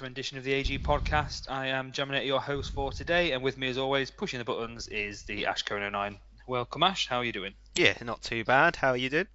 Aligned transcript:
and 0.00 0.16
welcome 0.16 0.22
to 0.22 0.32
the 0.32 0.32
latest 0.32 0.34
rendition 0.34 0.38
of 0.38 0.44
the 0.44 0.52
AG 0.52 0.78
podcast. 0.78 1.50
I 1.50 1.66
am 1.66 1.92
Jaminator, 1.92 2.26
your 2.26 2.40
host 2.40 2.72
for 2.72 2.92
today, 2.92 3.32
and 3.32 3.42
with 3.42 3.58
me, 3.58 3.68
as 3.68 3.78
always, 3.78 4.10
pushing 4.10 4.38
the 4.38 4.44
buttons 4.44 4.88
is 4.88 5.24
the 5.24 5.46
Ash 5.46 5.62
Conan 5.62 5.92
9. 5.92 6.18
Welcome, 6.46 6.82
Ash. 6.82 7.06
How 7.08 7.18
are 7.18 7.24
you 7.24 7.32
doing? 7.32 7.54
Yeah, 7.74 7.94
not 8.02 8.22
too 8.22 8.44
bad. 8.44 8.76
How 8.76 8.90
are 8.90 8.96
you 8.96 9.10
doing? 9.10 9.26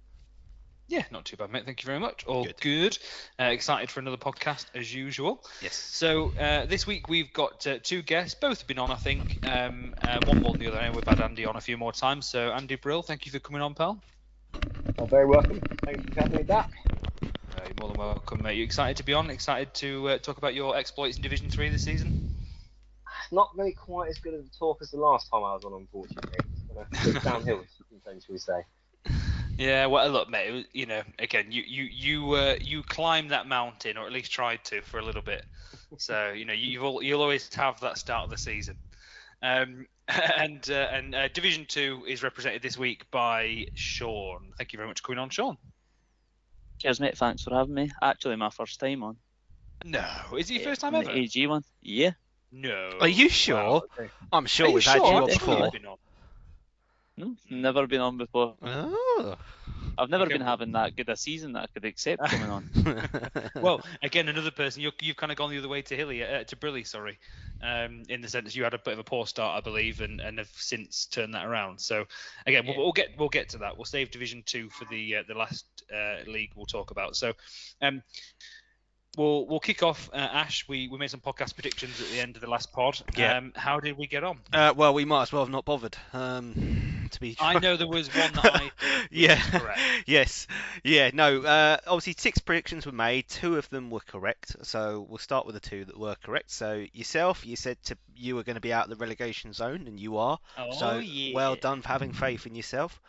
Yeah, 0.88 1.04
not 1.10 1.24
too 1.24 1.36
bad, 1.36 1.50
mate. 1.50 1.64
Thank 1.64 1.82
you 1.82 1.86
very 1.86 2.00
much. 2.00 2.24
All 2.26 2.44
good. 2.44 2.60
Good. 2.60 2.98
Uh, 3.38 3.44
excited 3.44 3.90
for 3.90 4.00
another 4.00 4.16
podcast 4.16 4.66
as 4.74 4.92
usual. 4.92 5.44
Yes. 5.62 5.74
So 5.74 6.32
uh, 6.38 6.66
this 6.66 6.86
week 6.86 7.08
we've 7.08 7.32
got 7.32 7.66
uh, 7.66 7.78
two 7.82 8.02
guests. 8.02 8.36
Both 8.40 8.58
have 8.58 8.68
been 8.68 8.78
on, 8.78 8.90
I 8.90 8.96
think. 8.96 9.38
Um, 9.44 9.94
uh, 10.00 10.20
one 10.26 10.40
more 10.42 10.52
than 10.52 10.60
the 10.60 10.68
other. 10.68 10.78
And 10.78 10.94
we've 10.94 11.04
had 11.06 11.20
Andy 11.20 11.44
on 11.44 11.56
a 11.56 11.60
few 11.60 11.76
more 11.76 11.92
times. 11.92 12.28
So 12.28 12.52
Andy 12.52 12.76
Brill, 12.76 13.02
thank 13.02 13.26
you 13.26 13.32
for 13.32 13.38
coming 13.38 13.62
on, 13.62 13.74
pal. 13.74 13.98
Oh, 14.98 15.06
very 15.06 15.26
welcome. 15.26 15.60
Thanks 15.84 16.14
for 16.14 16.20
having 16.20 16.38
me 16.38 16.42
back. 16.44 16.70
Uh, 17.66 17.68
you're 17.68 17.76
more 17.78 17.88
than 17.88 17.98
welcome, 17.98 18.42
mate. 18.42 18.56
You 18.56 18.62
excited 18.64 18.96
to 18.98 19.02
be 19.02 19.12
on? 19.12 19.28
Excited 19.30 19.74
to 19.74 20.08
uh, 20.10 20.18
talk 20.18 20.38
about 20.38 20.54
your 20.54 20.76
exploits 20.76 21.16
in 21.16 21.22
Division 21.22 21.50
Three 21.50 21.68
this 21.68 21.82
season? 21.82 22.30
Not 23.32 23.50
really 23.56 23.72
quite 23.72 24.08
as 24.08 24.18
good 24.18 24.34
of 24.34 24.40
a 24.40 24.58
talk 24.58 24.78
as 24.82 24.90
the 24.92 24.98
last 24.98 25.28
time 25.30 25.42
I 25.42 25.54
was 25.54 25.64
on, 25.64 25.72
unfortunately. 25.72 26.38
It's 26.92 27.24
downhill, 27.24 27.64
shall 28.04 28.20
we 28.28 28.38
say. 28.38 28.62
Yeah, 29.58 29.86
well, 29.86 30.08
look, 30.10 30.28
mate. 30.30 30.52
was- 30.52 30.64
You 30.72 30.86
know, 30.86 31.02
again, 31.18 31.50
you 31.50 31.62
you 31.66 31.84
you 31.84 32.32
uh, 32.32 32.56
you 32.60 32.82
climbed 32.84 33.30
that 33.32 33.48
mountain, 33.48 33.96
or 33.96 34.06
at 34.06 34.12
least 34.12 34.30
tried 34.30 34.62
to, 34.66 34.80
for 34.82 34.98
a 35.00 35.04
little 35.04 35.22
bit. 35.22 35.44
So 35.98 36.30
you 36.32 36.44
know, 36.44 36.52
you've 36.52 36.84
all, 36.84 37.02
you'll 37.02 37.22
always 37.22 37.52
have 37.54 37.80
that 37.80 37.98
start 37.98 38.24
of 38.24 38.30
the 38.30 38.38
season. 38.38 38.76
Um, 39.42 39.86
and 40.08 40.68
uh, 40.70 40.88
and 40.92 41.14
uh, 41.16 41.28
Division 41.28 41.66
Two 41.66 42.04
is 42.06 42.22
represented 42.22 42.62
this 42.62 42.78
week 42.78 43.10
by 43.10 43.66
Sean. 43.74 44.52
Thank 44.56 44.72
you 44.72 44.76
very 44.76 44.88
much 44.88 45.00
for 45.00 45.08
coming 45.08 45.18
on, 45.18 45.30
Sean. 45.30 45.56
Cheers, 46.78 47.00
mate. 47.00 47.16
Thanks 47.16 47.42
for 47.42 47.54
having 47.54 47.74
me. 47.74 47.90
Actually, 48.02 48.36
my 48.36 48.50
first 48.50 48.78
time 48.80 49.02
on. 49.02 49.16
No, 49.84 50.04
is 50.38 50.50
it 50.50 50.54
your 50.54 50.62
Eh, 50.62 50.64
first 50.64 50.80
time 50.80 50.94
on 50.94 51.04
ever? 51.04 51.12
The 51.12 51.18
AG 51.20 51.46
one. 51.46 51.62
Yeah. 51.82 52.12
No. 52.52 52.98
Are 53.00 53.08
you 53.08 53.28
sure? 53.28 53.82
Wow. 53.98 54.08
I'm 54.32 54.46
sure 54.46 54.66
Are 54.66 54.68
you 54.70 54.74
we've 54.76 54.84
sure? 54.84 54.92
had 54.92 54.98
you 55.02 55.06
on 55.08 55.20
thought 55.22 55.28
you'd 55.30 55.38
before. 55.38 55.70
been 55.70 55.86
on. 55.86 55.96
No, 57.16 57.34
never 57.48 57.86
been 57.86 58.00
on 58.00 58.18
before. 58.18 58.54
Oh. 58.62 59.36
I've 59.98 60.10
never 60.10 60.24
Okay. 60.24 60.34
been 60.34 60.42
having 60.42 60.72
that 60.72 60.94
good 60.96 61.08
a 61.08 61.16
season 61.16 61.52
that 61.54 61.62
I 61.62 61.66
could 61.72 61.86
accept 61.86 62.22
coming 62.28 62.50
on. 62.50 62.70
Well, 63.62 63.80
again, 64.02 64.28
another 64.28 64.50
person. 64.50 64.82
You're, 64.82 64.92
you've 65.00 65.16
kind 65.16 65.32
of 65.32 65.38
gone 65.38 65.50
the 65.50 65.58
other 65.58 65.68
way 65.68 65.80
to 65.82 65.96
Hilly, 65.96 66.22
uh, 66.22 66.44
to 66.44 66.56
Brilly, 66.56 66.86
sorry, 66.86 67.18
um, 67.62 68.02
in 68.10 68.20
the 68.20 68.28
sense 68.28 68.54
you 68.54 68.64
had 68.64 68.74
a 68.74 68.78
bit 68.78 68.92
of 68.92 68.98
a 68.98 69.04
poor 69.04 69.26
start, 69.26 69.56
I 69.56 69.60
believe, 69.62 70.02
and, 70.02 70.20
and 70.20 70.38
have 70.38 70.50
since 70.54 71.06
turned 71.06 71.32
that 71.34 71.46
around. 71.46 71.80
So, 71.80 72.04
again, 72.46 72.66
we'll, 72.66 72.76
we'll 72.76 72.92
get 72.92 73.08
we'll 73.18 73.30
get 73.30 73.48
to 73.50 73.58
that. 73.58 73.78
We'll 73.78 73.86
save 73.86 74.10
Division 74.10 74.42
Two 74.44 74.68
for 74.68 74.84
the 74.84 75.16
uh, 75.16 75.22
the 75.26 75.34
last 75.34 75.64
uh, 75.94 76.30
league 76.30 76.50
we'll 76.54 76.66
talk 76.66 76.90
about. 76.90 77.16
So, 77.16 77.32
um, 77.80 78.02
we'll 79.16 79.46
we'll 79.46 79.60
kick 79.60 79.82
off. 79.82 80.10
Uh, 80.12 80.16
Ash, 80.16 80.66
we, 80.68 80.88
we 80.88 80.98
made 80.98 81.10
some 81.10 81.20
podcast 81.20 81.54
predictions 81.54 82.00
at 82.00 82.08
the 82.08 82.20
end 82.20 82.36
of 82.36 82.42
the 82.42 82.50
last 82.50 82.72
pod. 82.72 83.00
Yeah. 83.16 83.38
Um, 83.38 83.52
how 83.56 83.80
did 83.80 83.96
we 83.96 84.06
get 84.06 84.24
on? 84.24 84.38
uh, 84.52 84.74
well, 84.76 84.94
we 84.94 85.04
might 85.04 85.22
as 85.22 85.32
well 85.32 85.42
have 85.42 85.52
not 85.52 85.64
bothered. 85.64 85.96
Um, 86.12 86.96
to 87.10 87.20
be. 87.20 87.36
I 87.40 87.58
know 87.58 87.76
there 87.76 87.86
was 87.86 88.14
one 88.14 88.32
that 88.32 88.54
I. 88.54 88.70
yeah. 89.10 89.40
correct. 89.40 89.80
yes. 90.06 90.46
Yeah. 90.84 91.10
No. 91.12 91.42
Uh, 91.42 91.78
obviously, 91.86 92.14
six 92.18 92.38
predictions 92.38 92.86
were 92.86 92.92
made. 92.92 93.28
Two 93.28 93.56
of 93.56 93.68
them 93.70 93.90
were 93.90 94.00
correct. 94.00 94.56
So 94.62 95.06
we'll 95.08 95.18
start 95.18 95.46
with 95.46 95.54
the 95.54 95.60
two 95.60 95.84
that 95.84 95.98
were 95.98 96.16
correct. 96.22 96.50
So 96.50 96.84
yourself, 96.92 97.46
you 97.46 97.56
said 97.56 97.82
to 97.84 97.96
you 98.14 98.36
were 98.36 98.42
going 98.42 98.54
to 98.54 98.60
be 98.60 98.72
out 98.72 98.84
of 98.84 98.90
the 98.90 98.96
relegation 98.96 99.52
zone, 99.52 99.84
and 99.86 99.98
you 99.98 100.18
are. 100.18 100.38
Oh, 100.58 100.72
so 100.72 100.98
yeah. 100.98 101.34
well 101.34 101.56
done 101.56 101.82
for 101.82 101.88
having 101.88 102.12
faith 102.12 102.46
in 102.46 102.54
yourself. 102.54 103.00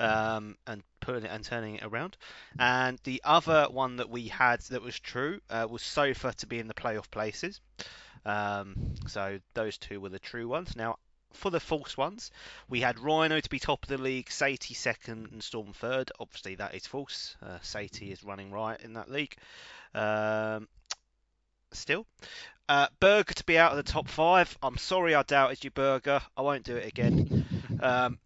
Um, 0.00 0.56
and 0.66 0.82
putting 1.00 1.24
it 1.24 1.30
and 1.30 1.44
turning 1.44 1.76
it 1.76 1.84
around. 1.84 2.16
And 2.58 2.98
the 3.04 3.20
other 3.24 3.66
one 3.70 3.96
that 3.96 4.10
we 4.10 4.28
had 4.28 4.60
that 4.70 4.82
was 4.82 4.98
true 4.98 5.40
uh, 5.50 5.66
was 5.68 5.82
Sofa 5.82 6.32
to 6.38 6.46
be 6.46 6.58
in 6.58 6.68
the 6.68 6.74
playoff 6.74 7.10
places. 7.10 7.60
Um, 8.24 8.94
so 9.06 9.38
those 9.54 9.78
two 9.78 10.00
were 10.00 10.08
the 10.08 10.18
true 10.18 10.48
ones. 10.48 10.76
Now, 10.76 10.96
for 11.32 11.50
the 11.50 11.60
false 11.60 11.96
ones, 11.96 12.30
we 12.68 12.80
had 12.80 12.98
Rhino 12.98 13.40
to 13.40 13.48
be 13.48 13.58
top 13.58 13.82
of 13.84 13.88
the 13.88 13.98
league, 13.98 14.28
Satie 14.28 14.76
second, 14.76 15.28
and 15.32 15.42
Storm 15.42 15.72
third. 15.72 16.10
Obviously, 16.18 16.56
that 16.56 16.74
is 16.74 16.86
false. 16.86 17.36
Uh, 17.42 17.58
Satie 17.62 18.12
is 18.12 18.24
running 18.24 18.50
right 18.50 18.80
in 18.80 18.94
that 18.94 19.10
league. 19.10 19.36
Um, 19.94 20.68
still. 21.72 22.06
Uh, 22.68 22.88
Burger 23.00 23.34
to 23.34 23.44
be 23.44 23.58
out 23.58 23.72
of 23.72 23.76
the 23.76 23.92
top 23.92 24.08
five. 24.08 24.56
I'm 24.62 24.76
sorry 24.76 25.14
I 25.14 25.22
doubted 25.22 25.64
you, 25.64 25.70
Burger. 25.70 26.20
I 26.36 26.42
won't 26.42 26.64
do 26.64 26.76
it 26.76 26.86
again. 26.86 27.46
Um, 27.82 28.18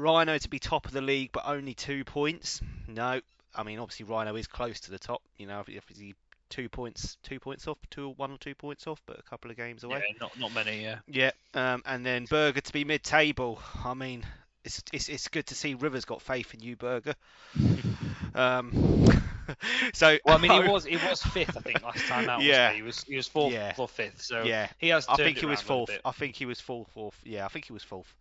Rhino 0.00 0.38
to 0.38 0.48
be 0.48 0.58
top 0.58 0.86
of 0.86 0.92
the 0.92 1.00
league, 1.00 1.30
but 1.32 1.44
only 1.46 1.74
two 1.74 2.04
points. 2.04 2.60
No, 2.88 3.20
I 3.54 3.62
mean 3.62 3.78
obviously 3.78 4.06
Rhino 4.06 4.36
is 4.36 4.46
close 4.46 4.80
to 4.80 4.90
the 4.90 4.98
top. 4.98 5.22
You 5.38 5.46
know, 5.46 5.62
if, 5.66 5.84
he 5.88 6.14
two 6.50 6.68
points, 6.68 7.16
two 7.22 7.40
points 7.40 7.66
off, 7.66 7.78
two 7.90 8.10
one 8.10 8.30
or 8.32 8.36
two 8.38 8.54
points 8.54 8.86
off, 8.86 9.00
but 9.06 9.18
a 9.18 9.22
couple 9.22 9.50
of 9.50 9.56
games 9.56 9.84
away. 9.84 10.02
Yeah, 10.06 10.14
not 10.20 10.38
not 10.38 10.52
many. 10.52 10.82
Yeah. 10.82 10.98
Yeah, 11.06 11.30
um, 11.54 11.82
and 11.86 12.04
then 12.04 12.26
Burger 12.26 12.60
to 12.60 12.72
be 12.72 12.84
mid-table. 12.84 13.60
I 13.84 13.94
mean, 13.94 14.26
it's 14.64 14.82
it's 14.92 15.08
it's 15.08 15.28
good 15.28 15.46
to 15.46 15.54
see 15.54 15.74
Rivers 15.74 16.04
got 16.04 16.20
faith 16.20 16.52
in 16.52 16.60
you, 16.60 16.76
Burger. 16.76 17.14
um, 18.34 19.06
so 19.94 20.18
Well, 20.24 20.36
I 20.36 20.40
mean, 20.40 20.62
he 20.62 20.68
was 20.68 20.84
he 20.84 20.96
was 20.96 21.22
fifth, 21.22 21.56
I 21.56 21.60
think, 21.60 21.82
last 21.82 22.04
time 22.06 22.28
out. 22.28 22.42
Yeah. 22.42 22.72
wasn't 22.72 22.74
he? 22.74 22.76
he 22.76 22.82
was 22.82 23.04
he 23.04 23.16
was 23.16 23.28
fourth 23.28 23.52
Yeah. 23.54 23.72
or 23.78 23.88
fifth. 23.88 24.22
So 24.22 24.42
yeah, 24.42 24.68
he 24.78 24.88
has. 24.88 25.06
I 25.08 25.16
think 25.16 25.38
he 25.38 25.46
was 25.46 25.60
around 25.60 25.70
a 25.70 25.72
little 25.72 25.86
fourth. 25.86 26.00
I 26.04 26.12
think 26.12 26.36
he 26.36 26.46
was 26.46 26.60
fourth. 26.60 26.88
fourth. 26.92 27.16
Yeah, 27.24 27.44
I 27.44 27.48
think 27.48 27.66
he 27.66 27.72
was 27.72 27.82
fourth. 27.84 28.12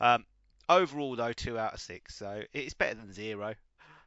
Um, 0.00 0.24
overall 0.68 1.16
though, 1.16 1.32
two 1.32 1.58
out 1.58 1.74
of 1.74 1.80
six, 1.80 2.16
so 2.16 2.42
it's 2.52 2.74
better 2.74 2.94
than 2.94 3.12
zero. 3.12 3.54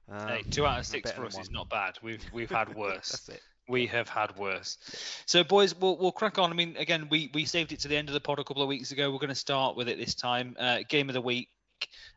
Um, 0.10 0.28
Hey, 0.28 0.44
two 0.50 0.66
out 0.66 0.80
of 0.80 0.86
six 0.86 1.12
for 1.12 1.26
us 1.26 1.38
is 1.38 1.52
not 1.52 1.70
bad. 1.70 1.98
We've 2.02 2.24
we've 2.34 2.50
had 2.50 2.74
worse. 2.76 3.10
That's 3.10 3.30
it. 3.30 3.42
we 3.68 3.86
have 3.88 4.08
had 4.08 4.36
worse. 4.38 4.78
So, 5.26 5.44
boys, 5.44 5.76
we'll 5.76 5.98
we'll 5.98 6.12
crack 6.12 6.38
on. 6.40 6.50
I 6.52 6.54
mean, 6.54 6.76
again, 6.78 7.08
we 7.10 7.30
we 7.34 7.46
saved 7.46 7.72
it 7.74 7.80
to 7.82 7.88
the 7.88 7.98
end 7.98 8.08
of 8.10 8.14
the 8.14 8.22
pod 8.22 8.40
a 8.40 8.44
couple 8.44 8.64
of 8.64 8.70
weeks 8.70 8.92
ago. 8.92 9.12
We're 9.12 9.18
going 9.20 9.30
to 9.30 9.36
start 9.36 9.76
with 9.76 9.90
it 9.90 9.98
this 9.98 10.16
time. 10.16 10.56
Uh, 10.60 10.80
game 10.88 11.10
of 11.10 11.14
the 11.14 11.22
week. 11.22 11.50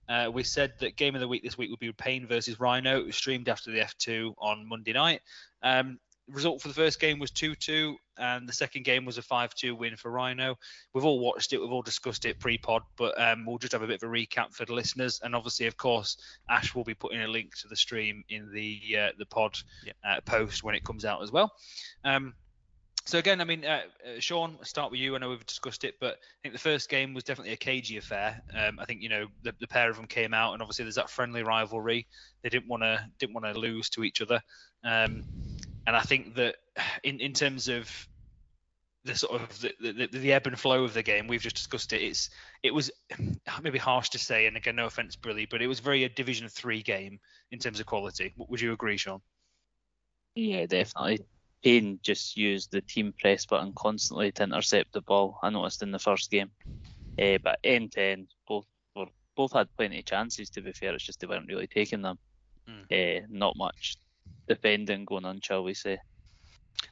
Uh, 0.08 0.30
we 0.32 0.42
said 0.42 0.72
that 0.80 0.96
game 0.96 1.14
of 1.14 1.20
the 1.20 1.28
week 1.28 1.42
this 1.42 1.58
week 1.58 1.70
would 1.70 1.78
be 1.78 1.92
Payne 1.92 2.26
versus 2.26 2.58
Rhino. 2.58 2.98
It 3.00 3.06
was 3.06 3.16
streamed 3.16 3.48
after 3.48 3.70
the 3.70 3.78
F2 3.80 4.34
on 4.38 4.66
Monday 4.68 4.92
night. 4.92 5.20
Um, 5.62 5.98
result 6.30 6.60
for 6.62 6.68
the 6.68 6.74
first 6.74 7.00
game 7.00 7.18
was 7.18 7.30
2-2, 7.30 7.94
and 8.18 8.48
the 8.48 8.52
second 8.52 8.84
game 8.84 9.04
was 9.04 9.18
a 9.18 9.22
5-2 9.22 9.76
win 9.76 9.96
for 9.96 10.10
Rhino. 10.10 10.56
We've 10.92 11.04
all 11.04 11.20
watched 11.20 11.52
it, 11.52 11.60
we've 11.60 11.70
all 11.70 11.82
discussed 11.82 12.24
it 12.24 12.38
pre-pod, 12.38 12.82
but 12.96 13.20
um, 13.20 13.44
we'll 13.46 13.58
just 13.58 13.72
have 13.72 13.82
a 13.82 13.86
bit 13.86 14.02
of 14.02 14.08
a 14.08 14.12
recap 14.12 14.54
for 14.54 14.64
the 14.64 14.74
listeners. 14.74 15.20
And 15.22 15.34
obviously, 15.34 15.66
of 15.66 15.76
course, 15.76 16.16
Ash 16.48 16.74
will 16.74 16.84
be 16.84 16.94
putting 16.94 17.20
a 17.22 17.28
link 17.28 17.56
to 17.60 17.68
the 17.68 17.76
stream 17.76 18.24
in 18.28 18.52
the 18.52 18.80
uh, 18.98 19.08
the 19.18 19.26
pod 19.26 19.56
Yep. 19.84 19.96
uh, 20.04 20.20
post 20.24 20.62
when 20.62 20.74
it 20.74 20.84
comes 20.84 21.04
out 21.04 21.22
as 21.22 21.32
well. 21.32 21.52
Um, 22.04 22.34
so 23.06 23.18
again, 23.18 23.40
I 23.40 23.44
mean, 23.44 23.64
uh, 23.64 23.80
uh, 24.06 24.20
Sean, 24.20 24.56
I'll 24.58 24.64
start 24.64 24.90
with 24.90 25.00
you. 25.00 25.14
I 25.14 25.18
know 25.18 25.30
we've 25.30 25.46
discussed 25.46 25.84
it, 25.84 25.94
but 26.00 26.14
I 26.14 26.38
think 26.42 26.54
the 26.54 26.60
first 26.60 26.88
game 26.88 27.14
was 27.14 27.24
definitely 27.24 27.52
a 27.54 27.56
cagey 27.56 27.96
affair. 27.96 28.40
Um, 28.54 28.78
I 28.78 28.84
think 28.84 29.00
you 29.00 29.08
know 29.08 29.26
the, 29.42 29.54
the 29.58 29.66
pair 29.66 29.90
of 29.90 29.96
them 29.96 30.06
came 30.06 30.34
out, 30.34 30.52
and 30.52 30.62
obviously 30.62 30.84
there's 30.84 30.96
that 30.96 31.10
friendly 31.10 31.42
rivalry. 31.42 32.06
They 32.42 32.50
didn't 32.50 32.68
want 32.68 32.82
to 32.82 33.04
didn't 33.18 33.34
want 33.34 33.46
to 33.46 33.58
lose 33.58 33.88
to 33.90 34.04
each 34.04 34.20
other, 34.20 34.40
um, 34.84 35.24
and 35.90 35.96
I 35.96 36.02
think 36.02 36.36
that 36.36 36.54
in 37.02 37.18
in 37.18 37.32
terms 37.32 37.66
of 37.66 38.08
the 39.02 39.16
sort 39.16 39.40
of 39.40 39.60
the, 39.60 39.72
the, 39.80 40.06
the 40.06 40.32
ebb 40.32 40.46
and 40.46 40.58
flow 40.58 40.84
of 40.84 40.94
the 40.94 41.02
game, 41.02 41.26
we've 41.26 41.40
just 41.40 41.56
discussed 41.56 41.92
it. 41.92 42.00
It's 42.02 42.30
it 42.62 42.72
was 42.72 42.92
maybe 43.62 43.78
harsh 43.78 44.10
to 44.10 44.18
say, 44.18 44.46
and 44.46 44.56
again, 44.56 44.76
no 44.76 44.86
offense, 44.86 45.16
Brilly, 45.16 45.50
but 45.50 45.62
it 45.62 45.66
was 45.66 45.80
very 45.80 46.04
a 46.04 46.08
Division 46.08 46.48
Three 46.48 46.82
game 46.82 47.18
in 47.50 47.58
terms 47.58 47.80
of 47.80 47.86
quality. 47.86 48.32
Would 48.36 48.60
you 48.60 48.72
agree, 48.72 48.96
Sean? 48.98 49.20
Yeah, 50.36 50.66
definitely. 50.66 51.24
Payne 51.64 51.98
just 52.02 52.36
used 52.36 52.70
the 52.70 52.80
team 52.82 53.12
press 53.18 53.44
button 53.44 53.72
constantly 53.74 54.30
to 54.32 54.44
intercept 54.44 54.92
the 54.92 55.02
ball. 55.02 55.40
I 55.42 55.50
noticed 55.50 55.82
in 55.82 55.90
the 55.90 55.98
first 55.98 56.30
game. 56.30 56.50
Uh, 57.20 57.38
but 57.42 57.58
end 57.64 57.92
to 57.92 58.00
end, 58.00 58.28
both 58.46 58.64
were 58.94 59.06
both 59.34 59.52
had 59.52 59.68
plenty 59.76 59.98
of 59.98 60.04
chances. 60.04 60.50
To 60.50 60.60
be 60.60 60.72
fair, 60.72 60.94
it's 60.94 61.04
just 61.04 61.18
they 61.18 61.26
weren't 61.26 61.48
really 61.48 61.66
taking 61.66 62.02
them. 62.02 62.18
Uh, 62.68 63.26
not 63.28 63.56
much 63.56 63.98
defending 64.50 65.04
going 65.04 65.24
on, 65.24 65.40
shall 65.40 65.62
we 65.62 65.74
say? 65.74 65.98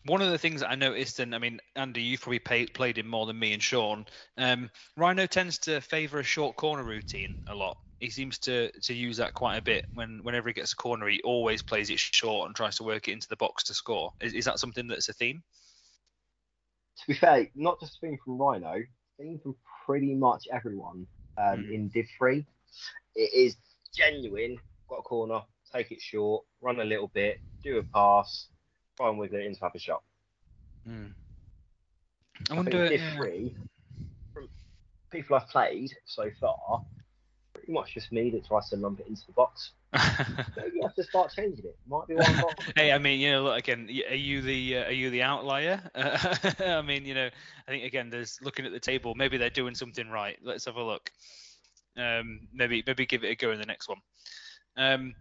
One 0.05 0.23
of 0.23 0.31
the 0.31 0.39
things 0.39 0.61
that 0.61 0.71
I 0.71 0.77
noticed, 0.77 1.19
and 1.19 1.35
I 1.35 1.39
mean, 1.39 1.59
Andy, 1.75 2.03
you've 2.03 2.21
probably 2.21 2.39
pay, 2.39 2.67
played 2.67 2.99
him 2.99 3.09
more 3.09 3.27
than 3.27 3.39
me 3.39 3.53
and 3.53 3.63
Sean. 3.63 4.07
Um, 4.37 4.71
Rhino 4.97 5.27
tends 5.27 5.59
to 5.61 5.81
favour 5.81 6.21
a 6.21 6.23
short 6.25 6.57
corner 6.57 6.85
routine 6.85 7.37
a 7.49 7.55
lot. 7.55 7.77
He 7.99 8.11
seems 8.11 8.39
to 8.41 8.71
to 8.83 8.95
use 8.95 9.17
that 9.17 9.35
quite 9.35 9.57
a 9.57 9.63
bit. 9.63 9.87
When 9.93 10.21
whenever 10.23 10.49
he 10.49 10.53
gets 10.53 10.73
a 10.73 10.77
corner, 10.77 11.09
he 11.09 11.21
always 11.25 11.63
plays 11.63 11.91
it 11.91 11.99
short 11.99 12.47
and 12.47 12.55
tries 12.55 12.77
to 12.77 12.85
work 12.85 13.09
it 13.09 13.13
into 13.13 13.27
the 13.29 13.37
box 13.37 13.65
to 13.65 13.75
score. 13.75 14.13
Is, 14.21 14.35
is 14.35 14.45
that 14.45 14.61
something 14.61 14.87
that's 14.87 15.09
a 15.09 15.13
theme? 15.13 15.43
To 17.01 17.07
be 17.09 17.15
fair, 17.15 17.49
not 17.57 17.81
just 17.81 17.97
a 17.97 18.01
thing 18.01 18.19
from 18.25 18.39
Rhino, 18.39 18.75
a 18.75 18.87
thing 19.23 19.41
from 19.43 19.57
pretty 19.85 20.15
much 20.15 20.47
everyone 20.53 21.09
um, 21.37 21.59
Mhm. 21.59 21.75
in 21.75 21.89
Div 21.89 22.07
3. 22.19 22.47
It 23.17 23.33
is 23.35 23.57
genuine. 23.97 24.61
Got 24.89 25.01
a 25.01 25.03
corner, 25.03 25.43
take 25.73 25.91
it 25.93 26.01
short, 26.01 26.45
run 26.61 26.81
a 26.81 26.85
little 26.85 27.09
bit, 27.09 27.41
do 27.63 27.79
a 27.79 27.83
pass, 27.83 28.49
try 28.97 29.09
and 29.09 29.19
wiggle 29.19 29.39
it 29.39 29.47
into 29.47 29.61
have 29.61 29.75
a 29.75 29.79
shot. 29.79 30.03
I 32.51 32.55
I 32.55 32.55
wonder. 32.55 32.89
think 32.89 33.01
Div 33.01 33.01
yeah. 33.01 33.17
3, 33.17 33.57
from 34.33 34.49
people 35.11 35.37
I've 35.37 35.49
played 35.49 35.91
so 36.07 36.31
far, 36.41 36.85
pretty 37.55 37.73
much 37.73 37.95
just 37.95 38.13
me 38.13 38.31
that 38.31 38.47
tries 38.47 38.69
to 38.71 38.77
lump 38.77 39.01
it 39.01 39.07
into 39.09 39.27
the 39.27 39.33
box. 39.33 39.73
Maybe 40.57 40.81
I 40.83 40.87
have 40.87 40.95
to 40.97 41.03
start 41.03 41.33
changing 41.35 41.65
it. 41.65 41.77
Might 41.89 42.07
be 42.09 42.15
one 42.15 42.45
hey, 42.77 42.93
I 42.93 42.99
mean, 42.99 43.21
you 43.21 43.33
know, 43.33 43.43
look 43.45 43.59
again. 43.59 43.89
Are 44.11 44.15
you 44.15 44.43
the 44.43 44.79
uh, 44.79 44.85
are 44.85 44.93
you 44.93 45.11
the 45.11 45.23
outlier? 45.23 45.81
Uh, 45.95 46.37
I 46.61 46.83
mean, 46.83 47.07
you 47.07 47.15
know, 47.15 47.29
I 47.67 47.71
think 47.71 47.85
again, 47.85 48.11
there's 48.11 48.39
looking 48.43 48.67
at 48.67 48.73
the 48.73 48.81
table. 48.81 49.15
Maybe 49.15 49.39
they're 49.39 49.49
doing 49.51 49.75
something 49.75 50.09
right. 50.11 50.39
Let's 50.43 50.67
have 50.67 50.77
a 50.77 50.83
look. 50.83 51.11
Um, 51.97 52.41
maybe 52.53 52.85
maybe 52.87 53.07
give 53.07 53.25
it 53.25 53.31
a 53.31 53.35
go 53.35 53.51
in 53.51 53.59
the 53.59 53.67
next 53.67 53.89
one. 53.89 53.99
Um, 54.77 55.15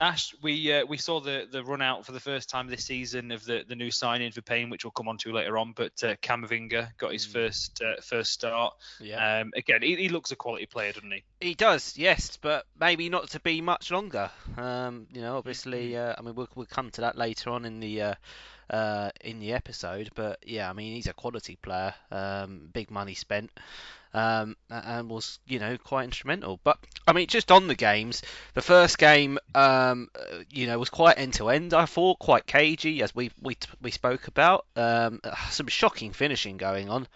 Ash, 0.00 0.32
we 0.42 0.72
uh, 0.72 0.84
we 0.86 0.96
saw 0.96 1.20
the 1.20 1.48
the 1.50 1.64
run 1.64 1.82
out 1.82 2.06
for 2.06 2.12
the 2.12 2.20
first 2.20 2.48
time 2.48 2.68
this 2.68 2.84
season 2.84 3.32
of 3.32 3.44
the, 3.44 3.64
the 3.66 3.74
new 3.74 3.90
signing 3.90 4.30
for 4.30 4.42
Payne, 4.42 4.70
which 4.70 4.84
we'll 4.84 4.92
come 4.92 5.08
on 5.08 5.18
to 5.18 5.32
later 5.32 5.58
on. 5.58 5.72
But 5.72 6.04
uh, 6.04 6.14
Camavinga 6.22 6.96
got 6.98 7.12
his 7.12 7.26
Mm. 7.26 7.32
first 7.32 7.82
uh, 7.82 8.00
first 8.00 8.32
start. 8.32 8.74
Yeah. 9.00 9.40
Um, 9.40 9.52
again, 9.56 9.82
he, 9.82 9.96
he 9.96 10.08
looks 10.08 10.30
a 10.30 10.36
quality 10.36 10.66
player, 10.66 10.92
doesn't 10.92 11.10
he? 11.10 11.24
He 11.40 11.54
does, 11.54 11.96
yes, 11.96 12.36
but 12.40 12.64
maybe 12.78 13.08
not 13.08 13.30
to 13.30 13.40
be 13.40 13.60
much 13.60 13.90
longer. 13.90 14.30
Um, 14.56 15.08
you 15.12 15.20
know, 15.20 15.36
obviously, 15.36 15.96
uh, 15.96 16.14
I 16.16 16.22
mean, 16.22 16.34
we'll, 16.36 16.48
we'll 16.54 16.66
come 16.66 16.90
to 16.92 17.00
that 17.00 17.16
later 17.18 17.50
on 17.50 17.64
in 17.64 17.80
the 17.80 18.02
uh, 18.02 18.14
uh, 18.70 19.10
in 19.22 19.40
the 19.40 19.52
episode. 19.52 20.10
But 20.14 20.38
yeah, 20.46 20.70
I 20.70 20.74
mean, 20.74 20.94
he's 20.94 21.08
a 21.08 21.12
quality 21.12 21.56
player. 21.60 21.94
Um, 22.12 22.68
big 22.72 22.90
money 22.92 23.14
spent, 23.14 23.50
um, 24.14 24.56
and 24.70 25.08
was 25.08 25.38
you 25.46 25.58
know 25.58 25.76
quite 25.78 26.04
instrumental. 26.04 26.60
But 26.62 26.78
I 27.06 27.12
mean, 27.12 27.26
just 27.26 27.50
on 27.50 27.68
the 27.68 27.74
games, 27.74 28.22
the 28.54 28.62
first 28.62 28.98
game, 28.98 29.38
um, 29.54 30.08
uh, 30.14 30.38
you 30.50 30.66
know, 30.66 30.78
was 30.78 30.90
quite 30.90 31.18
end 31.18 31.34
to 31.34 31.48
end. 31.48 31.74
I 31.74 31.86
thought 31.86 32.18
quite 32.18 32.46
cagey, 32.46 33.02
as 33.02 33.14
we 33.14 33.30
we 33.40 33.56
we 33.80 33.90
spoke 33.90 34.28
about. 34.28 34.66
Um, 34.76 35.20
some 35.50 35.66
shocking 35.68 36.12
finishing 36.12 36.56
going 36.56 36.88
on. 36.88 37.06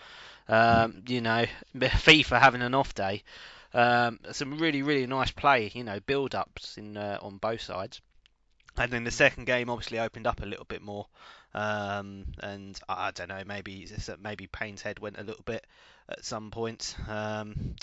Um, 0.49 1.03
you 1.07 1.21
know, 1.21 1.47
FIFA 1.77 2.41
having 2.41 2.63
an 2.63 2.75
off 2.75 2.95
day. 2.95 3.23
Um, 3.75 4.21
some 4.33 4.59
really 4.59 4.83
really 4.83 5.07
nice 5.07 5.31
play, 5.31 5.71
you 5.73 5.85
know, 5.85 5.99
build 6.01 6.35
ups 6.35 6.77
in 6.77 6.97
uh, 6.97 7.19
on 7.23 7.39
both 7.39 7.63
sides. 7.63 8.01
And 8.77 8.91
then 8.91 9.05
the 9.05 9.11
second 9.11 9.45
game 9.45 9.69
obviously 9.69 9.99
opened 9.99 10.27
up 10.27 10.43
a 10.43 10.47
little 10.47 10.65
bit 10.65 10.83
more. 10.83 11.07
Um, 11.55 12.25
and 12.41 12.79
I, 12.89 13.11
don't 13.11 13.29
know, 13.29 13.43
maybe 13.47 13.87
maybe 14.21 14.47
Payne's 14.47 14.83
head 14.83 14.99
went 14.99 15.19
a 15.19 15.23
little 15.23 15.43
bit 15.45 15.67
at 16.09 16.25
some 16.25 16.51
points. 16.51 16.95
Um, 17.09 17.77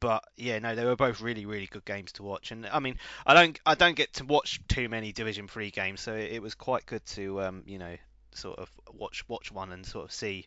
but 0.00 0.24
yeah, 0.36 0.58
no, 0.58 0.74
they 0.74 0.84
were 0.84 0.96
both 0.96 1.20
really, 1.20 1.46
really 1.46 1.66
good 1.66 1.84
games 1.84 2.12
to 2.12 2.22
watch. 2.22 2.50
And 2.50 2.66
I 2.66 2.80
mean, 2.80 2.96
I 3.26 3.34
don't, 3.34 3.58
I 3.64 3.74
don't 3.74 3.96
get 3.96 4.14
to 4.14 4.24
watch 4.24 4.60
too 4.68 4.88
many 4.88 5.12
Division 5.12 5.48
Three 5.48 5.70
games, 5.70 6.00
so 6.00 6.14
it, 6.14 6.32
it 6.32 6.42
was 6.42 6.54
quite 6.54 6.86
good 6.86 7.04
to, 7.06 7.42
um, 7.42 7.62
you 7.66 7.78
know, 7.78 7.96
sort 8.32 8.58
of 8.58 8.70
watch, 8.92 9.26
watch 9.28 9.52
one 9.52 9.72
and 9.72 9.84
sort 9.84 10.04
of 10.04 10.12
see 10.12 10.46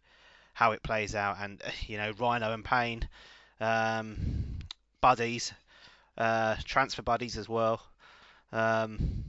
how 0.53 0.71
it 0.71 0.83
plays 0.83 1.15
out. 1.15 1.38
And 1.39 1.62
you 1.85 1.97
know, 1.97 2.12
Rhino 2.19 2.51
and 2.51 2.65
Payne, 2.65 3.07
um, 3.62 4.57
buddies, 5.01 5.53
uh, 6.18 6.56
transfer 6.63 7.03
buddies 7.03 7.38
as 7.38 7.47
well. 7.47 7.81
Um, 8.51 9.24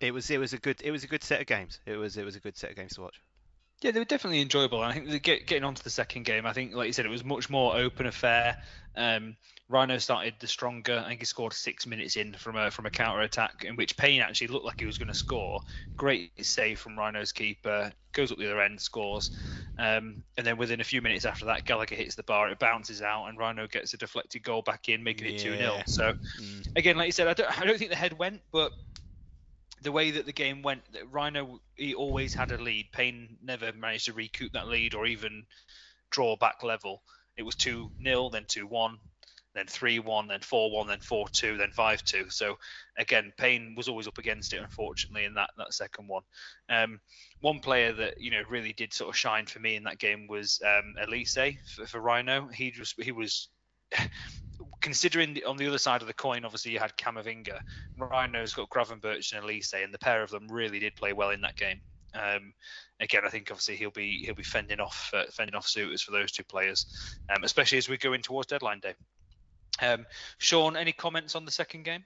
it 0.00 0.12
was, 0.12 0.30
it 0.30 0.38
was 0.38 0.52
a 0.52 0.58
good, 0.58 0.80
it 0.82 0.90
was 0.90 1.04
a 1.04 1.08
good 1.08 1.22
set 1.24 1.40
of 1.40 1.46
games. 1.46 1.80
It 1.86 1.96
was, 1.96 2.16
it 2.16 2.24
was 2.24 2.36
a 2.36 2.40
good 2.40 2.56
set 2.56 2.70
of 2.70 2.76
games 2.76 2.94
to 2.94 3.02
watch. 3.02 3.20
Yeah, 3.82 3.92
they 3.92 3.98
were 3.98 4.04
definitely 4.04 4.42
enjoyable. 4.42 4.82
And 4.82 4.92
I 4.92 4.94
think 4.94 5.22
get, 5.22 5.46
getting 5.46 5.64
on 5.64 5.74
to 5.74 5.82
the 5.82 5.88
second 5.90 6.24
game, 6.24 6.44
I 6.44 6.52
think, 6.52 6.74
like 6.74 6.86
you 6.86 6.92
said, 6.92 7.06
it 7.06 7.10
was 7.10 7.24
much 7.24 7.48
more 7.48 7.76
open 7.76 8.04
affair. 8.06 8.56
Um, 8.94 9.36
Rhino 9.68 9.96
started 9.98 10.34
the 10.38 10.46
stronger. 10.46 10.98
I 10.98 11.08
think 11.08 11.20
he 11.20 11.24
scored 11.24 11.54
six 11.54 11.86
minutes 11.86 12.16
in 12.16 12.34
from 12.34 12.56
a 12.56 12.70
from 12.70 12.84
a 12.84 12.90
counter 12.90 13.22
attack, 13.22 13.64
in 13.64 13.76
which 13.76 13.96
Payne 13.96 14.20
actually 14.20 14.48
looked 14.48 14.66
like 14.66 14.80
he 14.80 14.86
was 14.86 14.98
going 14.98 15.08
to 15.08 15.14
score. 15.14 15.60
Great 15.96 16.32
save 16.44 16.78
from 16.78 16.98
Rhino's 16.98 17.32
keeper. 17.32 17.90
Goes 18.12 18.30
up 18.30 18.38
the 18.38 18.50
other 18.50 18.60
end, 18.60 18.80
scores. 18.80 19.30
Um, 19.78 20.18
and 20.36 20.46
then 20.46 20.58
within 20.58 20.80
a 20.82 20.84
few 20.84 21.00
minutes 21.00 21.24
after 21.24 21.46
that, 21.46 21.64
Gallagher 21.64 21.94
hits 21.96 22.16
the 22.16 22.22
bar. 22.24 22.50
It 22.50 22.58
bounces 22.58 23.00
out, 23.00 23.26
and 23.28 23.38
Rhino 23.38 23.66
gets 23.66 23.94
a 23.94 23.96
deflected 23.96 24.42
goal 24.42 24.60
back 24.60 24.90
in, 24.90 25.02
making 25.02 25.28
it 25.28 25.38
two 25.38 25.56
0 25.56 25.82
So 25.86 26.12
Mm. 26.38 26.66
again, 26.76 26.96
like 26.98 27.06
you 27.06 27.12
said, 27.12 27.28
I 27.28 27.34
don't, 27.34 27.58
I 27.60 27.64
don't 27.64 27.78
think 27.78 27.90
the 27.90 27.96
head 27.96 28.18
went, 28.18 28.42
but 28.52 28.72
the 29.82 29.92
way 29.92 30.10
that 30.12 30.26
the 30.26 30.32
game 30.32 30.62
went, 30.62 30.82
Rhino 31.10 31.60
he 31.74 31.94
always 31.94 32.34
had 32.34 32.52
a 32.52 32.58
lead. 32.58 32.92
Payne 32.92 33.38
never 33.42 33.72
managed 33.72 34.06
to 34.06 34.12
recoup 34.12 34.52
that 34.52 34.68
lead 34.68 34.94
or 34.94 35.06
even 35.06 35.44
draw 36.10 36.36
back 36.36 36.62
level. 36.62 37.02
It 37.36 37.42
was 37.42 37.54
two 37.54 37.90
0 38.02 38.30
then 38.30 38.44
two 38.46 38.66
one, 38.66 38.98
then 39.54 39.66
three 39.66 39.98
one, 39.98 40.28
then 40.28 40.40
four 40.40 40.70
one, 40.70 40.86
then 40.86 41.00
four 41.00 41.28
two, 41.28 41.56
then 41.56 41.70
five 41.70 42.04
two. 42.04 42.28
So 42.28 42.58
again, 42.98 43.32
Payne 43.36 43.74
was 43.76 43.88
always 43.88 44.06
up 44.06 44.18
against 44.18 44.52
it, 44.52 44.60
unfortunately, 44.60 45.24
in 45.24 45.34
that 45.34 45.50
that 45.56 45.72
second 45.72 46.08
one. 46.08 46.22
Um, 46.68 47.00
one 47.40 47.60
player 47.60 47.92
that 47.94 48.20
you 48.20 48.30
know 48.30 48.42
really 48.48 48.72
did 48.72 48.92
sort 48.92 49.08
of 49.08 49.16
shine 49.16 49.46
for 49.46 49.60
me 49.60 49.76
in 49.76 49.84
that 49.84 49.98
game 49.98 50.26
was 50.28 50.60
um, 50.64 50.94
Elise 51.02 51.38
for, 51.74 51.86
for 51.86 52.00
Rhino. 52.00 52.48
He 52.48 52.70
just 52.70 53.00
he 53.02 53.12
was. 53.12 53.48
Considering 54.80 55.34
the, 55.34 55.44
on 55.44 55.56
the 55.56 55.66
other 55.66 55.78
side 55.78 56.00
of 56.00 56.06
the 56.06 56.14
coin, 56.14 56.44
obviously 56.44 56.72
you 56.72 56.78
had 56.78 56.96
Camavinga, 56.96 57.60
Rhino's 57.98 58.54
got 58.54 58.70
Gravenberch 58.70 59.32
and 59.34 59.44
Elise, 59.44 59.74
and 59.74 59.92
the 59.92 59.98
pair 59.98 60.22
of 60.22 60.30
them 60.30 60.48
really 60.48 60.78
did 60.78 60.96
play 60.96 61.12
well 61.12 61.30
in 61.30 61.42
that 61.42 61.56
game. 61.56 61.80
Um, 62.14 62.52
again, 62.98 63.22
I 63.24 63.28
think 63.28 63.48
obviously 63.50 63.76
he'll 63.76 63.90
be 63.90 64.24
he'll 64.24 64.34
be 64.34 64.42
fending 64.42 64.80
off 64.80 65.10
uh, 65.14 65.24
fending 65.30 65.54
off 65.54 65.66
suitors 65.66 66.02
for 66.02 66.12
those 66.12 66.32
two 66.32 66.44
players, 66.44 66.86
um, 67.28 67.44
especially 67.44 67.78
as 67.78 67.88
we 67.88 67.98
go 67.98 68.12
in 68.12 68.22
towards 68.22 68.48
deadline 68.48 68.80
day. 68.80 68.94
Um, 69.80 70.06
Sean, 70.38 70.76
any 70.76 70.92
comments 70.92 71.34
on 71.34 71.44
the 71.44 71.50
second 71.50 71.84
game? 71.84 72.04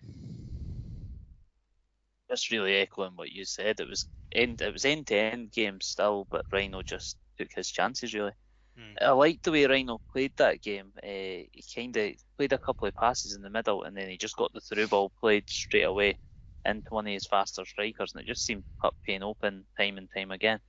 Just 2.30 2.50
really 2.50 2.76
echoing 2.76 3.12
what 3.16 3.32
you 3.32 3.44
said. 3.44 3.80
It 3.80 3.88
was 3.88 4.06
end. 4.32 4.60
It 4.60 4.72
was 4.72 4.84
end 4.84 5.06
to 5.08 5.16
end 5.16 5.52
game 5.52 5.80
still, 5.80 6.26
but 6.30 6.46
Rhino 6.52 6.82
just 6.82 7.16
took 7.38 7.52
his 7.52 7.70
chances 7.70 8.14
really. 8.14 8.32
Hmm. 8.76 8.94
I 9.00 9.10
liked 9.10 9.44
the 9.44 9.52
way 9.52 9.66
Rhino 9.66 10.00
played 10.12 10.32
that 10.36 10.62
game. 10.62 10.92
Uh, 11.02 11.46
he 11.52 11.64
kind 11.74 11.96
of 11.96 12.12
played 12.36 12.52
a 12.52 12.58
couple 12.58 12.88
of 12.88 12.94
passes 12.94 13.34
in 13.34 13.42
the 13.42 13.50
middle, 13.50 13.84
and 13.84 13.96
then 13.96 14.08
he 14.08 14.16
just 14.16 14.36
got 14.36 14.52
the 14.52 14.60
through 14.60 14.88
ball 14.88 15.12
played 15.20 15.48
straight 15.48 15.82
away 15.82 16.18
into 16.64 16.88
one 16.90 17.06
of 17.06 17.12
his 17.12 17.26
faster 17.26 17.64
strikers, 17.64 18.12
and 18.14 18.22
it 18.22 18.26
just 18.26 18.44
seemed 18.44 18.64
to 18.64 18.70
cut 18.82 18.94
Payne 19.06 19.22
open 19.22 19.64
time 19.78 19.98
and 19.98 20.08
time 20.14 20.30
again. 20.30 20.60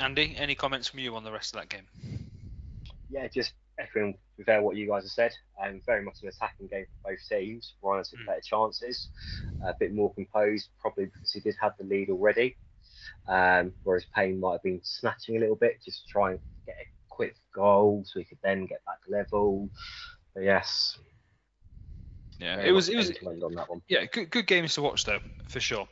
Andy, 0.00 0.34
any 0.36 0.54
comments 0.54 0.88
from 0.88 0.98
you 1.00 1.14
on 1.14 1.22
the 1.24 1.30
rest 1.30 1.54
of 1.54 1.60
that 1.60 1.68
game? 1.68 1.86
yeah, 3.08 3.28
just 3.28 3.52
echoing 3.78 4.16
with 4.38 4.48
uh, 4.48 4.58
what 4.60 4.76
you 4.76 4.86
guys 4.88 5.04
have 5.04 5.10
said. 5.10 5.32
Um, 5.62 5.80
very 5.86 6.02
much 6.02 6.22
an 6.22 6.28
attacking 6.28 6.66
game 6.68 6.86
for 7.02 7.10
both 7.10 7.28
teams. 7.28 7.74
Rhino 7.82 8.02
took 8.02 8.18
Mm. 8.20 8.26
better 8.26 8.40
chances, 8.40 9.08
a 9.64 9.74
bit 9.78 9.94
more 9.94 10.12
composed, 10.14 10.70
probably 10.80 11.06
because 11.06 11.32
he 11.32 11.40
did 11.40 11.56
have 11.60 11.76
the 11.78 11.84
lead 11.84 12.10
already. 12.10 12.56
Um, 13.26 13.72
whereas 13.84 14.04
Payne 14.14 14.40
might 14.40 14.52
have 14.52 14.62
been 14.62 14.80
snatching 14.82 15.36
a 15.36 15.40
little 15.40 15.56
bit, 15.56 15.82
just 15.84 16.08
trying 16.08 16.38
to 16.38 16.42
get 16.42 16.50
a 16.50 16.53
quick 17.14 17.36
goal 17.54 18.04
so 18.04 18.18
he 18.18 18.24
could 18.24 18.38
then 18.42 18.66
get 18.66 18.84
back 18.84 18.98
level. 19.08 19.70
But 20.34 20.42
yes, 20.42 20.98
Yeah, 22.38 22.56
very 22.56 22.68
it 22.68 22.72
was 22.72 22.88
it 22.88 22.96
was 22.96 23.42
on 23.42 23.54
that 23.54 23.70
one. 23.70 23.82
yeah, 23.88 24.04
good, 24.12 24.30
good 24.30 24.46
games 24.46 24.74
to 24.74 24.82
watch 24.82 25.04
though, 25.04 25.20
for 25.46 25.60
sure. 25.60 25.86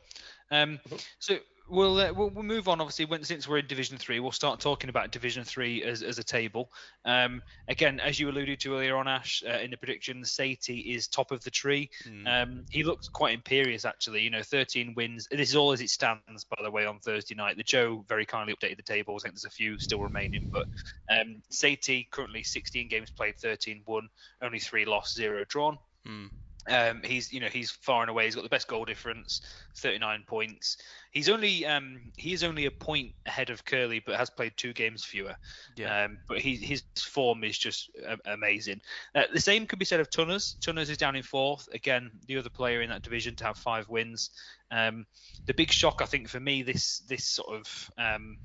Um, 0.50 0.81
so 1.19 1.38
we'll, 1.69 1.99
uh, 1.99 2.12
we'll 2.12 2.31
we'll 2.31 2.42
move 2.42 2.69
on. 2.69 2.81
Obviously, 2.81 3.04
when, 3.04 3.25
since 3.25 3.49
we're 3.49 3.59
in 3.59 3.66
Division 3.66 3.99
Three, 3.99 4.21
we'll 4.21 4.33
start 4.33 4.61
talking 4.61 4.90
about 4.90 5.11
Division 5.11 5.45
Three 5.45 5.83
as, 5.83 6.02
as 6.02 6.19
a 6.19 6.25
table. 6.25 6.71
Um, 7.04 7.42
again, 7.69 8.00
as 8.00 8.19
you 8.19 8.28
alluded 8.28 8.61
to 8.61 8.75
earlier 8.75 8.97
on, 8.97 9.09
Ash, 9.09 9.42
uh, 9.47 9.59
in 9.59 9.71
the 9.71 9.76
prediction, 9.76 10.23
Satie 10.23 10.95
is 10.95 11.09
top 11.09 11.31
of 11.31 11.42
the 11.45 11.50
tree. 11.50 11.90
Mm. 12.07 12.26
Um, 12.42 12.64
he 12.71 12.83
looks 12.83 13.09
quite 13.09 13.35
imperious 13.35 13.85
actually. 13.85 14.23
You 14.23 14.31
know, 14.31 14.42
13 14.42 14.95
wins. 14.97 15.28
This 15.31 15.50
is 15.50 15.57
all 15.57 15.73
as 15.73 15.81
it 15.81 15.90
stands, 15.90 16.45
by 16.45 16.62
the 16.62 16.71
way, 16.71 16.87
on 16.87 16.99
Thursday 17.00 17.35
night. 17.35 17.57
The 17.57 17.62
Joe 17.62 18.04
very 18.09 18.26
kindly 18.26 18.54
updated 18.54 18.76
the 18.76 18.83
tables. 18.83 19.23
I 19.23 19.28
think 19.28 19.37
there's 19.37 19.45
a 19.45 19.50
few 19.50 19.78
still 19.78 20.00
remaining, 20.00 20.50
but 20.52 20.66
um, 21.11 21.42
Satie 21.50 22.11
currently 22.11 22.42
16 22.42 22.88
games 22.88 23.11
played, 23.11 23.38
13 23.38 23.83
won, 23.87 24.09
only 24.42 24.59
three 24.59 24.85
lost, 24.85 25.14
zero 25.14 25.45
drawn. 25.49 25.78
Mm. 26.07 26.31
Um, 26.69 27.02
he's 27.04 27.33
you 27.33 27.40
know 27.40 27.49
he's 27.49 27.71
far 27.71 28.02
and 28.02 28.11
away. 28.11 28.25
He's 28.25 28.35
got 28.35 28.45
the 28.45 28.50
best 28.50 28.69
goal 28.69 28.85
difference, 28.85 29.40
39 29.76 30.25
points. 30.26 30.76
He's 31.11 31.28
only 31.28 31.66
um, 31.66 32.12
he 32.16 32.33
is 32.33 32.45
only 32.45 32.66
a 32.66 32.71
point 32.71 33.12
ahead 33.26 33.50
of 33.50 33.64
Curly, 33.64 34.00
but 34.04 34.16
has 34.16 34.31
played 34.31 34.52
two 34.57 34.73
games 34.73 35.04
fewer. 35.04 35.35
Yeah. 35.76 36.04
Um, 36.04 36.19
but 36.28 36.38
he, 36.38 36.57
his 36.57 36.83
form 36.97 37.42
is 37.42 37.59
just 37.59 37.90
uh, 38.07 38.16
amazing. 38.26 38.81
Uh, 39.14 39.25
the 39.33 39.40
same 39.40 39.66
could 39.66 39.78
be 39.78 39.85
said 39.85 40.00
of 40.00 40.11
Tunners. 40.11 40.57
Tunners 40.61 40.88
is 40.88 40.99
down 40.99 41.16
in 41.16 41.23
fourth. 41.23 41.69
Again, 41.73 42.11
the 42.26 42.38
other 42.38 42.50
player 42.50 42.81
in 42.81 42.90
that 42.90 43.02
division 43.02 43.35
to 43.37 43.45
have 43.45 43.57
five 43.59 43.88
wins. 43.88 44.31
Um, 44.71 45.07
the 45.47 45.54
big 45.54 45.71
shock, 45.71 46.00
I 46.00 46.07
think, 46.07 46.28
for 46.28 46.40
me 46.40 46.62
this 46.62 47.00
this 47.09 47.25
sort 47.25 47.57
of 47.57 47.90
um, 47.99 48.38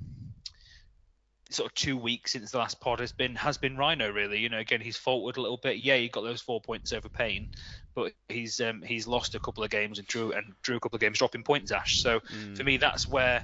sort 1.49 1.69
of 1.69 1.73
two 1.75 1.97
weeks 1.97 2.33
since 2.33 2.51
the 2.51 2.57
last 2.57 2.79
pod 2.79 2.99
has 2.99 3.11
been 3.11 3.35
has 3.35 3.57
been 3.57 3.77
Rhino 3.77 4.11
really. 4.11 4.39
You 4.39 4.49
know, 4.49 4.59
again 4.59 4.81
he's 4.81 4.97
faltered 4.97 5.37
a 5.37 5.41
little 5.41 5.57
bit. 5.57 5.77
Yeah, 5.77 5.97
he 5.97 6.09
got 6.09 6.21
those 6.23 6.41
four 6.41 6.61
points 6.61 6.93
over 6.93 7.09
Payne, 7.09 7.49
but 7.95 8.13
he's 8.29 8.59
um, 8.61 8.81
he's 8.81 9.07
lost 9.07 9.35
a 9.35 9.39
couple 9.39 9.63
of 9.63 9.69
games 9.69 9.99
and 9.99 10.07
drew 10.07 10.31
and 10.33 10.53
drew 10.61 10.77
a 10.77 10.79
couple 10.79 10.97
of 10.97 11.01
games 11.01 11.17
dropping 11.19 11.43
points. 11.43 11.71
Ash. 11.71 12.01
So 12.01 12.19
Mm. 12.19 12.57
for 12.57 12.63
me, 12.63 12.77
that's 12.77 13.07
where 13.07 13.43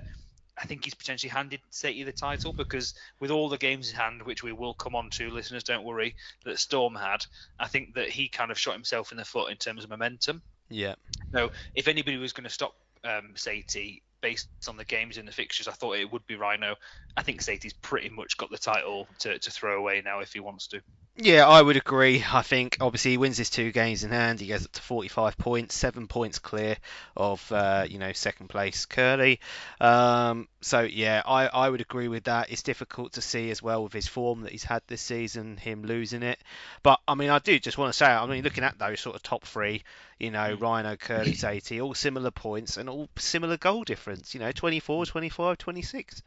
I 0.56 0.66
think 0.66 0.84
he's 0.86 0.94
potentially 0.94 1.32
handed 1.32 1.62
Satie 1.72 2.06
the 2.06 2.12
title 2.12 2.54
because 2.54 2.94
with 3.20 3.32
all 3.32 3.50
the 3.50 3.58
games 3.58 3.90
in 3.90 3.96
hand, 3.96 4.22
which 4.22 4.44
we 4.44 4.52
will 4.52 4.76
come 4.76 4.96
on 4.96 5.10
to, 5.12 5.32
listeners, 5.32 5.64
don't 5.64 5.84
worry, 5.84 6.16
that 6.46 6.60
Storm 6.60 6.94
had, 6.94 7.26
I 7.60 7.68
think 7.68 7.96
that 7.96 8.10
he 8.10 8.28
kind 8.28 8.52
of 8.52 8.60
shot 8.60 8.74
himself 8.74 9.12
in 9.12 9.18
the 9.18 9.26
foot 9.26 9.50
in 9.50 9.58
terms 9.58 9.84
of 9.84 9.90
momentum. 9.90 10.44
Yeah. 10.70 10.94
So 11.32 11.52
if 11.74 11.88
anybody 11.88 12.18
was 12.18 12.34
going 12.34 12.44
to 12.44 12.52
stop 12.52 12.76
um, 13.04 13.32
Satie 13.34 14.02
based 14.24 14.48
on 14.70 14.78
the 14.78 14.86
games 14.86 15.18
in 15.18 15.26
the 15.28 15.32
fixtures, 15.32 15.68
I 15.68 15.74
thought 15.74 15.98
it 15.98 16.12
would 16.12 16.26
be 16.26 16.36
Rhino. 16.36 16.76
I 17.16 17.24
think 17.24 17.42
Satie's 17.42 17.74
pretty 17.74 18.10
much 18.10 18.38
got 18.38 18.50
the 18.50 18.58
title 18.58 19.08
to, 19.20 19.38
to 19.38 19.52
throw 19.52 19.78
away 19.78 20.02
now 20.04 20.22
if 20.22 20.32
he 20.32 20.40
wants 20.40 20.68
to. 20.68 20.82
Yeah, 21.18 21.48
I 21.48 21.62
would 21.62 21.78
agree. 21.78 22.24
I 22.32 22.42
think 22.42 22.78
obviously 22.82 23.12
he 23.12 23.18
wins 23.18 23.38
his 23.38 23.52
two 23.52 23.72
games 23.72 24.04
in 24.04 24.10
hand. 24.10 24.40
He 24.40 24.48
goes 24.48 24.66
up 24.66 24.72
to 24.72 24.82
45 24.82 25.38
points, 25.38 25.76
seven 25.76 26.08
points 26.08 26.40
clear 26.40 26.78
of 27.16 27.52
uh, 27.52 27.86
you 27.88 28.00
know 28.00 28.14
second 28.14 28.48
place 28.48 28.86
Curly. 28.86 29.40
Um, 29.80 30.48
so 30.64 30.82
yeah, 30.82 31.22
I, 31.26 31.48
I 31.48 31.70
would 31.70 31.82
agree 31.82 32.08
with 32.08 32.24
that. 32.24 32.52
It's 32.52 32.64
difficult 32.64 33.14
to 33.14 33.22
see 33.22 33.52
as 33.52 33.62
well 33.62 33.84
with 33.84 33.94
his 33.94 34.08
form 34.08 34.42
that 34.42 34.52
he's 34.52 34.64
had 34.64 34.82
this 34.88 35.02
season, 35.02 35.58
him 35.58 35.84
losing 35.84 36.24
it. 36.24 36.40
But 36.82 37.00
I 37.08 37.16
mean, 37.16 37.30
I 37.30 37.40
do 37.40 37.60
just 37.60 37.78
want 37.78 37.92
to 37.92 37.98
say, 37.98 38.06
I 38.06 38.26
mean, 38.26 38.44
looking 38.44 38.64
at 38.64 38.80
those 38.80 39.02
sort 39.02 39.16
of 39.16 39.24
top 39.24 39.44
three, 39.44 39.84
you 40.20 40.32
know, 40.32 40.54
Rhino, 40.54 40.96
Curly, 40.96 41.36
80, 41.44 41.82
all 41.82 41.94
similar 41.94 42.32
points 42.32 42.78
and 42.78 42.90
all 42.90 43.10
similar 43.18 43.58
goal 43.58 43.84
difference. 43.84 44.34
You 44.34 44.40
know, 44.40 44.52
24, 44.52 45.06
25, 45.06 45.58
26. 45.58 46.24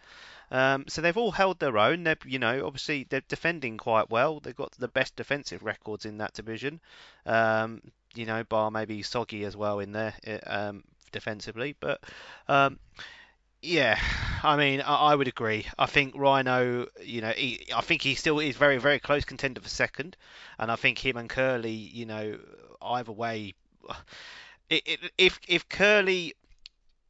Um, 0.50 0.84
so 0.86 1.02
they've 1.02 1.16
all 1.16 1.32
held 1.32 1.58
their 1.58 1.78
own. 1.78 2.04
They're, 2.04 2.18
you 2.24 2.38
know, 2.38 2.66
obviously 2.66 3.06
they're 3.08 3.22
defending 3.28 3.78
quite 3.78 4.10
well. 4.10 4.40
They've 4.40 4.54
got 4.54 4.72
the 4.72 4.88
best 4.88 5.16
defensive 5.16 5.62
records 5.62 6.04
in 6.04 6.18
that 6.18 6.34
division. 6.34 6.80
Um, 7.24 7.80
you 8.14 8.26
know, 8.26 8.44
bar 8.44 8.70
maybe 8.70 9.02
Soggy 9.02 9.44
as 9.44 9.56
well 9.56 9.80
in 9.80 9.92
there 9.92 10.14
um, 10.46 10.84
defensively. 11.12 11.74
But 11.80 12.02
um, 12.48 12.78
yeah, 13.62 13.98
I 14.42 14.56
mean, 14.56 14.80
I, 14.80 14.94
I, 14.94 15.14
would 15.14 15.28
agree. 15.28 15.66
I 15.78 15.86
think 15.86 16.14
Rhino, 16.16 16.86
you 17.02 17.20
know, 17.20 17.30
he, 17.30 17.66
I 17.74 17.80
think 17.80 18.02
he 18.02 18.14
still 18.14 18.38
is 18.38 18.56
very, 18.56 18.78
very 18.78 18.98
close 18.98 19.24
contender 19.24 19.60
for 19.60 19.68
second, 19.68 20.16
and 20.58 20.70
I 20.70 20.76
think 20.76 20.98
him 20.98 21.16
and 21.16 21.28
Curly, 21.28 21.72
you 21.72 22.06
know, 22.06 22.38
either 22.80 23.12
way, 23.12 23.54
if 24.70 25.40
if 25.48 25.68
Curly 25.68 26.34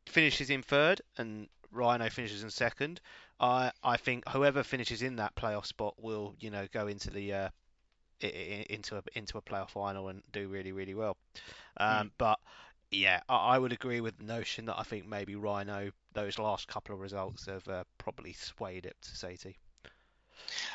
finishes 0.06 0.50
in 0.50 0.62
third 0.62 1.02
and 1.18 1.48
Rhino 1.72 2.08
finishes 2.08 2.42
in 2.42 2.50
second, 2.50 3.00
I 3.40 3.72
I 3.82 3.96
think 3.96 4.28
whoever 4.28 4.62
finishes 4.62 5.02
in 5.02 5.16
that 5.16 5.34
playoff 5.34 5.66
spot 5.66 5.94
will 5.98 6.34
you 6.40 6.50
know 6.50 6.66
go 6.72 6.86
into 6.86 7.10
the 7.10 7.32
uh, 7.32 7.48
into 8.20 8.96
a 8.96 9.02
into 9.14 9.38
a 9.38 9.42
playoff 9.42 9.70
final 9.70 10.08
and 10.08 10.22
do 10.32 10.48
really 10.48 10.72
really 10.72 10.94
well. 10.94 11.16
Um, 11.76 12.08
mm. 12.08 12.10
But 12.18 12.38
yeah, 12.90 13.20
I, 13.28 13.36
I, 13.36 13.58
would 13.58 13.72
agree 13.72 14.00
with 14.00 14.18
the 14.18 14.24
notion 14.24 14.66
that 14.66 14.78
I 14.78 14.84
think 14.84 15.06
maybe 15.06 15.34
Rhino 15.34 15.90
those 16.16 16.38
last 16.38 16.66
couple 16.66 16.94
of 16.94 17.00
results 17.00 17.46
have 17.46 17.68
uh, 17.68 17.84
probably 17.98 18.32
swayed 18.32 18.86
it 18.86 18.96
to 19.02 19.16
Sati. 19.16 19.56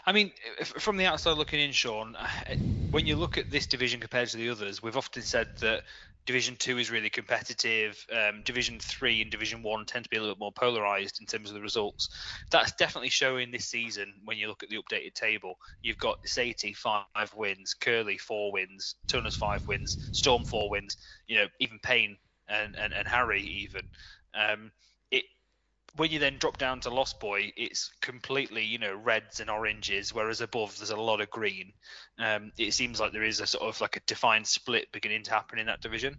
I 0.05 0.11
mean, 0.11 0.31
from 0.63 0.97
the 0.97 1.05
outside 1.05 1.37
looking 1.37 1.59
in, 1.59 1.71
Sean, 1.71 2.15
when 2.91 3.05
you 3.05 3.15
look 3.15 3.37
at 3.37 3.51
this 3.51 3.67
division 3.67 3.99
compared 3.99 4.29
to 4.29 4.37
the 4.37 4.49
others, 4.49 4.81
we've 4.81 4.97
often 4.97 5.23
said 5.23 5.49
that 5.59 5.81
Division 6.27 6.55
Two 6.55 6.77
is 6.77 6.91
really 6.91 7.09
competitive. 7.09 8.05
Um, 8.15 8.43
Division 8.43 8.79
Three 8.79 9.23
and 9.23 9.31
Division 9.31 9.63
One 9.63 9.85
tend 9.85 10.05
to 10.05 10.09
be 10.09 10.17
a 10.17 10.19
little 10.19 10.35
bit 10.35 10.39
more 10.39 10.51
polarized 10.51 11.19
in 11.19 11.25
terms 11.25 11.49
of 11.49 11.55
the 11.55 11.61
results. 11.61 12.09
That's 12.51 12.73
definitely 12.73 13.09
showing 13.09 13.49
this 13.49 13.65
season 13.65 14.13
when 14.23 14.37
you 14.37 14.47
look 14.47 14.61
at 14.61 14.69
the 14.69 14.77
updated 14.77 15.15
table. 15.15 15.55
You've 15.81 15.97
got 15.97 16.19
Sati 16.27 16.73
five 16.73 17.33
wins, 17.35 17.73
Curly 17.73 18.19
four 18.19 18.51
wins, 18.51 18.95
Tunners 19.07 19.35
five 19.35 19.67
wins, 19.67 19.97
Storm 20.11 20.45
four 20.45 20.69
wins. 20.69 20.97
You 21.27 21.37
know, 21.37 21.47
even 21.59 21.79
Payne 21.79 22.17
and 22.47 22.75
and, 22.75 22.93
and 22.93 23.07
Harry 23.07 23.41
even. 23.41 23.81
Um, 24.35 24.71
when 25.95 26.11
you 26.11 26.19
then 26.19 26.37
drop 26.37 26.57
down 26.57 26.79
to 26.81 26.89
Lost 26.89 27.19
Boy, 27.19 27.51
it's 27.57 27.91
completely, 28.01 28.63
you 28.63 28.77
know, 28.77 28.95
reds 28.95 29.39
and 29.39 29.49
oranges, 29.49 30.13
whereas 30.13 30.41
above 30.41 30.77
there's 30.77 30.89
a 30.89 30.95
lot 30.95 31.21
of 31.21 31.29
green. 31.29 31.73
Um, 32.17 32.51
it 32.57 32.73
seems 32.73 32.99
like 32.99 33.11
there 33.11 33.23
is 33.23 33.39
a 33.39 33.47
sort 33.47 33.63
of 33.63 33.81
like 33.81 33.97
a 33.97 34.01
defined 34.01 34.47
split 34.47 34.91
beginning 34.91 35.23
to 35.23 35.31
happen 35.31 35.59
in 35.59 35.67
that 35.67 35.81
division. 35.81 36.17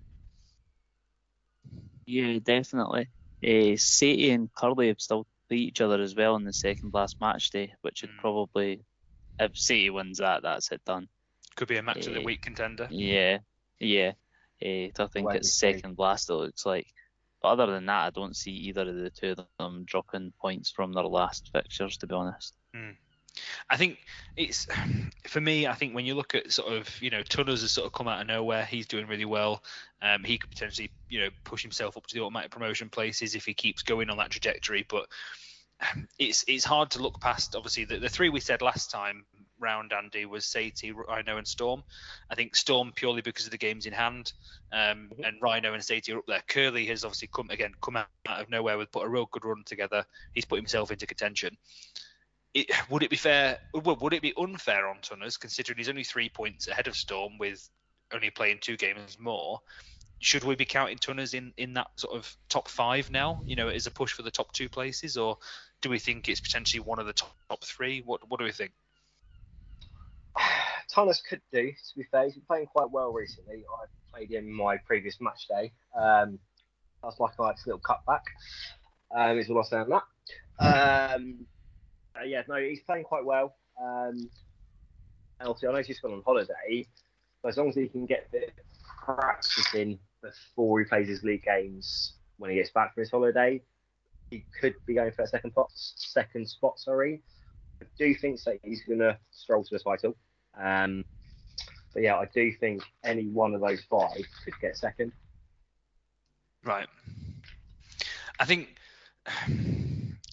Yeah, 2.07 2.39
definitely. 2.43 3.09
Uh, 3.43 3.77
Sati 3.77 4.31
and 4.31 4.53
Curly 4.55 4.89
have 4.89 5.01
still 5.01 5.27
beat 5.49 5.69
each 5.69 5.81
other 5.81 6.01
as 6.01 6.15
well 6.15 6.37
in 6.37 6.45
the 6.45 6.53
second 6.53 6.93
last 6.93 7.21
match 7.21 7.51
day, 7.51 7.75
which 7.81 8.03
would 8.03 8.11
mm. 8.11 8.19
probably, 8.19 8.85
if 9.39 9.57
City 9.57 9.91
wins 9.91 10.19
that, 10.19 10.43
that's 10.43 10.71
it 10.71 10.85
done. 10.85 11.09
Could 11.57 11.69
be 11.69 11.79
a 11.79 11.83
match 11.83 12.07
uh, 12.07 12.11
of 12.11 12.15
the 12.15 12.23
week 12.23 12.43
contender. 12.43 12.89
Yeah, 12.91 13.39
yeah. 13.79 14.13
Uh, 14.65 14.89
I 14.99 15.07
think 15.13 15.33
it's 15.35 15.55
second 15.55 15.99
last. 15.99 16.29
It 16.29 16.35
looks 16.35 16.67
like. 16.67 16.87
But 17.43 17.49
other 17.49 17.67
than 17.67 17.87
that, 17.87 18.07
I 18.07 18.11
don't 18.11 18.37
see 18.37 18.53
either 18.53 18.83
of 18.83 18.95
the 18.95 19.11
two 19.11 19.33
of 19.33 19.47
them 19.59 19.85
dropping 19.85 20.33
points 20.41 20.71
from 20.71 20.93
their 20.93 21.05
last 21.05 21.51
fixtures, 21.53 21.97
to 21.99 22.07
be 22.07 22.15
honest. 22.15 22.55
Mm. 22.75 22.97
I 23.71 23.77
think 23.77 23.99
it's 24.37 24.67
for 25.27 25.41
me. 25.41 25.67
I 25.67 25.75
think 25.75 25.95
when 25.95 26.05
you 26.05 26.15
look 26.15 26.35
at 26.35 26.53
sort 26.53 26.73
of 26.73 26.89
you 27.03 27.11
know 27.11 27.23
Tunners 27.23 27.63
has 27.63 27.73
sort 27.73 27.87
of 27.87 27.93
come 27.93 28.09
out 28.09 28.21
of 28.21 28.27
nowhere. 28.27 28.65
He's 28.65 28.87
doing 28.87 29.07
really 29.07 29.25
well. 29.25 29.63
Um, 30.01 30.25
he 30.25 30.39
could 30.39 30.51
potentially 30.51 30.91
you 31.09 31.21
know 31.21 31.31
push 31.45 31.63
himself 31.63 31.97
up 31.97 32.07
to 32.07 32.15
the 32.15 32.21
automatic 32.21 32.51
promotion 32.51 32.89
places 32.89 33.35
if 33.35 33.45
he 33.45 33.55
keeps 33.55 33.83
going 33.83 34.11
on 34.11 34.19
that 34.19 34.31
trajectory. 34.31 34.87
But 34.89 35.07
it's 36.19 36.45
it's 36.47 36.65
hard 36.65 36.91
to 36.93 37.03
look 37.03 37.21
past 37.21 37.57
obviously 37.57 37.85
the, 37.85 37.99
the 37.99 38.09
three 38.09 38.29
we 38.29 38.41
said 38.41 38.63
last 38.63 38.91
time 38.91 39.25
round, 39.63 39.93
Andy, 39.93 40.27
was 40.27 40.45
Sati, 40.45 40.93
Rhino, 40.93 41.37
and 41.37 41.47
Storm. 41.47 41.83
I 42.31 42.35
think 42.35 42.57
Storm 42.57 42.93
purely 42.95 43.23
because 43.23 43.47
of 43.47 43.51
the 43.51 43.59
games 43.59 43.87
in 43.87 43.93
hand, 43.93 44.33
um, 44.73 45.11
mm-hmm. 45.13 45.25
and 45.25 45.41
Rhino 45.41 45.73
and 45.75 45.85
Sati 45.85 46.13
are 46.13 46.19
up 46.19 46.27
there. 46.27 46.43
Curly 46.47 46.87
has 46.87 47.05
obviously 47.05 47.29
come 47.33 47.51
again, 47.51 47.73
come 47.81 47.97
out, 47.97 48.09
of 48.27 48.51
nowhere 48.51 48.79
with 48.79 48.93
put 48.93 49.05
a 49.05 49.09
real 49.09 49.27
good 49.31 49.45
run 49.45 49.63
together. 49.65 50.05
He's 50.35 50.45
put 50.45 50.57
himself 50.57 50.91
into 50.91 51.07
contention. 51.07 51.57
It, 52.55 52.71
would 52.91 53.03
it 53.03 53.11
be 53.11 53.17
fair? 53.17 53.59
Would 53.73 54.13
it 54.13 54.23
be 54.23 54.35
unfair 54.37 54.87
on 54.89 54.99
Tunners 55.01 55.39
considering 55.39 55.79
he's 55.79 55.89
only 55.89 56.05
three 56.05 56.29
points 56.29 56.69
ahead 56.69 56.87
of 56.87 56.97
Storm 56.97 57.39
with 57.39 57.69
only 58.13 58.31
playing 58.31 58.59
two 58.61 58.77
games 58.77 59.19
more? 59.19 59.61
Should 60.19 60.45
we 60.45 60.55
be 60.55 60.67
counting 60.67 60.99
Tunners 60.99 61.35
in 61.35 61.53
in 61.57 61.75
that 61.75 61.89
sort 61.97 62.15
of 62.15 62.37
top 62.49 62.69
five 62.69 63.11
now? 63.11 63.43
You 63.47 63.57
know, 63.57 63.69
as 63.69 63.87
a 63.87 63.91
push 63.91 64.13
for 64.13 64.23
the 64.23 64.31
top 64.31 64.53
two 64.53 64.69
places, 64.69 65.17
or 65.17 65.39
do 65.81 65.91
we 65.91 65.99
think 65.99 66.29
it's 66.29 66.41
potentially 66.41 66.81
one 66.81 66.99
of 66.99 67.07
the 67.07 67.13
top, 67.13 67.35
top 67.49 67.65
three? 67.65 68.03
What 68.05 68.29
what 68.29 68.39
do 68.39 68.45
we 68.45 68.53
think? 68.53 68.73
Tunners 70.95 71.23
could 71.29 71.41
do, 71.53 71.71
to 71.71 71.99
be 71.99 72.05
fair. 72.11 72.25
He's 72.25 72.35
been 72.35 72.45
playing 72.47 72.67
quite 72.67 72.91
well 72.91 73.13
recently. 73.13 73.65
I 73.65 73.87
played 74.13 74.31
him 74.31 74.51
my 74.51 74.77
previous 74.79 75.19
match 75.21 75.47
day. 75.49 75.73
Um, 75.99 76.39
that's 77.03 77.19
like 77.19 77.33
a 77.39 77.43
nice 77.43 77.67
little 77.67 77.81
cutback. 77.81 78.23
Um, 79.15 79.39
is 79.39 79.51
all 79.51 79.59
I'll 79.59 79.65
say 79.65 79.77
on 79.77 79.91
that. 79.91 81.17
Um, 81.17 81.47
uh, 82.21 82.25
yeah, 82.25 82.43
no, 82.49 82.57
he's 82.57 82.81
playing 82.81 83.05
quite 83.05 83.25
well. 83.25 83.55
Um, 83.83 84.29
I 85.41 85.45
know 85.45 85.83
he's 85.83 86.01
gone 86.01 86.13
on 86.13 86.23
holiday, 86.25 86.87
but 87.43 87.49
as 87.49 87.57
long 87.57 87.69
as 87.69 87.75
he 87.75 87.89
can 87.89 88.07
get 88.07 88.29
a 88.33 88.37
of 88.45 88.51
practice 89.05 89.75
in 89.75 89.99
before 90.23 90.79
he 90.79 90.85
plays 90.85 91.09
his 91.09 91.25
league 91.25 91.43
games 91.43 92.13
when 92.39 92.51
he 92.51 92.57
gets 92.57 92.71
back 92.71 92.95
from 92.95 93.03
his 93.03 93.11
holiday, 93.11 93.61
he 94.31 94.45
could 94.61 94.75
be 94.87 94.95
going 94.95 95.13
for 95.13 95.23
a 95.23 95.27
second 95.27 95.51
spot. 95.51 95.71
Second 95.75 96.49
spot, 96.49 96.79
sorry. 96.79 97.23
I 97.83 97.87
do 97.99 98.15
think 98.15 98.43
that 98.45 98.59
he's 98.63 98.83
going 98.85 99.01
to 99.01 99.19
stroll 99.31 99.65
to 99.65 99.71
the 99.77 99.83
title. 99.83 100.17
Um, 100.59 101.05
but 101.93 102.03
yeah, 102.03 102.17
I 102.17 102.27
do 102.33 102.53
think 102.53 102.83
any 103.05 103.27
one 103.27 103.55
of 103.55 103.61
those 103.61 103.83
five 103.91 104.25
could 104.45 104.55
get 104.61 104.77
second. 104.77 105.13
Right. 106.65 106.87
I 108.39 108.45
think. 108.45 108.77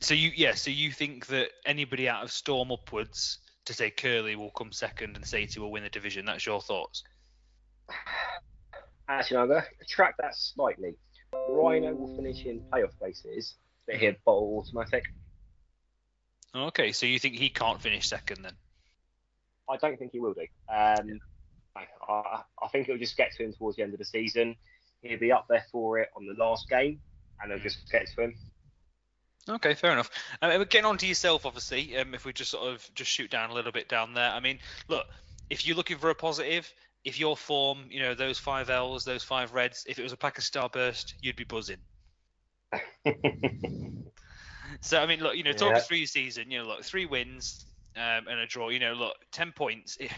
So 0.02 0.14
you 0.14 0.32
yeah, 0.36 0.54
so 0.54 0.72
you 0.72 0.92
think 0.92 1.28
that 1.28 1.50
anybody 1.66 2.08
out 2.08 2.24
of 2.24 2.32
Storm 2.32 2.72
upwards 2.72 3.40
to 3.66 3.74
say 3.74 3.90
Curly 3.90 4.36
will 4.36 4.52
come 4.52 4.72
second 4.72 5.16
and 5.16 5.26
Sati 5.26 5.60
will 5.60 5.72
win 5.72 5.84
the 5.84 5.90
division? 5.90 6.26
That's 6.26 6.46
your 6.46 6.62
thoughts. 6.62 7.04
Actually, 9.10 9.38
I'm 9.38 9.48
going 9.48 9.62
to 9.62 9.68
retract 9.80 10.20
that 10.22 10.36
slightly. 10.36 10.96
Rhino 11.50 11.94
will 11.94 12.16
finish 12.16 12.46
in 12.46 12.62
playoff 12.72 12.98
places, 12.98 13.56
but 13.86 13.96
he'll 13.96 14.16
bowl 14.24 14.64
automatic. 14.64 15.04
Okay, 16.56 16.92
so 16.92 17.06
you 17.06 17.20
think 17.20 17.36
he 17.36 17.50
can't 17.50 17.82
finish 17.82 18.08
second 18.08 18.44
then? 18.44 18.54
I 19.70 19.78
don't 19.78 19.98
think 20.00 20.12
he 20.12 20.20
will 20.20 20.34
do. 20.34 20.48
Um, 20.68 21.20
I, 21.76 22.42
I, 22.62 22.68
think 22.72 22.90
it'll 22.90 23.00
just 23.00 23.16
get 23.18 23.34
to 23.36 23.44
him 23.44 23.54
towards 23.54 23.78
the 23.78 23.84
end 23.84 23.94
of 23.94 24.00
the 24.00 24.06
season. 24.06 24.56
He'll 25.02 25.20
be 25.20 25.32
up 25.32 25.48
there 25.48 25.66
for 25.72 26.00
it 26.00 26.10
on 26.16 26.26
the 26.26 26.34
last 26.34 26.68
game, 26.68 27.00
and 27.42 27.52
it'll 27.52 27.64
just 27.64 27.90
get 27.92 28.08
to 28.16 28.24
him. 28.24 28.36
Okay, 29.48 29.76
fair 29.76 29.92
enough. 29.92 30.10
Um, 30.42 30.64
getting 30.64 30.86
on 30.86 30.98
to 30.98 31.08
yourself, 31.08 31.46
obviously, 31.46 31.96
um, 31.98 32.14
if 32.14 32.26
we 32.26 32.34
just 32.34 32.52
sort 32.52 32.68
of 32.68 32.88
just 32.96 33.12
shoot 33.12 33.30
down 33.30 33.52
a 33.52 33.54
little 33.54 33.72
bit 33.72 33.88
down 33.88 34.14
there. 34.14 34.30
I 34.32 34.40
mean, 34.40 34.60
look, 34.88 35.06
if 35.50 35.66
you're 35.66 35.78
looking 35.78 35.98
for 35.98 36.10
a 36.10 36.16
positive, 36.16 36.72
if 37.04 37.20
your 37.20 37.38
form, 37.38 37.86
you 37.90 38.00
know, 38.00 38.14
those 38.14 38.38
five 38.38 38.70
L's, 38.70 39.06
those 39.06 39.24
five 39.24 39.54
Reds, 39.54 39.86
if 39.88 40.00
it 40.00 40.04
was 40.04 40.14
a 40.14 40.18
pack 40.18 40.38
of 40.38 40.44
Starburst, 40.44 41.14
you'd 41.22 41.36
be 41.36 41.46
buzzing. 41.46 41.78
so 44.82 45.00
I 45.00 45.06
mean, 45.06 45.20
look, 45.20 45.36
you 45.36 45.44
know, 45.44 45.52
talk 45.52 45.72
yeah. 45.72 45.78
us 45.78 45.88
through 45.88 45.98
your 45.98 46.08
season. 46.08 46.50
You 46.52 46.60
know, 46.60 46.66
look, 46.66 46.84
three 46.84 47.06
wins, 47.06 47.66
um, 47.96 48.28
and 48.28 48.40
a 48.40 48.46
draw. 48.46 48.70
You 48.70 48.80
know, 48.80 48.94
look, 48.94 49.16
ten 49.32 49.52
points. 49.52 49.98
It, 50.00 50.12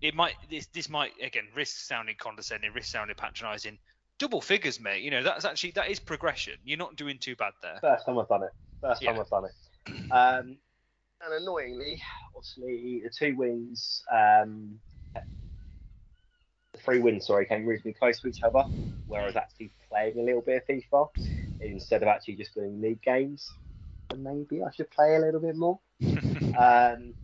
it 0.00 0.14
might 0.14 0.34
this 0.50 0.66
this 0.66 0.88
might 0.88 1.12
again 1.22 1.44
risk 1.54 1.76
sounding 1.86 2.16
condescending, 2.18 2.72
risk 2.72 2.90
sounding 2.90 3.16
patronising. 3.16 3.78
Double 4.18 4.40
figures, 4.40 4.80
mate. 4.80 5.02
You 5.02 5.10
know 5.10 5.22
that's 5.22 5.44
actually 5.44 5.72
that 5.72 5.90
is 5.90 6.00
progression. 6.00 6.54
You're 6.64 6.78
not 6.78 6.96
doing 6.96 7.18
too 7.18 7.36
bad 7.36 7.52
there. 7.62 7.78
First 7.80 8.06
time 8.06 8.18
I've 8.18 8.28
done 8.28 8.44
it. 8.44 8.50
First 8.80 9.02
yeah. 9.02 9.12
time 9.12 9.20
I've 9.20 9.30
done 9.30 9.44
it. 9.44 10.12
Um, 10.12 10.56
and 11.22 11.34
annoyingly, 11.42 12.00
obviously 12.34 13.02
the 13.04 13.10
two 13.10 13.36
wins, 13.36 14.02
um, 14.10 14.78
the 15.14 16.78
three 16.78 16.98
wins, 16.98 17.26
sorry, 17.26 17.44
came 17.46 17.66
reasonably 17.66 17.94
close 17.94 18.20
to 18.20 18.28
each 18.28 18.42
other. 18.42 18.62
Where 19.06 19.22
I 19.22 19.26
was 19.26 19.36
actually 19.36 19.72
playing 19.90 20.18
a 20.18 20.22
little 20.22 20.40
bit 20.40 20.62
of 20.62 20.66
FIFA 20.68 21.08
instead 21.60 22.02
of 22.02 22.08
actually 22.08 22.36
just 22.36 22.54
doing 22.54 22.80
league 22.80 23.02
games. 23.02 23.50
Maybe 24.16 24.62
I 24.62 24.70
should 24.72 24.90
play 24.90 25.16
a 25.16 25.20
little 25.20 25.40
bit 25.40 25.56
more. 25.56 25.78
um, 26.58 27.14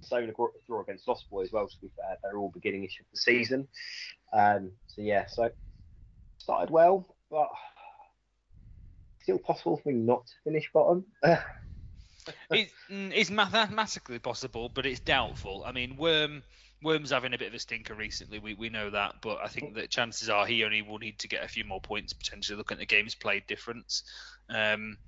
same 0.00 0.32
draw 0.66 0.80
against 0.80 1.06
Lost 1.08 1.28
Boy 1.30 1.42
as 1.42 1.52
well. 1.52 1.68
To 1.68 1.80
be 1.80 1.90
fair, 1.96 2.16
they're 2.22 2.36
all 2.36 2.50
beginning 2.50 2.84
issue 2.84 3.02
of 3.02 3.10
the 3.12 3.18
season. 3.18 3.68
Um, 4.32 4.72
so 4.86 5.02
yeah, 5.02 5.26
so 5.26 5.50
started 6.38 6.70
well, 6.70 7.14
but 7.30 7.48
still 9.22 9.38
possible 9.38 9.76
for 9.76 9.88
me 9.88 9.94
not 9.94 10.26
to 10.26 10.32
finish 10.44 10.70
bottom. 10.72 11.04
it's, 12.50 12.72
mm, 12.90 13.12
it's 13.14 13.30
mathematically 13.30 14.18
possible, 14.18 14.68
but 14.68 14.86
it's 14.86 15.00
doubtful. 15.00 15.62
I 15.66 15.72
mean, 15.72 15.96
Worm 15.96 16.42
Worm's 16.82 17.10
having 17.10 17.32
a 17.32 17.38
bit 17.38 17.48
of 17.48 17.54
a 17.54 17.58
stinker 17.60 17.94
recently. 17.94 18.40
We 18.40 18.54
we 18.54 18.68
know 18.68 18.90
that, 18.90 19.16
but 19.22 19.38
I 19.42 19.48
think 19.48 19.74
that 19.74 19.90
chances 19.90 20.28
are 20.28 20.46
he 20.46 20.64
only 20.64 20.82
will 20.82 20.98
need 20.98 21.18
to 21.20 21.28
get 21.28 21.44
a 21.44 21.48
few 21.48 21.64
more 21.64 21.80
points 21.80 22.12
potentially. 22.12 22.56
Looking 22.56 22.76
at 22.76 22.80
the 22.80 22.86
games 22.86 23.14
played 23.14 23.46
difference. 23.46 24.02
Um, 24.50 24.98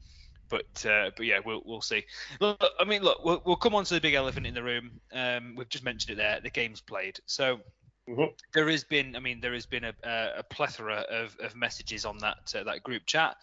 but 0.48 0.86
uh, 0.86 1.10
but 1.16 1.26
yeah, 1.26 1.40
we'll 1.44 1.62
we'll 1.64 1.80
see. 1.80 2.04
Look, 2.40 2.62
I 2.78 2.84
mean, 2.84 3.02
look, 3.02 3.24
we'll, 3.24 3.42
we'll 3.44 3.56
come 3.56 3.74
on 3.74 3.84
to 3.84 3.94
the 3.94 4.00
big 4.00 4.14
elephant 4.14 4.46
in 4.46 4.54
the 4.54 4.62
room. 4.62 5.00
Um, 5.12 5.54
we've 5.56 5.68
just 5.68 5.84
mentioned 5.84 6.12
it 6.12 6.22
there. 6.22 6.40
The 6.40 6.50
games 6.50 6.80
played. 6.80 7.20
So 7.26 7.60
mm-hmm. 8.08 8.32
there 8.52 8.68
has 8.68 8.84
been, 8.84 9.16
I 9.16 9.20
mean, 9.20 9.40
there 9.40 9.54
has 9.54 9.66
been 9.66 9.84
a, 9.84 9.94
a 10.38 10.42
plethora 10.42 11.04
of, 11.10 11.36
of 11.40 11.56
messages 11.56 12.04
on 12.04 12.18
that 12.18 12.54
uh, 12.54 12.64
that 12.64 12.82
group 12.82 13.06
chat, 13.06 13.36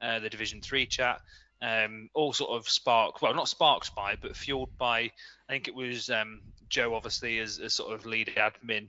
uh, 0.00 0.18
the 0.20 0.30
Division 0.30 0.60
Three 0.60 0.86
chat. 0.86 1.20
Um, 1.62 2.10
all 2.12 2.34
sort 2.34 2.50
of 2.50 2.68
spark, 2.68 3.22
well, 3.22 3.32
not 3.32 3.48
sparked 3.48 3.94
by, 3.94 4.16
but 4.20 4.36
fueled 4.36 4.76
by. 4.76 5.10
I 5.48 5.52
think 5.52 5.66
it 5.66 5.74
was 5.74 6.10
um, 6.10 6.40
Joe, 6.68 6.94
obviously, 6.94 7.38
as, 7.38 7.58
as 7.58 7.72
sort 7.72 7.94
of 7.94 8.04
lead 8.04 8.32
admin, 8.36 8.88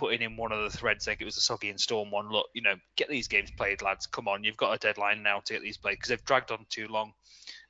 putting 0.00 0.22
in 0.22 0.34
one 0.34 0.50
of 0.50 0.62
the 0.62 0.74
threads. 0.74 1.06
like 1.06 1.20
it 1.20 1.26
was 1.26 1.34
the 1.34 1.42
Soggy 1.42 1.68
and 1.68 1.78
Storm 1.78 2.10
one. 2.10 2.30
Look, 2.30 2.46
you 2.54 2.62
know, 2.62 2.74
get 2.96 3.10
these 3.10 3.28
games 3.28 3.50
played, 3.54 3.82
lads. 3.82 4.06
Come 4.06 4.28
on, 4.28 4.42
you've 4.42 4.56
got 4.56 4.72
a 4.72 4.78
deadline 4.78 5.22
now 5.22 5.40
to 5.40 5.52
get 5.52 5.60
these 5.60 5.76
played 5.76 5.96
because 5.96 6.08
they've 6.08 6.24
dragged 6.24 6.50
on 6.50 6.64
too 6.70 6.88
long. 6.88 7.12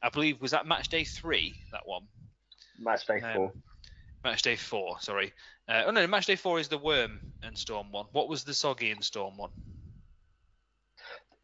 I 0.01 0.11
believe 0.11 0.41
was 0.41 0.53
that 0.53 0.65
match 0.65 0.89
day 0.91 1.03
three 1.03 1.57
that 1.73 1.81
one. 1.85 2.05
Match 2.79 3.05
day 3.05 3.21
um, 3.21 3.35
four. 3.35 3.53
Match 4.23 4.43
day 4.43 4.55
four. 4.55 5.01
Sorry. 5.01 5.33
Uh, 5.69 5.83
oh 5.87 5.91
no, 5.91 6.07
match 6.07 6.27
day 6.27 6.37
four 6.37 6.61
is 6.61 6.69
the 6.69 6.79
Worm 6.79 7.21
and 7.43 7.59
Storm 7.59 7.91
one. 7.91 8.07
What 8.13 8.29
was 8.29 8.45
the 8.45 8.55
Soggy 8.55 8.93
and 8.93 9.03
Storm 9.03 9.37
one? 9.37 9.51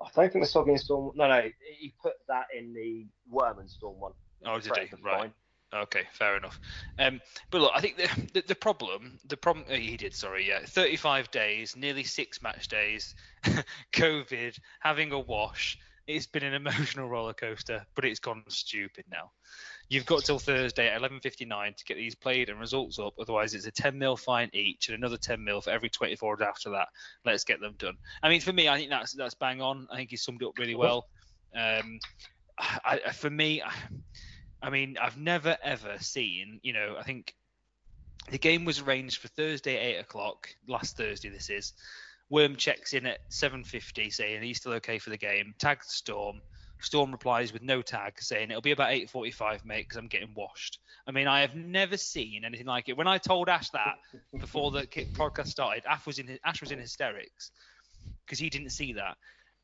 I 0.00 0.06
don't 0.14 0.32
think 0.32 0.44
the 0.44 0.48
Soggy 0.48 0.70
and 0.70 0.80
Storm. 0.80 1.10
No, 1.16 1.26
no, 1.26 1.42
he 1.80 1.94
put 2.00 2.12
that 2.28 2.46
in 2.56 2.72
the 2.72 3.06
Worm 3.28 3.58
and 3.58 3.68
Storm 3.68 3.98
one. 3.98 4.12
Oh, 4.44 4.60
did 4.60 4.76
he? 4.76 5.02
Right. 5.02 5.32
Okay, 5.82 6.02
fair 6.12 6.36
enough. 6.36 6.58
Um, 6.98 7.20
but 7.50 7.60
look, 7.60 7.72
I 7.74 7.80
think 7.80 7.96
the, 7.96 8.08
the, 8.32 8.44
the 8.48 8.54
problem, 8.54 9.18
the 9.26 9.36
problem 9.36 9.66
uh, 9.70 9.74
he 9.74 9.96
did, 9.96 10.14
sorry, 10.14 10.48
yeah, 10.48 10.60
35 10.64 11.30
days, 11.30 11.76
nearly 11.76 12.04
six 12.04 12.42
match 12.42 12.68
days, 12.68 13.14
COVID, 13.92 14.58
having 14.80 15.12
a 15.12 15.18
wash. 15.18 15.78
It's 16.06 16.26
been 16.26 16.44
an 16.44 16.54
emotional 16.54 17.08
roller 17.10 17.34
coaster, 17.34 17.84
but 17.94 18.04
it's 18.04 18.20
gone 18.20 18.44
stupid 18.48 19.04
now. 19.10 19.32
You've 19.88 20.06
got 20.06 20.24
till 20.24 20.38
Thursday 20.38 20.88
at 20.88 21.00
11:59 21.00 21.76
to 21.76 21.84
get 21.84 21.96
these 21.96 22.14
played 22.14 22.48
and 22.48 22.60
results 22.60 22.98
up. 22.98 23.14
Otherwise, 23.18 23.54
it's 23.54 23.66
a 23.66 23.72
10 23.72 23.98
mil 23.98 24.16
fine 24.16 24.50
each 24.52 24.88
and 24.88 24.96
another 24.96 25.16
10 25.16 25.42
mil 25.42 25.60
for 25.60 25.70
every 25.70 25.88
24 25.88 26.30
hours 26.30 26.40
after 26.40 26.70
that. 26.70 26.88
Let's 27.24 27.44
get 27.44 27.60
them 27.60 27.74
done. 27.78 27.96
I 28.22 28.28
mean, 28.28 28.40
for 28.40 28.52
me, 28.52 28.68
I 28.68 28.78
think 28.78 28.90
that's 28.90 29.12
that's 29.12 29.34
bang 29.34 29.60
on. 29.60 29.88
I 29.90 29.96
think 29.96 30.10
he 30.10 30.16
summed 30.16 30.42
it 30.42 30.48
up 30.48 30.58
really 30.58 30.76
well. 30.76 31.06
Um, 31.56 31.98
I, 32.58 33.12
for 33.12 33.30
me. 33.30 33.62
I, 33.62 33.72
I 34.62 34.70
mean, 34.70 34.96
I've 35.00 35.18
never 35.18 35.56
ever 35.62 35.98
seen, 36.00 36.60
you 36.62 36.72
know, 36.72 36.96
I 36.98 37.02
think 37.02 37.34
the 38.30 38.38
game 38.38 38.64
was 38.64 38.80
arranged 38.80 39.18
for 39.18 39.28
Thursday, 39.28 39.76
eight 39.76 39.98
o'clock. 39.98 40.48
Last 40.66 40.96
Thursday, 40.96 41.28
this 41.28 41.50
is. 41.50 41.72
Worm 42.28 42.56
checks 42.56 42.92
in 42.92 43.06
at 43.06 43.20
7:50, 43.30 44.12
saying 44.12 44.42
he's 44.42 44.58
still 44.58 44.72
okay 44.72 44.98
for 44.98 45.10
the 45.10 45.16
game. 45.16 45.54
Tags 45.58 45.92
Storm. 45.92 46.40
Storm 46.80 47.12
replies 47.12 47.52
with 47.52 47.62
no 47.62 47.82
tag, 47.82 48.20
saying 48.20 48.50
it'll 48.50 48.60
be 48.60 48.72
about 48.72 48.90
8:45, 48.90 49.64
mate, 49.64 49.82
because 49.82 49.96
I'm 49.96 50.08
getting 50.08 50.34
washed. 50.34 50.80
I 51.06 51.12
mean, 51.12 51.28
I 51.28 51.40
have 51.40 51.54
never 51.54 51.96
seen 51.96 52.44
anything 52.44 52.66
like 52.66 52.88
it. 52.88 52.96
When 52.96 53.06
I 53.06 53.18
told 53.18 53.48
Ash 53.48 53.70
that 53.70 53.98
before 54.36 54.72
the 54.72 54.86
podcast 54.86 55.46
started, 55.46 55.84
Ash 55.86 56.04
was 56.04 56.18
in 56.18 56.36
Ash 56.44 56.60
was 56.60 56.72
in 56.72 56.80
hysterics 56.80 57.52
because 58.24 58.40
he 58.40 58.50
didn't 58.50 58.70
see 58.70 58.94
that. 58.94 59.16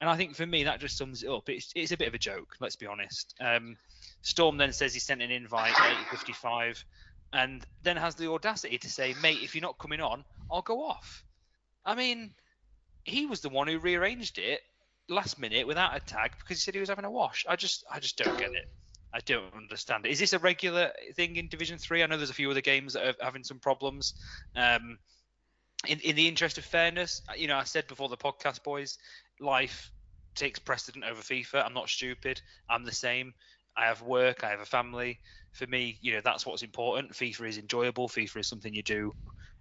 And 0.03 0.11
I 0.11 0.17
think 0.17 0.35
for 0.35 0.45
me 0.45 0.65
that 0.65 0.81
just 0.81 0.99
sums 0.99 1.23
it 1.23 1.31
up. 1.31 1.49
It's 1.49 1.71
it's 1.77 1.93
a 1.93 1.97
bit 1.97 2.09
of 2.09 2.15
a 2.15 2.19
joke, 2.19 2.57
let's 2.59 2.75
be 2.75 2.87
honest. 2.87 3.37
Um, 3.41 3.77
Storm 4.23 4.57
then 4.57 4.73
says 4.73 4.93
he 4.93 4.99
sent 4.99 5.23
an 5.23 5.31
invite 5.31 5.81
at 5.81 5.97
8:55, 6.11 6.85
and 7.33 7.65
then 7.85 7.97
has 7.97 8.17
the 8.17 8.29
audacity 8.29 8.79
to 8.79 8.91
say, 8.91 9.15
"Mate, 9.23 9.39
if 9.45 9.55
you're 9.55 9.63
not 9.63 9.79
coming 9.79 10.01
on, 10.01 10.25
I'll 10.51 10.61
go 10.61 10.83
off." 10.83 11.23
I 11.85 11.95
mean, 11.95 12.35
he 13.05 13.27
was 13.27 13.43
the 13.43 13.49
one 13.49 13.69
who 13.69 13.79
rearranged 13.79 14.39
it 14.39 14.63
last 15.09 15.39
minute 15.39 15.69
without 15.69 15.95
a 15.95 16.01
tag 16.01 16.33
because 16.37 16.59
he 16.59 16.63
said 16.63 16.75
he 16.75 16.81
was 16.81 16.89
having 16.89 17.05
a 17.05 17.11
wash. 17.11 17.47
I 17.49 17.55
just, 17.55 17.85
I 17.89 18.01
just 18.01 18.19
don't 18.19 18.37
get 18.37 18.51
it. 18.51 18.67
I 19.15 19.21
don't 19.21 19.55
understand 19.55 20.05
it. 20.05 20.11
Is 20.11 20.19
this 20.19 20.33
a 20.33 20.41
regular 20.41 20.91
thing 21.15 21.37
in 21.37 21.47
Division 21.47 21.79
Three? 21.79 22.03
I 22.03 22.07
know 22.07 22.17
there's 22.17 22.31
a 22.31 22.35
few 22.35 22.51
other 22.51 22.61
games 22.61 22.95
that 22.95 23.07
are 23.07 23.25
having 23.25 23.45
some 23.45 23.61
problems. 23.61 24.15
Um, 24.57 24.99
in, 25.87 26.01
in 26.01 26.17
the 26.17 26.29
interest 26.29 26.59
of 26.59 26.65
fairness, 26.65 27.23
you 27.37 27.49
know, 27.49 27.57
I 27.57 27.65
said 27.65 27.87
before 27.89 28.09
the 28.09 28.17
podcast, 28.17 28.63
boys, 28.63 28.99
life 29.41 29.91
takes 30.35 30.59
precedent 30.59 31.05
over 31.05 31.21
FIFA. 31.21 31.65
I'm 31.65 31.75
not 31.75 31.89
stupid. 31.89 32.41
I'm 32.69 32.85
the 32.85 32.93
same. 32.93 33.35
I 33.77 33.87
have 33.87 34.03
work, 34.03 34.45
I 34.45 34.51
have 34.51 34.61
a 34.61 34.67
family. 34.67 35.21
For 35.53 35.67
me, 35.67 35.99
you 36.01 36.13
know, 36.13 36.21
that's 36.25 36.47
what's 36.47 36.63
important. 36.63 37.13
FIFA 37.13 37.49
is 37.49 37.59
enjoyable. 37.59 38.09
FIFA 38.09 38.41
is 38.41 38.49
something 38.49 38.75
you 38.75 38.83
do 38.83 39.13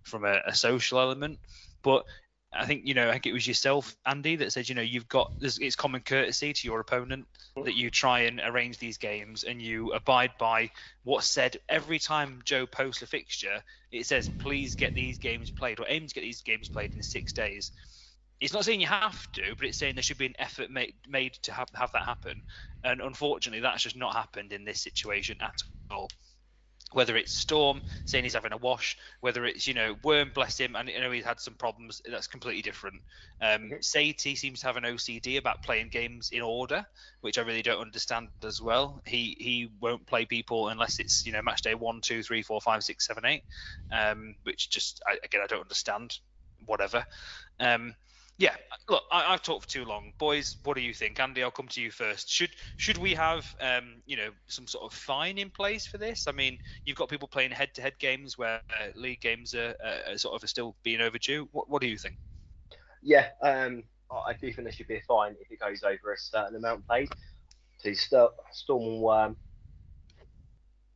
from 0.04 0.26
a, 0.26 0.42
a 0.46 0.56
social 0.56 1.00
element. 1.00 1.40
But 1.84 2.06
I 2.54 2.66
think 2.66 2.82
you 2.86 2.94
know, 2.94 3.08
I 3.08 3.14
think 3.14 3.28
it 3.28 3.34
was 3.34 3.48
yourself, 3.48 3.96
Andy, 4.06 4.36
that 4.38 4.52
said, 4.52 4.68
you 4.68 4.76
know, 4.76 4.82
you've 4.82 5.08
got 5.08 5.32
it's 5.40 5.76
common 5.76 6.02
courtesy 6.02 6.52
to 6.52 6.68
your 6.68 6.82
opponent 6.82 7.26
that 7.64 7.76
you 7.76 7.90
try 7.90 8.22
and 8.22 8.42
arrange 8.44 8.78
these 8.78 8.98
games 8.98 9.44
and 9.44 9.62
you 9.62 9.94
abide 9.94 10.32
by 10.38 10.70
what's 11.04 11.28
said 11.28 11.58
every 11.70 12.00
time 12.00 12.42
Joe 12.44 12.66
posts 12.66 13.02
a 13.02 13.08
fixture. 13.08 13.64
It 13.92 14.06
says, 14.06 14.30
please 14.40 14.76
get 14.76 14.96
these 14.96 15.18
games 15.18 15.50
played 15.50 15.80
or 15.80 15.86
aim 15.88 16.08
to 16.08 16.14
get 16.14 16.22
these 16.22 16.42
games 16.42 16.68
played 16.68 16.94
in 16.94 17.02
six 17.02 17.32
days 17.32 17.72
it's 18.42 18.54
not 18.54 18.66
saying 18.66 18.82
you 18.82 18.88
have 18.88 19.32
to, 19.34 19.42
but 19.56 19.68
it's 19.68 19.78
saying 19.78 19.96
there 19.96 20.02
should 20.02 20.18
be 20.18 20.26
an 20.26 20.36
effort 20.40 20.72
made, 20.72 20.96
made 21.08 21.34
to 21.44 21.54
have, 21.54 21.70
have 21.76 21.92
that 21.92 22.04
happen. 22.04 22.42
And 22.84 23.00
unfortunately, 23.00 23.62
that's 23.62 23.84
just 23.84 23.96
not 23.96 24.16
happened 24.16 24.52
in 24.52 24.66
this 24.66 24.82
situation 24.82 25.38
at 25.42 25.62
all. 25.92 26.10
Whether 26.92 27.16
it's 27.16 27.32
Storm 27.32 27.82
saying 28.04 28.26
he's 28.26 28.34
having 28.34 28.52
a 28.52 28.58
wash, 28.58 28.98
whether 29.22 29.46
it's 29.46 29.66
you 29.66 29.74
know 29.74 29.96
Worm, 30.04 30.32
bless 30.34 30.58
him, 30.58 30.76
and 30.76 30.90
you 30.90 31.00
know 31.00 31.10
he's 31.10 31.24
had 31.24 31.40
some 31.40 31.54
problems. 31.54 32.02
That's 32.06 32.28
completely 32.28 32.62
different. 32.64 33.02
Um. 33.40 33.72
Seems 33.80 34.60
to 34.60 34.66
have 34.66 34.76
an 34.76 34.84
OCD 34.84 35.38
about 35.38 35.64
playing 35.64 35.88
games 35.88 36.32
in 36.34 36.42
order, 36.42 36.86
which 37.22 37.38
I 37.38 37.44
really 37.44 37.62
don't 37.62 37.80
understand 37.80 38.28
as 38.44 38.62
well. 38.62 39.02
He 39.06 39.38
he 39.40 39.70
won't 39.80 40.06
play 40.06 40.26
people 40.26 40.68
unless 40.68 41.00
it's 41.00 41.26
you 41.26 41.32
know 41.32 41.42
match 41.42 41.62
day 41.62 41.76
one, 41.76 42.02
two, 42.02 42.24
three, 42.24 42.42
four, 42.42 42.60
five, 42.60 42.84
six, 42.84 43.08
seven, 43.08 43.24
eight, 43.24 43.44
um, 43.94 44.36
which 44.44 44.70
just 44.70 45.02
I, 45.08 45.16
again 45.24 45.40
I 45.42 45.48
don't 45.48 45.62
understand. 45.62 46.20
Whatever. 46.66 47.06
Um, 47.62 47.96
yeah, 48.42 48.56
look, 48.90 49.04
I, 49.12 49.22
have 49.32 49.44
talked 49.44 49.66
for 49.66 49.70
too 49.70 49.86
long, 49.86 50.14
boys. 50.18 50.58
What 50.64 50.76
do 50.76 50.82
you 50.82 50.96
think, 50.96 51.20
Andy? 51.20 51.44
I'll 51.44 51.52
come 51.52 51.68
to 51.68 51.82
you 51.82 51.92
first. 51.92 52.28
Should 52.28 52.50
should 52.76 52.98
we 52.98 53.14
have, 53.14 53.56
um, 53.62 54.02
you 54.08 54.18
know, 54.18 54.30
some 54.48 54.66
sort 54.66 54.84
of 54.84 54.98
fine 54.98 55.38
in 55.38 55.52
place 55.52 55.86
for 55.86 56.00
this? 56.00 56.28
I 56.28 56.32
mean, 56.32 56.58
you've 56.84 56.98
got 56.98 57.08
people 57.08 57.28
playing 57.28 57.52
head-to-head 57.52 58.00
games 58.00 58.40
where 58.40 58.60
uh, 58.72 58.88
league 58.96 59.22
games 59.22 59.54
are, 59.54 59.76
uh, 59.86 60.18
sort 60.18 60.42
of 60.42 60.50
still 60.50 60.76
being 60.82 61.02
overdue. 61.02 61.48
What 61.52 61.70
what 61.70 61.84
do 61.84 61.88
you 61.88 62.00
think? 62.00 62.16
Yeah, 63.04 63.28
um, 63.44 63.84
I 64.10 64.34
do 64.34 64.52
think 64.52 64.64
there 64.64 64.72
should 64.72 64.88
be 64.88 64.96
a 64.96 65.04
fine 65.08 65.36
if 65.40 65.52
it 65.52 65.60
goes 65.60 65.84
over 65.84 66.12
a 66.12 66.18
certain 66.18 66.56
amount 66.56 66.88
played. 66.88 67.10
To 67.84 67.96
Storm 67.96 68.84
and 68.84 69.02
Worm 69.02 69.36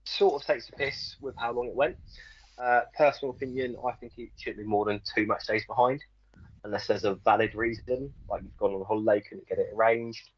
sort 0.05 0.41
of 0.41 0.47
takes 0.47 0.65
the 0.65 0.75
piss 0.77 1.15
with 1.21 1.35
how 1.37 1.51
long 1.51 1.67
it 1.67 1.75
went. 1.75 1.97
Uh, 2.57 2.81
personal 2.97 3.35
opinion, 3.35 3.75
I 3.87 3.91
think 3.93 4.13
it 4.17 4.29
should 4.37 4.57
be 4.57 4.63
more 4.63 4.85
than 4.85 4.99
two 5.13 5.27
match 5.27 5.45
days 5.45 5.63
behind 5.67 6.01
unless 6.65 6.87
there's 6.87 7.05
a 7.05 7.13
valid 7.23 7.53
reason, 7.53 8.11
like 8.27 8.41
you've 8.41 8.57
gone 8.57 8.73
on 8.73 8.81
a 8.81 8.83
holiday, 8.83 9.21
couldn't 9.21 9.47
get 9.47 9.59
it 9.59 9.69
arranged, 9.73 10.31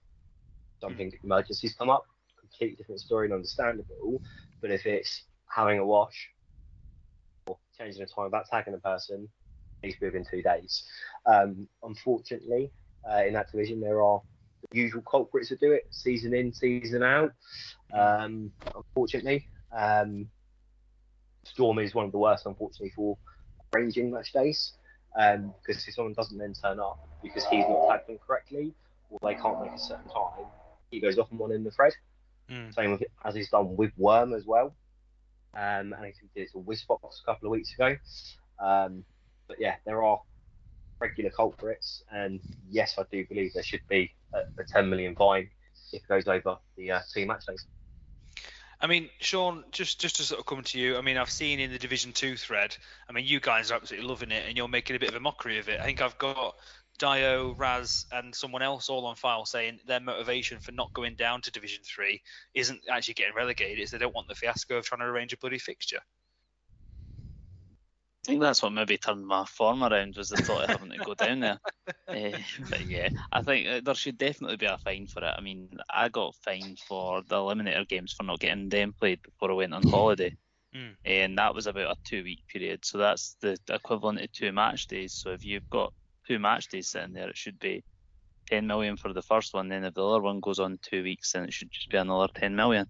something 0.82 1.10
mm. 1.10 1.24
emergencies 1.24 1.74
come 1.74 1.90
up, 1.90 2.06
completely 2.40 2.76
different 2.76 3.00
story 3.00 3.28
and 3.28 3.34
understandable. 3.34 4.22
But 4.62 4.72
if 4.72 4.86
it's 4.86 5.24
having 5.48 5.80
a 5.80 5.86
wash 5.86 6.30
or 7.48 7.58
changing 7.78 8.02
the 8.02 8.08
time 8.08 8.26
about 8.26 8.48
tagging 8.50 8.74
a 8.74 8.78
person, 8.78 9.28
needs 9.82 9.96
to 9.96 10.02
be 10.02 10.08
within 10.08 10.26
two 10.30 10.42
days. 10.42 10.84
Um, 11.26 11.68
unfortunately, 11.82 12.72
uh, 13.10 13.24
in 13.26 13.34
that 13.34 13.50
division, 13.50 13.80
there 13.80 14.04
are 14.04 14.22
the 14.70 14.78
usual 14.78 15.04
culprits 15.10 15.50
that 15.50 15.62
do 15.62 15.72
it, 15.72 15.88
season 15.92 16.34
in, 16.34 16.54
season 16.54 17.04
out. 17.04 17.32
Um, 17.94 18.52
unfortunately, 18.76 19.48
um, 19.72 20.28
Storm 21.46 21.80
is 21.80 21.96
one 21.96 22.06
of 22.06 22.12
the 22.12 22.18
worst, 22.18 22.46
unfortunately, 22.46 22.92
for 22.94 23.18
arranging 23.74 24.12
match 24.12 24.34
days 24.34 24.74
because 25.16 25.36
um, 25.36 25.54
if 25.88 25.94
someone 25.94 26.14
doesn't 26.14 26.38
then 26.38 26.54
turn 26.54 26.80
up 26.80 27.08
because 27.24 27.46
he's 27.46 27.66
not 27.68 27.88
tagged 27.90 28.08
them 28.08 28.20
correctly 28.26 28.74
or 29.10 29.20
they 29.24 29.36
can't 29.36 29.62
make 29.62 29.72
a 29.72 29.80
certain 29.80 30.10
time, 30.10 30.46
he 30.92 31.00
goes 31.00 31.18
off 31.18 31.30
and 31.32 31.40
one 31.40 31.52
in 31.52 31.64
the 31.64 31.72
thread. 31.72 31.94
Mm. 32.50 32.74
Same 32.74 32.92
with 32.92 33.04
as 33.26 33.36
he's 33.36 33.50
done 33.50 33.76
with 33.76 33.92
Worm 33.98 34.34
as 34.34 34.46
well. 34.46 34.76
Um, 35.54 35.94
and 35.94 35.96
I 35.96 36.02
think 36.02 36.16
he 36.22 36.40
did 36.40 36.48
it 36.48 36.52
to 36.52 36.60
Whizbox 36.60 37.22
a 37.22 37.26
couple 37.26 37.48
of 37.48 37.52
weeks 37.52 37.74
ago. 37.74 37.96
Um, 38.60 39.04
but 39.48 39.60
yeah, 39.60 39.76
there 39.86 40.04
are 40.04 40.22
regular 41.00 41.30
culprits, 41.30 42.04
and 42.12 42.40
yes, 42.70 42.96
I 42.98 43.04
do 43.12 43.26
believe 43.28 43.54
there 43.54 43.64
should 43.64 43.88
be 43.88 44.14
a, 44.34 44.40
a 44.60 44.66
10 44.68 44.90
million 44.90 45.16
fine 45.16 45.50
if 45.94 46.04
it 46.04 46.08
goes 46.08 46.28
over 46.28 46.58
the 46.76 46.92
uh, 46.92 47.00
two 47.14 47.26
match 47.26 47.46
days. 47.46 47.66
I 48.80 48.88
mean, 48.88 49.10
Sean, 49.20 49.64
just 49.72 50.00
just 50.00 50.18
to 50.18 50.24
sort 50.24 50.40
of 50.40 50.46
come 50.46 50.64
to 50.64 50.80
you. 50.80 50.98
I 50.98 51.02
mean, 51.02 51.18
I've 51.18 51.32
seen 51.32 51.60
in 51.60 51.72
the 51.72 51.80
Division 51.80 52.14
Two 52.14 52.38
thread. 52.38 52.78
I 53.10 53.12
mean, 53.12 53.26
you 53.26 53.40
guys 53.40 53.72
are 53.72 53.76
absolutely 53.76 54.08
loving 54.08 54.32
it, 54.32 54.46
and 54.48 54.56
you're 54.56 54.68
making 54.68 54.96
a 54.96 55.00
bit 55.00 55.10
of 55.10 55.16
a 55.16 55.20
mockery 55.20 55.58
of 55.58 55.68
it. 55.68 55.80
I 55.80 55.84
think 55.84 56.02
I've 56.02 56.18
got 56.20 56.56
Dio, 57.00 57.54
Raz, 57.56 58.06
and 58.12 58.36
someone 58.36 58.62
else 58.62 58.90
all 58.90 59.06
on 59.06 59.16
file 59.16 59.46
saying 59.46 59.80
their 59.88 60.00
motivation 60.00 60.60
for 60.60 60.72
not 60.72 60.94
going 60.94 61.16
down 61.16 61.42
to 61.42 61.52
Division 61.52 61.84
Three 61.84 62.22
isn't 62.54 62.82
actually 62.90 63.16
getting 63.16 63.36
relegated; 63.36 63.80
it's 63.80 63.92
they 63.92 63.98
don't 63.98 64.14
want 64.14 64.28
the 64.28 64.36
fiasco 64.36 64.78
of 64.78 64.86
trying 64.86 65.02
to 65.02 65.06
arrange 65.06 65.34
a 65.34 65.38
bloody 65.38 65.60
fixture. 65.60 66.02
I 68.28 68.32
think 68.32 68.42
that's 68.42 68.62
what 68.62 68.74
maybe 68.74 68.98
turned 68.98 69.26
my 69.26 69.46
form 69.46 69.84
around 69.84 70.18
was 70.18 70.28
the 70.28 70.36
thought 70.36 70.64
of 70.64 70.70
having 70.70 70.90
to 70.92 70.98
go 70.98 71.14
down 71.14 71.40
there. 71.40 71.60
Uh, 72.10 72.38
but 72.70 72.86
yeah, 72.86 73.08
I 73.32 73.42
think 73.42 73.68
uh, 73.68 73.80
there 73.82 73.96
should 73.96 74.18
definitely 74.18 74.58
be 74.58 74.66
a 74.66 74.78
fine 74.78 75.08
for 75.08 75.24
it. 75.24 75.34
I 75.38 75.40
mean, 75.40 75.70
I 75.90 76.10
got 76.10 76.36
fined 76.36 76.80
for 76.80 77.22
the 77.22 77.36
Eliminator 77.38 77.88
games 77.88 78.12
for 78.12 78.24
not 78.24 78.42
getting 78.42 78.68
them 78.68 78.94
played 79.00 79.22
before 79.22 79.52
I 79.52 79.54
went 79.54 79.74
on 79.74 79.88
holiday. 79.88 80.36
Mm. 80.76 80.96
And 81.06 81.38
that 81.38 81.56
was 81.56 81.68
about 81.68 81.92
a 81.92 81.96
two 82.04 82.24
week 82.24 82.40
period. 82.48 82.84
So 82.84 82.98
that's 82.98 83.38
the 83.40 83.58
equivalent 83.70 84.20
of 84.20 84.32
two 84.34 84.52
match 84.52 84.88
days. 84.88 85.14
So 85.14 85.30
if 85.32 85.46
you've 85.46 85.70
got 85.70 85.94
two 86.28 86.40
match 86.40 86.68
days 86.68 86.90
sitting 86.90 87.14
there, 87.14 87.30
it 87.30 87.38
should 87.38 87.60
be 87.60 87.84
10 88.50 88.68
million 88.68 88.98
for 88.98 89.14
the 89.14 89.22
first 89.22 89.54
one. 89.54 89.70
Then 89.70 89.86
if 89.86 89.94
the 89.94 90.06
other 90.06 90.22
one 90.22 90.42
goes 90.42 90.60
on 90.60 90.80
two 90.82 91.04
weeks, 91.04 91.32
then 91.32 91.44
it 91.44 91.54
should 91.54 91.72
just 91.72 91.90
be 91.90 91.98
another 91.98 92.32
10 92.34 92.56
million. 92.56 92.88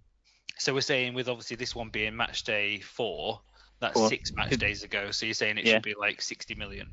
So 0.58 0.74
we're 0.74 0.82
saying 0.82 1.14
with 1.14 1.30
obviously 1.30 1.58
this 1.58 1.76
one 1.76 1.90
being 1.90 2.16
match 2.16 2.44
day 2.44 2.80
four, 2.80 3.42
that's 3.80 3.94
Four. 3.94 4.10
six 4.10 4.32
match 4.34 4.50
Could- 4.50 4.60
days 4.60 4.84
ago. 4.84 5.12
So 5.12 5.26
you're 5.26 5.34
saying 5.36 5.58
it 5.58 5.66
Yeah. 5.66 5.74
should 5.74 5.84
be 5.84 5.94
like 5.96 6.22
60 6.22 6.56
million. 6.56 6.90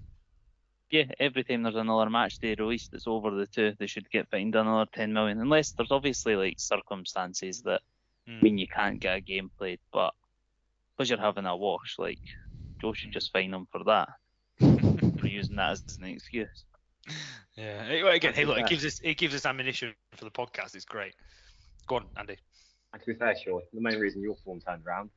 Yeah, 0.91 1.05
every 1.19 1.43
time 1.45 1.63
there's 1.63 1.75
another 1.75 2.09
match 2.11 2.39
day 2.39 2.55
released 2.59 2.93
that's 2.93 3.07
over 3.07 3.31
the 3.31 3.47
two, 3.47 3.73
they 3.79 3.87
should 3.87 4.09
get 4.11 4.29
fined 4.31 4.55
another 4.55 4.89
10 4.93 5.13
million. 5.13 5.41
Unless 5.41 5.73
there's 5.73 5.91
obviously 5.91 6.37
like 6.37 6.61
circumstances 6.61 7.63
that 7.63 7.81
Mm. 8.29 8.43
mean 8.43 8.59
you 8.59 8.69
can't 8.69 9.01
get 9.01 9.17
a 9.17 9.21
game 9.21 9.51
played, 9.59 9.81
but 9.93 10.15
because 10.97 11.11
you're 11.11 11.19
having 11.19 11.45
a 11.47 11.57
wash, 11.57 11.99
like 11.99 12.19
Joe 12.81 12.93
should 12.93 13.13
just 13.13 13.33
fine 13.33 13.51
them 13.51 13.67
for 13.73 13.83
that, 13.85 14.09
for 15.21 15.27
using 15.27 15.57
that 15.57 15.73
as 15.73 15.99
an 15.99 16.05
excuse. 16.05 16.65
Yeah. 17.57 18.03
Well, 18.03 18.13
Again, 18.15 18.29
That's 18.31 18.39
hey, 18.39 18.45
look, 18.47 18.59
it 18.59 18.67
gives 18.69 18.85
us 18.85 19.01
it 19.03 19.17
gives 19.19 19.35
us 19.35 19.45
ammunition 19.47 19.95
for 20.13 20.25
the 20.25 20.31
podcast. 20.31 20.75
It's 20.75 20.85
great. 20.85 21.15
Go 21.87 21.97
on, 21.97 22.07
Andy. 22.17 22.37
And 22.93 23.03
to 23.03 23.07
be 23.13 23.15
fair, 23.19 23.35
sure, 23.37 23.63
the 23.73 23.81
main 23.81 23.99
reason 23.99 24.23
your 24.23 24.37
form 24.37 24.61
turned 24.61 24.87
around, 24.87 25.11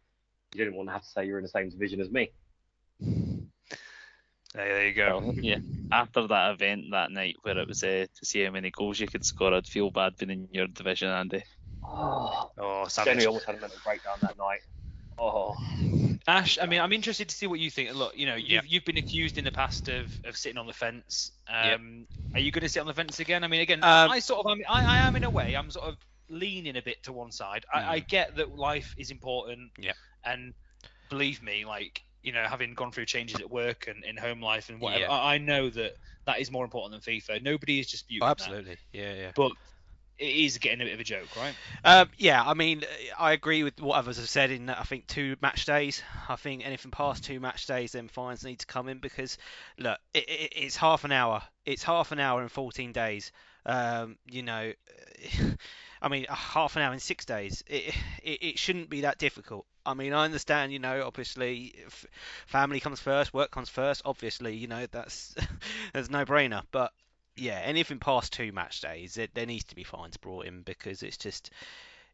you 0.54 0.64
didn't 0.64 0.76
want 0.76 0.90
to 0.90 0.94
have 0.94 1.04
to 1.04 1.08
say 1.10 1.26
you're 1.26 1.38
in 1.40 1.44
the 1.44 1.50
same 1.50 1.70
division 1.70 2.00
as 2.02 2.10
me. 2.10 2.32
There, 3.00 4.74
there 4.74 4.88
you 4.88 4.94
go. 4.94 5.20
Well, 5.20 5.34
yeah, 5.36 5.58
after 5.92 6.26
that 6.28 6.52
event 6.54 6.86
that 6.92 7.12
night 7.12 7.36
where 7.44 7.58
it 7.58 7.68
was 7.68 7.84
uh, 7.84 8.06
to 8.14 8.26
see 8.26 8.44
how 8.44 8.52
many 8.52 8.72
goals 8.72 9.00
you 9.00 9.08
could 9.08 9.26
score, 9.26 9.54
I'd 9.54 9.68
feel 9.68 9.92
bad 9.92 10.16
being 10.18 10.32
in 10.32 10.48
your 10.52 10.68
division, 10.68 11.10
Andy. 11.10 11.44
Oh, 11.84 12.52
Oh, 12.58 12.86
savage. 12.88 13.14
Jenny 13.14 13.26
almost 13.26 13.46
had 13.46 13.56
a 13.56 13.60
mental 13.62 13.80
breakdown 13.84 14.18
that 14.22 14.38
night. 14.38 14.62
Oh, 15.20 15.56
Ash, 16.28 16.60
I 16.62 16.66
mean, 16.68 16.80
I'm 16.80 16.94
interested 16.94 17.28
to 17.30 17.36
see 17.36 17.48
what 17.48 17.60
you 17.60 17.72
think. 17.72 17.94
Look, 17.96 18.16
you 18.18 18.26
know, 18.26 18.36
you've, 18.36 18.50
Yeah. 18.50 18.62
you've 18.68 18.86
been 18.86 18.98
accused 18.98 19.38
in 19.38 19.44
the 19.46 19.52
past 19.52 19.88
of, 19.90 20.12
of 20.26 20.38
sitting 20.38 20.58
on 20.58 20.68
the 20.68 20.74
fence. 20.74 21.32
Yep. 21.50 21.80
Um, 21.80 22.08
Are 22.34 22.40
you 22.40 22.52
going 22.52 22.62
to 22.64 22.70
sit 22.70 22.82
on 22.82 22.88
the 22.88 22.94
fence 22.94 23.20
again? 23.20 23.44
I 23.44 23.48
mean, 23.48 23.62
again, 23.62 23.84
Um, 23.84 24.12
I 24.12 24.20
sort 24.20 24.46
of, 24.46 24.52
I, 24.52 24.56
mean, 24.56 24.66
I, 24.70 24.96
I 24.96 25.08
am 25.08 25.16
in 25.16 25.24
a 25.24 25.30
way, 25.30 25.56
I'm 25.56 25.72
sort 25.72 25.88
of 25.88 25.98
leaning 26.30 26.78
a 26.78 26.82
bit 26.82 27.02
to 27.04 27.14
one 27.14 27.32
side. 27.32 27.66
I, 27.74 27.94
I 27.96 28.00
get 28.00 28.36
that 28.36 28.56
life 28.56 28.94
is 28.98 29.10
important. 29.12 29.72
Yep. 29.80 29.96
And 30.28 30.54
believe 31.10 31.42
me, 31.42 31.66
like, 31.66 32.04
you 32.22 32.32
know, 32.32 32.44
having 32.44 32.74
gone 32.74 32.92
through 32.92 33.06
changes 33.06 33.40
at 33.40 33.50
work 33.50 33.88
and 33.88 34.04
in 34.04 34.18
home 34.18 34.42
life 34.42 34.70
and 34.70 34.80
whatever, 34.82 35.04
Yeah. 35.04 35.12
I, 35.12 35.36
I 35.36 35.38
know 35.38 35.70
that 35.70 35.94
that 36.26 36.40
is 36.40 36.52
more 36.52 36.64
important 36.66 37.04
than 37.04 37.16
FIFA. 37.16 37.42
Nobody 37.42 37.80
is 37.80 37.90
disputing 37.92 38.22
Oh, 38.24 38.28
that. 38.28 38.32
absolutely. 38.32 38.78
Yeah, 38.92 39.14
yeah. 39.14 39.32
But 39.36 39.52
it 40.18 40.36
is 40.36 40.58
getting 40.58 40.82
a 40.82 40.86
bit 40.86 40.94
of 40.94 41.00
a 41.00 41.04
joke, 41.04 41.36
right? 41.36 41.56
Um, 41.84 42.10
yeah, 42.18 42.44
I 42.44 42.54
mean, 42.54 42.84
I 43.18 43.34
agree 43.34 43.64
with 43.64 43.80
what 43.80 43.98
others 43.98 44.18
have 44.18 44.30
said 44.30 44.52
in 44.52 44.70
I 44.70 44.84
think 44.84 45.08
two 45.08 45.36
match 45.42 45.66
days. 45.66 46.02
I 46.28 46.36
think 46.36 46.66
anything 46.66 46.92
past 46.92 47.24
two 47.24 47.40
match 47.40 47.66
days, 47.68 47.92
then 47.92 48.08
fines 48.08 48.44
need 48.44 48.60
to 48.60 48.66
come 48.66 48.88
in 48.90 49.00
because, 49.00 49.38
look, 49.78 50.00
it, 50.14 50.28
it, 50.28 50.54
it's 50.56 50.76
half 50.76 51.04
an 51.04 51.12
hour. 51.12 51.44
It's 51.66 51.84
half 51.84 52.12
an 52.12 52.20
hour 52.20 52.42
in 52.42 52.50
14 52.50 52.92
days. 52.92 53.32
Um, 53.66 54.18
you 54.26 54.44
know, 54.44 54.74
I 56.02 56.10
mean, 56.10 56.26
a 56.30 56.36
half 56.36 56.76
an 56.76 56.82
hour 56.82 56.94
in 56.94 57.00
six 57.00 57.26
days. 57.26 57.64
It, 57.68 57.94
it, 58.24 58.44
it 58.44 58.60
shouldn't 58.60 58.90
be 58.90 59.02
that 59.02 59.18
difficult. 59.18 59.66
I 59.86 59.94
mean, 59.94 60.14
I 60.14 60.26
understand, 60.26 60.72
you 60.74 60.80
know, 60.80 61.04
obviously, 61.06 61.76
f- 61.86 62.06
family 62.48 62.80
comes 62.80 63.00
first, 63.00 63.34
work 63.34 63.52
comes 63.52 63.70
first. 63.70 64.02
Obviously, 64.06 64.56
you 64.56 64.68
know, 64.68 64.86
that's 64.92 65.36
that's 65.94 66.10
no 66.10 66.26
brainer. 66.26 66.64
But 66.72 66.92
yeah, 67.36 67.60
anything 67.64 68.00
past 68.00 68.34
two 68.34 68.52
match 68.52 68.82
days, 68.82 69.18
it, 69.18 69.32
there 69.34 69.46
needs 69.46 69.66
to 69.66 69.76
be 69.76 69.84
fines 69.84 70.18
brought 70.18 70.46
in 70.46 70.62
because 70.62 71.04
it's 71.04 71.18
just 71.18 71.52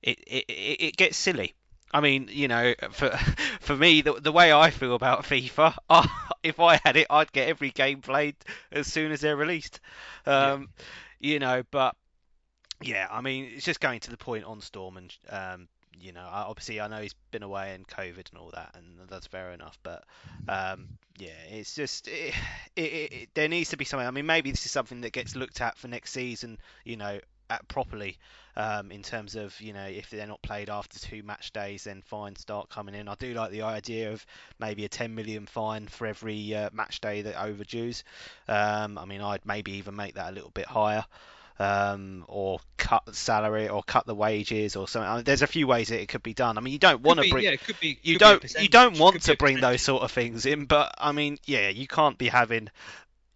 it 0.02 0.19
it, 0.28 0.46
it, 0.50 0.82
it 0.82 0.98
gets 0.98 1.17
silly. 1.17 1.54
I 1.93 2.02
mean, 2.02 2.28
you 2.32 2.48
know, 2.48 2.74
for 2.91 3.10
for 3.62 3.76
me, 3.76 4.02
the, 4.02 4.13
the 4.13 4.32
way 4.32 4.52
I 4.52 4.69
feel 4.72 4.96
about 4.96 5.24
FIFA, 5.24 5.76
if 6.43 6.60
I 6.60 6.80
had 6.84 6.96
it, 6.98 7.08
I'd 7.10 7.32
get 7.32 7.48
every 7.48 7.72
game 7.72 8.02
played 8.02 8.36
as 8.72 8.88
soon 8.88 9.12
as 9.12 9.22
they're 9.22 9.36
released. 9.38 9.80
Um, 10.26 10.69
You 11.19 11.39
know, 11.39 11.63
but 11.72 11.96
yeah, 12.84 13.08
I 13.10 13.22
mean, 13.22 13.52
it's 13.56 13.65
just 13.65 13.80
going 13.80 14.00
to 14.02 14.12
the 14.12 14.17
point 14.17 14.46
on 14.46 14.62
Storm, 14.62 14.98
and 14.98 15.15
um, 15.30 15.67
you 16.00 16.12
know, 16.12 16.28
obviously, 16.32 16.82
I 16.82 16.88
know 16.88 17.02
he's 17.02 17.15
been 17.32 17.43
away 17.43 17.74
and 17.74 17.88
COVID 17.88 18.30
and 18.30 18.38
all 18.39 18.52
that, 18.54 18.76
and 18.76 19.08
that's 19.10 19.28
fair 19.28 19.52
enough. 19.52 19.78
But 19.84 20.04
um, 20.48 20.89
yeah, 21.17 21.30
it's 21.50 21.76
just 21.76 22.08
it, 22.08 22.34
it, 22.76 22.82
it, 23.13 23.30
there 23.34 23.48
needs 23.48 23.72
to 23.72 23.78
be 23.78 23.86
something. 23.86 24.08
I 24.08 24.12
mean, 24.12 24.26
maybe 24.26 24.52
this 24.52 24.65
is 24.65 24.72
something 24.72 25.02
that 25.02 25.13
gets 25.13 25.36
looked 25.36 25.62
at 25.62 25.78
for 25.78 25.88
next 25.88 26.12
season. 26.12 26.58
You 26.84 26.98
know, 26.98 27.19
properly 27.67 28.17
um, 28.56 28.91
in 28.91 29.02
terms 29.02 29.36
of 29.36 29.60
you 29.62 29.74
know 29.74 29.86
if 29.86 30.10
they're 30.10 30.28
not 30.28 30.41
played 30.41 30.69
after 30.69 31.00
two 31.00 31.24
match 31.24 31.52
days, 31.54 31.86
then 31.86 32.02
fines 32.02 32.41
start 32.41 32.69
coming 32.69 32.96
in. 32.96 33.08
I 33.08 33.15
do 33.15 33.34
like 33.34 33.52
the 33.52 33.63
idea 33.63 34.12
of 34.12 34.26
maybe 34.60 34.86
a 34.86 34.89
10 34.89 35.15
million 35.15 35.46
fine 35.46 35.88
for 35.88 36.08
every 36.08 36.56
uh, 36.56 36.69
match 36.74 37.02
day 37.02 37.24
that 37.24 37.36
overdues. 37.36 38.04
Um, 38.48 38.98
I 38.98 39.06
mean, 39.06 39.22
I'd 39.22 39.46
maybe 39.46 39.74
even 39.74 39.96
make 39.96 40.15
that 40.15 40.32
a 40.32 40.34
little 40.34 40.52
bit 40.52 40.65
higher. 40.65 41.06
Um, 41.63 42.26
or 42.28 42.60
cut 42.78 43.15
salary, 43.15 43.69
or 43.69 43.84
cut 43.84 44.06
the 44.06 44.15
wages, 44.15 44.76
or 44.76 44.88
something. 44.88 45.10
I 45.10 45.15
mean, 45.15 45.23
there's 45.23 45.43
a 45.43 45.47
few 45.47 45.67
ways 45.67 45.88
that 45.89 46.02
it 46.02 46.10
could 46.10 46.23
be 46.23 46.34
done. 46.34 46.58
I 46.58 46.62
mean, 46.62 46.73
you 46.73 46.80
don't 46.80 47.02
want 47.02 47.21
to 47.21 47.30
bring, 47.30 47.43
yeah, 47.43 47.52
it 47.52 47.62
could 47.62 47.80
be. 47.80 47.97
you 48.04 48.15
could 48.15 48.41
don't 48.41 48.56
you 48.60 48.67
don't 48.67 48.97
want 48.99 49.21
to 49.23 49.38
bring 49.38 49.60
those 49.62 49.82
sort 49.82 50.04
of 50.04 50.12
things 50.12 50.45
in 50.45 50.65
but 50.65 50.93
i 50.97 51.12
mean 51.12 51.38
yeah 51.45 51.69
you 51.69 51.88
can't 51.88 52.17
be 52.17 52.28
having 52.28 52.69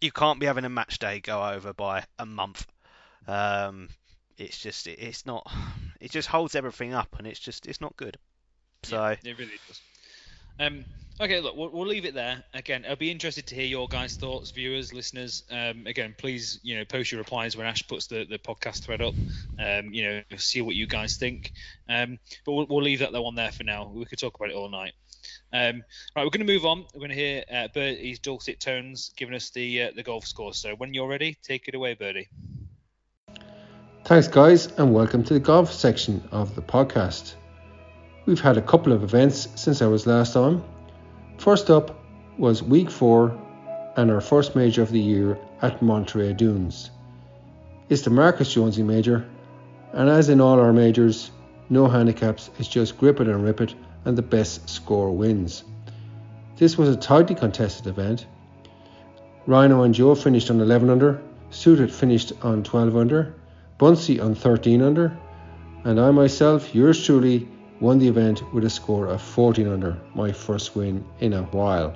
you 0.01 0.11
can't 0.11 0.39
be 0.39 0.45
having 0.45 0.65
a 0.65 0.69
match 0.69 0.99
day 0.99 1.19
go 1.19 1.43
over 1.43 1.73
by 1.73 2.03
a 2.19 2.25
month 2.25 2.65
um 3.27 3.87
it's 4.37 4.57
just 4.57 4.87
it, 4.87 4.99
it's 4.99 5.25
not 5.25 5.49
it 6.01 6.11
just 6.11 6.27
holds 6.27 6.55
everything 6.55 6.93
up 6.93 7.15
and 7.17 7.27
it's 7.27 7.39
just 7.39 7.65
it's 7.65 7.81
not 7.81 7.95
good 7.97 8.17
so 8.83 9.15
Yeah, 9.21 9.31
it 9.31 9.37
really 9.37 9.59
does. 9.67 9.81
Um, 10.59 10.85
okay, 11.21 11.39
look, 11.39 11.55
we'll, 11.55 11.69
we'll 11.69 11.87
leave 11.87 12.05
it 12.05 12.13
there. 12.13 12.43
Again, 12.53 12.85
I'll 12.87 12.95
be 12.95 13.11
interested 13.11 13.45
to 13.47 13.55
hear 13.55 13.65
your 13.65 13.87
guys' 13.87 14.15
thoughts, 14.15 14.51
viewers, 14.51 14.93
listeners. 14.93 15.43
Um, 15.51 15.85
again, 15.85 16.15
please, 16.17 16.59
you 16.63 16.77
know, 16.77 16.85
post 16.85 17.11
your 17.11 17.19
replies 17.19 17.55
when 17.55 17.67
Ash 17.67 17.87
puts 17.87 18.07
the, 18.07 18.25
the 18.25 18.39
podcast 18.39 18.83
thread 18.83 19.01
up. 19.01 19.13
Um, 19.59 19.93
you 19.93 20.03
know, 20.03 20.21
see 20.37 20.61
what 20.61 20.75
you 20.75 20.87
guys 20.87 21.17
think. 21.17 21.51
Um, 21.89 22.17
but 22.45 22.53
we'll, 22.53 22.67
we'll 22.67 22.83
leave 22.83 22.99
that 22.99 23.11
though 23.11 23.25
on 23.25 23.35
there 23.35 23.51
for 23.51 23.63
now. 23.63 23.91
We 23.93 24.05
could 24.05 24.19
talk 24.19 24.35
about 24.35 24.49
it 24.49 24.55
all 24.55 24.69
night. 24.69 24.93
Um, 25.53 25.83
right, 26.15 26.23
we're 26.23 26.29
going 26.29 26.45
to 26.45 26.53
move 26.53 26.65
on. 26.65 26.85
We're 26.93 26.99
going 26.99 27.09
to 27.09 27.15
hear 27.15 27.43
uh, 27.51 27.67
Bertie's 27.73 28.19
dulcet 28.19 28.59
tones 28.59 29.11
giving 29.15 29.35
us 29.35 29.49
the 29.49 29.83
uh, 29.83 29.91
the 29.95 30.03
golf 30.03 30.25
score. 30.25 30.53
So 30.53 30.75
when 30.75 30.93
you're 30.93 31.07
ready, 31.07 31.37
take 31.43 31.67
it 31.67 31.75
away, 31.75 31.93
Bertie. 31.93 32.29
Thanks, 34.05 34.27
guys, 34.27 34.67
and 34.77 34.93
welcome 34.93 35.23
to 35.25 35.33
the 35.33 35.39
golf 35.39 35.71
section 35.71 36.27
of 36.31 36.55
the 36.55 36.61
podcast. 36.61 37.35
We've 38.27 38.41
had 38.41 38.57
a 38.57 38.61
couple 38.61 38.91
of 38.91 39.05
events 39.05 39.47
since 39.55 39.81
I 39.81 39.87
was 39.87 40.05
last 40.05 40.35
on. 40.35 40.61
First 41.37 41.69
up 41.69 41.97
was 42.37 42.61
week 42.61 42.91
four 42.91 43.39
and 43.95 44.11
our 44.11 44.19
first 44.19 44.53
major 44.53 44.81
of 44.81 44.91
the 44.91 44.99
year 44.99 45.39
at 45.61 45.81
Monterey 45.81 46.33
Dunes. 46.33 46.91
It's 47.87 48.01
the 48.01 48.09
Marcus 48.09 48.53
Jonesy 48.53 48.83
Major, 48.83 49.25
and 49.93 50.09
as 50.09 50.27
in 50.27 50.41
all 50.41 50.59
our 50.59 50.73
majors, 50.73 51.31
no 51.69 51.87
handicaps, 51.87 52.49
it's 52.59 52.67
just 52.67 52.97
grip 52.97 53.21
it 53.21 53.29
and 53.29 53.45
rip 53.45 53.61
it, 53.61 53.73
and 54.03 54.17
the 54.17 54.21
best 54.21 54.69
score 54.69 55.09
wins. 55.09 55.63
This 56.57 56.77
was 56.77 56.89
a 56.89 56.97
tightly 56.97 57.33
contested 57.33 57.87
event. 57.87 58.25
Rhino 59.45 59.83
and 59.83 59.93
Joe 59.93 60.15
finished 60.15 60.51
on 60.51 60.59
11 60.59 60.89
under, 60.89 61.21
Suited 61.49 61.93
finished 61.93 62.33
on 62.41 62.63
12 62.63 62.97
under, 62.97 63.35
Bunsey 63.79 64.19
on 64.19 64.35
13 64.35 64.81
under, 64.81 65.17
and 65.85 65.97
I 65.97 66.11
myself, 66.11 66.75
yours 66.75 67.01
truly, 67.05 67.47
won 67.79 67.99
the 67.99 68.07
event 68.07 68.41
with 68.53 68.63
a 68.65 68.69
score 68.69 69.07
of 69.07 69.21
14 69.21 69.67
under, 69.67 69.97
my 70.15 70.31
first 70.31 70.75
win 70.75 71.05
in 71.19 71.33
a 71.33 71.43
while. 71.43 71.95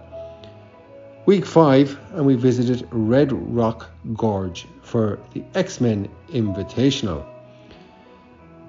Week 1.26 1.46
5, 1.46 2.00
and 2.14 2.26
we 2.26 2.36
visited 2.36 2.88
Red 2.92 3.32
Rock 3.32 3.90
Gorge 4.14 4.68
for 4.82 5.20
the 5.34 5.44
X 5.54 5.80
Men 5.80 6.10
Invitational. 6.30 7.26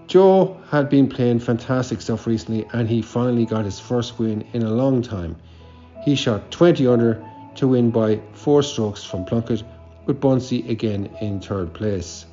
Joe 0.06 0.60
had 0.68 0.90
been 0.90 1.08
playing 1.08 1.38
fantastic 1.38 2.00
stuff 2.02 2.26
recently, 2.26 2.66
and 2.72 2.88
he 2.88 3.00
finally 3.00 3.46
got 3.46 3.64
his 3.64 3.80
first 3.80 4.18
win 4.18 4.44
in 4.52 4.62
a 4.62 4.70
long 4.70 5.00
time. 5.00 5.36
He 6.04 6.14
shot 6.14 6.50
20 6.50 6.86
under 6.86 7.24
to 7.54 7.68
win 7.68 7.90
by 7.90 8.20
four 8.32 8.62
strokes 8.62 9.02
from 9.02 9.24
Plunkett, 9.24 9.62
with 10.04 10.20
Bunsey 10.20 10.68
again 10.68 11.08
in 11.20 11.40
third 11.40 11.72
place. 11.72 12.26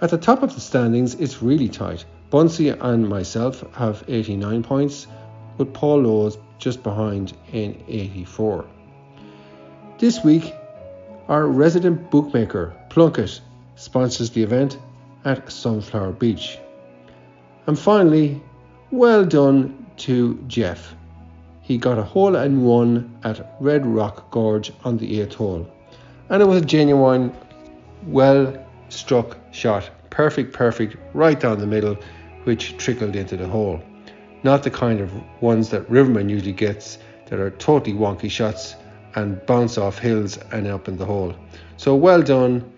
At 0.00 0.10
the 0.10 0.18
top 0.18 0.42
of 0.42 0.54
the 0.54 0.60
standings, 0.60 1.14
it's 1.14 1.42
really 1.42 1.68
tight. 1.68 2.04
Bunsey 2.32 2.70
and 2.70 3.06
myself 3.06 3.62
have 3.74 4.04
89 4.08 4.62
points, 4.62 5.06
with 5.58 5.74
Paul 5.74 6.04
Lowes 6.04 6.38
just 6.58 6.82
behind 6.82 7.34
in 7.52 7.84
84. 7.86 8.64
This 9.98 10.24
week, 10.24 10.54
our 11.28 11.46
resident 11.46 12.10
bookmaker, 12.10 12.74
Plunket, 12.88 13.40
sponsors 13.74 14.30
the 14.30 14.42
event 14.42 14.78
at 15.26 15.52
Sunflower 15.52 16.12
Beach. 16.12 16.58
And 17.66 17.78
finally, 17.78 18.42
well 18.90 19.26
done 19.26 19.86
to 19.98 20.42
Jeff. 20.46 20.94
He 21.60 21.76
got 21.76 21.98
a 21.98 22.02
hole 22.02 22.36
and 22.36 22.64
one 22.64 23.14
at 23.24 23.56
Red 23.60 23.84
Rock 23.84 24.30
Gorge 24.30 24.72
on 24.84 24.96
the 24.96 25.20
8th 25.20 25.34
hole. 25.34 25.70
And 26.30 26.40
it 26.40 26.46
was 26.46 26.62
a 26.62 26.64
genuine, 26.64 27.30
well 28.06 28.56
struck 28.88 29.36
shot. 29.50 29.90
Perfect, 30.08 30.54
perfect, 30.54 30.96
right 31.12 31.38
down 31.38 31.58
the 31.58 31.66
middle, 31.66 31.98
which 32.44 32.76
trickled 32.76 33.16
into 33.16 33.36
the 33.36 33.46
hole. 33.46 33.82
Not 34.42 34.62
the 34.62 34.70
kind 34.70 35.00
of 35.00 35.12
ones 35.40 35.70
that 35.70 35.88
Riverman 35.88 36.28
usually 36.28 36.52
gets 36.52 36.98
that 37.26 37.38
are 37.38 37.50
totally 37.50 37.94
wonky 37.94 38.30
shots 38.30 38.74
and 39.14 39.44
bounce 39.46 39.78
off 39.78 39.98
hills 39.98 40.38
and 40.52 40.66
up 40.66 40.88
in 40.88 40.96
the 40.96 41.04
hole. 41.04 41.34
So 41.76 41.94
well 41.94 42.22
done 42.22 42.72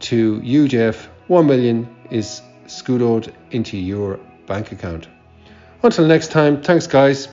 to 0.00 0.40
you, 0.42 0.68
Jeff. 0.68 1.08
One 1.28 1.46
million 1.46 1.88
is 2.10 2.42
scudoed 2.66 3.32
into 3.50 3.76
your 3.76 4.18
bank 4.46 4.72
account. 4.72 5.08
Until 5.82 6.06
next 6.06 6.30
time, 6.30 6.62
thanks, 6.62 6.86
guys. 6.86 7.28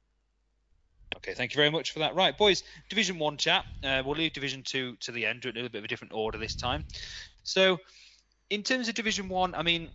Okay, 1.16 1.34
thank 1.34 1.52
you 1.52 1.58
very 1.58 1.70
much 1.70 1.92
for 1.92 2.00
that. 2.00 2.16
Right, 2.16 2.38
boys, 2.38 2.64
Division 2.90 3.20
One 3.20 3.38
chat. 3.38 3.66
Uh, 3.84 4.02
we'll 4.06 4.16
leave 4.16 4.34
Division 4.34 4.64
Two 4.64 4.96
to 5.02 5.12
the 5.12 5.26
end, 5.26 5.44
a 5.44 5.50
little 5.50 5.70
bit 5.70 5.80
of 5.80 5.84
a 5.84 5.88
different 5.88 6.14
order 6.14 6.38
this 6.38 6.56
time. 6.56 6.86
So, 7.44 7.80
in 8.50 8.64
terms 8.64 8.88
of 8.88 8.96
Division 8.96 9.28
One, 9.28 9.54
I 9.54 9.64
mean, 9.64 9.90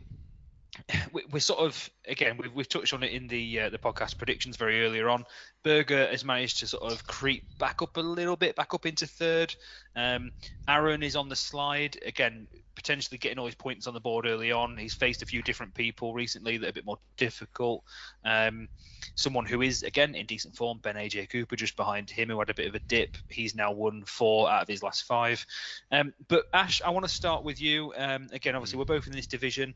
we're 1.30 1.40
sort 1.40 1.60
of 1.60 1.90
again 2.08 2.36
we've, 2.38 2.52
we've 2.54 2.68
touched 2.68 2.94
on 2.94 3.02
it 3.02 3.12
in 3.12 3.28
the 3.28 3.60
uh, 3.60 3.70
the 3.70 3.78
podcast 3.78 4.16
predictions 4.16 4.56
very 4.56 4.84
earlier 4.84 5.08
on. 5.08 5.24
Berger 5.62 6.06
has 6.06 6.24
managed 6.24 6.60
to 6.60 6.66
sort 6.66 6.90
of 6.90 7.06
creep 7.06 7.44
back 7.58 7.82
up 7.82 7.96
a 7.96 8.00
little 8.00 8.36
bit, 8.36 8.56
back 8.56 8.74
up 8.74 8.86
into 8.86 9.06
third. 9.06 9.54
Um, 9.94 10.32
Aaron 10.66 11.02
is 11.02 11.14
on 11.14 11.28
the 11.28 11.36
slide 11.36 11.98
again, 12.04 12.48
potentially 12.74 13.18
getting 13.18 13.38
all 13.38 13.46
his 13.46 13.54
points 13.54 13.86
on 13.86 13.94
the 13.94 14.00
board 14.00 14.26
early 14.26 14.50
on. 14.50 14.76
He's 14.76 14.94
faced 14.94 15.22
a 15.22 15.26
few 15.26 15.42
different 15.42 15.74
people 15.74 16.14
recently 16.14 16.56
that 16.56 16.66
are 16.66 16.70
a 16.70 16.72
bit 16.72 16.86
more 16.86 16.98
difficult. 17.16 17.84
Um, 18.24 18.68
someone 19.14 19.44
who 19.44 19.60
is 19.60 19.82
again 19.82 20.14
in 20.14 20.26
decent 20.26 20.56
form, 20.56 20.78
Ben 20.82 20.96
AJ 20.96 21.28
Cooper, 21.30 21.54
just 21.54 21.76
behind 21.76 22.08
him, 22.10 22.30
who 22.30 22.38
had 22.38 22.50
a 22.50 22.54
bit 22.54 22.66
of 22.66 22.74
a 22.74 22.80
dip. 22.80 23.16
He's 23.28 23.54
now 23.54 23.72
won 23.72 24.04
four 24.06 24.50
out 24.50 24.62
of 24.62 24.68
his 24.68 24.82
last 24.82 25.04
five. 25.04 25.44
Um, 25.92 26.14
but 26.28 26.46
Ash, 26.54 26.80
I 26.82 26.90
want 26.90 27.04
to 27.04 27.12
start 27.12 27.44
with 27.44 27.60
you. 27.60 27.92
Um, 27.96 28.28
again, 28.32 28.56
obviously 28.56 28.78
we're 28.78 28.86
both 28.86 29.06
in 29.06 29.12
this 29.12 29.26
division 29.26 29.74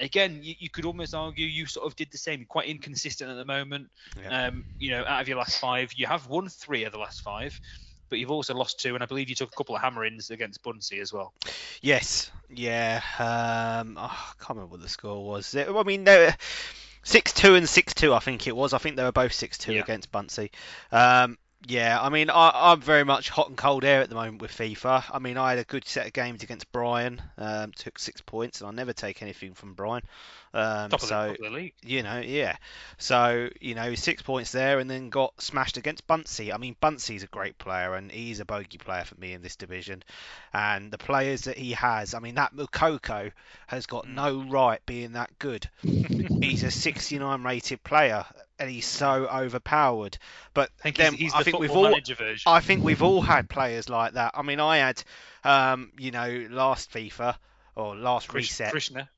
again, 0.00 0.40
you, 0.42 0.54
you 0.58 0.70
could 0.70 0.84
almost 0.84 1.14
argue 1.14 1.46
you 1.46 1.66
sort 1.66 1.86
of 1.86 1.96
did 1.96 2.10
the 2.10 2.18
same. 2.18 2.40
You're 2.40 2.46
quite 2.46 2.68
inconsistent 2.68 3.30
at 3.30 3.36
the 3.36 3.44
moment. 3.44 3.88
Yeah. 4.20 4.46
Um, 4.46 4.64
you 4.78 4.90
know, 4.90 5.04
out 5.06 5.22
of 5.22 5.28
your 5.28 5.38
last 5.38 5.58
five, 5.58 5.92
you 5.94 6.06
have 6.06 6.26
won 6.26 6.48
three 6.48 6.84
of 6.84 6.92
the 6.92 6.98
last 6.98 7.22
five, 7.22 7.58
but 8.08 8.18
you've 8.18 8.30
also 8.30 8.54
lost 8.54 8.80
two, 8.80 8.94
and 8.94 9.02
I 9.02 9.06
believe 9.06 9.28
you 9.28 9.34
took 9.34 9.52
a 9.52 9.56
couple 9.56 9.74
of 9.76 9.82
hammer-ins 9.82 10.30
against 10.30 10.62
Bunsey 10.62 11.00
as 11.00 11.12
well. 11.12 11.32
Yes, 11.80 12.30
yeah. 12.50 13.00
Um, 13.18 13.96
oh, 13.98 14.04
I 14.04 14.32
can't 14.38 14.50
remember 14.50 14.72
what 14.72 14.82
the 14.82 14.88
score 14.88 15.24
was. 15.24 15.54
I 15.56 15.82
mean, 15.82 16.06
six 17.02 17.32
two 17.32 17.54
and 17.54 17.68
six 17.68 17.94
two. 17.94 18.12
I 18.14 18.18
think 18.18 18.46
it 18.46 18.56
was. 18.56 18.72
I 18.72 18.78
think 18.78 18.96
they 18.96 19.04
were 19.04 19.12
both 19.12 19.32
six 19.32 19.58
two 19.58 19.74
Yeah. 19.74 19.82
against 19.82 20.10
Bunsey. 20.10 20.50
Um, 20.90 21.38
yeah, 21.66 21.98
I 22.00 22.08
mean, 22.10 22.30
I, 22.30 22.50
I'm 22.54 22.80
very 22.80 23.04
much 23.04 23.30
hot 23.30 23.48
and 23.48 23.56
cold 23.56 23.84
air 23.84 24.02
at 24.02 24.08
the 24.08 24.14
moment 24.14 24.42
with 24.42 24.52
FIFA. 24.52 25.04
I 25.12 25.18
mean, 25.18 25.36
I 25.38 25.50
had 25.50 25.58
a 25.58 25.64
good 25.64 25.86
set 25.86 26.06
of 26.06 26.12
games 26.12 26.42
against 26.42 26.70
Brian. 26.72 27.22
Um, 27.38 27.72
took 27.72 27.98
six 27.98 28.20
points, 28.20 28.60
and 28.60 28.68
I 28.68 28.72
never 28.72 28.92
take 28.92 29.22
anything 29.22 29.54
from 29.54 29.74
Brian. 29.74 30.02
Um, 30.52 30.90
Top 30.90 31.00
so 31.00 31.30
of 31.30 31.36
the 31.38 31.50
league. 31.50 31.72
you 31.82 32.04
know, 32.04 32.20
yeah. 32.20 32.56
So, 32.98 33.48
you 33.60 33.74
know, 33.74 33.94
six 33.96 34.22
points 34.22 34.52
there 34.52 34.78
and 34.78 34.88
then 34.88 35.10
got 35.10 35.40
smashed 35.42 35.76
against 35.78 36.06
Bunsey. 36.06 36.52
I 36.54 36.58
mean, 36.58 36.76
Bunsey's 36.80 37.24
a 37.24 37.26
great 37.26 37.58
player 37.58 37.94
and 37.94 38.08
he's 38.12 38.38
a 38.38 38.44
bogey 38.44 38.78
player 38.78 39.02
for 39.02 39.16
me 39.20 39.32
in 39.32 39.42
this 39.42 39.56
division. 39.56 40.04
And 40.52 40.92
the 40.92 40.98
players 40.98 41.42
that 41.42 41.58
he 41.58 41.72
has, 41.72 42.14
I 42.14 42.20
mean, 42.20 42.36
that 42.36 42.54
Moukoko 42.54 43.32
has 43.66 43.86
got 43.86 44.06
Mm. 44.06 44.14
no 44.14 44.44
right 44.48 44.80
being 44.86 45.14
that 45.14 45.36
good. 45.40 45.68
he's 45.82 46.62
a 46.62 46.70
69 46.70 47.42
rated 47.42 47.82
player 47.82 48.24
and 48.58 48.70
he's 48.70 48.86
so 48.86 49.26
overpowered. 49.26 50.18
But 50.52 50.70
I 50.80 50.82
think 50.84 50.96
then 50.96 51.12
he's, 51.12 51.20
he's 51.20 51.34
I 51.34 51.38
the 51.38 51.44
think 51.44 51.58
we've 51.58 51.70
all. 51.70 51.94
I 52.46 52.60
think 52.60 52.84
we've 52.84 53.02
all 53.02 53.20
had 53.20 53.48
players 53.48 53.88
like 53.88 54.14
that. 54.14 54.32
I 54.34 54.42
mean, 54.42 54.60
I 54.60 54.78
had, 54.78 55.02
um, 55.42 55.92
you 55.98 56.10
know, 56.10 56.46
last 56.50 56.90
FIFA 56.92 57.36
or 57.76 57.96
last 57.96 58.28
Krish- 58.28 58.34
reset. 58.34 58.70
Krishna. 58.70 59.08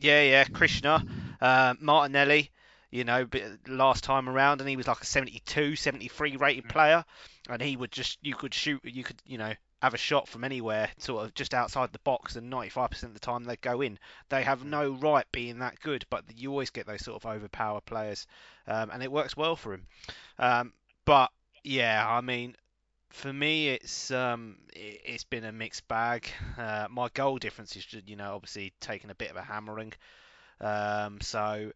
Yeah, 0.00 0.22
yeah, 0.22 0.44
Krishna, 0.44 1.02
uh, 1.40 1.74
Martinelli, 1.80 2.50
you 2.90 3.04
know, 3.04 3.26
last 3.66 4.04
time 4.04 4.28
around, 4.28 4.60
and 4.60 4.68
he 4.68 4.76
was 4.76 4.86
like 4.86 5.00
a 5.00 5.06
72, 5.06 5.76
73 5.76 6.36
rated 6.36 6.64
Mm. 6.64 6.68
player, 6.68 7.04
and 7.48 7.62
he 7.62 7.74
would 7.74 7.90
just, 7.90 8.18
you 8.20 8.34
could 8.34 8.52
shoot, 8.52 8.80
you 8.84 9.02
could, 9.02 9.16
you 9.24 9.38
know, 9.38 9.54
have 9.80 9.94
a 9.94 9.98
shot 9.98 10.28
from 10.28 10.44
anywhere, 10.44 10.90
sort 10.98 11.24
of 11.24 11.34
just 11.34 11.54
outside 11.54 11.90
the 11.92 11.98
box, 12.00 12.36
and 12.36 12.50
95% 12.52 13.02
of 13.04 13.14
the 13.14 13.20
time 13.20 13.44
they'd 13.44 13.60
go 13.62 13.80
in. 13.80 13.98
They 14.28 14.42
have 14.42 14.62
no 14.62 14.90
right 14.90 15.26
being 15.32 15.60
that 15.60 15.80
good, 15.80 16.04
but 16.10 16.24
you 16.36 16.50
always 16.50 16.70
get 16.70 16.86
those 16.86 17.04
sort 17.04 17.22
of 17.22 17.30
overpowered 17.30 17.86
players, 17.86 18.26
um, 18.66 18.90
and 18.90 19.02
it 19.02 19.10
works 19.10 19.36
well 19.36 19.56
for 19.56 19.74
him. 19.74 19.86
Um, 20.38 20.72
but 21.04 21.30
yeah, 21.64 22.04
I 22.06 22.20
mean, 22.20 22.56
for 23.10 23.32
me, 23.32 23.68
it's 23.68 24.10
um, 24.10 24.56
it, 24.74 25.00
it's 25.04 25.24
been 25.24 25.44
a 25.44 25.52
mixed 25.52 25.88
bag. 25.88 26.28
Uh, 26.58 26.86
my 26.90 27.08
goal 27.14 27.38
difference 27.38 27.76
is, 27.76 27.86
you 28.06 28.16
know, 28.16 28.34
obviously 28.34 28.72
taking 28.80 29.10
a 29.10 29.14
bit 29.14 29.30
of 29.30 29.36
a 29.36 29.42
hammering. 29.42 29.92
Um, 30.60 31.20
so 31.20 31.72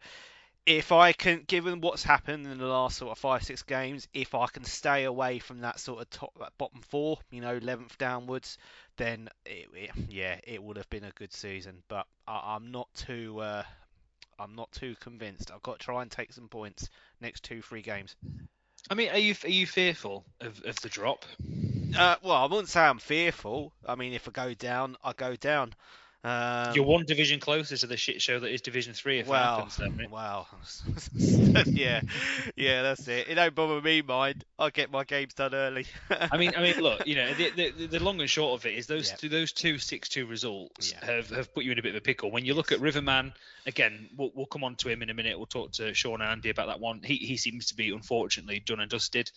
if 0.67 0.93
I 0.93 1.13
can, 1.13 1.45
given 1.47 1.81
what's 1.81 2.03
happened 2.03 2.47
in 2.47 2.59
the 2.59 2.67
last 2.67 2.99
sort 2.99 3.13
of 3.13 3.19
five, 3.19 3.43
six 3.43 3.63
games, 3.63 4.09
if 4.13 4.35
I 4.35 4.47
can 4.47 4.65
stay 4.65 5.05
away 5.05 5.39
from 5.39 5.61
that 5.61 5.81
sort 5.81 6.03
of 6.03 6.11
top, 6.11 6.33
that 6.39 6.53
bottom 6.59 6.81
four, 6.83 7.19
you 7.31 7.41
know, 7.41 7.59
11th 7.59 7.97
downwards, 7.99 8.59
then 8.97 9.29
it, 9.47 9.69
it, 9.75 9.91
yeah, 10.09 10.37
it 10.45 10.63
would 10.63 10.77
have 10.77 10.89
been 10.91 11.05
a 11.05 11.13
good 11.13 11.33
season. 11.33 11.83
But 11.89 12.07
I, 12.29 12.55
I'm 12.55 12.71
not 12.71 12.89
too, 12.95 13.41
uh, 13.41 13.63
I'm 14.41 14.55
not 14.55 14.73
too 14.73 14.97
convinced. 15.01 15.51
I've 15.51 15.63
got 15.63 15.79
to 15.79 15.85
try 15.85 16.03
and 16.03 16.11
take 16.11 16.33
some 16.33 16.49
points 16.49 16.89
next 17.21 17.45
two, 17.45 17.61
three 17.61 17.83
games. 17.83 18.17
I 18.89 18.95
mean, 18.95 19.11
are 19.11 19.19
you 19.19 19.35
are 19.45 19.51
you 19.51 19.67
fearful 19.67 20.25
of, 20.41 20.63
of 20.65 20.81
the 20.81 20.89
drop? 20.89 21.27
Uh, 21.97 22.17
well, 22.23 22.37
I 22.37 22.47
wouldn't 22.47 22.69
say 22.69 22.81
I'm 22.81 22.99
fearful. 22.99 23.73
I 23.87 23.95
mean, 23.95 24.15
if 24.15 24.27
I 24.27 24.31
go 24.31 24.55
down, 24.55 24.97
I 25.05 25.13
go 25.13 25.37
down. 25.37 25.75
Um, 26.23 26.75
You're 26.75 26.85
one 26.85 27.07
division 27.07 27.41
closer 27.41 27.79
to 27.79 27.87
the 27.87 27.97
shit 27.97 28.21
show 28.21 28.39
that 28.41 28.53
is 28.53 28.61
Division 28.61 28.93
Three. 28.93 29.21
If 29.21 29.27
that 29.27 29.33
well, 29.33 29.57
happens, 29.57 29.77
then, 29.77 30.07
well, 30.11 30.49
yeah, 31.67 32.03
yeah, 32.57 32.83
that's 32.83 33.09
it. 33.09 33.29
It 33.29 33.37
don't 33.37 33.55
bother 33.55 33.81
me, 33.81 34.03
mind. 34.03 34.45
I 34.59 34.69
get 34.69 34.91
my 34.91 35.05
games 35.05 35.33
done 35.33 35.55
early. 35.55 35.87
I 36.11 36.37
mean, 36.37 36.53
I 36.55 36.61
mean, 36.61 36.77
look, 36.81 37.07
you 37.07 37.15
know, 37.15 37.33
the, 37.33 37.71
the, 37.71 37.87
the 37.87 38.01
long 38.01 38.21
and 38.21 38.29
short 38.29 38.61
of 38.61 38.67
it 38.67 38.75
is 38.77 38.87
those 38.87 39.13
two, 39.13 39.31
those 39.31 39.53
two 39.53 39.79
six-two 39.79 40.27
results 40.27 40.93
Yeah. 40.93 41.07
have, 41.07 41.31
have 41.31 41.55
put 41.55 41.65
you 41.65 41.73
in 41.73 41.79
a 41.79 41.83
bit 41.83 41.95
of 41.95 41.97
a 41.97 42.03
pickle. 42.03 42.31
When 42.31 42.45
you 42.45 42.53
look 42.53 42.71
at 42.71 42.81
Riverman, 42.81 43.33
again, 43.65 44.11
we'll, 44.15 44.31
we'll 44.35 44.45
come 44.45 44.63
on 44.63 44.77
to 44.77 44.91
him 44.91 45.01
in 45.01 45.09
a 45.09 45.15
minute. 45.15 45.39
We'll 45.39 45.47
talk 45.47 45.73
to 45.73 45.95
Sean 45.95 46.21
and 46.21 46.31
Andy 46.31 46.51
about 46.51 46.67
that 46.67 46.81
one. 46.81 47.01
He 47.03 47.17
he 47.17 47.39
seems 47.39 47.67
to 47.67 47.77
be 47.77 47.91
unfortunately 47.91 48.61
done 48.61 48.81
and 48.81 48.91
dusted. 48.91 49.31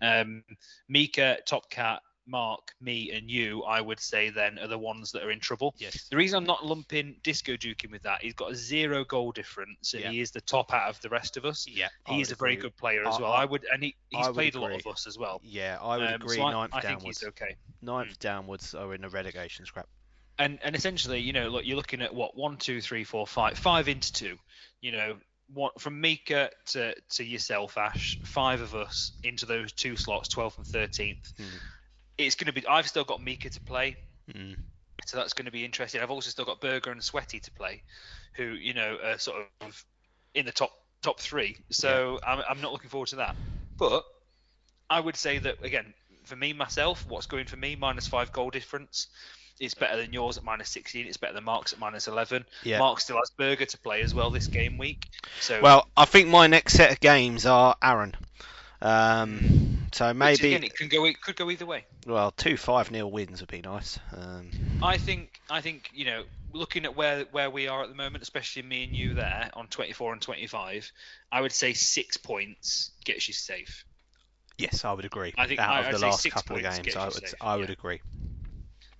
Mm. 0.00 0.22
Um, 0.22 0.44
Mika, 0.88 1.38
Top 1.44 1.70
Cat, 1.70 2.02
Mark, 2.26 2.72
me, 2.80 3.10
and 3.12 3.30
you, 3.30 3.62
I 3.64 3.80
would 3.80 3.98
say 3.98 4.30
then 4.30 4.58
are 4.58 4.68
the 4.68 4.78
ones 4.78 5.10
that 5.12 5.22
are 5.24 5.30
in 5.30 5.40
trouble. 5.40 5.74
yes. 5.78 6.06
The 6.10 6.16
reason 6.16 6.36
I'm 6.38 6.44
not 6.44 6.64
lumping 6.64 7.16
Disco 7.22 7.56
Duke 7.56 7.82
in 7.84 7.90
with 7.90 8.02
that, 8.02 8.22
he's 8.22 8.34
got 8.34 8.52
a 8.52 8.54
zero 8.54 9.04
goal 9.04 9.32
difference, 9.32 9.94
and 9.94 10.02
Yeah. 10.04 10.10
he 10.12 10.20
is 10.20 10.30
the 10.30 10.40
top 10.42 10.72
out 10.72 10.88
of 10.88 11.00
the 11.00 11.08
rest 11.08 11.36
of 11.36 11.44
us. 11.44 11.66
Yeah. 11.66 11.88
I 12.06 12.14
He's 12.14 12.28
would 12.28 12.36
a 12.36 12.38
very 12.38 12.52
agree. 12.54 12.62
good 12.62 12.76
player 12.76 13.06
as 13.08 13.16
I- 13.16 13.20
well. 13.20 13.32
I- 13.32 13.42
I 13.42 13.44
would, 13.46 13.66
and 13.72 13.82
he, 13.82 13.96
he's 14.10 14.28
played 14.28 14.54
a 14.54 14.60
lot 14.60 14.72
of 14.72 14.86
us 14.86 15.06
as 15.06 15.18
well. 15.18 15.40
Yeah, 15.42 15.78
I 15.80 15.96
would 15.98 16.06
Um, 16.08 16.14
agree. 16.22 16.36
so 16.36 16.42
I, 16.44 16.52
ninth 16.52 16.74
I 16.74 16.80
think 16.82 16.98
downwards. 17.00 17.20
he's 17.20 17.28
okay. 17.28 17.56
Ninth 17.82 18.18
downwards 18.18 18.74
are 18.74 18.94
in 18.94 19.02
a 19.04 19.08
relegation 19.08 19.64
scrap. 19.66 19.88
And 20.38 20.58
and 20.62 20.74
essentially, 20.76 21.18
you 21.20 21.32
know, 21.34 21.48
look, 21.48 21.64
you're 21.66 21.76
looking 21.76 22.00
at 22.00 22.14
what 22.14 22.34
one, 22.36 22.56
two, 22.56 22.80
three, 22.80 23.04
four, 23.04 23.26
five, 23.26 23.58
five 23.58 23.88
into 23.88 24.10
two. 24.12 24.38
You 24.80 24.92
know, 24.92 25.16
what 25.52 25.78
from 25.80 26.00
Mika 26.00 26.50
to 26.68 26.94
to 27.10 27.24
yourself, 27.24 27.76
Ash, 27.76 28.18
five 28.24 28.60
of 28.60 28.74
us 28.74 29.12
into 29.22 29.44
those 29.46 29.72
two 29.72 29.96
slots, 29.96 30.28
12th 30.28 30.56
and 30.58 30.66
13th. 30.66 31.32
Hmm. 31.36 31.44
It's 32.26 32.36
going 32.36 32.46
to 32.46 32.52
be. 32.52 32.66
I've 32.66 32.88
still 32.88 33.04
got 33.04 33.22
Mika 33.22 33.50
to 33.50 33.60
play. 33.60 33.96
Mm. 34.32 34.56
so 35.06 35.16
that's 35.16 35.32
going 35.32 35.46
to 35.46 35.50
be 35.50 35.64
interesting. 35.64 36.00
I've 36.00 36.10
also 36.10 36.30
still 36.30 36.44
got 36.44 36.60
Berger 36.60 36.92
and 36.92 37.02
Sweaty 37.02 37.40
to 37.40 37.50
play, 37.52 37.82
who 38.34 38.44
you 38.44 38.74
know 38.74 38.98
are 39.04 39.18
sort 39.18 39.46
of 39.60 39.84
in 40.34 40.46
the 40.46 40.52
top 40.52 40.72
top 41.02 41.20
three. 41.20 41.56
So 41.70 42.20
I'm, 42.26 42.42
I'm 42.48 42.60
not 42.60 42.72
looking 42.72 42.90
forward 42.90 43.08
to 43.08 43.16
that. 43.16 43.36
But 43.78 44.04
I 44.88 45.00
would 45.00 45.16
say 45.16 45.38
that 45.38 45.64
again, 45.64 45.94
for 46.24 46.36
me 46.36 46.52
myself, 46.52 47.04
what's 47.08 47.26
going 47.26 47.46
for 47.46 47.56
me 47.56 47.76
minus 47.76 48.06
five 48.06 48.32
goal 48.32 48.50
difference. 48.50 49.08
It's 49.58 49.74
better 49.74 50.00
than 50.00 50.14
yours 50.14 50.38
at 50.38 50.44
minus 50.44 50.70
16. 50.70 51.06
It's 51.06 51.18
better 51.18 51.34
than 51.34 51.44
Mark's 51.44 51.74
at 51.74 51.78
minus 51.78 52.08
11. 52.08 52.46
Yeah. 52.62 52.78
Mark 52.78 52.98
still 52.98 53.18
has 53.18 53.30
Berger 53.36 53.66
to 53.66 53.78
play 53.78 54.00
as 54.00 54.14
well 54.14 54.30
this 54.30 54.46
game 54.46 54.78
week. 54.78 55.06
So 55.40 55.60
Well, 55.60 55.86
I 55.94 56.06
think 56.06 56.28
my 56.28 56.46
next 56.46 56.72
set 56.72 56.92
of 56.92 57.00
games 57.00 57.44
are 57.44 57.76
Aaron. 57.82 58.14
Um, 58.80 59.79
so 59.92 60.12
maybe, 60.14 60.48
again, 60.48 60.64
it 60.64 60.74
can 60.76 60.88
go 60.88 61.04
it 61.04 61.20
could 61.20 61.36
go 61.36 61.50
either 61.50 61.66
way. 61.66 61.84
well, 62.06 62.30
two 62.32 62.56
five 62.56 62.90
nil 62.90 63.10
wins 63.10 63.40
would 63.40 63.50
be 63.50 63.60
nice. 63.62 63.98
Um, 64.12 64.50
I 64.82 64.96
think 64.98 65.40
I 65.50 65.60
think 65.60 65.90
you 65.92 66.04
know 66.04 66.24
looking 66.52 66.84
at 66.84 66.96
where 66.96 67.24
where 67.32 67.50
we 67.50 67.68
are 67.68 67.82
at 67.82 67.88
the 67.88 67.94
moment, 67.94 68.22
especially 68.22 68.62
me 68.62 68.84
and 68.84 68.94
you 68.94 69.14
there 69.14 69.50
on 69.54 69.68
24 69.68 70.14
and 70.14 70.22
25, 70.22 70.90
I 71.30 71.40
would 71.40 71.52
say 71.52 71.72
six 71.74 72.16
points 72.16 72.90
gets 73.04 73.28
you 73.28 73.34
safe. 73.34 73.84
Yes, 74.58 74.84
I 74.84 74.92
would 74.92 75.04
agree. 75.04 75.32
I 75.38 75.46
think 75.46 75.60
Out 75.60 75.84
I- 75.84 75.88
of 75.88 75.98
the 76.00 76.06
last 76.06 76.30
couple 76.30 76.56
of 76.56 76.62
games, 76.62 76.94
I 76.96 77.04
would 77.04 77.14
safe, 77.14 77.34
I 77.40 77.56
would 77.56 77.68
yeah. 77.68 77.72
agree. 77.72 78.00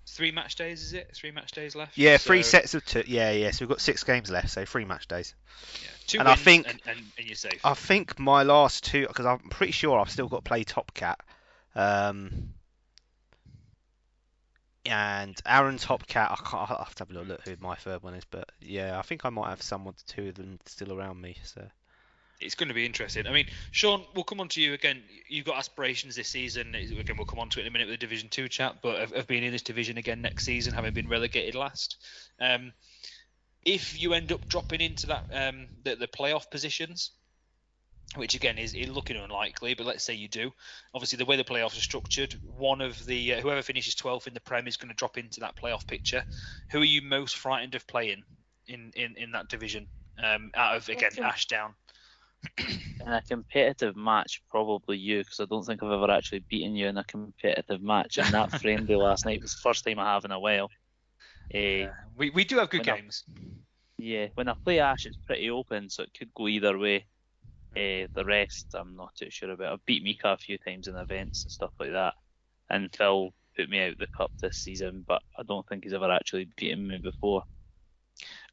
Three 0.07 0.33
match 0.33 0.57
days, 0.57 0.83
is 0.83 0.93
it? 0.93 1.13
Three 1.15 1.31
match 1.31 1.53
days 1.53 1.77
left. 1.77 1.97
Yeah, 1.97 2.17
three 2.17 2.43
sets 2.43 2.75
of 2.75 2.85
two. 2.85 3.05
Yeah, 3.07 3.31
yeah. 3.31 3.51
So 3.53 3.65
we've 3.65 3.69
got 3.69 3.81
six 3.81 4.03
games 4.03 4.31
left, 4.31 4.51
so 4.51 4.65
three 4.65 4.85
match 4.85 5.07
days. 5.07 5.35
Yeah, 5.83 5.89
two 6.07 6.19
and 6.21 6.29
I 6.29 6.35
think- 6.35 6.69
and, 6.69 6.81
and, 6.87 6.99
and 7.19 7.27
you're 7.27 7.37
safe. 7.37 7.61
I 7.65 7.75
think 7.75 8.19
my 8.19 8.43
last 8.43 8.85
two, 8.85 9.07
because 9.07 9.27
I'm 9.27 9.39
pretty 9.39 9.73
sure 9.73 9.99
I've 10.01 10.11
still 10.11 10.29
got 10.29 10.45
to 10.45 10.49
play 10.49 10.65
Top 10.65 10.93
Cat. 10.95 11.21
Um, 11.75 12.55
and 14.87 15.39
Aaron 15.47 15.77
Top 15.77 16.07
Cat, 16.07 16.31
I 16.33 16.37
can't. 16.37 16.71
I 16.71 16.75
have 16.79 16.95
to 16.97 17.03
have 17.03 17.11
a 17.11 17.13
little 17.13 17.29
look 17.29 17.47
who 17.47 17.55
my 17.61 17.77
third 17.77 18.03
one 18.03 18.15
is, 18.15 18.25
but 18.25 18.51
yeah, 18.61 18.99
I 18.99 19.03
think 19.03 19.25
I 19.25 19.29
might 19.31 19.51
have 19.51 19.63
someone, 19.63 19.95
two 20.07 20.29
of 20.29 20.35
them 20.35 20.59
still 20.67 20.93
around 20.93 21.21
me. 21.21 21.37
So 21.45 21.65
it's 22.41 22.55
going 22.55 22.69
to 22.69 22.75
be 22.75 22.87
interesting. 22.87 23.27
I 23.27 23.33
mean, 23.33 23.47
Sean, 23.71 24.05
we'll 24.15 24.25
come 24.25 24.41
on 24.41 24.49
to 24.49 24.61
you 24.61 24.73
again. 24.73 25.03
You've 25.29 25.47
got 25.47 25.59
aspirations 25.59 26.17
this 26.17 26.29
season. 26.29 26.75
Again, 26.75 27.17
we'll 27.17 27.27
come 27.27 27.39
on 27.39 27.51
to 27.51 27.61
it 27.61 27.63
in 27.63 27.69
a 27.69 27.71
minute 27.71 27.89
with 27.89 28.01
the 28.01 28.07
Division 28.07 28.29
Two 28.29 28.49
chat. 28.49 28.77
But 28.83 29.01
of, 29.01 29.13
of 29.13 29.27
being 29.27 29.45
in 29.45 29.53
this 29.53 29.63
division 29.63 29.99
again 29.99 30.23
next 30.23 30.45
season, 30.45 30.73
having 30.73 30.95
been 30.95 31.09
relegated 31.09 31.55
last, 31.55 31.97
um, 32.41 32.73
if 33.65 34.01
you 34.01 34.15
end 34.15 34.33
up 34.33 34.49
dropping 34.49 34.81
into 34.81 35.07
that 35.09 35.27
um, 35.33 35.67
the, 35.85 35.97
the 35.97 36.09
playoff 36.09 36.51
positions, 36.51 37.11
which 38.17 38.35
again 38.35 38.59
is, 38.59 38.75
is 38.75 38.89
looking 38.89 39.17
unlikely, 39.17 39.75
but 39.75 39.87
let's 39.87 40.03
say 40.03 40.15
you 40.15 40.29
do. 40.29 40.51
Obviously, 40.95 41.19
the 41.19 41.27
way 41.27 41.37
the 41.37 41.45
playoffs 41.45 41.77
are 41.77 41.83
structured, 41.83 42.35
one 42.57 42.81
of 42.81 43.05
the 43.07 43.35
uh, 43.35 43.41
whoever 43.41 43.63
finishes 43.63 43.95
12th 43.95 44.27
in 44.27 44.35
the 44.35 44.41
Prem 44.41 44.67
is 44.67 44.77
going 44.77 44.89
to 44.89 44.97
drop 44.97 45.19
into 45.19 45.41
that 45.41 45.57
playoff 45.57 45.87
picture. 45.87 46.25
Who 46.71 46.81
are 46.81 46.85
you 46.85 47.03
most 47.03 47.37
frightened 47.37 47.75
of 47.75 47.87
playing 47.87 48.23
in 48.67 48.93
in, 48.97 49.15
in 49.17 49.33
that 49.33 49.49
division? 49.49 49.87
Um, 50.23 50.51
out 50.55 50.77
of 50.77 50.89
again 50.89 51.13
Ashdown. 51.23 51.75
In 52.59 53.09
a 53.13 53.23
competitive 53.23 53.97
match, 53.97 54.43
probably 54.51 54.99
you, 54.99 55.19
because 55.19 55.41
I 55.41 55.47
don't 55.47 55.65
think 55.65 55.83
I've 55.83 55.91
ever 55.91 56.11
actually 56.11 56.45
beaten 56.51 56.77
you 56.77 56.87
in 56.89 56.99
a 56.99 57.05
competitive 57.05 57.81
match. 57.83 58.19
And 58.19 58.33
that 58.35 58.51
friendly 58.61 58.95
last 58.95 59.25
night 59.25 59.41
was 59.41 59.53
the 59.53 59.61
first 59.63 59.85
time 59.85 59.99
I 59.99 60.13
have 60.15 60.25
in 60.25 60.31
a 60.33 60.39
while. 60.39 60.69
Uh, 61.55 61.89
We, 62.17 62.31
we 62.31 62.45
do 62.45 62.59
have 62.59 62.69
good 62.71 62.81
When 62.87 62.91
I- 62.91 62.97
games. 62.99 63.25
yeah, 63.99 64.27
when 64.35 64.49
I 64.49 64.55
play 64.65 64.81
Ash, 64.81 65.07
it's 65.07 65.17
pretty 65.27 65.51
open, 65.51 65.89
so 65.89 66.03
it 66.03 66.13
could 66.19 66.33
go 66.35 66.49
either 66.49 66.77
way. 66.79 67.07
Uh, 67.77 68.09
the 68.15 68.25
rest, 68.27 68.67
I'm 68.75 68.97
not 68.97 69.15
too 69.15 69.31
sure 69.31 69.51
about. 69.51 69.73
I've 69.73 69.87
beat 69.87 70.03
Mika 70.03 70.29
a 70.33 70.37
few 70.37 70.59
times 70.59 70.89
in 70.89 70.97
events 70.97 71.45
and 71.45 71.53
stuff 71.53 71.71
like 71.79 71.93
that, 71.93 72.15
and 72.69 72.95
Phil 72.95 73.33
put 73.57 73.71
me 73.71 73.81
out 73.81 73.93
of 73.93 73.99
the 73.99 74.09
cup 74.09 74.33
this 74.43 74.57
season, 74.59 75.05
but 75.07 75.23
I 75.39 75.43
don't 75.45 75.67
think 75.69 75.85
he's 75.85 75.93
ever 75.95 76.11
actually 76.11 76.49
beaten 76.57 76.87
me 76.87 76.99
before. 76.99 77.45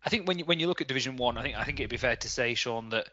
I 0.06 0.10
think 0.10 0.28
when 0.28 0.38
you 0.39 0.45
when 0.45 0.60
you 0.60 0.67
look 0.67 0.82
at 0.82 0.88
Division 0.88 1.17
One, 1.17 1.38
I 1.38 1.41
think 1.41 1.56
I 1.58 1.63
think 1.63 1.80
it'd 1.80 1.89
be 1.89 1.97
fair 1.97 2.15
to 2.15 2.30
say, 2.30 2.54
Sean, 2.54 2.89
that 2.89 3.10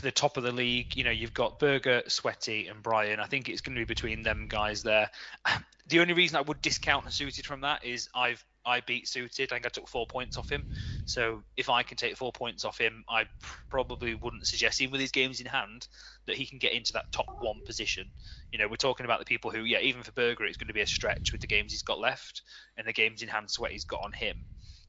the- 0.00 0.12
top 0.12 0.36
of 0.36 0.42
the 0.42 0.52
league, 0.52 0.96
you 0.96 1.04
know, 1.04 1.10
you've 1.10 1.34
got 1.34 1.58
Berger, 1.58 2.02
Sweaty, 2.06 2.68
and 2.68 2.82
Brian. 2.82 3.20
I 3.20 3.26
think 3.26 3.48
it's 3.48 3.60
going 3.60 3.74
to 3.74 3.80
be 3.80 3.84
between 3.84 4.22
them 4.22 4.46
guys 4.48 4.82
there. 4.82 5.10
The 5.86 6.00
only 6.00 6.14
reason 6.14 6.38
I 6.38 6.40
would 6.40 6.62
discount 6.62 7.12
Suited 7.12 7.44
from 7.44 7.60
that 7.60 7.84
is 7.84 8.08
I've 8.14 8.42
I 8.64 8.80
beat 8.80 9.06
Suited. 9.06 9.52
I 9.52 9.56
think 9.56 9.66
I 9.66 9.68
took 9.68 9.86
four 9.86 10.06
points 10.06 10.38
off 10.38 10.48
him. 10.48 10.64
So 11.04 11.42
if 11.58 11.68
I 11.68 11.82
can 11.82 11.98
take 11.98 12.16
four 12.16 12.32
points 12.32 12.64
off 12.64 12.78
him, 12.78 13.04
I 13.06 13.24
probably 13.68 14.14
wouldn't 14.14 14.46
suggest, 14.46 14.80
even 14.80 14.92
with 14.92 15.02
his 15.02 15.10
games 15.10 15.40
in 15.40 15.46
hand, 15.46 15.86
that 16.26 16.36
he 16.36 16.46
can 16.46 16.58
get 16.58 16.72
into 16.72 16.94
that 16.94 17.12
top 17.12 17.26
one 17.40 17.60
position. 17.66 18.10
You 18.50 18.58
know, 18.58 18.68
we're 18.68 18.76
talking 18.76 19.04
about 19.04 19.18
the 19.18 19.26
people 19.26 19.50
who, 19.50 19.64
yeah, 19.64 19.80
even 19.80 20.02
for 20.02 20.12
Berger, 20.12 20.46
it's 20.46 20.56
going 20.56 20.68
to 20.68 20.74
be 20.74 20.80
a 20.80 20.86
stretch 20.86 21.32
with 21.32 21.42
the 21.42 21.46
games 21.46 21.72
he's 21.72 21.82
got 21.82 22.00
left 22.00 22.40
and 22.78 22.86
the 22.86 22.92
games 22.94 23.20
in 23.20 23.28
hand 23.28 23.50
Sweaty's 23.50 23.84
got 23.84 24.00
on 24.02 24.12
him 24.12 24.46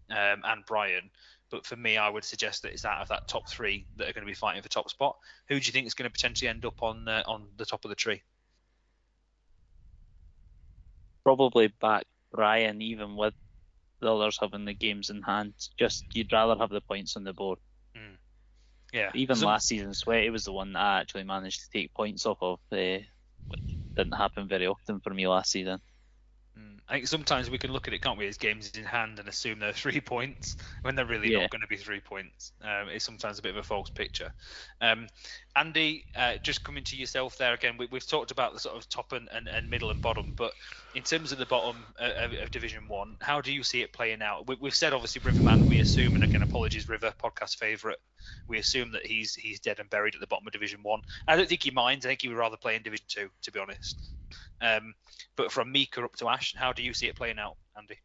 um, 0.10 0.42
and 0.44 0.66
Brian. 0.66 1.10
But 1.56 1.66
for 1.66 1.78
me, 1.78 1.96
I 1.96 2.10
would 2.10 2.26
suggest 2.26 2.64
that 2.64 2.74
it's 2.74 2.84
out 2.84 3.02
of 3.02 3.08
that 3.08 3.30
top 3.30 3.48
three 3.48 3.88
that 3.96 4.10
are 4.10 4.12
going 4.12 4.26
to 4.26 4.30
be 4.30 4.34
fighting 4.34 4.62
for 4.62 4.68
top 4.68 4.90
spot. 4.90 5.16
Who 5.48 5.58
do 5.58 5.66
you 5.66 5.72
think 5.72 5.88
is 5.88 5.94
going 5.94 6.04
to 6.04 6.12
potentially 6.12 6.50
end 6.50 6.66
up 6.66 6.84
on 6.84 7.08
uh, 7.08 7.24
on 7.28 7.48
the 7.56 7.66
top 7.66 7.86
of 7.86 7.90
the 7.90 7.96
tree? 7.96 8.22
Probably 11.24 11.68
back 11.80 12.04
Brian, 12.34 12.82
even 12.82 13.16
with 13.16 13.34
the 14.02 14.14
others 14.14 14.38
having 14.42 14.66
the 14.66 14.74
games 14.74 15.10
in 15.10 15.22
hand. 15.22 15.54
Just 15.80 16.04
you'd 16.14 16.34
rather 16.34 16.58
have 16.60 16.72
the 16.72 16.82
points 16.82 17.16
on 17.16 17.24
the 17.24 17.32
board. 17.32 17.60
Yeah, 18.92 19.12
Even 19.14 19.38
Some- 19.38 19.48
last 19.48 19.68
season, 19.68 19.94
Sweaty 19.94 20.30
was 20.30 20.44
the 20.44 20.52
one 20.52 20.74
that 20.74 20.80
I 20.80 21.00
actually 21.00 21.24
managed 21.24 21.62
to 21.62 21.70
take 21.70 21.94
points 21.94 22.26
off 22.26 22.40
of, 22.42 22.60
uh, 22.74 23.00
which 23.48 23.78
didn't 23.96 24.12
happen 24.12 24.50
very 24.50 24.68
often 24.68 25.00
for 25.00 25.14
me 25.14 25.26
last 25.26 25.52
season. 25.52 25.80
Mm, 26.58 26.80
I 26.88 26.94
think 26.96 27.08
sometimes 27.08 27.50
we 27.50 27.58
can 27.58 27.72
look 27.74 27.88
at 27.88 27.94
it, 27.94 28.02
can't 28.02 28.18
we, 28.18 28.28
as 28.28 28.38
games 28.38 28.72
in 28.76 28.86
hand 28.86 29.20
and 29.20 29.28
assume 29.28 29.60
they're 29.60 29.74
three 29.74 30.00
points 30.02 30.56
when 30.84 30.96
they're 30.96 31.06
really 31.06 31.30
Yeah. 31.30 31.40
not 31.42 31.50
going 31.50 31.62
to 31.62 31.68
be 31.68 31.78
three 31.78 32.00
points. 32.00 32.54
Um, 32.62 32.90
it's 32.90 33.04
sometimes 33.04 33.40
a 33.40 33.42
bit 33.42 33.52
of 33.52 33.58
a 33.58 33.64
false 33.64 33.90
picture. 33.90 34.32
Um, 34.82 35.08
Andy, 35.56 36.06
uh, 36.16 36.38
just 36.44 36.64
coming 36.64 36.84
to 36.86 36.96
yourself 36.96 37.38
there 37.38 37.54
again, 37.54 37.76
we, 37.78 37.88
we've 37.92 38.08
talked 38.08 38.32
about 38.32 38.54
the 38.54 38.60
sort 38.60 38.78
of 38.78 38.88
top 38.88 39.12
and, 39.12 39.28
and, 39.34 39.48
and 39.50 39.70
middle 39.70 39.92
and 39.92 40.02
bottom, 40.02 40.34
but 40.38 40.54
in 40.94 41.04
terms 41.04 41.32
of 41.34 41.40
the 41.40 41.46
bottom 41.46 41.94
uh, 42.00 42.12
of, 42.18 42.34
of 42.34 42.52
Division 42.52 42.88
One, 42.88 43.18
how 43.22 43.42
do 43.42 43.52
you 43.54 43.64
see 43.64 43.82
it 43.82 43.92
playing 43.94 44.22
out? 44.22 44.48
We, 44.48 44.56
we've 44.62 44.76
said 44.76 44.94
obviously 44.94 45.22
Riverman, 45.24 45.66
we 45.68 45.80
assume, 45.80 46.16
and 46.16 46.24
again 46.24 46.42
apologies, 46.42 46.88
River 46.88 47.14
podcast 47.22 47.58
favourite. 47.58 47.98
We 48.48 48.60
assume 48.60 48.92
that 48.94 49.06
he's 49.06 49.36
he's 49.36 49.60
dead 49.60 49.80
and 49.80 49.90
buried 49.90 50.16
at 50.16 50.22
the 50.22 50.28
bottom 50.28 50.48
of 50.48 50.54
Division 50.54 50.82
One. 50.84 51.02
I 51.28 51.36
don't 51.36 51.50
think 51.50 51.64
he 51.64 51.72
minds. 51.72 52.06
I 52.06 52.10
think 52.10 52.22
he 52.22 52.30
would 52.30 52.38
rather 52.38 52.58
play 52.58 52.76
in 52.76 52.84
Division 52.84 53.06
Two, 53.10 53.30
to 53.44 53.52
be 53.52 53.60
honest. 53.60 54.14
Um, 54.62 54.94
but 55.36 55.52
from 55.52 55.72
Mika 55.72 56.04
up 56.04 56.16
to 56.18 56.30
Ash, 56.30 56.54
how 56.56 56.74
do 56.74 56.84
you 56.84 56.94
see 56.94 57.08
it 57.08 57.16
playing 57.16 57.40
out, 57.40 57.58
Andy? 57.78 57.98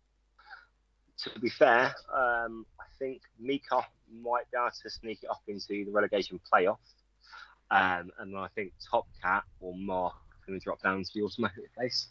To 1.25 1.39
be 1.39 1.51
fair, 1.51 1.95
um, 2.15 2.67
I 2.81 2.85
think 2.99 3.23
Mika 3.39 3.85
might 4.23 4.51
be 4.51 4.59
able 4.59 4.71
to 4.83 4.91
sneak 4.91 5.23
it 5.23 5.31
up 5.31 5.43
into 5.47 5.85
the 5.85 5.91
relegation 5.91 6.41
playoff. 6.53 6.79
Um, 7.71 8.11
and 8.19 8.37
I 8.37 8.49
think 8.55 8.73
Top 8.91 9.07
Cat 9.23 9.45
or 9.61 9.75
Mark 9.77 10.15
are 10.15 10.47
going 10.47 10.59
to 10.59 10.65
drop 10.65 10.83
down 10.83 11.05
to 11.05 11.11
the 11.15 11.23
automatic 11.23 11.75
place. 11.75 12.09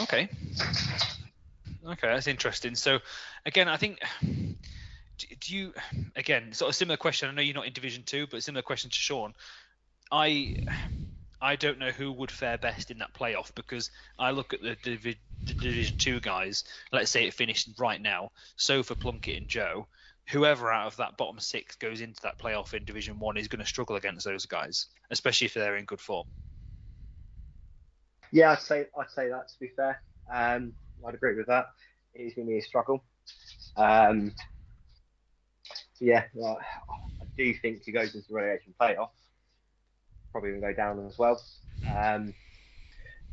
Okay. 0.00 0.28
Okay, 1.86 2.08
that's 2.08 2.26
interesting. 2.26 2.74
So, 2.74 3.00
again, 3.44 3.68
I 3.68 3.76
think. 3.76 3.98
Do 5.18 5.26
do 5.40 5.54
you 5.54 5.74
again 6.16 6.52
sort 6.52 6.70
of 6.70 6.74
similar 6.74 6.96
question? 6.96 7.28
I 7.28 7.32
know 7.32 7.42
you're 7.42 7.54
not 7.54 7.66
in 7.66 7.72
Division 7.74 8.02
Two, 8.02 8.26
but 8.26 8.42
similar 8.42 8.62
question 8.62 8.90
to 8.90 8.96
Sean. 8.96 9.34
I 10.10 10.56
I 11.42 11.56
don't 11.56 11.80
know 11.80 11.90
who 11.90 12.12
would 12.12 12.30
fare 12.30 12.56
best 12.56 12.92
in 12.92 12.98
that 12.98 13.12
playoff 13.14 13.52
because 13.56 13.90
I 14.16 14.30
look 14.30 14.54
at 14.54 14.62
the, 14.62 14.76
Divi- 14.80 15.18
the 15.44 15.54
Division 15.54 15.98
Two 15.98 16.20
guys. 16.20 16.62
Let's 16.92 17.10
say 17.10 17.26
it 17.26 17.34
finished 17.34 17.68
right 17.78 18.00
now. 18.00 18.30
So 18.56 18.84
for 18.84 18.94
Plunkett, 18.94 19.36
and 19.36 19.48
Joe. 19.48 19.88
Whoever 20.28 20.72
out 20.72 20.86
of 20.86 20.96
that 20.98 21.16
bottom 21.16 21.40
six 21.40 21.74
goes 21.74 22.00
into 22.00 22.22
that 22.22 22.38
playoff 22.38 22.74
in 22.74 22.84
Division 22.84 23.18
One 23.18 23.36
is 23.36 23.48
going 23.48 23.58
to 23.58 23.66
struggle 23.66 23.96
against 23.96 24.24
those 24.24 24.46
guys, 24.46 24.86
especially 25.10 25.46
if 25.46 25.54
they're 25.54 25.76
in 25.76 25.84
good 25.84 26.00
form. 26.00 26.28
Yeah, 28.30 28.52
I'd 28.52 28.60
say 28.60 28.86
I'd 28.96 29.10
say 29.10 29.28
that 29.28 29.48
to 29.48 29.54
be 29.58 29.72
fair. 29.74 30.00
Um, 30.32 30.74
I'd 31.04 31.14
agree 31.14 31.34
with 31.34 31.48
that. 31.48 31.66
It 32.14 32.22
is 32.22 32.34
going 32.34 32.46
to 32.46 32.52
be 32.52 32.58
a 32.58 32.62
struggle. 32.62 33.02
Um, 33.76 34.32
yeah, 35.98 36.22
well, 36.34 36.60
I 36.88 37.24
do 37.36 37.52
think 37.54 37.82
he 37.82 37.90
goes 37.90 38.14
into 38.14 38.28
the 38.28 38.34
relegation 38.34 38.74
playoff 38.80 39.10
probably 40.32 40.50
going 40.50 40.62
to 40.62 40.68
go 40.68 40.74
down 40.74 41.06
as 41.06 41.18
well, 41.18 41.40
um, 41.94 42.34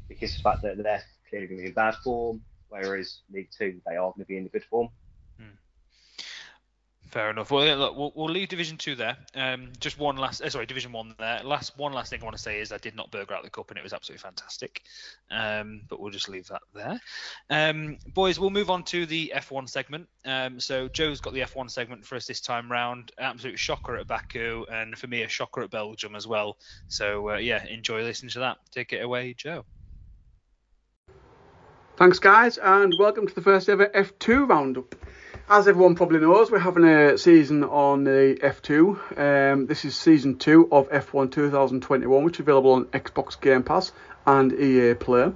because 0.07 0.31
of 0.31 0.37
the 0.37 0.43
fact 0.43 0.61
that 0.63 0.83
they're 0.83 1.03
clearly 1.29 1.47
going 1.47 1.59
to 1.59 1.63
be 1.63 1.69
in 1.69 1.73
bad 1.73 1.95
form, 2.03 2.41
whereas 2.69 3.21
League 3.31 3.49
Two 3.57 3.81
they 3.87 3.95
are 3.95 4.11
going 4.11 4.19
to 4.19 4.25
be 4.25 4.37
in 4.37 4.43
the 4.43 4.49
good 4.49 4.65
form. 4.65 4.89
Fair 7.09 7.31
enough. 7.31 7.49
Well, 7.49 7.75
look, 7.75 7.97
we'll, 7.97 8.11
we'll 8.13 8.29
leave 8.29 8.49
Division 8.49 8.77
Two 8.77 8.93
there. 8.95 9.17
Um, 9.33 9.69
just 9.79 9.97
one 9.97 10.17
last, 10.17 10.41
uh, 10.41 10.49
sorry, 10.49 10.67
Division 10.67 10.91
One 10.91 11.15
there. 11.17 11.41
Last 11.43 11.75
one 11.75 11.91
last 11.91 12.11
thing 12.11 12.21
I 12.21 12.23
want 12.23 12.35
to 12.35 12.41
say 12.41 12.59
is 12.59 12.71
I 12.71 12.77
did 12.77 12.95
not 12.95 13.09
Berger 13.09 13.33
out 13.33 13.43
the 13.43 13.49
cup 13.49 13.71
and 13.71 13.79
it 13.79 13.83
was 13.83 13.93
absolutely 13.93 14.21
fantastic. 14.21 14.83
Um, 15.31 15.81
but 15.89 15.99
we'll 15.99 16.11
just 16.11 16.29
leave 16.29 16.47
that 16.49 16.61
there. 16.75 17.01
Um, 17.49 17.97
boys, 18.13 18.39
we'll 18.39 18.51
move 18.51 18.69
on 18.69 18.83
to 18.85 19.07
the 19.07 19.33
F1 19.35 19.67
segment. 19.69 20.07
Um, 20.23 20.59
so 20.59 20.87
Joe's 20.87 21.19
got 21.19 21.33
the 21.33 21.41
F1 21.41 21.71
segment 21.71 22.05
for 22.05 22.15
us 22.15 22.27
this 22.27 22.41
time 22.41 22.71
round. 22.71 23.11
Absolute 23.17 23.57
shocker 23.57 23.97
at 23.97 24.05
Baku, 24.05 24.65
and 24.71 24.95
for 24.95 25.07
me 25.07 25.23
a 25.23 25.27
shocker 25.27 25.63
at 25.63 25.71
Belgium 25.71 26.15
as 26.15 26.27
well. 26.27 26.57
So 26.89 27.31
uh, 27.31 27.37
yeah, 27.37 27.65
enjoy 27.65 28.03
listening 28.03 28.29
to 28.31 28.39
that. 28.39 28.57
Take 28.71 28.93
it 28.93 29.01
away, 29.01 29.33
Joe. 29.33 29.65
Thanks, 31.97 32.19
guys, 32.19 32.59
and 32.59 32.93
welcome 32.99 33.27
to 33.27 33.33
the 33.33 33.41
first 33.41 33.67
ever 33.67 33.87
F2 33.87 34.47
roundup. 34.47 34.95
As 35.51 35.67
everyone 35.67 35.95
probably 35.95 36.19
knows, 36.19 36.51
we're 36.51 36.59
having 36.59 36.83
a 36.83 37.17
season 37.17 37.63
on 37.63 38.03
the 38.03 38.37
F2. 38.39 39.53
Um, 39.53 39.65
this 39.65 39.83
is 39.83 39.95
season 39.95 40.37
two 40.37 40.67
of 40.71 40.87
F1 40.91 41.31
2021, 41.31 42.23
which 42.23 42.35
is 42.35 42.41
available 42.41 42.73
on 42.73 42.85
Xbox 42.85 43.41
Game 43.41 43.63
Pass 43.63 43.91
and 44.27 44.53
EA 44.53 44.93
Play. 44.93 45.31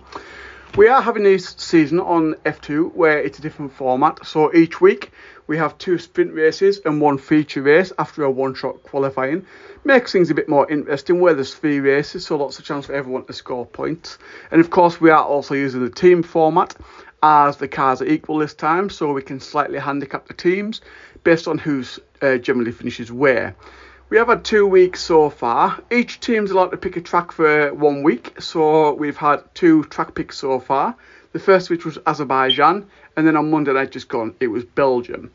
We 0.78 0.88
are 0.88 1.02
having 1.02 1.24
this 1.24 1.56
season 1.58 2.00
on 2.00 2.36
F2 2.46 2.94
where 2.94 3.22
it's 3.22 3.40
a 3.40 3.42
different 3.42 3.74
format. 3.74 4.24
So 4.24 4.54
each 4.54 4.80
week 4.80 5.12
we 5.48 5.58
have 5.58 5.80
two 5.80 5.98
sprint 5.98 6.34
races 6.34 6.80
and 6.86 7.02
one 7.02 7.18
feature 7.18 7.64
race 7.64 7.92
after 7.98 8.24
a 8.24 8.30
one 8.30 8.54
shot 8.54 8.84
qualifying. 8.84 9.48
Makes 9.84 10.12
things 10.12 10.30
a 10.30 10.36
bit 10.36 10.48
more 10.48 10.70
interesting 10.70 11.22
where 11.22 11.34
there's 11.34 11.56
three 11.56 11.80
races, 11.80 12.26
so 12.26 12.38
lots 12.38 12.60
of 12.60 12.66
chance 12.66 12.86
for 12.86 12.94
everyone 12.94 13.26
to 13.26 13.34
score 13.34 13.66
points. 13.66 14.20
And 14.52 14.62
of 14.62 14.70
course, 14.70 15.02
we 15.02 15.10
are 15.10 15.24
also 15.24 15.56
using 15.56 15.84
the 15.84 15.90
team 15.90 16.22
format 16.22 16.76
as 17.24 17.56
the 17.56 17.70
cars 17.70 18.02
are 18.02 18.06
equal 18.06 18.38
this 18.38 18.54
time, 18.54 18.90
so 18.90 19.14
we 19.14 19.22
can 19.22 19.40
slightly 19.40 19.80
handicap 19.80 20.28
the 20.28 20.34
teams 20.34 20.82
based 21.24 21.48
on 21.48 21.58
who's 21.58 21.98
uh, 22.22 22.38
generally 22.38 22.74
finishes 22.74 23.12
where. 23.12 23.56
We 24.10 24.18
have 24.18 24.28
had 24.28 24.44
two 24.44 24.68
weeks 24.68 25.02
so 25.02 25.30
far. 25.30 25.82
Each 25.90 26.20
team's 26.20 26.52
allowed 26.52 26.72
to 26.72 26.78
pick 26.78 26.98
a 26.98 27.02
track 27.02 27.32
for 27.32 27.74
one 27.74 28.04
week, 28.04 28.40
so 28.42 28.94
we've 28.94 29.18
had 29.18 29.42
two 29.56 29.86
track 29.86 30.14
picks 30.14 30.38
so 30.38 30.60
far. 30.60 30.96
The 31.32 31.40
first 31.40 31.70
which 31.70 31.86
was 31.86 31.98
Azerbaijan, 32.06 32.86
and 33.16 33.26
then 33.26 33.38
on 33.38 33.50
Monday 33.50 33.72
night 33.72 33.92
just 33.92 34.10
gone, 34.10 34.36
it 34.42 34.48
was 34.48 34.66
Belgium. 34.66 35.32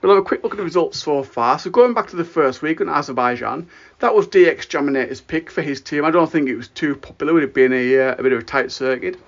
We'll 0.00 0.14
have 0.14 0.22
a 0.22 0.26
quick 0.26 0.42
look 0.42 0.52
at 0.52 0.58
the 0.58 0.64
results 0.64 0.98
so 0.98 1.22
far. 1.22 1.58
So 1.58 1.68
going 1.68 1.92
back 1.92 2.08
to 2.08 2.16
the 2.16 2.24
first 2.24 2.62
week 2.62 2.80
on 2.80 2.88
Azerbaijan, 2.88 3.68
that 3.98 4.14
was 4.14 4.26
DX 4.26 4.68
Jaminator's 4.68 5.20
pick 5.20 5.50
for 5.50 5.62
his 5.62 5.80
team. 5.80 6.04
I 6.04 6.10
don't 6.10 6.30
think 6.30 6.48
it 6.48 6.56
was 6.56 6.68
too 6.68 6.96
popular 6.96 7.34
with 7.34 7.44
it 7.44 7.54
being 7.54 7.72
a, 7.72 7.98
uh, 7.98 8.14
a 8.16 8.22
bit 8.22 8.32
of 8.32 8.38
a 8.40 8.44
tight 8.44 8.72
circuit. 8.72 9.18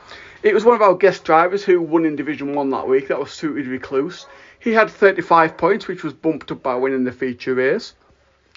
It 0.41 0.55
was 0.55 0.65
one 0.65 0.77
of 0.77 0.83
our 0.83 0.95
guest 0.95 1.25
drivers 1.25 1.65
who 1.65 1.81
won 1.81 2.05
in 2.05 2.15
Division 2.15 2.55
1 2.55 2.71
that 2.71 2.87
week. 2.87 3.09
That 3.09 3.19
was 3.19 3.33
Suited 3.33 3.67
Recluse. 3.67 4.27
He 4.61 4.73
had 4.73 4.89
35 4.89 5.57
points, 5.57 5.89
which 5.89 6.05
was 6.05 6.13
bumped 6.13 6.53
up 6.53 6.63
by 6.63 6.77
winning 6.77 7.03
the 7.03 7.11
feature 7.11 7.55
race. 7.55 7.95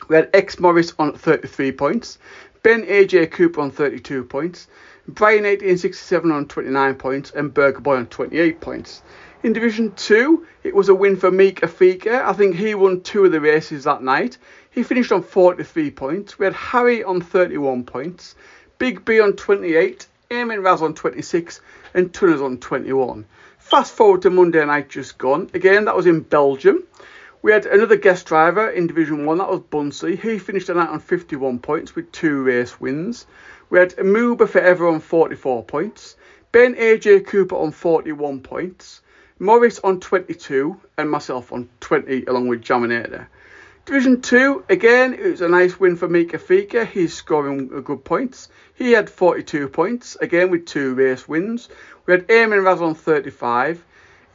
We 0.07 0.15
had 0.15 0.29
X 0.31 0.59
Morris 0.59 0.93
on 0.99 1.13
33 1.17 1.71
points, 1.71 2.19
Ben 2.61 2.83
AJ 2.83 3.31
Cooper 3.31 3.61
on 3.61 3.71
32 3.71 4.23
points, 4.25 4.67
Brian 5.07 5.43
1867 5.43 6.31
on 6.31 6.47
29 6.47 6.95
points, 6.95 7.31
and 7.31 7.51
Burger 7.51 7.79
Boy 7.79 7.95
on 7.95 8.05
28 8.05 8.61
points. 8.61 9.01
In 9.41 9.51
Division 9.51 9.91
2, 9.93 10.45
it 10.63 10.75
was 10.75 10.89
a 10.89 10.93
win 10.93 11.17
for 11.17 11.31
Mika 11.31 11.67
Fika. 11.67 12.23
I 12.23 12.33
think 12.33 12.55
he 12.55 12.75
won 12.75 13.01
two 13.01 13.25
of 13.25 13.31
the 13.31 13.41
races 13.41 13.85
that 13.85 14.03
night. 14.03 14.37
He 14.69 14.83
finished 14.83 15.11
on 15.11 15.23
43 15.23 15.89
points. 15.89 16.37
We 16.37 16.45
had 16.45 16.53
Harry 16.53 17.03
on 17.03 17.21
31 17.21 17.85
points, 17.85 18.35
Big 18.77 19.03
B 19.03 19.19
on 19.19 19.33
28, 19.33 20.05
Eamon 20.31 20.63
Raz 20.63 20.81
on 20.81 20.93
26, 20.93 21.59
and 21.93 22.13
Tunners 22.13 22.39
on 22.39 22.57
21. 22.57 23.25
Fast 23.59 23.93
forward 23.93 24.21
to 24.21 24.29
Monday 24.29 24.63
night 24.65 24.87
just 24.87 25.17
gone. 25.17 25.49
Again, 25.53 25.83
that 25.83 25.95
was 25.95 26.05
in 26.05 26.21
Belgium. 26.21 26.83
We 27.41 27.51
had 27.51 27.65
another 27.65 27.97
guest 27.97 28.27
driver 28.27 28.69
in 28.69 28.87
Division 28.87 29.25
1, 29.25 29.37
that 29.39 29.49
was 29.49 29.59
Bunsey. 29.59 30.15
He 30.17 30.39
finished 30.39 30.67
the 30.67 30.75
night 30.75 30.87
on 30.87 31.01
51 31.01 31.59
points 31.59 31.95
with 31.95 32.09
two 32.13 32.43
race 32.43 32.79
wins. 32.79 33.25
We 33.69 33.79
had 33.79 33.99
Amuba 33.99 34.47
Forever 34.47 34.87
on 34.87 35.01
44 35.01 35.65
points, 35.65 36.15
Ben 36.53 36.75
AJ 36.75 37.27
Cooper 37.27 37.57
on 37.57 37.71
41 37.71 38.39
points, 38.39 39.01
Morris 39.39 39.79
on 39.79 39.99
22, 39.99 40.79
and 40.97 41.11
myself 41.11 41.51
on 41.51 41.67
20, 41.81 42.23
along 42.25 42.47
with 42.47 42.61
Jaminator. 42.61 43.27
Division 43.83 44.21
2, 44.21 44.65
again, 44.69 45.15
it 45.15 45.23
was 45.23 45.41
a 45.41 45.49
nice 45.49 45.79
win 45.79 45.95
for 45.95 46.07
Mika 46.07 46.37
Fika. 46.37 46.85
He's 46.85 47.15
scoring 47.15 47.67
good 47.81 48.05
points. 48.05 48.47
He 48.75 48.91
had 48.91 49.09
42 49.09 49.69
points, 49.69 50.15
again 50.21 50.51
with 50.51 50.67
two 50.67 50.93
race 50.93 51.27
wins. 51.27 51.67
We 52.05 52.13
had 52.13 52.27
Eamon 52.27 52.63
Raz 52.63 52.79
on 52.79 52.93
35. 52.93 53.83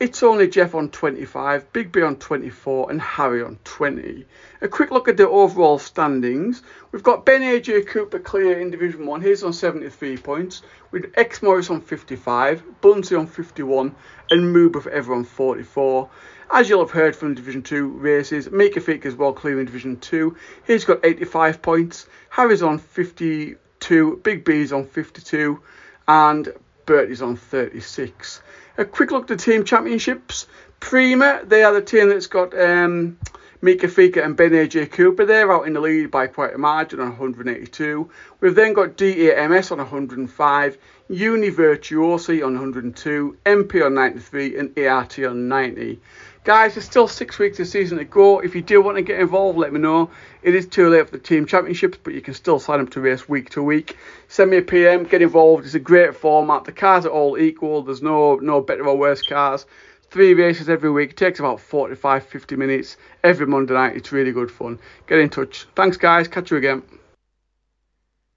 It's 0.00 0.24
only 0.24 0.48
Jeff 0.48 0.74
on 0.74 0.90
25, 0.90 1.72
Big 1.72 1.92
B 1.92 2.02
on 2.02 2.16
24, 2.16 2.90
and 2.90 3.00
Harry 3.00 3.40
on 3.40 3.58
20. 3.62 4.26
A 4.62 4.68
quick 4.68 4.90
look 4.90 5.06
at 5.06 5.16
the 5.16 5.28
overall 5.28 5.78
standings. 5.78 6.62
We've 6.90 7.04
got 7.04 7.24
Ben 7.24 7.42
AJ 7.42 7.86
Cooper 7.86 8.18
clear 8.18 8.60
in 8.60 8.70
Division 8.70 9.06
1. 9.06 9.22
He's 9.22 9.44
on 9.44 9.52
73 9.52 10.18
points. 10.18 10.62
With 10.90 11.12
X 11.16 11.40
Morris 11.40 11.70
on 11.70 11.80
55, 11.80 12.62
Bunsey 12.82 13.16
on 13.16 13.28
51, 13.28 13.94
and 14.30 14.54
Moober 14.54 14.82
Forever 14.82 15.14
on 15.14 15.24
44. 15.24 16.10
As 16.50 16.68
you'll 16.68 16.80
have 16.80 16.92
heard 16.92 17.16
from 17.16 17.34
Division 17.34 17.62
2 17.62 17.88
races, 17.88 18.50
Mika 18.50 18.80
Fika 18.80 19.08
is 19.08 19.16
well 19.16 19.32
clear 19.32 19.58
in 19.58 19.66
Division 19.66 19.98
2. 19.98 20.36
He's 20.66 20.84
got 20.84 21.04
85 21.04 21.60
points. 21.60 22.06
Harry's 22.30 22.62
on 22.62 22.78
52, 22.78 24.20
Big 24.22 24.44
B's 24.44 24.72
on 24.72 24.86
52, 24.86 25.60
and 26.06 26.52
Bertie's 26.86 27.20
on 27.20 27.36
36. 27.36 28.42
A 28.78 28.84
quick 28.84 29.10
look 29.10 29.22
at 29.22 29.28
the 29.28 29.36
team 29.36 29.64
championships. 29.64 30.46
Prema, 30.78 31.40
they 31.44 31.64
are 31.64 31.72
the 31.72 31.82
team 31.82 32.10
that's 32.10 32.28
got 32.28 32.56
um, 32.58 33.18
Mika 33.60 33.88
Fika 33.88 34.22
and 34.22 34.36
Ben 34.36 34.50
AJ 34.50 34.92
Cooper. 34.92 35.24
They're 35.24 35.52
out 35.52 35.66
in 35.66 35.72
the 35.72 35.80
lead 35.80 36.12
by 36.12 36.28
quite 36.28 36.54
a 36.54 36.58
margin 36.58 37.00
on 37.00 37.08
182. 37.08 38.08
We've 38.40 38.54
then 38.54 38.72
got 38.72 38.96
DAMS 38.96 39.72
on 39.72 39.78
105, 39.78 40.78
Uni 41.08 41.50
Virtuosi 41.50 42.44
on 42.44 42.52
102, 42.52 43.38
MP 43.44 43.84
on 43.84 43.94
93, 43.94 44.58
and 44.58 44.78
ART 44.78 45.18
on 45.18 45.48
90. 45.48 46.00
Guys, 46.46 46.74
there's 46.74 46.84
still 46.84 47.08
six 47.08 47.40
weeks 47.40 47.58
of 47.58 47.66
season 47.66 47.98
to 47.98 48.04
go. 48.04 48.38
If 48.38 48.54
you 48.54 48.62
do 48.62 48.80
want 48.80 48.98
to 48.98 49.02
get 49.02 49.18
involved, 49.18 49.58
let 49.58 49.72
me 49.72 49.80
know. 49.80 50.10
It 50.44 50.54
is 50.54 50.68
too 50.68 50.88
late 50.88 51.06
for 51.06 51.10
the 51.10 51.18
team 51.18 51.44
championships, 51.44 51.98
but 52.00 52.14
you 52.14 52.20
can 52.20 52.34
still 52.34 52.60
sign 52.60 52.78
up 52.78 52.90
to 52.90 53.00
race 53.00 53.28
week 53.28 53.50
to 53.50 53.62
week. 53.64 53.96
Send 54.28 54.52
me 54.52 54.58
a 54.58 54.62
PM, 54.62 55.02
get 55.02 55.22
involved. 55.22 55.64
It's 55.64 55.74
a 55.74 55.80
great 55.80 56.14
format. 56.14 56.62
The 56.62 56.70
cars 56.70 57.04
are 57.04 57.08
all 57.08 57.36
equal. 57.36 57.82
There's 57.82 58.00
no 58.00 58.36
no 58.36 58.60
better 58.60 58.86
or 58.86 58.96
worse 58.96 59.22
cars. 59.22 59.66
Three 60.12 60.34
races 60.34 60.68
every 60.68 60.88
week. 60.88 61.10
It 61.10 61.16
takes 61.16 61.40
about 61.40 61.58
45, 61.58 62.24
50 62.24 62.54
minutes 62.54 62.96
every 63.24 63.48
Monday 63.48 63.74
night. 63.74 63.96
It's 63.96 64.12
really 64.12 64.30
good 64.30 64.52
fun. 64.52 64.78
Get 65.08 65.18
in 65.18 65.30
touch. 65.30 65.66
Thanks, 65.74 65.96
guys. 65.96 66.28
Catch 66.28 66.52
you 66.52 66.58
again. 66.58 66.84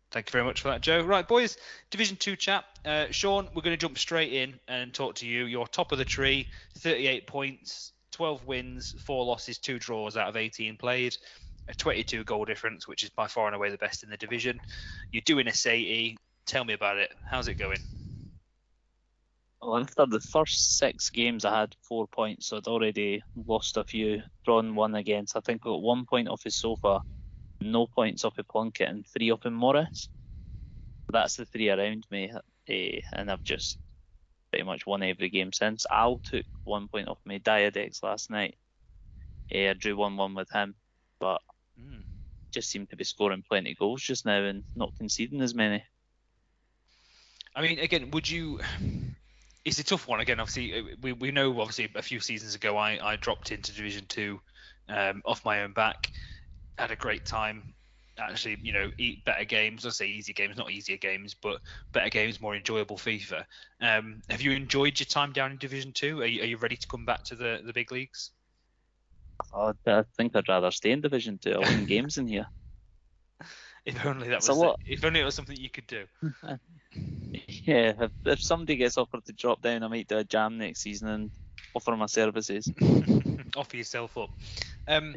Thank 0.10 0.30
you 0.30 0.32
very 0.32 0.46
much 0.46 0.64
for 0.64 0.70
that, 0.70 0.82
Joe. 0.82 1.04
Right, 1.04 1.28
boys, 1.28 1.58
Division 1.92 2.18
2 2.18 2.36
chat. 2.38 2.66
Uh, 2.84 3.06
Sean, 3.12 3.50
we're 3.54 3.62
going 3.62 3.78
to 3.78 3.78
jump 3.78 4.00
straight 4.00 4.34
in 4.34 4.60
and 4.68 4.92
talk 4.92 5.14
to 5.18 5.28
you. 5.28 5.46
You're 5.46 5.68
top 5.68 5.92
of 5.92 6.00
the 6.00 6.06
tree, 6.06 6.48
38 6.80 7.28
points, 7.28 7.94
12 8.20 8.46
wins, 8.46 8.96
4 9.06 9.24
losses, 9.24 9.58
2 9.60 9.80
draws 9.80 10.18
out 10.18 10.28
of 10.28 10.36
18 10.36 10.76
played, 10.76 11.16
a 11.70 11.74
22 11.74 12.26
goal 12.26 12.44
difference, 12.44 12.86
which 12.86 13.02
is 13.02 13.10
by 13.10 13.28
far 13.28 13.48
and 13.48 13.56
away 13.56 13.70
the 13.70 13.78
best 13.78 14.04
in 14.04 14.10
the 14.10 14.18
division. 14.18 14.60
You're 15.14 15.22
doing 15.26 15.48
a 15.48 15.54
SAE. 15.54 16.18
Tell 16.46 16.66
me 16.66 16.74
about 16.74 16.98
it. 16.98 17.14
How's 17.32 17.48
it 17.48 17.54
going? 17.54 17.78
Well, 19.62 19.78
after 19.78 20.06
the 20.06 20.20
first 20.20 20.78
six 20.78 21.10
games, 21.10 21.46
I 21.46 21.62
had 21.62 21.78
four 21.82 22.08
points, 22.08 22.48
so 22.48 22.58
I'd 22.58 22.68
already 22.68 23.24
lost 23.48 23.78
a 23.78 23.86
few, 23.86 24.22
drawn 24.44 24.76
one 24.76 24.96
against. 24.96 25.38
I 25.38 25.40
think 25.40 25.62
I 25.62 25.70
got 25.70 25.82
one 25.82 26.06
point 26.06 26.28
off 26.28 26.44
his 26.44 26.56
sofa, 26.56 27.00
no 27.62 27.88
points 27.88 28.26
off 28.26 28.38
of 28.38 28.50
Plunkett, 28.50 28.90
and 28.90 29.08
three 29.08 29.32
off 29.32 29.46
in 29.46 29.54
Morris. 29.54 30.10
That's 31.10 31.38
the 31.38 31.46
three 31.46 31.70
around 31.70 32.06
me, 32.12 32.34
eh, 32.68 33.00
and 33.14 33.32
I've 33.32 33.44
just 33.44 33.78
pretty 34.52 34.64
much 34.64 34.86
won 34.86 35.04
every 35.04 35.30
game 35.30 35.52
since. 35.54 35.86
Al 35.92 36.20
took 36.20 36.46
one 36.64 36.88
point 36.88 37.08
off 37.08 37.20
me, 37.26 37.40
Diadex 37.40 38.04
last 38.04 38.30
night. 38.30 38.58
Yeah, 39.50 39.72
I 39.72 39.74
drew 39.74 39.96
1 39.98 40.18
1 40.18 40.36
with 40.36 40.50
him, 40.52 40.76
but 41.20 41.42
Mm. 41.80 42.04
just 42.52 42.70
seem 42.70 42.88
to 42.88 42.96
be 42.96 43.04
scoring 43.04 43.44
plenty 43.48 43.72
of 43.72 43.78
goals 43.78 44.02
just 44.02 44.26
now 44.26 44.44
and 44.44 44.64
not 44.76 44.94
conceding 44.98 45.42
as 45.42 45.56
many. 45.56 45.84
I 47.56 47.62
mean, 47.62 47.80
again, 47.80 48.12
would 48.12 48.30
you? 48.30 48.60
It's 49.66 49.80
a 49.80 49.84
tough 49.84 50.08
one. 50.08 50.20
Again, 50.20 50.40
obviously, 50.40 50.80
uh, 50.80 50.84
we, 51.02 51.14
we 51.14 51.32
know 51.32 51.60
obviously 51.60 51.90
a 51.96 52.02
few 52.02 52.20
seasons 52.20 52.56
ago 52.56 52.78
I, 52.78 52.98
I 53.14 53.16
dropped 53.18 53.52
into 53.52 53.74
Division 53.74 54.06
Two 54.08 54.42
um, 54.88 55.22
off 55.26 55.46
my 55.46 55.64
own 55.64 55.74
back. 55.74 56.10
Had 56.78 56.92
a 56.92 56.96
great 56.96 57.26
time. 57.26 57.74
Actually, 58.20 58.58
you 58.62 58.74
know, 58.74 58.92
eat 58.98 59.24
better 59.26 59.46
games. 59.46 59.86
I 59.86 59.90
say 59.90 60.08
easy 60.08 60.34
games, 60.34 60.58
not 60.58 60.72
easier 60.72 60.98
games, 60.98 61.34
but 61.34 61.62
better 61.94 62.10
games, 62.10 62.42
more 62.42 62.56
enjoyable 62.56 62.98
FIFA. 62.98 63.46
Um, 63.82 64.22
have 64.30 64.42
you 64.42 64.52
enjoyed 64.52 65.00
your 65.00 65.06
time 65.06 65.32
down 65.32 65.52
in 65.52 65.58
Division 65.58 65.94
Two? 65.94 66.22
Are 66.22 66.26
you, 66.26 66.42
are 66.44 66.46
you 66.48 66.58
ready 66.58 66.78
to 66.78 66.88
come 66.88 67.06
back 67.06 67.24
to 67.26 67.36
the, 67.36 67.62
the 67.66 67.74
big 67.74 67.92
leagues? 67.92 68.32
I, 69.54 69.74
I 69.88 70.04
think 70.18 70.36
I'd 70.36 70.50
rather 70.50 70.72
stay 70.72 70.92
in 70.92 71.02
Division 71.02 71.40
2. 71.40 71.54
I 71.54 71.60
win 71.60 71.86
games 71.86 72.18
in 72.18 72.28
here. 72.28 72.48
If 73.86 74.06
only 74.06 74.30
that 74.30 74.38
It's 74.38 74.50
was 74.50 74.62
lot. 74.62 74.80
if 74.86 75.04
only 75.04 75.22
it 75.22 75.26
was 75.26 75.36
something 75.36 75.58
you 75.58 75.70
could 75.70 75.88
do. 75.88 76.06
Yeah, 77.32 77.94
if, 78.00 78.12
if 78.26 78.42
somebody 78.42 78.76
gets 78.76 78.98
offered 78.98 79.26
to 79.26 79.34
drop 79.34 79.62
down, 79.62 79.84
I 79.84 79.88
might 79.88 80.08
do 80.08 80.18
a 80.18 80.24
jam 80.24 80.58
next 80.58 80.82
season 80.82 81.08
and 81.10 81.32
offer 81.76 81.96
my 81.96 82.08
services. 82.08 82.72
offer 83.56 83.78
yourself 83.78 84.18
up. 84.18 84.30
Um, 84.88 85.16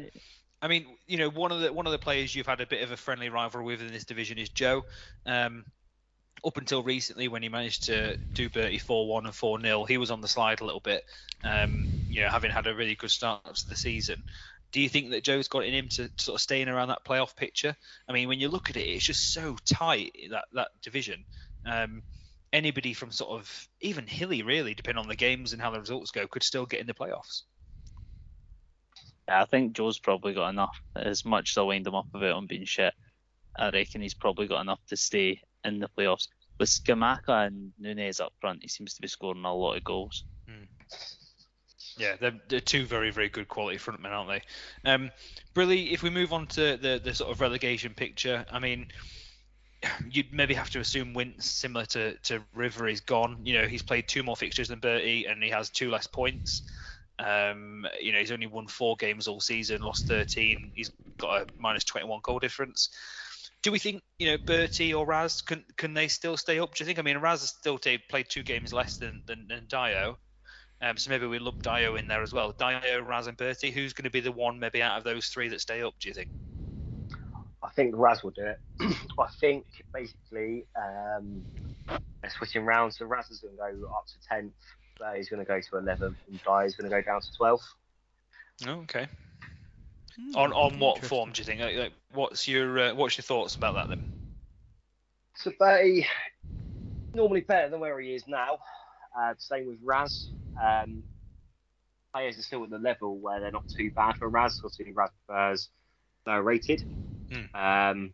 I 0.63 0.69
mean, 0.69 0.85
you 1.07 1.17
know, 1.17 1.29
one 1.29 1.51
of 1.51 1.59
the 1.59 1.73
one 1.73 1.85
of 1.87 1.91
the 1.91 1.99
players 1.99 2.33
you've 2.33 2.47
had 2.47 2.61
a 2.61 2.65
bit 2.65 2.81
of 2.83 2.91
a 2.91 2.97
friendly 2.97 3.27
rivalry 3.27 3.65
with 3.65 3.81
in 3.81 3.91
this 3.91 4.05
division 4.05 4.37
is 4.37 4.47
Joe. 4.47 4.85
Um, 5.25 5.65
up 6.45 6.55
until 6.55 6.81
recently, 6.81 7.27
when 7.27 7.43
he 7.43 7.49
managed 7.49 7.83
to 7.83 8.15
do 8.15 8.49
Bertie 8.49 8.79
4-1 8.79 9.25
and 9.25 9.33
4-0, 9.33 9.87
he 9.87 9.97
was 9.97 10.09
on 10.09 10.21
the 10.21 10.27
slide 10.27 10.61
a 10.61 10.65
little 10.65 10.79
bit. 10.79 11.03
Um, 11.43 11.87
you 12.09 12.21
know, 12.21 12.29
having 12.29 12.49
had 12.49 12.67
a 12.67 12.73
really 12.73 12.95
good 12.95 13.11
start 13.11 13.55
to 13.55 13.69
the 13.69 13.75
season. 13.75 14.23
Do 14.71 14.79
you 14.79 14.87
think 14.87 15.11
that 15.11 15.23
Joe's 15.23 15.49
got 15.49 15.65
in 15.65 15.73
him 15.73 15.89
to 15.89 16.09
sort 16.15 16.35
of 16.35 16.41
staying 16.41 16.69
around 16.69 16.87
that 16.87 17.05
playoff 17.05 17.35
picture? 17.35 17.75
I 18.07 18.13
mean, 18.13 18.29
when 18.29 18.39
you 18.39 18.47
look 18.47 18.69
at 18.69 18.77
it, 18.77 18.87
it's 18.87 19.05
just 19.05 19.33
so 19.33 19.57
tight 19.65 20.15
that 20.31 20.45
that 20.53 20.69
division. 20.81 21.25
Um, 21.65 22.03
anybody 22.53 22.93
from 22.93 23.11
sort 23.11 23.31
of 23.31 23.67
even 23.81 24.07
Hilly, 24.07 24.43
really, 24.43 24.73
depending 24.75 25.01
on 25.01 25.09
the 25.09 25.15
games 25.17 25.51
and 25.51 25.61
how 25.61 25.71
the 25.71 25.79
results 25.79 26.11
go, 26.11 26.25
could 26.25 26.43
still 26.43 26.65
get 26.65 26.79
in 26.79 26.87
the 26.87 26.93
playoffs. 26.93 27.41
I 29.27 29.45
think 29.45 29.73
Joe's 29.73 29.99
probably 29.99 30.33
got 30.33 30.49
enough. 30.49 30.79
As 30.95 31.25
much 31.25 31.51
as 31.51 31.57
I 31.57 31.61
wind 31.61 31.87
him 31.87 31.95
up 31.95 32.07
about 32.13 32.37
him 32.37 32.47
being 32.47 32.65
shit, 32.65 32.93
I 33.57 33.69
reckon 33.69 34.01
he's 34.01 34.13
probably 34.13 34.47
got 34.47 34.61
enough 34.61 34.79
to 34.87 34.97
stay 34.97 35.41
in 35.63 35.79
the 35.79 35.89
playoffs. 35.97 36.27
With 36.59 36.69
Scamacca 36.69 37.47
and 37.47 37.71
Nunez 37.79 38.19
up 38.19 38.33
front, 38.39 38.61
he 38.61 38.67
seems 38.67 38.93
to 38.93 39.01
be 39.01 39.07
scoring 39.07 39.43
a 39.45 39.53
lot 39.53 39.77
of 39.77 39.83
goals. 39.83 40.23
Yeah, 41.97 42.15
they're, 42.19 42.39
they're 42.49 42.59
two 42.59 42.85
very, 42.85 43.11
very 43.11 43.29
good 43.29 43.47
quality 43.47 43.77
frontmen, 43.77 44.11
aren't 44.11 44.29
they? 44.29 44.89
Um, 44.89 45.11
Brilly, 45.53 45.91
if 45.91 46.03
we 46.03 46.09
move 46.09 46.33
on 46.33 46.47
to 46.47 46.77
the, 46.77 46.99
the 47.03 47.13
sort 47.13 47.31
of 47.31 47.41
relegation 47.41 47.93
picture, 47.93 48.45
I 48.51 48.59
mean, 48.59 48.87
you'd 50.09 50.33
maybe 50.33 50.53
have 50.53 50.69
to 50.71 50.79
assume 50.79 51.13
Wince, 51.13 51.45
similar 51.45 51.85
to, 51.87 52.17
to 52.19 52.41
River, 52.53 52.87
is 52.87 53.01
gone. 53.01 53.39
You 53.43 53.61
know, 53.61 53.67
he's 53.67 53.83
played 53.83 54.07
two 54.07 54.23
more 54.23 54.35
fixtures 54.35 54.69
than 54.69 54.79
Bertie 54.79 55.25
and 55.25 55.43
he 55.43 55.49
has 55.49 55.69
two 55.69 55.89
less 55.89 56.07
points. 56.07 56.63
Um, 57.19 57.85
you 58.01 58.11
know, 58.11 58.19
he's 58.19 58.31
only 58.31 58.47
won 58.47 58.67
four 58.67 58.95
games 58.95 59.27
all 59.27 59.39
season, 59.39 59.81
lost 59.81 60.07
13. 60.07 60.71
He's 60.73 60.91
got 61.19 61.41
a 61.43 61.47
minus 61.57 61.83
21 61.83 62.19
goal 62.23 62.39
difference. 62.39 62.89
Do 63.61 63.71
we 63.71 63.79
think, 63.79 64.01
you 64.19 64.31
know, 64.31 64.37
Bertie 64.45 64.93
or 64.93 65.05
Raz, 65.05 65.41
can 65.41 65.63
can 65.77 65.93
they 65.93 66.09
still 66.09 66.35
stay 66.35 66.59
up? 66.59 66.75
Do 66.75 66.83
you 66.83 66.85
think? 66.85 66.99
I 66.99 67.01
mean, 67.01 67.17
Raz 67.19 67.41
has 67.41 67.49
still 67.49 67.79
played 68.09 68.25
two 68.29 68.43
games 68.43 68.73
less 68.73 68.97
than, 68.97 69.23
than, 69.25 69.47
than 69.47 69.65
Dio. 69.67 70.17
Um, 70.81 70.97
so 70.97 71.09
maybe 71.09 71.27
we 71.27 71.39
lump 71.39 71.63
Dio 71.63 71.95
in 71.95 72.09
there 72.09 72.21
as 72.21 72.33
well. 72.33 72.51
Dio, 72.51 73.01
Raz, 73.01 73.27
and 73.27 73.37
Bertie. 73.37 73.71
Who's 73.71 73.93
going 73.93 74.03
to 74.03 74.09
be 74.09 74.19
the 74.19 74.33
one 74.33 74.59
maybe 74.59 74.81
out 74.81 74.97
of 74.97 75.05
those 75.05 75.27
three 75.27 75.47
that 75.47 75.61
stay 75.61 75.81
up? 75.81 75.93
Do 75.99 76.09
you 76.09 76.13
think? 76.13 76.27
I 77.63 77.69
think 77.69 77.95
Raz 77.95 78.21
will 78.21 78.31
do 78.31 78.45
it. 78.45 78.59
I 79.19 79.27
think 79.39 79.65
basically 79.93 80.65
um, 80.75 81.45
switching 82.37 82.65
round. 82.65 82.93
So 82.93 83.05
Raz 83.05 83.29
is 83.31 83.39
going 83.39 83.53
to 83.55 83.79
go 83.79 83.87
up 83.87 84.05
to 84.07 84.35
10th, 84.35 84.51
he's 85.15 85.29
going 85.29 85.39
to 85.39 85.45
go 85.45 85.59
to 85.59 85.77
11 85.77 86.15
and 86.27 86.43
Dai 86.43 86.65
is 86.65 86.75
going 86.75 86.89
to 86.89 86.95
go 86.95 87.01
down 87.01 87.21
to 87.21 87.33
12. 87.35 87.61
Oh, 88.67 88.71
okay. 88.81 89.07
Hmm, 90.15 90.35
On 90.35 90.53
on 90.53 90.79
what 90.79 91.03
form 91.03 91.31
do 91.31 91.39
you 91.41 91.45
think? 91.45 91.59
Like, 91.59 91.75
like, 91.75 91.93
what's 92.13 92.47
your 92.47 92.79
uh, 92.79 92.93
what's 92.93 93.17
your 93.17 93.23
thoughts 93.23 93.55
about 93.55 93.73
that 93.75 93.89
then? 93.89 94.03
So 95.35 95.51
Bertie, 95.57 96.05
normally 97.13 97.41
better 97.41 97.69
than 97.69 97.79
where 97.79 97.99
he 97.99 98.13
is 98.13 98.27
now. 98.27 98.59
Uh, 99.19 99.33
same 99.37 99.67
with 99.67 99.79
Raz. 99.83 100.29
Um, 100.61 101.03
players 102.13 102.37
are 102.37 102.43
still 102.43 102.63
at 102.63 102.69
the 102.69 102.77
level 102.77 103.17
where 103.17 103.39
they're 103.39 103.51
not 103.51 103.67
too 103.67 103.89
bad 103.91 104.17
for 104.17 104.29
Raz. 104.29 104.61
Obviously, 104.63 104.91
Raz 104.91 105.09
prefers 105.25 105.69
lower 106.27 106.43
rated. 106.43 106.81
Hmm. 107.31 107.55
Um, 107.55 108.13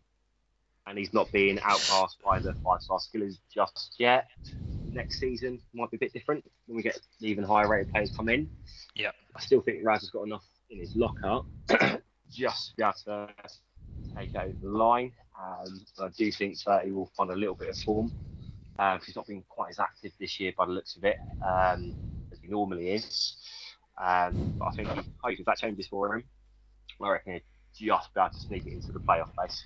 and 0.87 0.97
he's 0.97 1.13
not 1.13 1.31
being 1.31 1.59
outclassed 1.59 2.17
by 2.23 2.39
the 2.39 2.53
five 2.55 2.81
star 2.81 2.99
skillers 2.99 3.37
just 3.53 3.95
yet. 3.99 4.27
Next 4.93 5.19
season 5.19 5.59
might 5.73 5.91
be 5.91 5.97
a 5.97 5.99
bit 5.99 6.13
different 6.13 6.43
when 6.65 6.75
we 6.77 6.83
get 6.83 6.99
even 7.19 7.43
higher 7.43 7.67
rated 7.67 7.91
players 7.91 8.11
come 8.15 8.29
in. 8.29 8.49
Yeah. 8.95 9.11
I 9.35 9.39
still 9.39 9.61
think 9.61 9.79
Raz 9.83 10.01
has 10.01 10.09
got 10.09 10.23
enough 10.23 10.43
in 10.69 10.79
his 10.79 10.95
locker 10.95 11.41
just 12.31 12.69
to 12.69 12.75
be 12.77 12.83
able 12.83 12.93
to 13.05 13.29
take 14.17 14.35
over 14.35 14.53
the 14.61 14.69
line. 14.69 15.11
Um, 15.39 15.85
but 15.97 16.05
I 16.05 16.09
do 16.17 16.31
think 16.31 16.57
that 16.65 16.85
he 16.85 16.91
will 16.91 17.11
find 17.15 17.29
a 17.31 17.35
little 17.35 17.55
bit 17.55 17.69
of 17.69 17.77
form. 17.77 18.11
Uh, 18.77 18.97
he's 19.05 19.15
not 19.15 19.27
been 19.27 19.43
quite 19.47 19.71
as 19.71 19.79
active 19.79 20.11
this 20.19 20.39
year 20.39 20.53
by 20.57 20.65
the 20.65 20.71
looks 20.71 20.95
of 20.95 21.03
it 21.03 21.17
um, 21.45 21.93
as 22.31 22.39
he 22.41 22.47
normally 22.47 22.91
is. 22.91 23.37
Um, 23.97 24.55
but 24.57 24.67
I 24.67 24.71
think 24.71 24.87
he, 24.87 24.95
hopefully 24.95 25.35
if 25.39 25.45
that 25.45 25.57
changes 25.57 25.87
for 25.87 26.15
him, 26.15 26.23
I 27.01 27.09
reckon 27.09 27.41
he'll 27.73 27.97
just 27.97 28.13
be 28.13 28.19
able 28.19 28.29
to 28.29 28.39
sneak 28.39 28.65
it 28.65 28.73
into 28.73 28.91
the 28.91 28.99
playoff 28.99 29.33
place. 29.35 29.65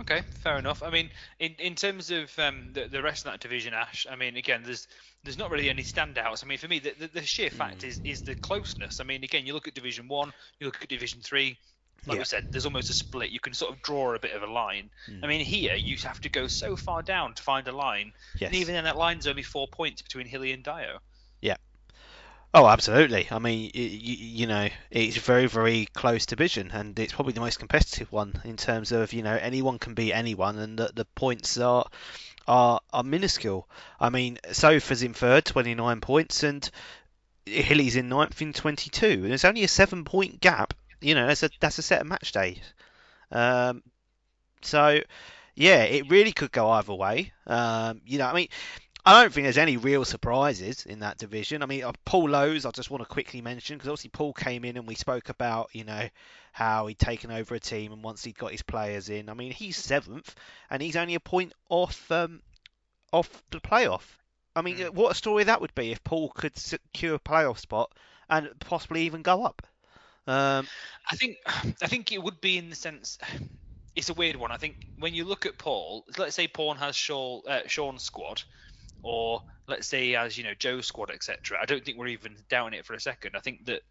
Okay, 0.00 0.22
fair 0.38 0.58
enough. 0.58 0.82
I 0.82 0.90
mean, 0.90 1.10
in, 1.40 1.54
in 1.58 1.74
terms 1.74 2.10
of 2.10 2.36
um, 2.38 2.72
the, 2.72 2.86
the 2.86 3.02
rest 3.02 3.26
of 3.26 3.32
that 3.32 3.40
division, 3.40 3.74
Ash, 3.74 4.06
I 4.08 4.14
mean, 4.16 4.36
again, 4.36 4.62
there's 4.64 4.86
there's 5.24 5.38
not 5.38 5.50
really 5.50 5.68
any 5.68 5.82
standouts. 5.82 6.44
I 6.44 6.46
mean, 6.46 6.58
for 6.58 6.68
me, 6.68 6.78
the, 6.78 6.94
the, 6.98 7.08
the 7.08 7.22
sheer 7.22 7.50
fact 7.50 7.82
is 7.82 8.00
is 8.04 8.22
the 8.22 8.34
closeness. 8.36 9.00
I 9.00 9.04
mean, 9.04 9.24
again, 9.24 9.44
you 9.46 9.54
look 9.54 9.66
at 9.66 9.74
Division 9.74 10.06
One, 10.06 10.32
you 10.60 10.66
look 10.66 10.78
at 10.82 10.88
Division 10.88 11.20
Three. 11.20 11.58
Like 12.06 12.14
Yeah. 12.14 12.20
we 12.20 12.24
said, 12.26 12.46
there's 12.52 12.64
almost 12.64 12.90
a 12.90 12.92
split. 12.94 13.30
You 13.30 13.40
can 13.40 13.54
sort 13.54 13.74
of 13.74 13.82
draw 13.82 14.14
a 14.14 14.20
bit 14.20 14.32
of 14.32 14.44
a 14.44 14.46
line. 14.46 14.88
Mm. 15.10 15.24
I 15.24 15.26
mean, 15.26 15.44
here 15.44 15.74
you 15.74 15.96
have 16.04 16.20
to 16.20 16.28
go 16.28 16.46
so 16.46 16.76
far 16.76 17.02
down 17.02 17.34
to 17.34 17.42
find 17.42 17.66
a 17.66 17.72
line, 17.72 18.12
Yes. 18.38 18.48
and 18.48 18.54
even 18.56 18.74
then, 18.74 18.84
that 18.84 18.96
line's 18.96 19.26
only 19.26 19.42
four 19.42 19.66
points 19.66 20.00
between 20.00 20.26
Hilly 20.26 20.52
and 20.52 20.62
Dio. 20.62 21.00
Oh, 22.54 22.66
absolutely. 22.66 23.28
I 23.30 23.38
mean, 23.38 23.70
you, 23.74 23.82
you 23.84 24.46
know, 24.46 24.68
it's 24.90 25.16
very, 25.18 25.46
very 25.46 25.86
close 25.92 26.24
division, 26.26 26.70
and 26.72 26.98
it's 26.98 27.12
probably 27.12 27.34
the 27.34 27.40
most 27.40 27.58
competitive 27.58 28.10
one 28.10 28.40
in 28.44 28.56
terms 28.56 28.90
of 28.90 29.12
you 29.12 29.22
know 29.22 29.34
anyone 29.34 29.78
can 29.78 29.94
beat 29.94 30.12
anyone, 30.12 30.58
and 30.58 30.78
the, 30.78 30.90
the 30.94 31.04
points 31.04 31.58
are 31.58 31.86
are 32.46 32.80
are 32.92 33.02
minuscule. 33.02 33.68
I 34.00 34.10
mean, 34.10 34.38
Sofa's 34.52 35.02
in 35.02 35.14
third, 35.14 35.44
29 35.44 36.00
points, 36.00 36.42
and 36.42 36.68
Hilly's 37.46 37.96
in 37.96 38.08
ninth 38.08 38.42
in 38.42 38.52
22. 38.54 39.06
And 39.06 39.24
there's 39.30 39.44
only 39.44 39.64
a 39.64 39.68
seven 39.68 40.04
point 40.04 40.40
gap. 40.40 40.74
You 41.00 41.14
know, 41.16 41.26
that's 41.28 41.42
a 41.44 41.50
that's 41.60 41.78
a 41.78 41.82
set 41.82 42.00
of 42.02 42.06
match 42.08 42.32
days. 42.32 42.60
Um, 43.32 43.82
so 44.62 45.00
yeah, 45.54 45.82
it 45.84 46.10
really 46.10 46.32
could 46.32 46.52
go 46.52 46.70
either 46.70 46.94
way. 46.94 47.32
Um, 47.46 48.00
you 48.06 48.18
know, 48.18 48.26
I 48.26 48.34
mean. 48.34 48.48
I 49.08 49.22
don't 49.22 49.32
think 49.32 49.46
there's 49.46 49.56
any 49.56 49.78
real 49.78 50.04
surprises 50.04 50.84
in 50.84 50.98
that 50.98 51.16
division. 51.16 51.62
I 51.62 51.66
mean, 51.66 51.82
uh, 51.82 51.92
Paul 52.04 52.28
Lowe's, 52.28 52.66
I 52.66 52.70
just 52.72 52.90
want 52.90 53.02
to 53.02 53.08
quickly 53.08 53.40
mention 53.40 53.78
because 53.78 53.88
obviously 53.88 54.10
Paul 54.10 54.34
came 54.34 54.66
in 54.66 54.76
and 54.76 54.86
we 54.86 54.96
spoke 54.96 55.30
about, 55.30 55.70
you 55.72 55.84
know, 55.84 56.08
how 56.52 56.88
he'd 56.88 56.98
taken 56.98 57.30
over 57.30 57.54
a 57.54 57.58
team 57.58 57.90
and 57.92 58.04
once 58.04 58.22
he'd 58.22 58.36
got 58.36 58.52
his 58.52 58.60
players 58.60 59.08
in. 59.08 59.30
I 59.30 59.32
mean, 59.32 59.50
he's 59.50 59.78
seventh 59.78 60.34
and 60.68 60.82
he's 60.82 60.94
only 60.94 61.14
a 61.14 61.20
point 61.20 61.54
off 61.70 62.12
um, 62.12 62.42
off 63.10 63.42
the 63.50 63.60
playoff. 63.60 64.02
I 64.54 64.60
mean, 64.60 64.76
Mm. 64.76 64.90
what 64.90 65.12
a 65.12 65.14
story 65.14 65.44
that 65.44 65.62
would 65.62 65.74
be 65.74 65.90
if 65.90 66.04
Paul 66.04 66.28
could 66.28 66.58
secure 66.58 67.14
a 67.14 67.18
playoff 67.18 67.60
spot 67.60 67.90
and 68.28 68.50
possibly 68.60 69.06
even 69.06 69.22
go 69.22 69.42
up. 69.42 69.62
Um, 70.26 70.68
I 71.10 71.16
think 71.16 71.38
I 71.46 71.86
think 71.86 72.12
it 72.12 72.22
would 72.22 72.42
be 72.42 72.58
in 72.58 72.68
the 72.68 72.76
sense 72.76 73.16
it's 73.98 74.10
a 74.10 74.14
weird 74.14 74.36
one. 74.36 74.52
I 74.52 74.58
think 74.58 74.76
when 74.98 75.12
you 75.12 75.24
look 75.24 75.44
at 75.44 75.58
Paul, 75.58 76.04
let's 76.18 76.36
say 76.36 76.46
Paul 76.46 76.74
has 76.74 76.94
Shaw, 76.94 77.40
uh, 77.48 77.60
Sean's 77.66 78.04
squad, 78.04 78.42
or 79.02 79.42
let's 79.66 79.86
say 79.86 80.12
has 80.12 80.36
you 80.36 80.44
know 80.44 80.54
Joe's 80.58 80.86
squad, 80.86 81.10
etc. 81.10 81.58
I 81.60 81.66
don't 81.66 81.84
think 81.84 81.98
we're 81.98 82.08
even 82.08 82.36
doubting 82.48 82.78
it 82.78 82.86
for 82.86 82.94
a 82.94 83.00
second. 83.00 83.36
I 83.36 83.40
think 83.40 83.66
that 83.66 83.82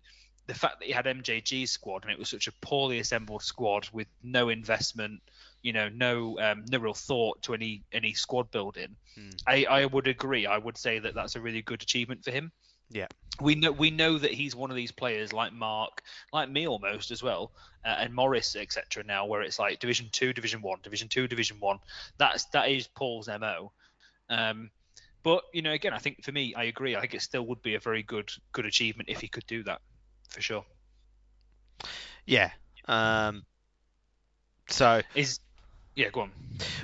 the 0.47 0.53
fact 0.53 0.79
that 0.79 0.85
he 0.85 0.91
had 0.91 1.05
MJG's 1.05 1.71
squad 1.71 2.03
and 2.03 2.11
it 2.11 2.17
was 2.17 2.29
such 2.29 2.47
a 2.47 2.53
poorly 2.61 2.99
assembled 2.99 3.43
squad 3.43 3.87
with 3.91 4.07
no 4.23 4.49
investment, 4.49 5.21
you 5.61 5.73
know, 5.73 5.89
no 5.89 6.39
um, 6.39 6.65
no 6.69 6.79
real 6.79 6.93
thought 6.93 7.41
to 7.43 7.53
any 7.53 7.83
any 7.91 8.13
squad 8.13 8.49
building. 8.51 8.95
Hmm. 9.15 9.29
I, 9.45 9.65
I 9.65 9.85
would 9.85 10.07
agree. 10.07 10.45
I 10.45 10.57
would 10.57 10.77
say 10.77 10.99
that 10.99 11.13
that's 11.13 11.35
a 11.35 11.41
really 11.41 11.61
good 11.61 11.83
achievement 11.83 12.23
for 12.23 12.31
him. 12.31 12.51
Yeah. 12.89 13.07
We 13.41 13.55
know 13.55 13.71
we 13.71 13.91
know 13.91 14.17
that 14.17 14.31
he's 14.31 14.55
one 14.55 14.71
of 14.71 14.75
these 14.75 14.91
players 14.91 15.33
like 15.33 15.53
Mark, 15.53 16.01
like 16.33 16.49
me 16.49 16.67
almost 16.67 17.11
as 17.11 17.21
well, 17.21 17.51
uh, 17.85 17.97
and 17.99 18.13
Morris 18.13 18.55
etc. 18.55 19.03
Now 19.03 19.25
where 19.25 19.41
it's 19.41 19.59
like 19.59 19.79
Division 19.79 20.07
Two, 20.11 20.33
Division 20.33 20.61
One, 20.61 20.79
Division 20.81 21.07
Two, 21.07 21.27
Division 21.27 21.57
One. 21.59 21.77
That's 22.17 22.45
that 22.45 22.69
is 22.69 22.87
Paul's 22.87 23.27
mo. 23.27 23.73
Um, 24.29 24.71
but 25.27 25.43
you 25.51 25.61
know, 25.61 25.73
again, 25.73 25.91
I 25.91 25.97
think 25.97 26.23
for 26.23 26.31
me, 26.31 26.53
I 26.55 26.63
agree. 26.63 26.95
I 26.95 27.01
think 27.01 27.13
it 27.13 27.21
still 27.21 27.45
would 27.47 27.61
be 27.61 27.75
a 27.75 27.81
very 27.81 28.01
good 28.01 28.31
good 28.53 28.65
achievement 28.65 29.09
if 29.09 29.19
he 29.19 29.27
could 29.27 29.45
do 29.45 29.61
that, 29.63 29.81
for 30.29 30.39
sure. 30.39 30.63
yeah. 32.25 32.51
Um, 32.85 33.43
so, 34.69 35.01
Is 35.15 35.41
yeah, 35.95 36.11
go 36.11 36.21
on. 36.21 36.31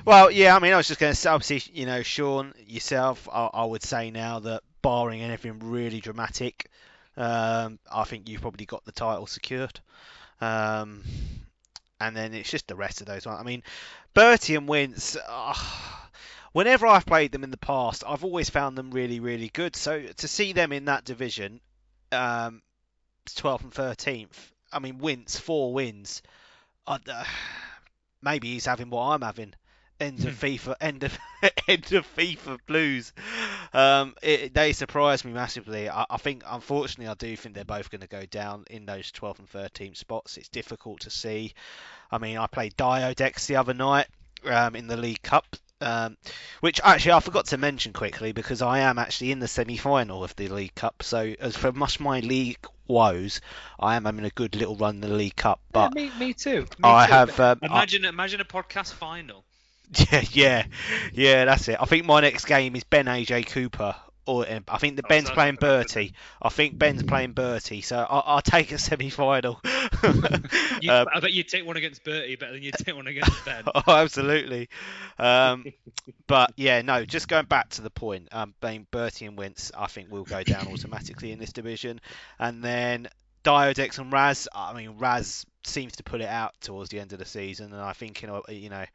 Well, 0.04 0.30
yeah, 0.30 0.58
I 0.58 0.60
mean, 0.60 0.74
I 0.74 0.76
was 0.76 0.90
just 0.90 1.00
going 1.00 1.14
to 1.14 1.16
say, 1.16 1.30
obviously, 1.30 1.72
you 1.74 1.86
know, 1.86 2.04
Sean, 2.04 2.54
yourself, 2.68 3.30
I, 3.32 3.50
I 3.54 3.64
would 3.64 3.82
say 3.82 4.12
now 4.12 4.40
that 4.40 4.62
barring 4.82 5.22
anything 5.22 5.60
really 5.60 6.02
dramatic, 6.02 6.70
um, 7.16 7.80
I 7.90 8.04
think 8.04 8.28
you've 8.28 8.42
probably 8.42 8.66
got 8.66 8.84
the 8.84 8.92
title 8.92 9.26
secured. 9.26 9.80
Um, 10.42 11.04
and 12.02 12.14
then 12.14 12.34
it's 12.34 12.52
just 12.52 12.68
the 12.68 12.76
rest 12.76 13.00
of 13.00 13.08
those 13.08 13.26
ones. 13.26 13.40
I 13.40 13.44
mean, 13.44 13.64
Bertie 14.14 14.56
and 14.56 14.68
Wince, 14.68 15.16
ah, 15.30 16.03
whenever 16.54 16.88
I've 16.88 17.06
played 17.06 17.32
them 17.32 17.44
in 17.44 17.52
the 17.52 17.58
past, 17.58 18.04
I've 18.08 18.24
always 18.24 18.50
found 18.50 18.78
them 18.78 18.92
really, 18.92 19.20
really 19.20 19.50
good. 19.50 19.76
So 19.76 20.02
to 20.02 20.28
see 20.28 20.54
them 20.54 20.72
in 20.72 20.86
that 20.86 21.04
division, 21.04 21.60
um, 22.12 22.62
12th 23.28 23.64
and 23.64 23.74
13th, 23.74 24.52
I 24.72 24.80
mean, 24.80 25.00
wins, 25.00 25.38
four 25.38 25.74
wins. 25.74 26.22
Uh, 26.88 27.00
maybe 28.22 28.54
he's 28.54 28.66
having 28.66 28.90
what 28.90 29.04
I'm 29.10 29.22
having. 29.22 29.54
End 30.00 30.26
of 30.26 30.34
FIFA, 30.34 30.76
end 30.82 31.04
of 31.04 31.18
end 31.68 31.94
of 31.94 32.06
FIFA 32.16 32.58
blues. 32.66 33.14
Um, 33.74 34.16
it, 34.22 34.54
they 34.54 34.74
surprised 34.74 35.24
me 35.24 35.32
massively. 35.32 35.90
I, 35.90 36.06
I 36.10 36.18
think, 36.18 36.44
unfortunately, 36.46 37.08
I 37.08 37.14
do 37.14 37.38
think 37.38 37.56
they're 37.56 37.64
both 37.64 37.92
going 37.92 38.02
to 38.02 38.08
go 38.08 38.26
down 38.26 38.66
in 38.70 38.86
those 38.86 39.12
12th 39.12 39.40
and 39.40 39.50
13th 39.50 39.98
spots. 39.98 40.38
It's 40.38 40.50
difficult 40.50 41.02
to 41.02 41.10
see. 41.10 41.54
I 42.12 42.18
mean, 42.18 42.38
I 42.38 42.48
played 42.48 42.76
Diodex 42.76 43.46
the 43.46 43.58
other 43.58 43.74
night 43.74 44.08
um, 44.46 44.76
in 44.76 44.88
the 44.88 44.98
League 44.98 45.22
Cup, 45.22 45.46
um, 45.84 46.18
which 46.62 46.80
actually 46.84 47.12
I 47.14 47.20
forgot 47.20 47.48
to 47.48 47.58
mention 47.58 47.94
quickly 47.94 48.32
because 48.32 48.62
I 48.62 48.80
am 48.80 48.98
actually 48.98 49.32
in 49.32 49.40
the 49.40 49.48
semi-final 49.48 50.24
of 50.24 50.36
the 50.36 50.48
League 50.48 50.76
Cup. 50.76 51.04
So, 51.04 51.34
as 51.40 51.56
for 51.56 51.72
much 51.72 52.00
my 52.00 52.20
league 52.22 52.66
woes, 52.88 53.42
I 53.80 53.96
am 53.96 54.06
having 54.06 54.26
a 54.26 54.30
good 54.30 54.56
little 54.56 54.76
run 54.76 54.96
in 54.96 55.02
the 55.02 55.08
League 55.10 55.36
Cup. 55.36 55.60
But 55.72 55.94
me, 55.94 56.10
me 56.20 56.34
too. 56.34 56.62
Me 56.80 56.90
I 56.90 57.06
too. 57.06 57.12
have. 57.14 57.40
Um, 57.40 57.60
I- 57.62 57.66
Imagine 57.68 58.06
imagine 58.06 58.42
a 58.42 58.46
podcast 58.46 58.94
final. 58.94 59.44
Yeah, 60.12 60.24
yeah, 60.32 60.66
yeah. 61.14 61.46
That's 61.46 61.68
it. 61.68 61.78
I 61.80 61.86
think 61.86 62.06
my 62.06 62.22
next 62.22 62.46
game 62.46 62.76
is 62.76 62.84
Ben 62.84 63.06
AJ 63.06 63.46
Cooper, 63.48 63.96
or 64.26 64.48
uh, 64.48 64.60
I 64.68 64.78
think 64.78 64.96
the 64.96 65.04
Oh, 65.06 65.10
Ben's 65.10 65.30
playing 65.30 65.56
not 65.56 65.62
gonna 65.62 65.78
happen 65.78 65.88
Bertie. 65.88 66.14
I 66.42 66.50
think 66.50 66.78
Ben's 66.78 67.04
playing 67.04 67.34
Bertie, 67.34 67.82
so 67.82 67.98
I'll, 67.98 68.24
I'll 68.26 68.42
take 68.42 68.72
a 68.72 68.78
semi-final. 68.78 69.60
You, 70.82 70.92
Um, 70.94 71.08
I 71.14 71.20
bet 71.22 71.32
you'd 71.32 71.48
take 71.48 71.66
one 71.66 71.78
against 71.78 72.04
Bertie 72.04 72.36
better 72.36 72.54
than 72.54 72.62
you'd 72.62 72.74
take 72.74 72.96
one 72.96 73.08
against 73.08 73.46
Ben. 73.46 73.64
oh, 73.76 73.84
absolutely. 73.88 74.70
Um, 75.18 75.66
but 76.28 76.52
yeah, 76.58 76.82
no. 76.82 77.06
Just 77.06 77.28
going 77.28 77.46
back 77.46 77.70
to 77.72 77.82
the 77.82 77.90
point, 77.90 78.28
um, 78.32 78.54
being 78.62 78.86
Bertie 78.92 79.26
and 79.26 79.38
Wince, 79.38 79.72
I 79.78 79.88
think 79.88 80.12
will 80.12 80.24
go 80.24 80.44
down 80.44 80.68
automatically 80.68 81.32
in 81.32 81.40
this 81.40 81.54
division, 81.54 82.02
and 82.38 82.64
then 82.64 83.08
Diodex 83.44 83.98
and 84.00 84.12
Raz. 84.12 84.48
I 84.54 84.74
mean, 84.74 84.98
Raz 84.98 85.46
seems 85.64 85.96
to 85.98 86.04
pull 86.04 86.22
it 86.22 86.28
out 86.28 86.54
towards 86.62 86.90
the 86.90 87.00
end 87.00 87.14
of 87.14 87.20
the 87.20 87.26
season, 87.26 87.72
and 87.72 87.82
I 87.82 87.94
think 87.94 88.22
you 88.22 88.28
know, 88.28 88.44
you 88.50 88.70
know 88.70 88.86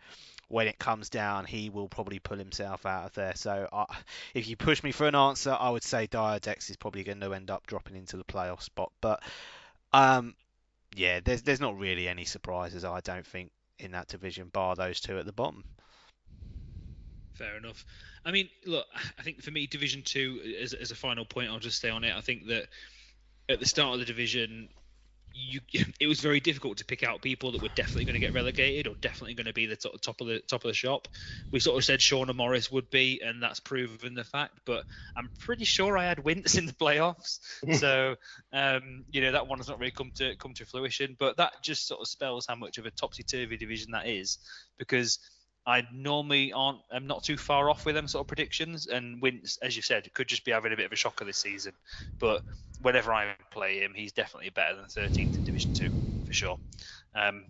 when 0.48 0.66
it 0.66 0.78
comes 0.78 1.10
down, 1.10 1.44
he 1.44 1.70
will 1.70 1.88
probably 1.88 2.18
pull 2.18 2.38
himself 2.38 2.86
out 2.86 3.04
of 3.04 3.14
there. 3.14 3.34
So 3.36 3.68
uh, 3.70 3.84
if 4.34 4.48
you 4.48 4.56
push 4.56 4.82
me 4.82 4.92
for 4.92 5.06
an 5.06 5.14
answer, 5.14 5.56
I 5.58 5.70
would 5.70 5.82
say 5.82 6.06
Diadex 6.06 6.70
is 6.70 6.76
probably 6.76 7.04
going 7.04 7.20
to 7.20 7.34
end 7.34 7.50
up 7.50 7.66
dropping 7.66 7.96
into 7.96 8.16
the 8.16 8.24
playoff 8.24 8.62
spot. 8.62 8.90
But 9.00 9.22
um, 9.92 10.34
yeah, 10.94 11.20
there's 11.22 11.42
there's 11.42 11.60
not 11.60 11.78
really 11.78 12.08
any 12.08 12.24
surprises, 12.24 12.84
I 12.84 13.00
don't 13.00 13.26
think, 13.26 13.50
in 13.78 13.92
that 13.92 14.08
division, 14.08 14.48
bar 14.48 14.74
those 14.74 15.00
two 15.00 15.18
at 15.18 15.26
the 15.26 15.32
bottom. 15.32 15.64
Fair 17.34 17.56
enough. 17.56 17.84
I 18.24 18.32
mean, 18.32 18.48
look, 18.66 18.86
I 19.18 19.22
think 19.22 19.42
for 19.42 19.50
me, 19.50 19.66
Division 19.66 20.02
Two, 20.02 20.40
as, 20.60 20.72
as 20.72 20.90
a 20.90 20.96
final 20.96 21.24
point, 21.24 21.50
I'll 21.50 21.60
just 21.60 21.76
stay 21.76 21.90
on 21.90 22.04
it. 22.04 22.14
I 22.16 22.20
think 22.20 22.46
that 22.48 22.66
at 23.48 23.60
the 23.60 23.66
start 23.66 23.94
of 23.94 24.00
the 24.00 24.06
division, 24.06 24.68
you 25.32 25.60
it 26.00 26.06
was 26.06 26.20
very 26.20 26.40
difficult 26.40 26.78
to 26.78 26.84
pick 26.84 27.02
out 27.02 27.22
people 27.22 27.52
that 27.52 27.62
were 27.62 27.68
definitely 27.68 28.04
going 28.04 28.14
to 28.14 28.20
get 28.20 28.34
relegated 28.34 28.86
or 28.86 28.94
definitely 29.00 29.34
going 29.34 29.46
to 29.46 29.52
be 29.52 29.66
the 29.66 29.76
top, 29.76 30.00
top 30.00 30.20
of 30.20 30.26
the 30.26 30.40
top 30.40 30.64
of 30.64 30.68
the 30.68 30.74
shop. 30.74 31.08
We 31.52 31.60
sort 31.60 31.78
of 31.78 31.84
said 31.84 32.00
Shauna 32.00 32.34
Morris 32.34 32.70
would 32.70 32.90
be, 32.90 33.20
and 33.24 33.42
that's 33.42 33.60
proven 33.60 34.14
the 34.14 34.24
fact. 34.24 34.60
But 34.64 34.84
I'm 35.16 35.30
pretty 35.38 35.64
sure 35.64 35.96
I 35.96 36.04
had 36.04 36.24
Wince 36.24 36.56
in 36.56 36.66
the 36.66 36.72
playoffs, 36.72 37.40
so 37.78 38.16
um, 38.52 39.04
you 39.10 39.20
know 39.20 39.32
that 39.32 39.46
one 39.46 39.58
has 39.58 39.68
not 39.68 39.78
really 39.78 39.92
come 39.92 40.12
to 40.16 40.36
come 40.36 40.54
to 40.54 40.66
fruition. 40.66 41.16
But 41.18 41.36
that 41.36 41.52
just 41.62 41.86
sort 41.86 42.00
of 42.00 42.08
spells 42.08 42.46
how 42.46 42.56
much 42.56 42.78
of 42.78 42.86
a 42.86 42.90
topsy 42.90 43.22
turvy 43.22 43.56
division 43.56 43.92
that 43.92 44.06
is, 44.06 44.38
because 44.78 45.18
I 45.68 45.86
normally 45.92 46.50
aren't. 46.54 46.78
I'm 46.90 47.06
not 47.06 47.22
too 47.22 47.36
far 47.36 47.68
off 47.68 47.84
with 47.84 47.94
them 47.94 48.08
sort 48.08 48.24
of 48.24 48.26
predictions. 48.26 48.86
And 48.86 49.20
Wince, 49.20 49.58
as 49.58 49.76
you 49.76 49.82
said, 49.82 50.10
could 50.14 50.26
just 50.26 50.46
be 50.46 50.50
having 50.50 50.72
a 50.72 50.76
bit 50.76 50.86
of 50.86 50.92
a 50.92 50.96
shocker 50.96 51.26
this 51.26 51.36
season. 51.36 51.74
But 52.18 52.42
whenever 52.80 53.12
I 53.12 53.34
play 53.50 53.80
him, 53.80 53.92
he's 53.94 54.12
definitely 54.12 54.48
better 54.48 54.76
than 54.76 54.86
13th 54.86 55.34
in 55.34 55.44
Division 55.44 55.74
Two 55.74 55.90
for 56.26 56.32
sure. 56.32 56.58
Um, 57.14 57.44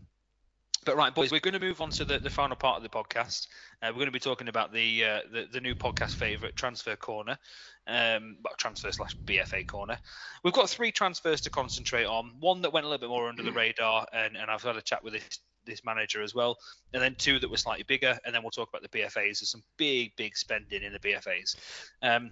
but 0.84 0.96
right, 0.96 1.14
boys, 1.14 1.30
we're 1.30 1.38
going 1.38 1.54
to 1.54 1.60
move 1.60 1.80
on 1.80 1.90
to 1.90 2.04
the, 2.04 2.18
the 2.18 2.30
final 2.30 2.56
part 2.56 2.76
of 2.76 2.82
the 2.82 2.88
podcast. 2.88 3.46
Uh, 3.80 3.88
we're 3.90 3.98
going 3.98 4.06
to 4.06 4.10
be 4.10 4.18
talking 4.18 4.48
about 4.48 4.72
the 4.72 5.04
uh, 5.04 5.20
the, 5.30 5.46
the, 5.52 5.60
new 5.60 5.76
podcast 5.76 6.14
favourite, 6.14 6.56
Transfer 6.56 6.96
Corner, 6.96 7.38
um, 7.86 8.38
transfer 8.56 8.90
slash 8.90 9.16
BFA 9.16 9.64
Corner. 9.64 9.96
We've 10.42 10.54
got 10.54 10.68
three 10.68 10.90
transfers 10.90 11.42
to 11.42 11.50
concentrate 11.50 12.06
on. 12.06 12.32
One 12.40 12.62
that 12.62 12.72
went 12.72 12.84
a 12.84 12.88
little 12.88 13.06
bit 13.06 13.10
more 13.10 13.28
under 13.28 13.44
the 13.44 13.52
radar, 13.52 14.06
and, 14.12 14.36
and 14.36 14.50
I've 14.50 14.62
had 14.62 14.76
a 14.76 14.82
chat 14.82 15.04
with 15.04 15.12
this 15.12 15.38
this 15.68 15.84
manager 15.84 16.22
as 16.22 16.34
well, 16.34 16.58
and 16.92 17.02
then 17.02 17.14
two 17.16 17.38
that 17.38 17.50
were 17.50 17.56
slightly 17.56 17.84
bigger, 17.84 18.18
and 18.24 18.34
then 18.34 18.42
we'll 18.42 18.50
talk 18.50 18.68
about 18.68 18.82
the 18.82 18.88
BFAs. 18.88 19.40
There's 19.40 19.50
some 19.50 19.62
big, 19.76 20.16
big 20.16 20.36
spending 20.36 20.82
in 20.82 20.92
the 20.92 20.98
BFAs. 20.98 21.56
Um, 22.02 22.30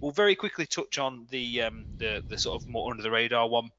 we'll 0.00 0.12
very 0.12 0.34
quickly 0.34 0.66
touch 0.66 0.98
on 0.98 1.26
the 1.30 1.62
um, 1.62 1.84
the, 1.98 2.22
the 2.26 2.38
sort 2.38 2.60
of 2.60 2.68
more 2.68 2.90
under 2.90 3.02
the 3.02 3.10
radar 3.10 3.48
one. 3.48 3.70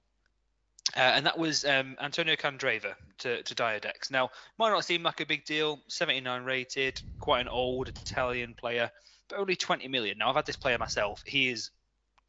Uh, 0.95 0.99
and 0.99 1.25
that 1.25 1.37
was 1.37 1.65
um, 1.65 1.97
Antonio 2.01 2.35
Candreva 2.35 2.95
to, 3.17 3.43
to 3.43 3.55
Diadex. 3.55 4.09
Now, 4.09 4.29
might 4.57 4.69
not 4.69 4.85
seem 4.85 5.03
like 5.03 5.19
a 5.19 5.25
big 5.25 5.43
deal, 5.43 5.81
79 5.89 6.43
rated, 6.43 7.01
quite 7.19 7.41
an 7.41 7.49
old 7.49 7.89
Italian 7.89 8.53
player, 8.53 8.89
but 9.27 9.37
only 9.37 9.57
20 9.57 9.87
million. 9.89 10.17
Now, 10.17 10.29
I've 10.29 10.35
had 10.35 10.45
this 10.45 10.55
player 10.55 10.77
myself. 10.77 11.21
He 11.25 11.49
is 11.49 11.71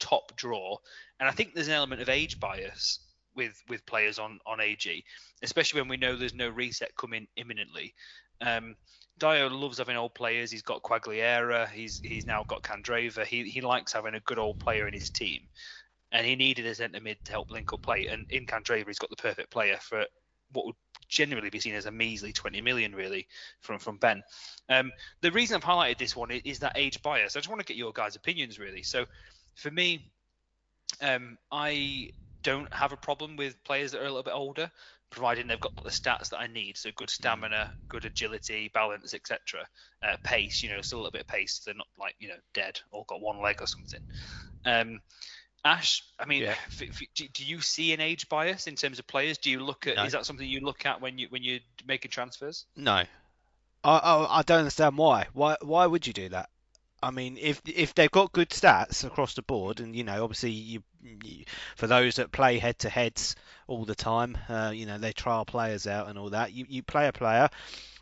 top 0.01 0.37
draw, 0.37 0.79
and 1.21 1.29
I 1.29 1.33
think 1.33 1.55
there's 1.55 1.69
an 1.69 1.75
element 1.75 2.03
of 2.03 2.09
age 2.09 2.41
bias 2.41 2.99
with 3.35 3.63
with 3.69 3.87
players 3.87 4.19
on 4.19 4.41
on 4.47 4.61
AG, 4.61 5.05
especially 5.43 5.81
when 5.81 5.89
we 5.89 5.97
know 5.97 6.17
there's 6.17 6.35
no 6.35 6.49
reset 6.49 6.97
coming 6.97 7.27
imminently. 7.37 7.95
Um, 8.41 8.77
Dio 9.19 9.49
loves 9.49 9.79
having 9.79 9.97
old 9.97 10.15
players. 10.15 10.51
He's 10.51 10.63
got 10.63 10.83
Quagliarella. 10.83 11.69
He's 11.71 12.01
he's 12.01 12.27
now 12.27 12.45
got 12.45 12.63
Candreva. 12.63 13.25
He 13.25 13.49
he 13.49 13.61
likes 13.61 13.93
having 13.93 14.15
a 14.15 14.21
good 14.21 14.39
old 14.39 14.59
player 14.61 14.87
in 14.87 14.95
his 14.95 15.11
team, 15.11 15.43
and 16.13 16.27
he 16.27 16.37
needed 16.37 16.67
a 16.67 16.75
centre 16.75 17.01
mid 17.01 17.25
to 17.25 17.33
help 17.33 17.51
link 17.51 17.73
up 17.73 17.83
play. 17.83 18.07
And 18.07 18.27
in 18.31 18.47
Candreva, 18.47 18.87
he's 18.87 18.99
got 18.99 19.11
the 19.11 19.17
perfect 19.17 19.51
player 19.51 19.79
for 19.81 20.05
what 20.53 20.67
would 20.67 20.77
generally 21.09 21.51
be 21.51 21.61
seen 21.61 21.75
as 21.75 21.87
a 21.87 21.91
measly 21.91 22.33
20 22.33 22.61
million, 22.61 22.95
really, 22.95 23.27
from 23.61 23.79
from 23.79 23.97
Ben. 23.97 24.23
Um, 24.69 24.93
the 25.21 25.33
reason 25.33 25.57
I've 25.57 25.65
highlighted 25.65 25.99
this 25.99 26.15
one 26.15 26.31
is, 26.31 26.43
is, 26.45 26.59
that 26.61 26.73
age 26.77 27.03
bias. 27.03 27.35
I 27.35 27.41
just 27.41 27.49
want 27.49 27.61
to 27.61 27.67
get 27.67 27.77
your 27.77 27.93
guys' 27.93 28.17
opinions, 28.17 28.59
really. 28.59 28.83
So, 28.83 29.07
for 29.55 29.71
me, 29.71 30.11
um, 31.01 31.39
I 31.51 32.11
don't 32.43 32.73
have 32.73 32.93
a 32.93 32.97
problem 32.97 33.37
with 33.37 33.63
players 33.65 33.93
that 33.93 34.01
are 34.01 34.05
a 34.05 34.09
little 34.09 34.23
bit 34.23 34.35
older, 34.35 34.71
providing 35.11 35.47
they've 35.47 35.61
got 35.61 35.73
the 35.83 35.91
stats 35.91 36.31
that 36.31 36.39
I 36.39 36.47
need. 36.47 36.77
So 36.77 36.91
good 36.95 37.11
stamina, 37.11 37.73
good 37.89 38.05
agility, 38.05 38.71
balance, 38.73 39.15
etc. 39.15 39.67
Uh, 40.03 40.17
pace, 40.25 40.63
you 40.63 40.71
know, 40.71 40.81
still 40.83 40.99
a 40.99 41.01
little 41.01 41.13
bit 41.13 41.23
of 41.23 41.29
pace. 41.29 41.61
They're 41.65 41.75
not 41.75 41.89
like 41.99 42.15
you 42.19 42.29
know 42.29 42.39
dead 42.55 42.81
or 42.91 43.05
got 43.07 43.21
one 43.21 43.43
leg 43.43 43.61
or 43.61 43.67
something. 43.67 44.01
Um, 44.65 45.01
Ash, 45.65 46.03
I 46.19 46.27
mean, 46.27 46.43
yeah. 46.43 46.55
f- 46.67 46.83
f- 46.83 47.29
do 47.33 47.45
you 47.45 47.61
see 47.61 47.93
an 47.93 48.01
age 48.01 48.29
bias 48.29 48.67
in 48.67 48.77
terms 48.77 48.99
of 48.99 49.07
players? 49.07 49.39
Do 49.39 49.51
you 49.51 49.61
look 49.61 49.87
at? 49.87 49.97
No. 49.97 50.05
Is 50.05 50.13
that 50.13 50.25
something 50.25 50.49
you 50.49 50.61
look 50.61 50.87
at 50.87 51.01
when 51.01 51.19
you 51.19 51.27
when 51.31 51.43
you're 51.43 51.61
making 51.87 52.11
transfers? 52.11 52.65
No, 52.77 53.03
I, 53.85 53.99
I, 53.99 54.39
I 54.39 54.43
don't 54.43 54.61
understand 54.61 54.97
why. 54.97 55.27
Why 55.33 55.57
why 55.63 55.87
would 55.87 56.07
you 56.07 56.13
do 56.13 56.29
that? 56.31 56.51
I 57.03 57.11
mean, 57.11 57.39
if 57.41 57.61
if 57.67 57.95
they've 57.95 58.11
got 58.11 58.33
good 58.33 58.51
stats 58.51 59.05
across 59.05 59.35
the 59.35 59.43
board, 59.43 59.81
and 59.81 59.95
you 59.95 60.05
know, 60.05 60.23
obviously, 60.23 60.51
you, 60.51 60.75
you 60.75 60.83
for 61.77 61.87
those 61.87 62.17
that 62.17 62.33
play 62.33 62.59
head 62.59 62.79
to 62.81 62.89
heads 62.89 63.37
all 63.67 63.85
the 63.85 63.95
time, 63.95 64.37
uh, 64.49 64.73
you 64.75 64.87
know, 64.87 64.99
they 64.99 65.13
trial 65.13 65.45
players 65.45 65.87
out 65.87 66.09
and 66.09 66.19
all 66.19 66.31
that. 66.31 66.53
You 66.53 66.67
you 66.69 66.83
play 66.83 67.09
a 67.09 67.13
player. 67.13 67.49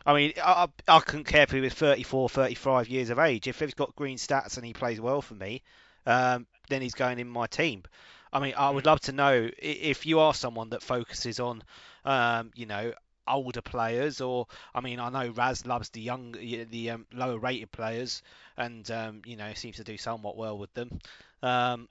I 0.05 0.13
mean, 0.13 0.33
I, 0.41 0.67
I 0.87 0.99
couldn't 1.01 1.25
care 1.25 1.43
if 1.43 1.51
he 1.51 1.59
was 1.59 1.73
34, 1.73 2.29
35 2.29 2.87
years 2.87 3.09
of 3.09 3.19
age. 3.19 3.47
If 3.47 3.59
he's 3.59 3.73
got 3.73 3.95
green 3.95 4.17
stats 4.17 4.55
and 4.55 4.65
he 4.65 4.71
plays 4.71 5.01
well 5.01 5.21
for 5.21 5.33
me, 5.33 5.63
um, 6.05 6.47
then 6.69 6.81
he's 6.81 6.93
going 6.93 7.19
in 7.19 7.27
my 7.27 7.47
team. 7.47 7.83
I 8.31 8.39
mean, 8.39 8.53
I 8.57 8.69
would 8.69 8.85
love 8.85 9.01
to 9.01 9.11
know 9.11 9.49
if 9.57 10.05
you 10.05 10.19
are 10.19 10.33
someone 10.33 10.69
that 10.69 10.81
focuses 10.81 11.41
on, 11.41 11.61
um, 12.05 12.51
you 12.55 12.65
know, 12.65 12.93
older 13.27 13.61
players, 13.61 14.21
or 14.21 14.47
I 14.73 14.81
mean, 14.81 14.99
I 14.99 15.09
know 15.09 15.29
Raz 15.29 15.65
loves 15.65 15.89
the 15.89 16.01
young, 16.01 16.31
the 16.31 16.91
um, 16.91 17.05
lower 17.13 17.37
rated 17.37 17.71
players, 17.71 18.21
and 18.55 18.89
um, 18.91 19.21
you 19.25 19.35
know 19.35 19.53
seems 19.53 19.77
to 19.77 19.83
do 19.83 19.97
somewhat 19.97 20.37
well 20.37 20.57
with 20.57 20.73
them. 20.73 20.99
Um, 21.43 21.87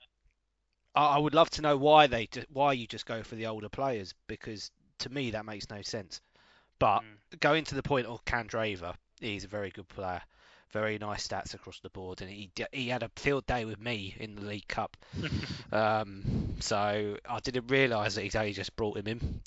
I, 0.97 1.15
I, 1.15 1.17
would 1.19 1.35
love 1.35 1.49
to 1.51 1.61
know 1.61 1.77
why 1.77 2.07
they 2.07 2.27
why 2.51 2.73
you 2.73 2.87
just 2.87 3.05
go 3.05 3.23
for 3.23 3.35
the 3.35 3.47
older 3.47 3.69
players 3.69 4.13
because 4.27 4.71
to 4.99 5.09
me 5.09 5.31
that 5.31 5.45
makes 5.45 5.69
no 5.69 5.81
sense. 5.81 6.21
But 6.79 6.99
mm. 6.99 7.39
going 7.39 7.63
to 7.65 7.75
the 7.75 7.83
point 7.83 8.07
of 8.07 8.25
Candreva, 8.25 8.95
he's 9.19 9.43
a 9.43 9.47
very 9.47 9.69
good 9.69 9.87
player. 9.87 10.21
Very 10.71 10.97
nice 10.97 11.25
stats 11.25 11.53
across 11.53 11.79
the 11.79 11.89
board, 11.89 12.21
and 12.21 12.29
he 12.29 12.51
he 12.73 12.89
had 12.89 13.01
a 13.01 13.09
field 13.15 13.45
day 13.45 13.63
with 13.63 13.79
me 13.79 14.13
in 14.19 14.35
the 14.35 14.41
League 14.41 14.67
Cup. 14.67 14.97
um, 15.71 16.55
so 16.59 17.17
I 17.27 17.39
didn't 17.39 17.67
realise 17.67 18.15
that 18.15 18.23
he's 18.23 18.35
only 18.35 18.51
just 18.51 18.75
brought 18.75 18.97
him 18.97 19.07
in. 19.07 19.41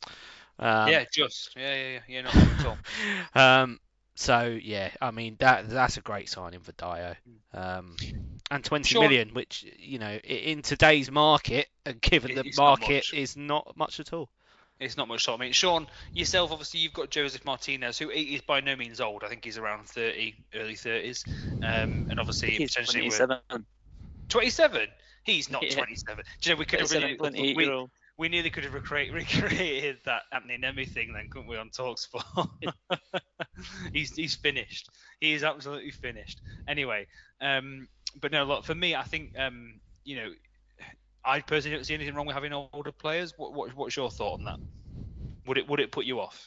Um, 0.59 0.89
yeah, 0.89 1.05
just 1.13 1.55
yeah, 1.57 1.75
yeah, 1.75 1.89
yeah, 1.93 2.01
yeah, 2.09 2.21
not 2.23 2.37
at 2.37 2.67
all. 2.67 2.79
um, 3.35 3.81
so 4.15 4.59
yeah, 4.63 4.91
I 5.01 5.11
mean 5.11 5.37
that 5.41 5.69
that's 5.69 5.99
a 5.99 6.01
great 6.01 6.31
signing 6.31 6.61
for 6.61 6.73
Dio. 6.73 7.15
Um, 7.53 7.97
and 8.51 8.65
twenty 8.65 8.89
sure. 8.89 9.03
million, 9.03 9.31
which 9.35 9.65
you 9.79 9.99
know, 9.99 10.17
in 10.17 10.63
today's 10.63 11.11
market, 11.11 11.69
and 11.87 12.01
given 12.01 12.35
the 12.35 12.53
market 12.57 13.07
not 13.13 13.19
is 13.19 13.37
not 13.37 13.77
much 13.77 14.01
at 14.01 14.13
all. 14.13 14.29
It's 14.79 14.97
not 14.97 15.09
much. 15.09 15.25
So 15.25 15.35
I 15.35 15.37
mean, 15.37 15.53
Sean, 15.53 15.87
yourself, 16.15 16.51
obviously, 16.53 16.81
you've 16.81 16.95
got 16.95 17.11
Joseph 17.11 17.45
Martinez, 17.45 17.99
who 17.99 18.11
is 18.11 18.41
by 18.41 18.61
no 18.61 18.75
means 18.77 19.01
old. 19.01 19.23
I 19.25 19.29
think 19.29 19.45
he's 19.45 19.59
around 19.59 19.87
thirty, 19.87 20.35
early 20.55 20.75
thirties, 20.75 21.25
um, 21.63 22.07
and 22.11 22.19
obviously 22.19 22.51
he's 22.51 22.73
potentially 22.73 23.09
27. 23.11 23.39
Twenty-seven. 24.29 24.89
He's 25.23 25.51
not 25.51 25.63
yeah. 25.63 25.75
twenty-seven. 25.75 26.25
Do 26.41 26.49
you 26.51 26.55
know 26.55 26.59
we 26.59 26.65
could 26.65 26.81
have 26.81 26.91
really, 26.93 27.19
we, 27.55 27.67
we 28.21 28.29
nearly 28.29 28.51
could 28.51 28.65
have 28.65 28.75
recreate, 28.75 29.13
recreated 29.15 29.97
that 30.05 30.23
Anthony 30.31 30.59
Nemi 30.59 30.85
thing 30.85 31.15
then, 31.15 31.29
couldn't 31.31 31.49
we, 31.49 31.57
on 31.57 31.71
Talksport? 31.71 32.49
he's 33.95 34.15
he's 34.15 34.35
finished. 34.35 34.91
He 35.21 35.33
is 35.33 35.43
absolutely 35.43 35.91
finished. 35.91 36.43
Anyway, 36.69 37.07
um, 37.41 37.89
but 38.21 38.31
no, 38.31 38.45
look 38.45 38.65
for 38.65 38.75
me, 38.75 38.95
I 38.95 39.05
think 39.05 39.33
um, 39.39 39.81
you 40.05 40.17
know, 40.17 40.31
I 41.25 41.41
personally 41.41 41.77
don't 41.77 41.85
see 41.85 41.95
anything 41.95 42.15
wrong 42.15 42.27
with 42.27 42.35
having 42.35 42.53
older 42.53 42.93
players. 42.93 43.33
What, 43.39 43.55
what 43.55 43.75
what's 43.75 43.97
your 43.97 44.11
thought 44.11 44.39
on 44.41 44.45
that? 44.45 44.59
Would 45.47 45.57
it 45.57 45.67
would 45.67 45.81
it 45.81 45.91
put 45.91 46.05
you 46.05 46.21
off? 46.21 46.47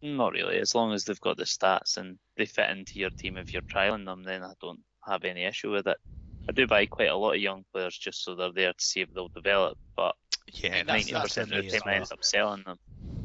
Not 0.00 0.32
really. 0.32 0.58
As 0.58 0.74
long 0.74 0.94
as 0.94 1.04
they've 1.04 1.20
got 1.20 1.36
the 1.36 1.44
stats 1.44 1.98
and 1.98 2.18
they 2.38 2.46
fit 2.46 2.70
into 2.70 2.98
your 2.98 3.10
team 3.10 3.36
if 3.36 3.52
you're 3.52 3.62
trialing 3.62 4.06
them, 4.06 4.22
then 4.22 4.42
I 4.42 4.52
don't 4.62 4.80
have 5.06 5.24
any 5.24 5.44
issue 5.44 5.70
with 5.70 5.86
it. 5.86 5.98
I 6.48 6.52
do 6.52 6.66
buy 6.66 6.86
quite 6.86 7.10
a 7.10 7.16
lot 7.16 7.34
of 7.34 7.40
young 7.40 7.64
players 7.72 7.98
just 7.98 8.22
so 8.22 8.34
they're 8.34 8.52
there 8.52 8.72
to 8.72 8.84
see 8.84 9.00
if 9.00 9.12
they'll 9.12 9.28
develop, 9.28 9.76
but 9.96 10.14
yeah, 10.52 10.82
ninety 10.82 11.12
percent 11.12 11.52
of 11.52 11.64
the 11.64 11.70
time 11.70 11.82
I 11.86 11.94
end 11.94 12.12
up 12.12 12.24
selling 12.24 12.62
them. 12.64 12.78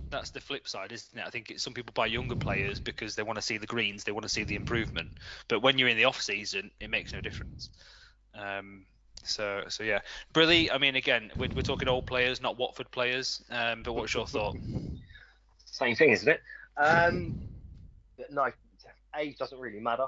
That's 0.09 0.32
the 0.32 0.41
flip 0.41 0.67
side, 0.67 0.91
isn't 0.91 1.17
it? 1.17 1.24
I 1.26 1.30
think 1.30 1.53
some 1.57 1.74
people 1.74 1.93
buy 1.93 2.07
younger 2.07 2.36
players 2.36 2.82
because 2.82 3.15
they 3.15 3.24
want 3.24 3.38
to 3.38 3.41
see 3.41 3.57
the 3.57 3.67
greens, 3.67 4.03
they 4.03 4.11
want 4.11 4.24
to 4.24 4.30
see 4.30 4.43
the 4.43 4.55
improvement. 4.55 5.11
But 5.47 5.61
when 5.61 5.78
you're 5.78 5.88
in 5.88 5.95
the 5.95 6.03
off 6.03 6.22
season, 6.22 6.69
it 6.82 6.89
makes 6.89 7.13
no 7.13 7.22
difference. 7.22 7.69
Um, 8.36 8.86
so, 9.24 9.63
so 9.69 9.84
yeah, 9.84 9.99
Brilly. 10.34 10.69
I 10.72 10.78
mean, 10.78 10.95
again, 10.95 11.32
we're, 11.38 11.49
we're 11.55 11.61
talking 11.61 11.88
old 11.88 12.07
players, 12.07 12.41
not 12.41 12.57
Watford 12.57 12.91
players. 12.91 13.43
Um, 13.49 13.84
but 13.84 13.93
what's 13.93 14.13
your 14.13 14.28
thought? 14.28 14.57
Same 15.65 15.95
thing, 15.95 16.09
isn't 16.11 16.28
it? 16.28 16.41
Um, 16.78 17.36
no, 18.32 18.51
age 19.17 19.38
doesn't 19.38 19.59
really 19.59 19.80
matter. 19.80 20.07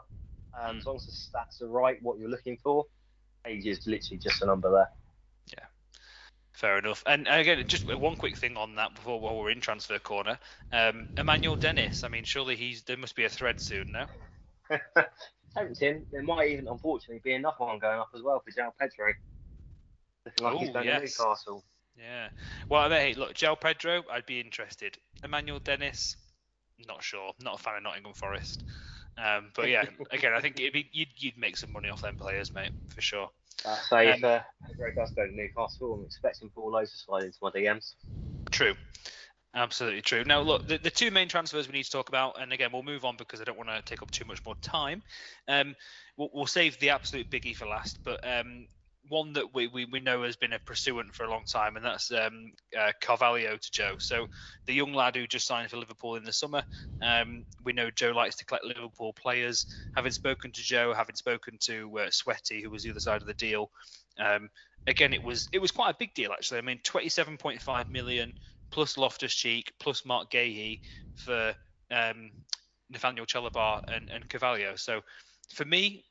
Um, 0.60 0.78
as 0.78 0.86
long 0.86 0.96
as 0.98 1.06
the 1.06 1.12
stats 1.12 1.62
are 1.62 1.72
right, 1.72 2.02
what 2.02 2.20
you're 2.20 2.30
looking 2.30 2.58
for, 2.58 2.86
age 3.46 3.66
is 3.66 3.86
literally 3.88 4.20
just 4.20 4.42
a 4.42 4.46
number 4.46 4.72
there. 4.72 4.90
Fair 6.54 6.78
enough. 6.78 7.04
And 7.08 7.28
again, 7.28 7.64
just 7.68 7.86
one 7.86 8.16
quick 8.16 8.38
thing 8.38 8.58
on 8.58 8.76
that 8.76 8.94
before 8.94 9.20
while 9.20 9.36
we're 9.36 9.50
in 9.50 9.60
transfer 9.60 9.98
corner. 9.98 10.38
Um, 10.72 11.10
Emmanuel 11.18 11.56
Dennis. 11.56 12.04
I 12.04 12.10
mean, 12.10 12.24
surely 12.24 12.56
he's 12.56 12.84
there 12.84 12.98
must 12.98 13.16
be 13.16 13.26
a 13.26 13.30
thread 13.30 13.60
soon 13.60 13.92
now. 13.92 14.08
Tempting. 15.56 16.06
There 16.12 16.22
might 16.22 16.50
even, 16.50 16.68
unfortunately, 16.68 17.22
be 17.24 17.34
another 17.34 17.58
one 17.58 17.80
going 17.80 18.00
up 18.00 18.10
as 18.16 18.22
well 18.22 18.40
for 18.40 18.52
João 18.52 18.72
Pedro. 18.80 19.14
Looking 20.26 20.46
like 20.46 20.58
he's 20.58 20.70
Ooh, 20.70 20.74
going 20.74 20.86
yes. 20.86 21.16
to 21.16 21.24
Newcastle. 21.24 21.64
Yeah. 21.98 22.30
Well, 22.70 22.90
hey, 22.90 23.14
look, 23.16 23.34
João 23.34 23.60
Pedro, 23.60 24.04
I'd 24.12 24.26
be 24.26 24.40
interested. 24.40 24.98
Emmanuel 25.24 25.60
Dennis, 25.60 26.18
not 26.88 27.04
sure. 27.04 27.34
Not 27.42 27.60
a 27.60 27.64
fan 27.64 27.78
of 27.78 27.84
Nottingham 27.84 28.14
Forest. 28.14 28.64
Um, 29.18 29.52
but 29.56 29.70
yeah, 29.70 29.86
again, 30.12 30.34
I 30.34 30.40
think 30.40 30.60
it'd 30.60 30.74
be, 30.74 30.90
you'd, 30.92 31.10
you'd 31.16 31.38
make 31.38 31.58
some 31.58 31.72
money 31.72 31.90
off 31.90 32.02
them 32.02 32.18
players, 32.18 32.54
mate, 32.54 32.72
for 32.94 33.02
sure. 33.02 33.30
Uh, 33.66 33.78
so 33.90 33.98
if 33.98 34.24
Um, 34.24 34.30
uh, 34.30 34.40
Pedro 34.68 34.94
does 34.96 35.12
go 35.12 35.26
to 35.26 35.34
Newcastle, 35.34 35.94
I'm 35.94 36.06
expecting 36.06 36.50
Paul 36.50 36.72
Lowe 36.72 36.82
to 36.82 36.88
slide 36.88 37.24
into 37.24 37.38
my 37.42 37.50
DMs. 37.50 37.96
True. 38.52 38.76
Absolutely 39.56 40.02
true. 40.02 40.24
Now, 40.26 40.42
look, 40.42 40.68
the, 40.68 40.78
the 40.80 40.90
two 40.90 41.12
main 41.12 41.30
transfers 41.30 41.68
we 41.68 41.74
need 41.74 41.84
to 41.84 41.92
talk 41.92 42.10
about, 42.10 42.42
and 42.42 42.52
again, 42.52 42.72
we'll 42.74 42.82
move 42.82 43.06
on 43.06 43.18
because 43.18 43.40
I 43.40 43.44
don't 43.44 43.58
want 43.58 43.70
to 43.70 43.82
take 43.84 44.02
up 44.02 44.10
too 44.10 44.26
much 44.26 44.44
more 44.46 44.56
time. 44.64 45.04
Um, 45.48 45.76
we'll, 46.18 46.32
we'll 46.34 46.46
save 46.48 46.80
the 46.80 46.90
absolute 46.90 47.30
biggie 47.30 47.56
for 47.56 47.68
last, 47.68 48.00
but 48.04 48.20
um, 48.28 48.68
one 49.10 49.34
that 49.34 49.54
we, 49.54 49.68
we, 49.68 49.86
we 49.86 50.00
know 50.00 50.24
has 50.24 50.36
been 50.36 50.54
a 50.54 50.60
pursuant 50.60 51.14
for 51.14 51.26
a 51.26 51.30
long 51.30 51.44
time, 51.46 51.76
and 51.76 51.86
that's 51.86 52.12
um, 52.12 52.54
uh, 52.78 52.92
Carvalho 53.02 53.58
to 53.58 53.72
Joe. 53.72 53.96
So, 54.00 54.28
the 54.66 54.74
young 54.74 54.94
lad 54.94 55.16
who 55.16 55.28
just 55.28 55.48
signed 55.48 55.70
for 55.70 55.78
Liverpool 55.78 56.16
in 56.16 56.24
the 56.24 56.34
summer, 56.34 56.64
um, 57.02 57.46
we 57.64 57.74
know 57.74 57.90
Joe 57.92 58.12
likes 58.12 58.36
to 58.38 58.46
collect 58.46 58.66
Liverpool 58.66 59.14
players. 59.14 59.66
Having 59.96 60.12
spoken 60.14 60.52
to 60.52 60.62
Joe, 60.62 60.94
having 60.94 61.16
spoken 61.16 61.58
to 61.62 62.00
uh, 62.00 62.08
Sweaty, 62.12 62.62
who 62.62 62.70
was 62.70 62.84
the 62.84 62.92
other 62.92 63.00
side 63.00 63.22
of 63.22 63.28
the 63.28 63.34
deal, 63.34 63.70
um, 64.20 64.50
again, 64.88 65.14
it 65.14 65.24
was 65.24 65.48
it 65.52 65.60
was 65.60 65.72
quite 65.72 65.92
a 65.92 65.98
big 65.98 66.14
deal 66.14 66.32
actually. 66.32 66.60
I 66.60 66.62
mean, 66.62 66.80
27.5 66.84 67.90
million 67.90 68.34
plus 68.72 68.98
Loftus 68.98 69.34
Cheek 69.34 69.72
plus 69.80 70.06
Marc 70.06 70.32
Guéhi 70.32 70.80
for 71.16 71.54
um, 71.92 72.32
Nathaniel 72.90 73.26
Chalobah 73.26 73.82
and, 73.88 74.10
and 74.10 74.28
Carvalho. 74.30 74.76
So 74.76 75.02
for 75.54 75.66
me, 75.66 76.06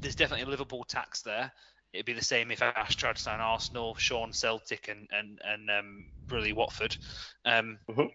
there's 0.00 0.14
definitely 0.14 0.44
a 0.44 0.50
Liverpool 0.50 0.84
tax 0.84 1.22
there. 1.22 1.52
It'd 1.94 2.06
be 2.06 2.12
the 2.12 2.24
same 2.24 2.50
if 2.50 2.60
Ash 2.60 2.96
tried 2.96 3.16
to 3.16 3.22
sign 3.22 3.40
Arsenal, 3.40 3.94
Sean 3.94 4.32
Celtic, 4.32 4.88
and 4.88 5.08
and 5.12 5.40
and 5.44 5.70
um, 5.70 6.04
Brully 6.28 6.52
Watford. 6.52 6.96
Um, 7.44 7.78
Mhm. 7.88 8.10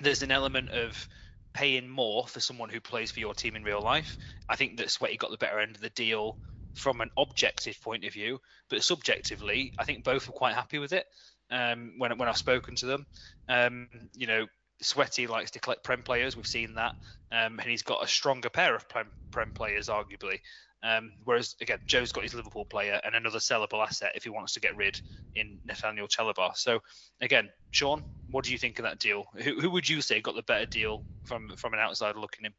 There's 0.00 0.22
an 0.22 0.30
element 0.30 0.70
of 0.70 1.08
paying 1.54 1.88
more 1.88 2.26
for 2.26 2.40
someone 2.40 2.70
who 2.70 2.80
plays 2.80 3.10
for 3.10 3.20
your 3.20 3.34
team 3.34 3.56
in 3.56 3.64
real 3.64 3.82
life. 3.82 4.16
I 4.48 4.56
think 4.56 4.78
that 4.78 4.90
Sweaty 4.90 5.16
got 5.16 5.30
the 5.30 5.36
better 5.36 5.60
end 5.60 5.76
of 5.76 5.82
the 5.82 5.90
deal 5.90 6.38
from 6.74 7.00
an 7.00 7.10
objective 7.18 7.80
point 7.82 8.04
of 8.04 8.12
view, 8.12 8.40
but 8.70 8.82
subjectively, 8.82 9.72
I 9.78 9.84
think 9.84 10.04
both 10.04 10.26
were 10.26 10.32
quite 10.34 10.54
happy 10.54 10.78
with 10.78 10.92
it. 10.92 11.06
Um, 11.50 11.94
when 11.98 12.16
when 12.18 12.28
I've 12.28 12.36
spoken 12.38 12.76
to 12.76 12.86
them, 12.86 13.06
um, 13.48 13.88
you 14.14 14.26
know, 14.26 14.46
Sweaty 14.80 15.26
likes 15.26 15.52
to 15.52 15.60
collect 15.60 15.84
prem 15.84 16.02
players. 16.02 16.36
We've 16.36 16.46
seen 16.46 16.74
that, 16.74 16.94
um, 17.30 17.60
and 17.60 17.68
he's 17.68 17.82
got 17.82 18.02
a 18.02 18.08
stronger 18.08 18.50
pair 18.50 18.74
of 18.74 18.88
prem, 18.88 19.12
prem 19.30 19.52
players, 19.52 19.88
arguably. 19.88 20.40
Um, 20.84 21.12
whereas 21.24 21.54
again, 21.60 21.78
Joe's 21.86 22.10
got 22.10 22.24
his 22.24 22.34
Liverpool 22.34 22.64
player 22.64 23.00
and 23.04 23.14
another 23.14 23.38
sellable 23.38 23.84
asset 23.84 24.12
if 24.16 24.24
he 24.24 24.30
wants 24.30 24.54
to 24.54 24.60
get 24.60 24.76
rid 24.76 25.00
in 25.36 25.58
Nathaniel 25.64 26.08
Chalobah. 26.08 26.56
So 26.56 26.80
again, 27.20 27.50
Sean, 27.70 28.02
what 28.30 28.44
do 28.44 28.52
you 28.52 28.58
think 28.58 28.78
of 28.78 28.84
that 28.84 28.98
deal? 28.98 29.26
Who, 29.36 29.60
who 29.60 29.70
would 29.70 29.88
you 29.88 30.00
say 30.00 30.20
got 30.20 30.34
the 30.34 30.42
better 30.42 30.66
deal 30.66 31.04
from 31.24 31.52
from 31.56 31.74
an 31.74 31.80
outsider 31.80 32.18
looking 32.18 32.46
in? 32.46 32.52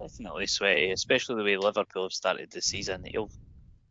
Definitely 0.00 0.46
sweaty, 0.46 0.90
especially 0.90 1.36
the 1.36 1.44
way 1.44 1.56
Liverpool 1.56 2.04
have 2.04 2.12
started 2.12 2.50
the 2.50 2.62
season. 2.62 3.04
He'll 3.04 3.30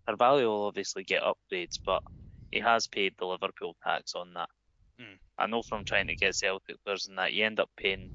Carvalho 0.05 0.47
will 0.47 0.65
obviously 0.65 1.03
get 1.03 1.23
upgrades, 1.23 1.79
but 1.85 2.01
he 2.51 2.59
has 2.59 2.87
paid 2.87 3.13
the 3.17 3.25
Liverpool 3.25 3.75
tax 3.83 4.13
on 4.15 4.33
that. 4.33 4.49
Mm. 4.99 5.19
I 5.37 5.47
know 5.47 5.61
from 5.61 5.83
trying 5.83 6.07
to 6.07 6.15
get 6.15 6.35
Celtic 6.35 6.83
players 6.83 7.07
and 7.07 7.17
that 7.17 7.33
you 7.33 7.45
end 7.45 7.59
up 7.59 7.69
paying 7.77 8.09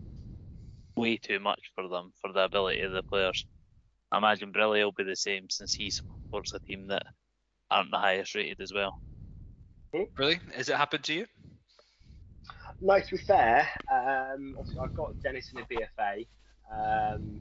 way 0.97 1.17
too 1.17 1.39
much 1.39 1.71
for 1.75 1.89
them 1.89 2.13
for 2.21 2.33
the 2.33 2.45
ability 2.45 2.81
of 2.81 2.93
the 2.93 3.03
players. 3.03 3.47
I 4.13 4.19
imagine 4.19 4.53
Brilli 4.53 4.85
will 4.85 4.93
be 4.93 5.05
the 5.05 5.17
same 5.17 5.49
since 5.49 5.73
he 5.73 5.91
supports 5.91 6.53
a 6.53 6.61
team 6.61 6.87
that 6.89 7.03
aren't 7.71 7.91
the 7.91 7.97
highest 7.97 8.35
rated 8.35 8.61
as 8.61 8.73
well. 8.73 9.01
Really? 10.19 10.39
Has 10.55 10.69
it 10.69 10.77
happened 10.77 11.05
to 11.05 11.15
you? 11.15 11.27
No, 12.83 13.01
to 13.01 13.11
be 13.11 13.17
fair, 13.17 13.67
um, 13.91 14.55
obviously 14.59 14.81
I've 14.83 14.95
got 14.95 15.21
Dennis 15.23 15.51
in 15.55 15.63
the 15.63 15.75
BFA. 15.75 16.27
Um, 16.71 17.41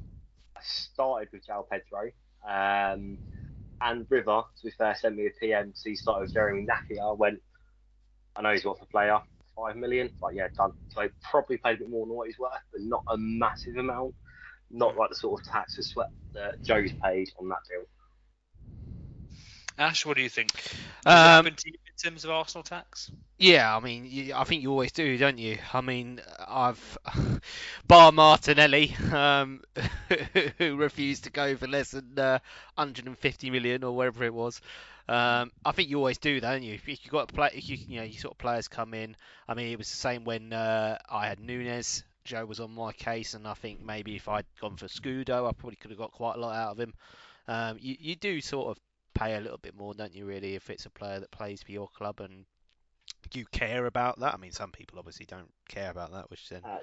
I 0.56 0.62
started 0.62 1.28
with 1.34 1.46
João 1.46 1.66
Pedro. 1.70 2.12
Um, 2.48 3.18
and 3.82 4.06
River, 4.10 4.44
to 4.58 4.64
be 4.64 4.72
fair, 4.72 4.96
sent 4.96 5.18
me 5.18 5.28
a 5.28 5.32
PM. 5.40 5.74
So 5.74 5.90
he 5.90 5.96
started 5.96 6.22
with 6.22 6.34
Jeremy 6.34 6.66
Ngakia. 6.66 7.02
I 7.02 7.14
went, 7.14 7.40
I 8.36 8.44
know 8.44 8.52
he's 8.52 8.64
worth 8.64 8.82
a 8.82 8.86
player, 8.86 9.20
five 9.56 9.76
million. 9.76 10.10
Like, 10.22 10.36
yeah, 10.36 10.48
done. 10.56 10.72
So 10.90 11.02
he 11.02 11.10
probably 11.30 11.58
paid 11.58 11.76
a 11.76 11.78
bit 11.80 11.90
more 11.90 12.06
than 12.06 12.16
what 12.16 12.28
he's 12.28 12.40
worth, 12.40 12.52
but 12.72 12.82
not 12.82 13.04
a 13.10 13.18
massive 13.18 13.76
amount. 13.76 14.14
Not 14.72 14.98
like 14.98 15.10
the 15.10 15.16
sort 15.16 15.42
of 15.42 15.48
tax 15.48 15.78
or 15.78 15.84
sweat 15.84 16.10
that 16.34 16.64
Joe's 16.64 16.92
paid 17.04 17.30
on 17.40 17.50
that 17.50 17.60
deal. 17.70 17.86
Ash, 19.78 20.06
what 20.06 20.16
do 20.16 20.24
you 20.24 20.30
think? 20.30 20.52
Um, 21.06 21.46
to 21.46 21.52
you 21.66 21.74
in 21.74 22.10
terms 22.10 22.24
of 22.24 22.30
Arsenal 22.30 22.64
tax? 22.64 23.12
Yeah, 23.40 23.76
I 23.76 23.80
mean, 23.80 24.06
you, 24.08 24.36
I 24.36 24.44
think 24.44 24.62
you 24.62 24.70
always 24.70 24.92
do, 24.92 25.18
don't 25.18 25.40
you? 25.40 25.58
I 25.74 25.82
mean, 25.82 26.22
I've 26.48 26.98
bar 27.88 28.12
Martinelli, 28.12 28.96
um, 29.12 29.62
who 30.60 30.76
refused 30.76 31.24
to 31.24 31.32
go 31.32 31.56
for 31.56 31.68
less 31.68 31.92
than 31.92 32.20
uh, 32.20 32.40
150 32.76 33.50
million 33.50 33.84
or 33.84 33.96
whatever 33.96 34.24
it 34.24 34.34
was. 34.34 34.62
Um, 35.08 35.52
I 35.66 35.72
think 35.72 35.90
you 35.90 35.98
always 35.98 36.20
do, 36.20 36.40
don't 36.40 36.64
you? 36.64 36.76
If 36.76 36.88
you 36.88 36.96
got 37.10 37.34
play, 37.34 37.50
if 37.54 37.68
you 37.68 37.78
you 37.78 38.00
know, 38.00 38.06
you 38.06 38.20
sort 38.20 38.36
of 38.36 38.38
players 38.38 38.68
come 38.68 38.94
in. 38.94 39.16
I 39.48 39.56
mean, 39.56 39.72
it 39.72 39.78
was 39.78 39.90
the 39.90 39.98
same 39.98 40.24
when 40.24 40.54
uh, 40.54 41.00
I 41.10 41.28
had 41.28 41.40
Nunez. 41.40 42.04
Joe 42.32 42.46
was 42.46 42.62
on 42.62 42.72
my 42.72 42.94
case, 42.94 43.34
and 43.34 43.46
I 43.46 43.54
think 43.56 43.84
maybe 43.84 44.16
if 44.16 44.30
I'd 44.30 44.46
gone 44.62 44.78
for 44.78 44.88
Scudo, 44.88 45.50
I 45.50 45.52
probably 45.52 45.76
could 45.76 45.92
have 45.92 45.98
got 45.98 46.14
quite 46.14 46.38
a 46.38 46.40
lot 46.40 46.56
out 46.56 46.72
of 46.72 46.80
him. 46.80 46.94
Um, 47.50 47.78
you 47.78 47.98
you 48.00 48.16
do 48.16 48.40
sort 48.40 48.70
of 48.70 48.82
pay 49.14 49.36
a 49.36 49.42
little 49.42 49.58
bit 49.58 49.76
more, 49.76 49.94
don't 49.94 50.16
you? 50.16 50.26
Really, 50.26 50.56
if 50.56 50.70
it's 50.70 50.86
a 50.86 50.90
player 50.90 51.20
that 51.20 51.32
plays 51.32 51.62
for 51.62 51.74
your 51.74 51.90
club 51.90 52.22
and 52.22 52.46
you 53.34 53.46
care 53.52 53.86
about 53.86 54.18
that. 54.20 54.34
I 54.34 54.38
mean, 54.38 54.54
some 54.54 54.72
people 54.72 54.98
obviously 54.98 55.26
don't 55.26 55.52
care 55.68 55.92
about 55.92 56.14
that, 56.14 56.30
which 56.30 56.48
then 56.48 56.62
Uh, 56.64 56.80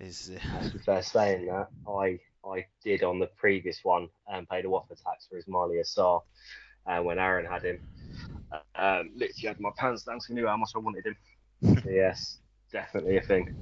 is 0.00 0.30
be 0.74 0.78
fair 0.80 1.02
saying 1.02 1.46
that, 1.46 1.68
I 1.88 2.20
I 2.46 2.66
did 2.82 3.02
on 3.02 3.18
the 3.18 3.28
previous 3.38 3.82
one 3.84 4.10
and 4.28 4.46
paid 4.46 4.66
a 4.66 4.70
waffle 4.70 4.96
tax 4.96 5.26
for 5.26 5.40
Ismaïla 5.40 5.80
Sarr 5.86 6.20
uh, 6.86 7.02
when 7.02 7.18
Aaron 7.18 7.46
had 7.46 7.62
him. 7.62 7.80
Uh, 8.52 8.58
um, 8.74 9.10
literally 9.16 9.48
had 9.48 9.60
my 9.60 9.70
pants 9.78 10.04
down 10.04 10.16
because 10.16 10.30
I 10.30 10.34
knew 10.34 10.46
how 10.46 10.58
much 10.58 10.72
I 10.76 10.78
wanted 10.80 11.06
him. 11.06 11.16
Yes, 11.86 12.40
definitely 12.70 13.16
a 13.16 13.22
thing. 13.22 13.54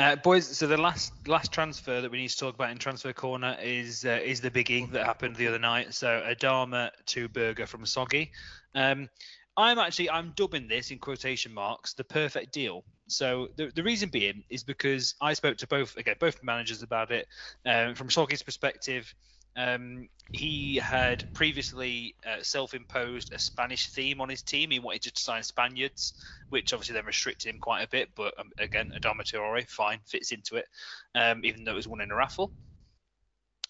Uh, 0.00 0.16
boys, 0.16 0.46
so 0.56 0.66
the 0.66 0.78
last 0.78 1.12
last 1.28 1.52
transfer 1.52 2.00
that 2.00 2.10
we 2.10 2.16
need 2.16 2.28
to 2.28 2.36
talk 2.38 2.54
about 2.54 2.70
in 2.70 2.78
transfer 2.78 3.12
corner 3.12 3.54
is 3.62 4.06
uh, 4.06 4.18
is 4.24 4.40
the 4.40 4.50
biggie 4.50 4.90
that 4.92 5.04
happened 5.04 5.36
the 5.36 5.46
other 5.46 5.58
night. 5.58 5.92
So 5.92 6.22
Adama 6.26 6.90
to 7.04 7.28
Berger 7.28 7.66
from 7.66 7.84
Soggy. 7.84 8.30
Um, 8.74 9.10
I'm 9.58 9.78
actually 9.78 10.08
I'm 10.08 10.32
dubbing 10.36 10.68
this 10.68 10.90
in 10.90 10.98
quotation 10.98 11.52
marks 11.52 11.92
the 11.92 12.04
perfect 12.04 12.50
deal. 12.54 12.82
So 13.08 13.48
the, 13.56 13.70
the 13.74 13.82
reason 13.82 14.08
being 14.08 14.42
is 14.48 14.64
because 14.64 15.16
I 15.20 15.34
spoke 15.34 15.58
to 15.58 15.66
both 15.66 15.94
again 15.98 16.16
both 16.18 16.42
managers 16.42 16.82
about 16.82 17.10
it. 17.10 17.26
Um, 17.66 17.94
from 17.94 18.08
Soggy's 18.08 18.42
perspective, 18.42 19.14
um, 19.56 20.08
he 20.32 20.76
had 20.76 21.24
previously 21.34 22.14
uh, 22.24 22.42
self-imposed 22.42 23.32
a 23.32 23.38
Spanish 23.38 23.88
theme 23.88 24.20
on 24.20 24.28
his 24.28 24.42
team. 24.42 24.70
He 24.70 24.78
wanted 24.78 25.02
to 25.02 25.20
sign 25.20 25.42
Spaniards, 25.42 26.14
which 26.50 26.72
obviously 26.72 26.94
then 26.94 27.06
restricted 27.06 27.52
him 27.52 27.58
quite 27.60 27.82
a 27.82 27.88
bit. 27.88 28.10
But 28.14 28.38
um, 28.38 28.50
again, 28.58 28.92
Adama 28.96 29.22
Traore, 29.22 29.68
fine, 29.68 29.98
fits 30.06 30.30
into 30.30 30.56
it, 30.56 30.66
um, 31.14 31.40
even 31.44 31.64
though 31.64 31.72
it 31.72 31.76
was 31.76 31.88
won 31.88 32.00
in 32.00 32.12
a 32.12 32.14
raffle. 32.14 32.52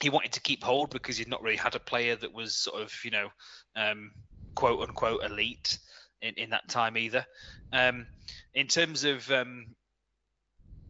He 0.02 0.10
wanted 0.10 0.32
to 0.32 0.40
keep 0.40 0.62
hold 0.62 0.90
because 0.90 1.16
he'd 1.16 1.28
not 1.28 1.42
really 1.42 1.56
had 1.56 1.74
a 1.74 1.80
player 1.80 2.16
that 2.16 2.32
was 2.32 2.56
sort 2.56 2.82
of, 2.82 2.92
you 3.04 3.10
know, 3.10 3.28
um, 3.76 4.12
quote 4.54 4.80
unquote 4.80 5.24
elite 5.24 5.78
in, 6.22 6.34
in 6.34 6.50
that 6.50 6.68
time 6.68 6.96
either. 6.96 7.24
Um, 7.72 8.06
in 8.54 8.66
terms 8.66 9.04
of 9.04 9.30
um, 9.30 9.66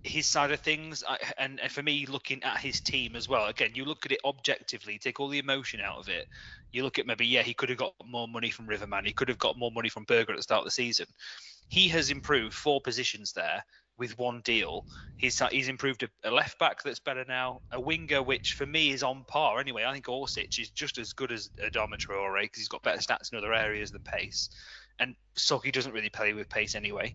his 0.02 0.26
side 0.26 0.50
of 0.50 0.60
things, 0.60 1.04
I, 1.06 1.18
and, 1.38 1.60
and 1.60 1.70
for 1.70 1.82
me, 1.82 2.06
looking 2.06 2.42
at 2.42 2.58
his 2.58 2.80
team 2.80 3.16
as 3.16 3.28
well, 3.28 3.46
again, 3.46 3.72
you 3.74 3.84
look 3.84 4.06
at 4.06 4.12
it 4.12 4.20
objectively, 4.24 4.98
take 4.98 5.20
all 5.20 5.28
the 5.28 5.38
emotion 5.38 5.80
out 5.80 5.98
of 5.98 6.08
it. 6.08 6.26
You 6.72 6.84
look 6.84 6.98
at 6.98 7.06
maybe, 7.06 7.26
yeah, 7.26 7.42
he 7.42 7.54
could 7.54 7.68
have 7.68 7.78
got 7.78 7.94
more 8.06 8.28
money 8.28 8.50
from 8.50 8.66
Riverman, 8.66 9.04
he 9.04 9.12
could 9.12 9.28
have 9.28 9.38
got 9.38 9.58
more 9.58 9.70
money 9.70 9.88
from 9.88 10.04
Berger 10.04 10.32
at 10.32 10.36
the 10.36 10.42
start 10.42 10.60
of 10.60 10.64
the 10.66 10.70
season. 10.70 11.06
He 11.68 11.88
has 11.88 12.10
improved 12.10 12.54
four 12.54 12.80
positions 12.80 13.32
there 13.32 13.64
with 13.98 14.18
one 14.18 14.40
deal. 14.40 14.86
He's 15.18 15.40
he's 15.50 15.68
improved 15.68 16.08
a, 16.24 16.30
left 16.30 16.58
back 16.58 16.82
that's 16.82 16.98
better 16.98 17.24
now, 17.28 17.60
a 17.70 17.78
winger 17.78 18.22
which 18.22 18.54
for 18.54 18.66
me 18.66 18.90
is 18.90 19.02
on 19.02 19.24
par 19.28 19.60
anyway. 19.60 19.84
I 19.84 19.92
think 19.92 20.06
Orsic 20.06 20.58
is 20.58 20.70
just 20.70 20.98
as 20.98 21.12
good 21.12 21.30
as 21.30 21.50
Adama 21.62 21.96
Traore 21.98 22.42
because 22.42 22.58
he's 22.58 22.68
got 22.68 22.82
better 22.82 22.98
stats 22.98 23.30
in 23.30 23.38
other 23.38 23.52
areas 23.52 23.92
than 23.92 24.02
pace, 24.02 24.48
and 24.98 25.14
Soggy 25.36 25.70
doesn't 25.70 25.92
really 25.92 26.08
play 26.08 26.32
with 26.32 26.48
pace 26.48 26.74
anyway 26.74 27.14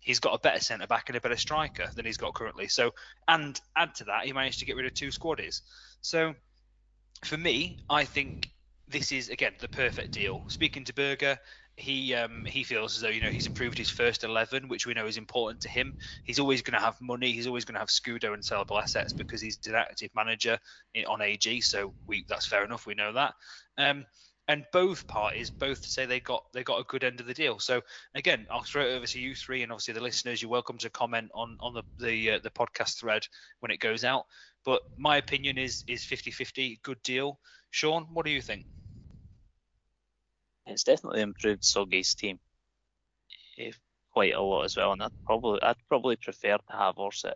he's 0.00 0.20
got 0.20 0.34
a 0.34 0.38
better 0.38 0.60
centre 0.60 0.86
back 0.86 1.08
and 1.08 1.16
a 1.16 1.20
better 1.20 1.36
striker 1.36 1.88
than 1.94 2.04
he's 2.04 2.16
got 2.16 2.34
currently. 2.34 2.68
So, 2.68 2.92
and 3.28 3.60
add 3.76 3.94
to 3.96 4.04
that, 4.04 4.24
he 4.24 4.32
managed 4.32 4.58
to 4.60 4.64
get 4.64 4.76
rid 4.76 4.86
of 4.86 4.94
two 4.94 5.08
squaddies. 5.08 5.60
So, 6.00 6.34
for 7.24 7.36
me, 7.36 7.78
I 7.88 8.04
think 8.04 8.50
this 8.88 9.12
is 9.12 9.28
again 9.28 9.52
the 9.60 9.68
perfect 9.68 10.10
deal. 10.12 10.42
Speaking 10.48 10.84
to 10.84 10.94
Berger, 10.94 11.38
he 11.76 12.14
um, 12.14 12.44
he 12.44 12.64
feels 12.64 12.96
as 12.96 13.02
though 13.02 13.08
you 13.08 13.20
know 13.20 13.30
he's 13.30 13.46
improved 13.46 13.78
his 13.78 13.90
first 13.90 14.24
11, 14.24 14.68
which 14.68 14.86
we 14.86 14.94
know 14.94 15.06
is 15.06 15.16
important 15.16 15.62
to 15.62 15.68
him. 15.68 15.96
He's 16.24 16.38
always 16.38 16.62
going 16.62 16.78
to 16.78 16.84
have 16.84 17.00
money. 17.00 17.32
He's 17.32 17.46
always 17.46 17.64
going 17.64 17.74
to 17.74 17.80
have 17.80 17.88
Scudo 17.88 18.34
and 18.34 18.42
sellable 18.42 18.80
assets 18.80 19.12
because 19.12 19.40
he's 19.40 19.58
an 19.66 19.74
active 19.74 20.10
manager 20.14 20.58
on 21.06 21.22
AG. 21.22 21.60
So 21.62 21.94
we 22.06 22.24
that's 22.28 22.46
fair 22.46 22.64
enough. 22.64 22.86
We 22.86 22.94
know 22.94 23.12
that. 23.12 23.34
Um, 23.78 24.04
and 24.50 24.66
both 24.72 25.06
parties 25.06 25.48
both 25.48 25.84
say 25.86 26.06
they 26.06 26.18
got 26.18 26.42
they 26.52 26.64
got 26.64 26.80
a 26.80 26.84
good 26.88 27.04
end 27.04 27.20
of 27.20 27.26
the 27.26 27.34
deal. 27.34 27.60
So 27.60 27.82
again, 28.16 28.48
I'll 28.50 28.64
throw 28.64 28.84
it 28.84 28.96
over 28.96 29.06
to 29.06 29.20
you 29.20 29.32
three, 29.36 29.62
and 29.62 29.70
obviously 29.70 29.94
the 29.94 30.02
listeners, 30.02 30.42
you're 30.42 30.50
welcome 30.50 30.76
to 30.78 30.90
comment 30.90 31.30
on 31.32 31.56
on 31.60 31.72
the 31.72 31.84
the, 32.00 32.32
uh, 32.32 32.38
the 32.42 32.50
podcast 32.50 32.98
thread 32.98 33.22
when 33.60 33.70
it 33.70 33.78
goes 33.78 34.02
out. 34.02 34.24
But 34.64 34.82
my 34.98 35.18
opinion 35.18 35.56
is 35.56 35.84
is 35.86 36.02
50-50, 36.02 36.82
good 36.82 37.00
deal. 37.04 37.38
Sean, 37.70 38.08
what 38.12 38.26
do 38.26 38.32
you 38.32 38.42
think? 38.42 38.66
It's 40.66 40.82
definitely 40.82 41.20
improved 41.20 41.62
Soggy's 41.62 42.16
team 42.16 42.40
eh, 43.56 43.70
quite 44.12 44.34
a 44.34 44.42
lot 44.42 44.64
as 44.64 44.76
well, 44.76 44.92
and 44.92 45.02
I'd 45.04 45.12
probably 45.24 45.62
I'd 45.62 45.76
probably 45.86 46.16
prefer 46.16 46.56
to 46.56 46.76
have 46.76 46.96
Orsic 46.96 47.34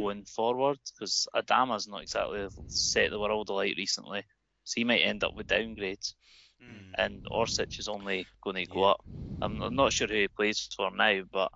going 0.00 0.24
forward 0.24 0.78
because 0.92 1.28
Adama's 1.32 1.86
not 1.86 2.02
exactly 2.02 2.48
set 2.66 3.10
the 3.10 3.20
world 3.20 3.50
alight 3.50 3.74
recently 3.76 4.24
so 4.64 4.74
he 4.76 4.84
might 4.84 5.00
end 5.00 5.24
up 5.24 5.34
with 5.34 5.48
downgrades. 5.48 6.14
Mm. 6.62 6.92
And 6.96 7.26
Orsic 7.30 7.78
is 7.78 7.88
only 7.88 8.26
going 8.42 8.56
to 8.56 8.66
go 8.66 8.80
yeah. 8.80 8.90
up. 8.90 9.04
I'm, 9.40 9.60
I'm, 9.62 9.74
not 9.74 9.92
sure 9.92 10.06
who 10.06 10.14
he 10.14 10.28
plays 10.28 10.68
for 10.76 10.90
now, 10.90 11.22
but 11.32 11.50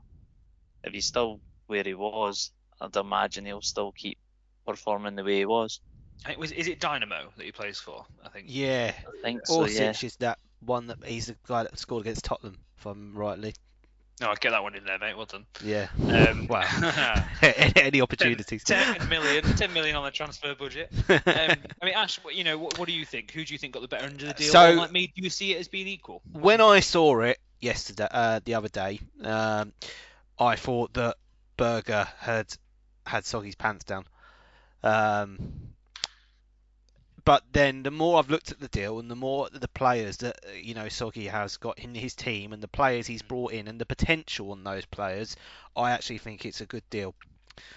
if 0.82 0.92
he's 0.92 1.06
still 1.06 1.40
where 1.66 1.84
he 1.84 1.94
was, 1.94 2.50
I'd 2.80 2.96
imagine 2.96 3.46
he'll 3.46 3.62
still 3.62 3.92
keep 3.92 4.18
performing 4.66 5.14
the 5.14 5.24
way 5.24 5.38
he 5.38 5.46
was. 5.46 5.80
Was, 6.38 6.50
is 6.50 6.66
it 6.66 6.80
Dynamo 6.80 7.28
that 7.36 7.44
he 7.44 7.52
plays 7.52 7.78
for? 7.78 8.04
I 8.24 8.28
think. 8.30 8.46
Yeah, 8.48 8.92
I 8.96 9.22
think 9.22 9.46
so. 9.46 9.60
Orsic 9.60 10.02
yeah. 10.02 10.06
is 10.06 10.16
that 10.16 10.38
one 10.60 10.88
that 10.88 11.04
he's 11.04 11.26
the 11.26 11.36
guy 11.46 11.62
that 11.62 11.78
scored 11.78 12.02
against 12.02 12.24
Tottenham, 12.24 12.58
if 12.78 12.86
I'm 12.86 13.16
rightly. 13.16 13.54
No, 14.20 14.30
I'd 14.30 14.40
get 14.40 14.50
that 14.50 14.62
one 14.62 14.74
in 14.74 14.84
there, 14.84 14.98
mate. 14.98 15.14
Well 15.14 15.26
done. 15.26 15.44
Yeah. 15.62 15.88
Um, 16.02 16.46
wow. 16.46 16.62
Any 17.42 18.00
opportunities? 18.00 18.64
10, 18.64 18.96
10 18.96 19.08
million, 19.10 19.44
10 19.44 19.72
million 19.74 19.94
on 19.94 20.04
the 20.04 20.10
transfer 20.10 20.54
budget. 20.54 20.90
Um, 21.08 21.18
I 21.26 21.84
mean, 21.84 21.94
Ash, 21.94 22.18
you 22.32 22.42
know, 22.42 22.56
what, 22.56 22.78
what, 22.78 22.88
do 22.88 22.94
you 22.94 23.04
think? 23.04 23.32
Who 23.32 23.44
do 23.44 23.52
you 23.52 23.58
think 23.58 23.74
got 23.74 23.82
the 23.82 23.88
better 23.88 24.06
end 24.06 24.22
of 24.22 24.28
the 24.28 24.34
deal? 24.34 24.52
So, 24.52 24.72
like 24.72 24.90
me, 24.90 25.12
do 25.14 25.22
you 25.22 25.28
see 25.28 25.52
it 25.52 25.58
as 25.58 25.68
being 25.68 25.86
equal? 25.86 26.22
When 26.32 26.62
I 26.62 26.80
saw 26.80 27.20
it 27.20 27.38
yesterday, 27.60 28.08
uh, 28.10 28.40
the 28.42 28.54
other 28.54 28.68
day, 28.68 29.00
um, 29.22 29.74
I 30.38 30.56
thought 30.56 30.94
that 30.94 31.16
Berger 31.58 32.08
had 32.18 32.46
had 33.06 33.24
Soggy's 33.26 33.54
pants 33.54 33.84
down. 33.84 34.06
Um, 34.82 35.65
but 37.26 37.42
then 37.52 37.82
the 37.82 37.90
more 37.90 38.18
I've 38.18 38.30
looked 38.30 38.52
at 38.52 38.60
the 38.60 38.68
deal 38.68 39.00
and 39.00 39.10
the 39.10 39.16
more 39.16 39.50
the 39.50 39.68
players 39.68 40.18
that 40.18 40.36
uh, 40.46 40.52
you 40.52 40.74
know 40.74 40.88
Soggy 40.88 41.26
has 41.26 41.58
got 41.58 41.78
in 41.80 41.94
his 41.94 42.14
team 42.14 42.54
and 42.54 42.62
the 42.62 42.68
players 42.68 43.06
he's 43.06 43.20
brought 43.20 43.52
in 43.52 43.68
and 43.68 43.78
the 43.78 43.84
potential 43.84 44.52
on 44.52 44.62
those 44.64 44.86
players, 44.86 45.36
I 45.76 45.90
actually 45.90 46.18
think 46.18 46.46
it's 46.46 46.62
a 46.62 46.66
good 46.66 46.88
deal. 46.88 47.14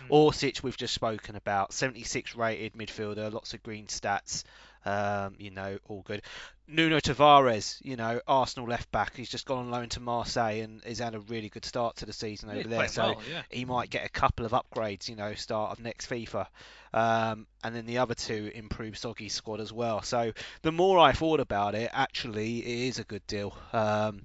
Mm. 0.03 0.09
Orsic, 0.11 0.61
we've 0.61 0.77
just 0.77 0.93
spoken 0.93 1.35
about, 1.35 1.73
76 1.73 2.35
rated 2.35 2.73
midfielder, 2.73 3.33
lots 3.33 3.53
of 3.53 3.63
green 3.63 3.87
stats, 3.87 4.43
um, 4.85 5.35
you 5.37 5.51
know, 5.51 5.77
all 5.87 6.01
good. 6.01 6.21
Nuno 6.67 6.99
Tavares, 6.99 7.79
you 7.83 7.95
know, 7.95 8.21
Arsenal 8.27 8.69
left 8.69 8.91
back, 8.91 9.15
he's 9.15 9.29
just 9.29 9.45
gone 9.45 9.57
on 9.59 9.71
loan 9.71 9.89
to 9.89 9.99
Marseille 9.99 10.61
and 10.61 10.83
has 10.83 10.99
had 10.99 11.15
a 11.15 11.19
really 11.19 11.49
good 11.49 11.65
start 11.65 11.97
to 11.97 12.05
the 12.05 12.13
season 12.13 12.49
over 12.51 12.67
there. 12.67 12.87
So 12.87 13.01
well, 13.01 13.21
yeah. 13.29 13.41
he 13.49 13.65
might 13.65 13.89
get 13.89 14.05
a 14.05 14.09
couple 14.09 14.45
of 14.45 14.51
upgrades, 14.51 15.09
you 15.09 15.15
know, 15.15 15.33
start 15.33 15.71
of 15.71 15.83
next 15.83 16.09
FIFA. 16.09 16.45
Um, 16.93 17.47
and 17.63 17.75
then 17.75 17.85
the 17.85 17.99
other 17.99 18.13
two 18.13 18.51
improve 18.53 18.95
Soggy's 18.95 19.33
squad 19.33 19.59
as 19.61 19.73
well. 19.73 20.03
So 20.03 20.31
the 20.61 20.71
more 20.71 20.99
I 20.99 21.11
thought 21.11 21.39
about 21.39 21.73
it, 21.73 21.89
actually, 21.91 22.59
it 22.59 22.87
is 22.87 22.99
a 22.99 23.03
good 23.03 23.25
deal. 23.25 23.55
Um, 23.73 24.21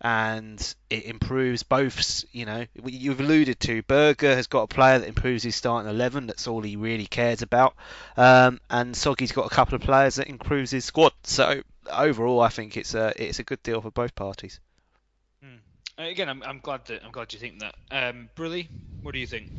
and 0.00 0.74
it 0.88 1.04
improves 1.04 1.62
both. 1.62 2.24
You 2.32 2.46
know, 2.46 2.66
you've 2.84 3.20
alluded 3.20 3.60
to 3.60 3.82
Berger 3.82 4.34
has 4.34 4.46
got 4.46 4.62
a 4.62 4.66
player 4.66 4.98
that 4.98 5.08
improves 5.08 5.42
his 5.42 5.56
starting 5.56 5.90
eleven. 5.90 6.26
That's 6.26 6.46
all 6.46 6.62
he 6.62 6.76
really 6.76 7.06
cares 7.06 7.42
about. 7.42 7.74
Um, 8.16 8.60
and 8.70 8.94
Soggy's 8.94 9.32
got 9.32 9.46
a 9.46 9.54
couple 9.54 9.74
of 9.74 9.82
players 9.82 10.16
that 10.16 10.28
improves 10.28 10.70
his 10.70 10.84
squad. 10.84 11.12
So 11.24 11.62
overall, 11.92 12.40
I 12.40 12.48
think 12.48 12.76
it's 12.76 12.94
a 12.94 13.12
it's 13.16 13.38
a 13.38 13.44
good 13.44 13.62
deal 13.62 13.80
for 13.80 13.90
both 13.90 14.14
parties. 14.14 14.60
Hmm. 15.42 15.56
Again, 15.98 16.28
I'm, 16.28 16.42
I'm 16.42 16.60
glad 16.60 16.86
that 16.86 17.04
I'm 17.04 17.12
glad 17.12 17.32
you 17.32 17.38
think 17.38 17.60
that. 17.60 17.74
Um, 17.90 18.30
Brilly, 18.36 18.68
what 19.02 19.12
do 19.12 19.18
you 19.18 19.26
think? 19.26 19.50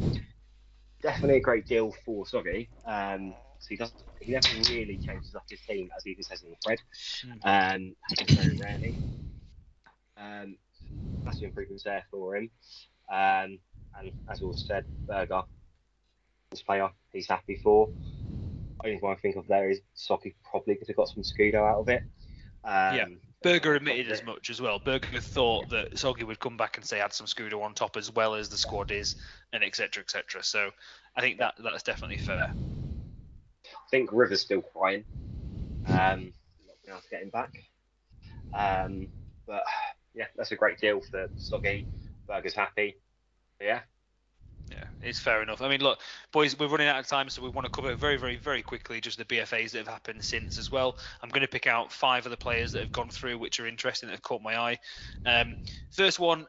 Definitely 1.02 1.38
a 1.38 1.42
great 1.42 1.68
deal 1.68 1.94
for 2.06 2.26
Soggy. 2.26 2.70
Um, 2.86 3.34
so 3.60 3.68
he 3.70 3.76
doesn't 3.76 4.02
he 4.20 4.32
never 4.32 4.48
really 4.70 4.98
changes 4.98 5.36
up 5.36 5.44
his 5.50 5.60
team 5.62 5.90
as 5.96 6.04
he 6.04 6.16
says 6.22 6.44
in 6.44 6.50
the 6.50 6.56
thread. 6.64 6.80
Mm. 7.26 7.40
Um, 7.44 7.96
very 8.36 8.58
rarely. 8.58 8.96
Um, 10.22 10.58
massive 11.24 11.44
improvements 11.44 11.84
there 11.84 12.04
for 12.12 12.36
him. 12.38 12.50
Um, 13.12 13.60
and 13.98 14.12
as 14.30 14.42
we 14.42 14.48
all 14.48 14.54
said, 14.54 14.86
Berger, 15.08 15.42
this 16.52 16.62
player, 16.62 16.90
he's 17.12 17.28
happy 17.28 17.60
for. 17.62 17.90
Only 18.84 18.98
thing 18.98 19.10
I 19.10 19.16
think 19.16 19.36
of 19.36 19.48
there 19.48 19.70
is 19.70 19.82
Soggy 19.94 20.36
probably 20.44 20.76
could 20.76 20.88
have 20.88 20.98
got 20.98 21.10
some 21.10 21.24
Scudo 21.24 21.68
out 21.68 21.80
of 21.80 21.90
it. 21.90 22.04
Um, 22.64 22.96
yeah. 22.96 23.06
Berger 23.44 23.74
admitted 23.74 24.12
as 24.12 24.24
much 24.24 24.52
as 24.52 24.62
well. 24.62 24.78
Berger 24.78 25.20
thought 25.20 25.70
that 25.70 25.98
Soggy 25.98 26.24
would 26.24 26.40
come 26.40 26.58
back 26.58 26.78
and 26.78 26.86
say 26.86 27.00
add 27.00 27.12
some 27.12 27.26
Scudo 27.26 27.62
on 27.64 27.74
top 27.74 27.98
as 27.98 28.12
well 28.12 28.36
as 28.36 28.50
the 28.50 28.58
squad 28.58 28.92
is, 28.92 29.16
and 29.52 29.64
etc. 29.64 30.04
etc. 30.04 30.44
So 30.44 30.70
I 31.16 31.22
think 31.22 31.40
that 31.40 31.56
that's 31.64 31.84
definitely 31.84 32.18
fair. 32.18 32.52
I 32.54 33.90
think 33.90 34.10
River's 34.12 34.42
still 34.42 34.62
crying. 34.62 35.04
Um, 35.88 35.96
not 36.68 36.78
being 36.84 36.90
able 36.90 37.02
to 37.02 37.10
get 37.10 37.24
him 37.24 37.30
back. 37.30 37.64
Um, 38.54 39.08
but 39.48 39.64
yeah, 40.14 40.26
that's 40.36 40.52
a 40.52 40.56
great 40.56 40.80
deal 40.80 41.02
for 41.02 41.28
Soggy. 41.38 41.86
Berger's 42.28 42.54
happy. 42.54 42.96
But 43.58 43.66
yeah. 43.66 43.80
Yeah, 44.70 44.86
it's 45.02 45.20
fair 45.20 45.42
enough. 45.42 45.62
I 45.62 45.68
mean, 45.68 45.82
look, 45.82 46.00
boys, 46.32 46.58
we're 46.58 46.68
running 46.68 46.88
out 46.88 47.00
of 47.00 47.06
time, 47.06 47.30
so 47.30 47.42
we 47.42 47.50
want 47.50 47.66
to 47.66 47.72
cover 47.72 47.94
very, 47.96 48.16
very, 48.16 48.38
very 48.38 48.62
quickly 48.62 49.02
just 49.02 49.18
the 49.18 49.26
BFAs 49.26 49.72
that 49.72 49.80
have 49.80 49.88
happened 49.88 50.24
since 50.24 50.58
as 50.58 50.72
well. 50.72 50.98
I'm 51.22 51.30
going 51.30 51.42
to 51.42 51.48
pick 51.48 51.68
out 51.68 51.92
five 51.92 52.26
of 52.26 52.30
the 52.30 52.38
players 52.38 52.72
that 52.72 52.82
have 52.82 52.92
gone 52.92 53.10
through, 53.10 53.38
which 53.38 53.60
are 53.60 53.68
interesting, 53.68 54.08
that 54.08 54.14
have 54.14 54.22
caught 54.22 54.42
my 54.42 54.58
eye. 54.58 54.78
Um, 55.26 55.58
first 55.92 56.20
one, 56.20 56.48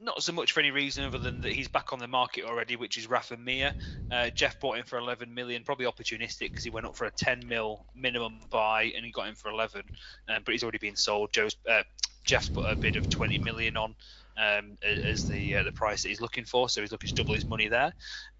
not 0.00 0.22
so 0.22 0.32
much 0.32 0.52
for 0.52 0.60
any 0.60 0.70
reason 0.70 1.04
other 1.04 1.18
than 1.18 1.40
that 1.42 1.52
he's 1.52 1.68
back 1.68 1.92
on 1.92 1.98
the 1.98 2.08
market 2.08 2.44
already, 2.44 2.76
which 2.76 2.98
is 2.98 3.08
Rafa 3.08 3.36
Mir. 3.36 3.72
Uh, 4.10 4.30
Jeff 4.30 4.58
bought 4.58 4.78
him 4.78 4.84
for 4.84 4.98
11 4.98 5.32
million, 5.32 5.62
probably 5.62 5.86
opportunistic 5.86 6.50
because 6.50 6.64
he 6.64 6.70
went 6.70 6.86
up 6.86 6.96
for 6.96 7.06
a 7.06 7.10
10 7.10 7.46
mil 7.46 7.86
minimum 7.94 8.40
buy 8.50 8.92
and 8.96 9.04
he 9.04 9.12
got 9.12 9.28
him 9.28 9.34
for 9.34 9.50
11, 9.50 9.82
um, 10.28 10.42
but 10.44 10.52
he's 10.52 10.62
already 10.62 10.78
been 10.78 10.96
sold. 10.96 11.32
Joe's 11.32 11.56
uh, 11.70 11.82
Jeff's 12.24 12.48
put 12.48 12.64
a 12.70 12.76
bid 12.76 12.96
of 12.96 13.08
20 13.08 13.38
million 13.38 13.76
on 13.76 13.94
um, 14.36 14.78
as 14.82 15.28
the 15.28 15.56
uh, 15.56 15.62
the 15.62 15.72
price 15.72 16.02
that 16.02 16.08
he's 16.08 16.20
looking 16.20 16.44
for, 16.44 16.68
so 16.68 16.80
he's 16.80 16.92
looking 16.92 17.08
to 17.08 17.14
double 17.14 17.34
his 17.34 17.44
money 17.44 17.68
there. 17.68 17.92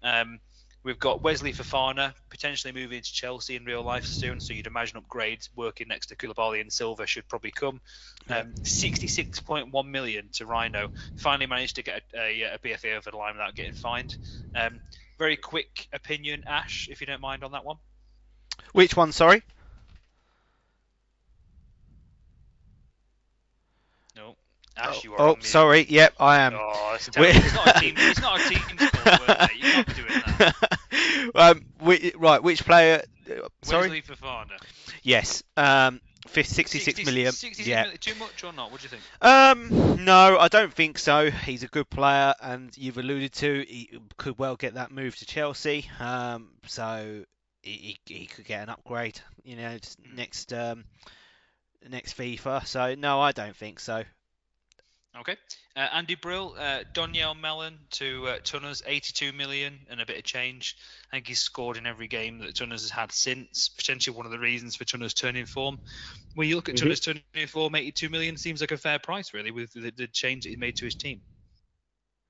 Um, 0.03 0.39
we've 0.83 0.99
got 0.99 1.23
Wesley 1.23 1.53
Fofana 1.53 2.13
potentially 2.29 2.73
moving 2.73 3.01
to 3.01 3.13
Chelsea 3.13 3.55
in 3.55 3.65
real 3.65 3.81
life 3.81 4.05
soon, 4.05 4.39
so 4.39 4.53
you'd 4.53 4.67
imagine 4.67 5.01
upgrades 5.01 5.49
working 5.55 5.87
next 5.87 6.07
to 6.07 6.15
Koulibaly 6.15 6.61
and 6.61 6.71
Silva 6.71 7.07
should 7.07 7.27
probably 7.27 7.51
come. 7.51 7.81
Um, 8.29 8.53
66.1 8.61 9.87
million 9.87 10.29
to 10.33 10.45
Rhino. 10.45 10.89
Finally 11.17 11.47
managed 11.47 11.75
to 11.77 11.83
get 11.83 12.03
a, 12.13 12.43
a, 12.43 12.55
a 12.55 12.59
BFA 12.59 12.97
over 12.97 13.11
the 13.11 13.17
line 13.17 13.33
without 13.33 13.55
getting 13.55 13.73
fined. 13.73 14.17
Um, 14.53 14.79
very 15.17 15.37
quick 15.37 15.87
opinion, 15.93 16.43
Ash, 16.45 16.87
if 16.91 17.01
you 17.01 17.07
don't 17.07 17.21
mind 17.21 17.43
on 17.43 17.53
that 17.53 17.63
one. 17.63 17.77
Which 18.73 18.95
one? 18.95 19.11
Sorry. 19.11 19.43
Ash, 24.77 25.03
you 25.03 25.13
are 25.13 25.21
oh, 25.21 25.37
sorry. 25.39 25.85
Yep, 25.87 26.15
I 26.19 26.39
am. 26.39 26.53
Oh, 26.55 26.91
it's, 26.95 27.15
not 27.15 27.77
a 27.77 27.79
team. 27.79 27.95
It's 27.97 28.21
not 28.21 28.39
a 28.39 28.49
team. 28.49 28.59
You 28.71 28.87
can't 28.89 29.87
be 29.87 29.93
doing 29.93 30.07
that. 30.37 30.69
um, 31.35 31.65
we, 31.81 32.11
right, 32.15 32.43
which 32.43 32.65
player? 32.65 33.03
Uh, 33.29 33.47
sorry. 33.61 33.89
Wesley 33.89 34.01
Fofana. 34.01 34.57
Yes. 35.01 35.43
Um, 35.55 36.01
66 36.27 36.83
60, 36.83 37.05
million. 37.05 37.31
66 37.31 37.67
yeah. 37.67 37.83
Million, 37.83 37.97
too 37.99 38.15
much 38.15 38.43
or 38.43 38.51
not? 38.51 38.71
What 38.71 38.81
do 38.81 38.85
you 38.85 38.89
think? 38.89 39.03
Um, 39.21 40.03
no, 40.03 40.37
I 40.37 40.47
don't 40.47 40.73
think 40.73 40.97
so. 40.97 41.29
He's 41.31 41.63
a 41.63 41.67
good 41.67 41.89
player, 41.89 42.33
and 42.41 42.75
you've 42.77 42.97
alluded 42.97 43.33
to 43.33 43.65
he 43.67 43.99
could 44.17 44.37
well 44.37 44.55
get 44.55 44.73
that 44.73 44.91
move 44.91 45.15
to 45.17 45.25
Chelsea. 45.25 45.89
Um, 45.99 46.49
so 46.65 47.23
he, 47.61 47.97
he 48.05 48.25
could 48.25 48.45
get 48.45 48.63
an 48.63 48.69
upgrade. 48.69 49.19
You 49.43 49.55
know, 49.55 49.77
next 50.15 50.51
um, 50.51 50.85
next 51.87 52.17
FIFA. 52.17 52.65
So 52.65 52.95
no, 52.95 53.21
I 53.21 53.31
don't 53.31 53.55
think 53.55 53.79
so. 53.79 54.03
Okay. 55.19 55.37
Uh, 55.77 55.87
Andy 55.93 56.15
Brill, 56.15 56.55
uh, 56.57 56.83
Donyell 56.93 57.39
Malen 57.39 57.77
to 57.91 58.27
uh, 58.27 58.37
Tunners, 58.43 58.83
82 58.85 59.31
million 59.31 59.79
and 59.89 60.01
a 60.01 60.05
bit 60.05 60.17
of 60.17 60.23
change. 60.23 60.75
I 61.09 61.15
think 61.15 61.27
he's 61.27 61.39
scored 61.39 61.77
in 61.77 61.85
every 61.85 62.07
game 62.07 62.39
that 62.39 62.55
Tunners 62.55 62.81
has 62.81 62.89
had 62.89 63.11
since. 63.11 63.69
Potentially 63.69 64.15
one 64.15 64.25
of 64.25 64.31
the 64.31 64.39
reasons 64.39 64.75
for 64.75 64.83
Tunners 64.83 65.13
turning 65.13 65.45
form. 65.45 65.79
When 66.35 66.49
you 66.49 66.55
look 66.55 66.67
at 66.67 66.75
mm-hmm. 66.75 66.85
Tunners 66.85 66.99
turning 66.99 67.47
form, 67.47 67.75
82 67.75 68.09
million 68.09 68.35
seems 68.35 68.59
like 68.59 68.71
a 68.71 68.77
fair 68.77 68.99
price, 68.99 69.33
really, 69.33 69.51
with 69.51 69.71
the, 69.71 69.91
the 69.91 70.07
change 70.07 70.43
that 70.43 70.49
he 70.49 70.57
made 70.57 70.75
to 70.77 70.85
his 70.85 70.95
team. 70.95 71.21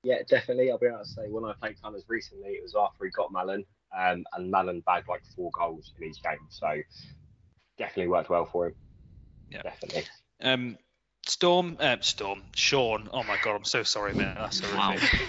Yeah, 0.04 0.18
definitely. 0.28 0.70
I'll 0.70 0.78
be 0.78 0.86
able 0.86 0.98
to 0.98 1.04
say 1.04 1.22
when 1.28 1.44
I 1.44 1.54
played 1.60 1.76
Tunners 1.82 2.04
recently, 2.06 2.50
it 2.50 2.62
was 2.62 2.76
after 2.78 3.04
he 3.04 3.10
got 3.10 3.32
Malen, 3.32 3.64
um, 3.96 4.24
and 4.34 4.52
Malen 4.52 4.84
bagged 4.84 5.08
like 5.08 5.22
four 5.34 5.50
goals 5.58 5.92
in 5.98 6.08
each 6.08 6.22
game. 6.22 6.38
So 6.50 6.76
definitely 7.78 8.08
worked 8.08 8.30
well 8.30 8.44
for 8.44 8.68
him. 8.68 8.74
Yeah. 9.50 9.62
Definitely. 9.62 10.04
Um, 10.40 10.78
Storm, 11.26 11.76
uh, 11.80 11.96
Storm, 12.00 12.42
Sean. 12.54 13.08
Oh 13.12 13.22
my 13.24 13.36
god, 13.42 13.56
I'm 13.56 13.64
so 13.64 13.82
sorry, 13.82 14.14
man. 14.14 14.34
That's 14.38 14.62
Wow. 14.62 14.92
horrific. 14.92 15.20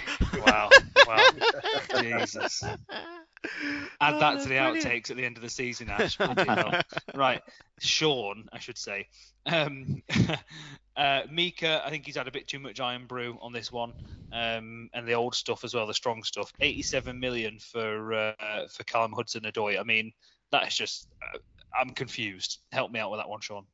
Wow, 0.41 0.69
wow, 1.07 1.23
Jesus. 1.99 2.63
Add 2.63 4.13
Oh, 4.15 4.19
that 4.19 4.41
to 4.43 4.49
the 4.49 4.55
brilliant. 4.55 4.85
outtakes 4.85 5.09
at 5.09 5.17
the 5.17 5.25
end 5.25 5.37
of 5.37 5.43
the 5.43 5.49
season, 5.49 5.89
Ash. 5.89 6.17
Right, 7.15 7.41
Sean, 7.79 8.47
I 8.53 8.59
should 8.59 8.77
say. 8.77 9.07
Um, 9.47 10.03
uh, 10.97 11.21
Mika, 11.31 11.81
I 11.85 11.89
think 11.89 12.05
he's 12.05 12.15
had 12.17 12.27
a 12.27 12.31
bit 12.31 12.47
too 12.47 12.59
much 12.59 12.79
Irn-Bru 12.79 13.37
on 13.41 13.53
this 13.53 13.71
one, 13.71 13.93
um, 14.31 14.89
and 14.93 15.07
the 15.07 15.13
old 15.13 15.33
stuff 15.33 15.63
as 15.63 15.73
well, 15.73 15.87
the 15.87 15.93
strong 15.95 16.23
stuff. 16.23 16.53
87 16.59 17.19
million 17.19 17.57
for 17.59 18.13
uh, 18.13 18.67
for 18.69 18.83
Callum 18.83 19.13
Hudson-Odoi. 19.13 19.79
I 19.79 19.83
mean, 19.83 20.11
that 20.51 20.67
is 20.67 20.75
just. 20.75 21.07
Uh, 21.33 21.39
I'm 21.79 21.89
confused. 21.91 22.59
Help 22.71 22.91
me 22.91 22.99
out 22.99 23.11
with 23.11 23.19
that 23.19 23.29
one, 23.29 23.41
Sean. 23.41 23.65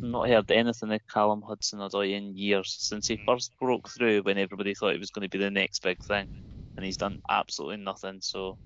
Not 0.00 0.28
heard 0.28 0.50
anything 0.50 0.92
of 0.92 1.00
Callum 1.12 1.42
Hudson 1.42 1.78
Odoi 1.80 2.12
in 2.12 2.36
years 2.36 2.74
since 2.78 3.08
he 3.08 3.16
Mm. 3.16 3.24
first 3.26 3.52
broke 3.58 3.88
through 3.88 4.22
when 4.22 4.38
everybody 4.38 4.74
thought 4.74 4.92
he 4.92 4.98
was 4.98 5.10
going 5.10 5.28
to 5.28 5.38
be 5.38 5.42
the 5.42 5.50
next 5.50 5.82
big 5.82 6.02
thing, 6.04 6.28
and 6.76 6.84
he's 6.84 6.96
done 6.96 7.20
absolutely 7.28 7.78
nothing. 7.78 8.20
So 8.20 8.58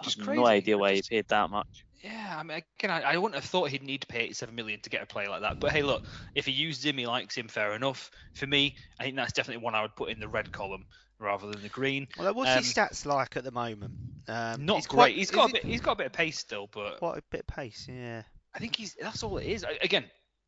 I 0.00 0.04
Just 0.04 0.16
have 0.18 0.26
crazy. 0.26 0.40
no 0.40 0.46
idea 0.46 0.78
why 0.78 0.96
just- 0.96 1.08
he 1.10 1.16
paid 1.16 1.28
that 1.28 1.50
much. 1.50 1.68
Yeah, 2.02 2.36
I 2.38 2.42
mean, 2.42 2.62
again, 2.78 2.90
I, 2.90 3.00
I 3.14 3.16
wouldn't 3.16 3.40
have 3.40 3.48
thought 3.48 3.70
he'd 3.70 3.82
need 3.82 4.02
to 4.02 4.06
pay 4.06 4.20
87 4.24 4.54
million 4.54 4.78
to 4.82 4.90
get 4.90 5.02
a 5.02 5.06
player 5.06 5.30
like 5.30 5.40
that. 5.40 5.58
But 5.58 5.72
hey, 5.72 5.82
look, 5.82 6.04
if 6.34 6.44
he 6.44 6.52
uses 6.52 6.84
him, 6.84 6.98
he 6.98 7.06
likes 7.06 7.34
him, 7.34 7.48
fair 7.48 7.72
enough. 7.74 8.10
For 8.34 8.46
me, 8.46 8.76
I 9.00 9.04
think 9.04 9.16
that's 9.16 9.32
definitely 9.32 9.62
one 9.64 9.74
I 9.74 9.80
would 9.80 9.96
put 9.96 10.10
in 10.10 10.20
the 10.20 10.28
red 10.28 10.52
column 10.52 10.84
rather 11.18 11.46
than 11.50 11.62
the 11.62 11.70
green. 11.70 12.06
Well, 12.18 12.34
what's 12.34 12.52
his 12.66 12.76
Um, 12.76 12.84
stats 12.84 13.06
like 13.06 13.38
at 13.38 13.44
the 13.44 13.50
moment? 13.52 13.94
Um, 14.28 14.66
Not 14.66 14.76
he's 14.76 14.86
great. 14.86 14.96
quite- 14.98 15.14
he's 15.16 15.30
is 15.30 15.34
got 15.34 15.44
a 15.44 15.48
it 15.56 15.62
bit. 15.62 15.64
He's 15.70 15.80
got 15.80 15.92
a 15.92 15.96
bit 15.96 16.06
of 16.08 16.12
pace 16.12 16.38
still, 16.38 16.66
but 16.66 16.98
quite 16.98 17.18
a 17.18 17.22
bit 17.30 17.40
of 17.40 17.46
pace. 17.46 17.86
Yeah. 17.88 18.22
I 18.54 18.58
think 18.58 18.76
he's. 18.76 18.94
That's 19.00 19.22
all 19.22 19.38
it 19.38 19.46
is. 19.46 19.64
I, 19.64 19.78
again, 19.80 20.04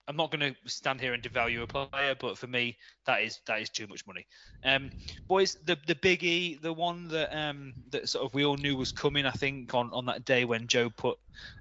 I'm 0.08 0.16
not 0.16 0.30
going 0.30 0.54
to 0.54 0.68
stand 0.68 1.00
here 1.00 1.14
and 1.14 1.22
devalue 1.22 1.62
a 1.62 1.66
player, 1.66 2.14
but 2.18 2.38
for 2.38 2.46
me, 2.46 2.76
that 3.06 3.22
is 3.22 3.40
that 3.46 3.60
is 3.60 3.70
too 3.70 3.86
much 3.86 4.06
money. 4.06 4.26
Um, 4.64 4.90
boys, 5.28 5.56
the 5.64 5.76
the 5.86 5.94
biggie, 5.96 6.60
the 6.60 6.72
one 6.72 7.08
that 7.08 7.36
um 7.36 7.74
that 7.90 8.08
sort 8.08 8.24
of 8.24 8.34
we 8.34 8.44
all 8.44 8.56
knew 8.56 8.76
was 8.76 8.92
coming, 8.92 9.26
I 9.26 9.32
think, 9.32 9.74
on 9.74 9.90
on 9.92 10.06
that 10.06 10.24
day 10.24 10.44
when 10.44 10.66
Joe 10.68 10.90
put, 10.90 11.18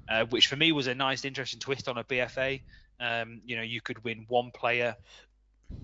uh, 0.10 0.26
which 0.26 0.48
for 0.48 0.56
me 0.56 0.72
was 0.72 0.88
a 0.88 0.96
nice, 0.96 1.26
interesting 1.26 1.60
twist 1.60 1.88
on 1.88 1.98
a 1.98 2.04
BFA. 2.04 2.62
Um, 3.00 3.42
you 3.46 3.56
know, 3.56 3.64
you 3.64 3.82
could 3.82 4.04
win 4.04 4.26
one 4.28 4.52
player. 4.52 4.96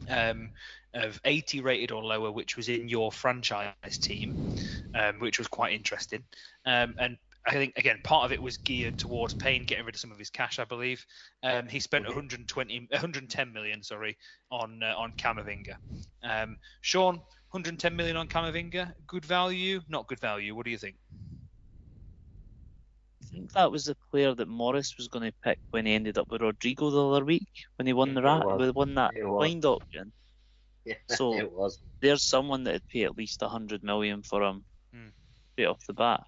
Um, 0.10 0.52
of 0.94 1.20
80 1.24 1.62
rated 1.62 1.92
or 1.92 2.04
lower, 2.04 2.32
which 2.32 2.58
was 2.58 2.70
in 2.70 2.90
your 2.90 3.12
franchise 3.12 3.98
team, 4.00 4.56
um, 4.94 5.20
which 5.20 5.38
was 5.40 5.48
quite 5.48 5.74
interesting. 5.74 6.24
Um, 6.66 6.96
and 7.00 7.18
I 7.48 7.54
think 7.54 7.74
again 7.76 8.00
part 8.04 8.26
of 8.26 8.32
it 8.32 8.42
was 8.42 8.58
geared 8.58 8.98
towards 9.00 9.34
Payne 9.34 9.66
getting 9.66 9.86
rid 9.86 9.96
of 9.96 10.02
some 10.02 10.12
of 10.12 10.20
his 10.20 10.30
cash, 10.30 10.60
I 10.60 10.64
believe. 10.64 11.04
Um, 11.44 11.68
he 11.68 11.80
spent 11.80 12.06
120, 12.06 12.88
110 12.92 13.52
million, 13.54 13.82
sorry, 13.82 14.16
on 14.52 14.82
uh, 14.84 14.94
on 14.96 15.14
Camavinga. 15.18 15.76
Um, 16.24 16.58
Sean, 16.82 17.16
110 17.50 17.96
million 17.96 18.16
on 18.16 18.28
Camavinga, 18.28 18.94
good 19.08 19.26
value, 19.26 19.82
not 19.90 20.08
good 20.08 20.20
value. 20.20 20.54
What 20.56 20.66
do 20.66 20.72
you 20.72 20.78
think? 20.78 20.96
I 23.24 23.26
think 23.26 23.52
that 23.54 23.72
was 23.72 23.86
the 23.86 23.96
player 24.12 24.36
that 24.36 24.48
Morris 24.48 24.96
was 24.98 25.08
going 25.08 25.30
to 25.30 25.38
pick 25.44 25.58
when 25.72 25.86
he 25.86 25.94
ended 25.94 26.18
up 26.18 26.30
with 26.30 26.42
Rodrigo 26.42 26.90
the 26.90 27.08
other 27.08 27.26
week 27.26 27.48
when 27.78 27.88
he 27.88 27.94
won 27.94 28.14
the 28.14 28.22
It 28.22 28.26
rat, 28.26 28.46
was. 28.46 28.74
won 28.74 28.96
that 28.96 29.12
It 29.16 29.24
was. 29.24 29.38
blind 29.40 29.66
option. 29.66 30.12
Yeah, 30.86 30.96
So- 31.10 31.38
it 31.38 31.52
was. 31.52 31.80
There's 32.02 32.24
someone 32.24 32.64
that'd 32.64 32.88
pay 32.88 33.04
at 33.04 33.16
least 33.18 33.42
100 33.42 33.84
million 33.84 34.24
for 34.24 34.42
him 34.44 34.66
Hmm. 34.94 35.10
straight 35.54 35.68
off 35.68 35.86
the 35.88 35.94
bat. 35.94 36.22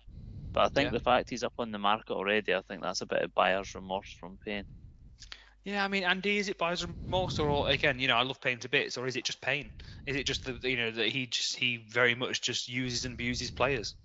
But 0.54 0.66
I 0.66 0.70
think 0.70 0.88
Yeah. 0.88 0.92
the 0.92 1.00
fact 1.00 1.30
he's 1.30 1.44
up 1.44 1.54
on 1.58 1.72
the 1.72 1.80
market 1.80 2.14
already, 2.14 2.54
I 2.54 2.62
think 2.62 2.82
that's 2.82 3.02
a 3.02 3.08
bit 3.08 3.24
of 3.24 3.34
buyer's 3.34 3.74
remorse 3.76 4.12
from 4.20 4.38
Payne. 4.46 4.68
Yeah, 5.64 5.86
I 5.86 5.88
mean, 5.88 6.04
Andy, 6.04 6.38
is 6.40 6.50
it 6.50 6.58
buyer's 6.58 6.86
remorse, 7.06 7.40
or 7.40 7.70
again, 7.70 7.98
you 7.98 8.08
know, 8.08 8.18
I 8.18 8.24
love 8.24 8.42
Payne 8.42 8.60
to 8.60 8.70
bits, 8.70 8.98
or 8.98 9.08
is 9.08 9.16
it 9.16 9.24
just 9.24 9.42
Payne? 9.42 9.72
Is 10.06 10.16
it 10.18 10.26
just 10.26 10.44
the, 10.44 10.60
you 10.70 10.76
know, 10.76 10.92
that 10.92 11.08
he 11.08 11.26
just 11.26 11.56
he 11.56 11.78
very 11.78 12.16
much 12.16 12.42
just 12.42 12.68
uses 12.68 13.06
and 13.06 13.14
abuses 13.14 13.50
players? 13.50 13.96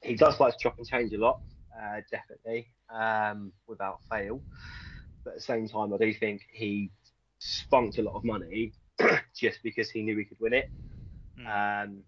He 0.00 0.14
does 0.14 0.40
like 0.40 0.54
to 0.54 0.58
chop 0.58 0.78
and 0.78 0.86
change 0.86 1.12
a 1.12 1.18
lot, 1.18 1.40
uh, 1.78 2.00
definitely, 2.10 2.68
um, 2.90 3.52
without 3.66 4.00
fail. 4.10 4.42
But 5.24 5.32
at 5.32 5.36
the 5.36 5.42
same 5.42 5.68
time, 5.68 5.92
I 5.92 5.98
do 5.98 6.12
think 6.14 6.42
he 6.50 6.90
spunked 7.38 7.98
a 7.98 8.02
lot 8.02 8.14
of 8.14 8.24
money 8.24 8.72
just 9.36 9.62
because 9.62 9.90
he 9.90 10.02
knew 10.02 10.16
he 10.16 10.24
could 10.24 10.40
win 10.40 10.54
it. 10.54 10.70
Mm. 11.38 11.84
Um, 11.84 12.02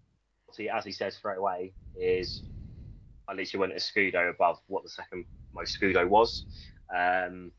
see, 0.51 0.67
as 0.67 0.83
he 0.83 0.91
says 0.91 1.15
straight 1.15 1.37
away, 1.37 1.73
is 1.93 2.41
at 3.29 3.35
least 3.35 3.51
he 3.51 3.57
went 3.57 3.73
a 3.73 3.75
Scudo 3.75 4.29
above 4.29 4.59
what 4.67 4.83
the 4.83 4.89
second 4.89 5.25
most 5.53 5.79
Scudo 5.79 6.07
was. 6.07 6.45
Um, 6.93 7.51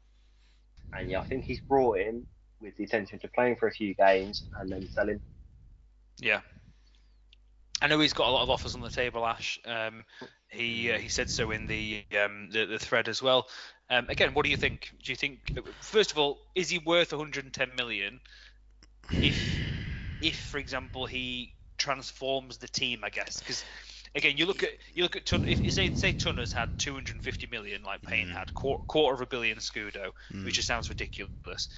and 0.93 1.11
yeah, 1.11 1.21
I 1.21 1.25
think 1.25 1.45
he's 1.45 1.61
brought 1.61 1.99
in 1.99 2.27
with 2.61 2.77
the 2.77 2.85
intention 2.85 3.19
to 3.21 3.29
playing 3.29 3.57
for 3.57 3.69
a 3.69 3.73
few 3.73 3.95
games 3.95 4.45
and 4.59 4.71
then 4.71 4.89
selling. 4.89 5.21
Yeah. 6.19 6.41
I 7.83 7.89
know 7.89 8.01
he's 8.01 8.15
got 8.15 8.29
a 8.29 8.31
lot 8.31 8.43
of 8.43 8.51
offers 8.51 8.75
on 8.75 8.81
the 8.81 8.89
table, 8.89 9.27
Ash. 9.27 9.59
Um, 9.67 10.05
he 10.49 10.91
uh, 10.91 10.99
he 10.99 11.09
said 11.09 11.29
so 11.29 11.51
in 11.51 11.67
the 11.67 12.05
um, 12.25 12.49
the, 12.51 12.65
the 12.65 12.79
thread 12.79 13.09
as 13.09 13.23
well. 13.23 13.49
Um, 13.91 14.07
again, 14.09 14.33
what 14.33 14.45
do 14.45 14.51
you 14.51 14.57
think? 14.57 14.93
Do 15.03 15.13
you 15.13 15.17
think, 15.17 15.59
first 15.81 16.11
of 16.11 16.19
all, 16.19 16.39
is 16.55 16.71
he 16.71 16.79
worth 16.79 17.13
110 17.13 17.71
million? 17.77 18.21
If 19.11 19.39
if, 20.23 20.37
for 20.37 20.59
example, 20.59 21.05
he 21.05 21.53
transforms 21.77 22.57
the 22.57 22.69
team, 22.69 23.01
I 23.05 23.11
guess, 23.11 23.41
because 23.41 23.63
again, 24.17 24.37
you 24.37 24.47
look 24.47 24.63
at 24.63 24.71
you 24.95 25.03
look 25.03 25.15
at 25.17 25.27
Tun- 25.27 25.45
if 25.47 25.63
you 25.63 25.71
say 25.71 25.91
say 25.95 26.13
Tunners 26.13 26.53
had 26.53 26.69
250 26.79 27.47
million, 27.49 27.83
like 27.83 28.03
Payne 28.03 28.29
had, 28.29 28.53
quarter, 28.55 28.83
quarter 28.89 29.15
of 29.15 29.21
a 29.21 29.27
billion 29.27 29.59
Scudo, 29.59 30.11
which 30.45 30.55
just 30.57 30.67
sounds 30.67 30.89
ridiculous. 30.89 31.69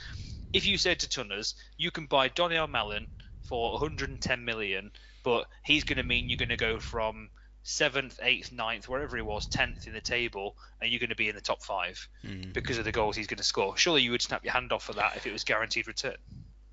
If 0.53 0.65
you 0.67 0.79
said 0.79 1.01
to 1.01 1.09
Tunners, 1.09 1.55
you 1.77 1.91
can 1.91 2.07
buy 2.07 2.29
Donyell 2.31 2.71
Malen 2.71 3.07
for 3.43 3.73
110 3.73 4.45
million, 4.45 4.91
but 5.23 5.47
he's 5.65 5.85
going 5.85 5.99
to 5.99 6.03
mean 6.03 6.29
you're 6.29 6.39
going 6.39 6.49
to 6.49 6.57
go 6.57 6.79
from 6.79 7.29
seventh, 7.65 8.19
eighth, 8.23 8.51
ninth, 8.51 8.89
wherever 8.89 9.15
he 9.17 9.23
was, 9.23 9.47
tenth 9.47 9.87
in 9.87 9.93
the 9.93 10.01
table, 10.01 10.57
and 10.81 10.91
you're 10.91 11.01
going 11.01 11.11
to 11.11 11.17
be 11.17 11.29
in 11.29 11.35
the 11.35 11.41
top 11.41 11.63
five 11.63 12.09
Mm. 12.25 12.53
because 12.55 12.79
of 12.79 12.85
the 12.85 12.93
goals 12.93 13.15
he's 13.17 13.27
going 13.27 13.37
to 13.39 13.45
score. 13.45 13.77
Surely 13.77 14.01
you 14.03 14.11
would 14.13 14.23
snap 14.23 14.43
your 14.43 14.53
hand 14.55 14.73
off 14.73 14.85
for 14.85 14.95
that 14.95 15.17
if 15.17 15.27
it 15.27 15.33
was 15.33 15.45
guaranteed 15.45 15.87
return. 15.87 16.17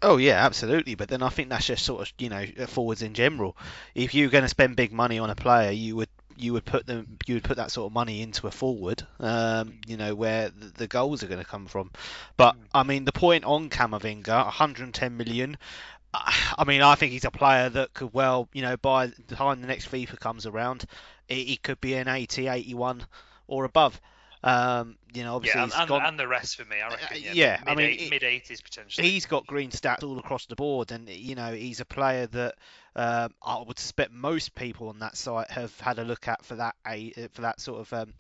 Oh 0.02 0.18
yeah, 0.18 0.46
absolutely. 0.46 0.96
But 0.96 1.10
then 1.10 1.24
I 1.24 1.30
think 1.30 1.50
that's 1.50 1.66
just 1.66 1.86
sort 1.86 2.02
of 2.02 2.14
you 2.18 2.30
know 2.30 2.46
forwards 2.68 3.02
in 3.02 3.14
general. 3.14 3.58
If 3.94 4.14
you're 4.14 4.30
going 4.30 4.44
to 4.44 4.50
spend 4.50 4.76
big 4.76 4.92
money 4.92 5.20
on 5.20 5.30
a 5.30 5.36
player, 5.36 5.72
you 5.72 5.96
would 5.96 6.10
you 6.38 6.54
would 6.54 6.66
put 6.66 6.86
them 6.86 7.18
you 7.26 7.36
would 7.36 7.44
put 7.44 7.58
that 7.58 7.72
sort 7.72 7.90
of 7.90 7.94
money 7.94 8.22
into 8.22 8.48
a 8.48 8.52
forward. 8.52 9.04
Um, 9.20 9.80
you 9.88 9.98
know 9.98 10.14
where 10.16 10.50
the, 10.50 10.66
the 10.78 10.88
goals 10.88 11.24
are 11.24 11.28
going 11.28 11.44
to 11.44 11.50
come 11.50 11.66
from. 11.68 11.92
But 12.38 12.56
I 12.74 12.84
mean 12.84 13.06
the 13.06 13.12
point 13.12 13.46
on 13.46 13.70
Camavinga, 13.70 14.46
110 14.46 15.18
million. 15.18 15.58
I 16.14 16.64
mean, 16.66 16.82
I 16.82 16.96
think 16.96 17.12
he's 17.12 17.26
a 17.26 17.32
player 17.32 17.70
that 17.70 17.94
could 17.94 18.14
well, 18.14 18.50
you 18.54 18.62
know, 18.62 18.78
by 18.78 19.08
the 19.08 19.36
time 19.36 19.62
the 19.62 19.68
next 19.68 19.90
FIFA 19.92 20.20
comes 20.20 20.46
around, 20.46 20.86
he, 21.28 21.44
he 21.46 21.58
could 21.58 21.82
be 21.82 21.96
an 21.96 22.08
80, 22.08 22.48
81 22.48 23.06
or 23.48 23.66
above. 23.66 24.00
Um, 24.46 24.96
you 25.12 25.24
know, 25.24 25.38
obviously 25.38 25.58
Yeah, 25.58 25.64
and, 25.64 25.72
he's 25.72 25.80
and, 25.82 25.90
gone. 25.90 26.06
and 26.06 26.20
the 26.20 26.28
rest 26.28 26.56
for 26.56 26.66
me, 26.66 26.80
I 26.80 26.90
reckon. 26.90 27.18
Yeah, 27.20 27.32
yeah, 27.34 27.60
mid, 27.62 27.70
I 27.70 27.76
mean, 27.76 28.00
eight, 28.00 28.10
mid 28.12 28.24
eighties 28.24 28.62
potentially. 28.62 29.10
he's 29.10 29.26
got 29.26 29.48
green 29.48 29.72
stats 29.72 30.04
all 30.04 30.20
across 30.20 30.46
the 30.46 30.56
board, 30.56 30.92
and 30.92 31.10
you 31.10 31.34
know 31.34 31.52
he's 31.52 31.80
a 31.80 31.86
player 31.86 32.28
that 32.28 32.54
um, 32.96 33.34
I 33.42 33.64
would 33.66 33.80
suspect 33.80 34.12
most 34.12 34.54
people 34.54 34.90
on 34.90 35.00
that 35.00 35.18
site 35.18 35.50
have 35.50 35.78
had 35.80 35.98
a 35.98 36.04
look 36.04 36.28
at 36.28 36.46
for 36.46 36.58
that 36.58 36.76
a 36.86 37.12
for 37.32 37.42
that 37.42 37.60
sort 37.60 37.82
of 37.82 37.94
um, 37.94 38.14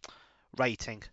rating. 0.58 1.04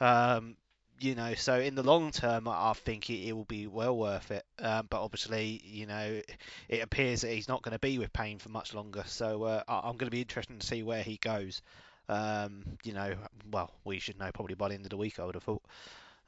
Um, 0.00 0.56
you 0.98 1.14
know, 1.14 1.34
so 1.34 1.60
in 1.60 1.76
the 1.76 1.84
long 1.84 2.10
term, 2.10 2.48
I 2.48 2.70
I 2.70 2.72
think 2.72 3.08
it, 3.08 3.28
it 3.28 3.32
will 3.34 3.44
be 3.44 3.68
well 3.68 3.96
worth 3.96 4.32
it. 4.32 4.44
Um, 4.58 4.88
but 4.90 5.00
obviously, 5.00 5.60
you 5.64 5.86
know, 5.86 6.20
it 6.68 6.82
appears 6.82 7.20
that 7.20 7.30
he's 7.30 7.48
not 7.48 7.62
going 7.62 7.74
to 7.74 7.78
be 7.78 8.00
with 8.00 8.12
Payne 8.12 8.40
for 8.40 8.48
much 8.48 8.74
longer. 8.74 9.04
So 9.06 9.44
uh, 9.44 9.62
I'm 9.68 9.96
going 9.96 10.08
to 10.08 10.16
be 10.16 10.22
interested 10.22 10.58
to 10.58 10.66
see 10.66 10.82
where 10.82 11.04
he 11.04 11.18
goes. 11.18 11.62
Um, 12.08 12.62
you 12.84 12.92
know, 12.92 13.14
well, 13.50 13.72
we 13.84 13.98
should 13.98 14.18
know 14.18 14.30
probably 14.32 14.54
by 14.54 14.68
the 14.68 14.74
end 14.74 14.84
of 14.84 14.90
the 14.90 14.96
week. 14.96 15.18
I 15.18 15.24
would 15.24 15.34
have 15.34 15.44
thought. 15.44 15.62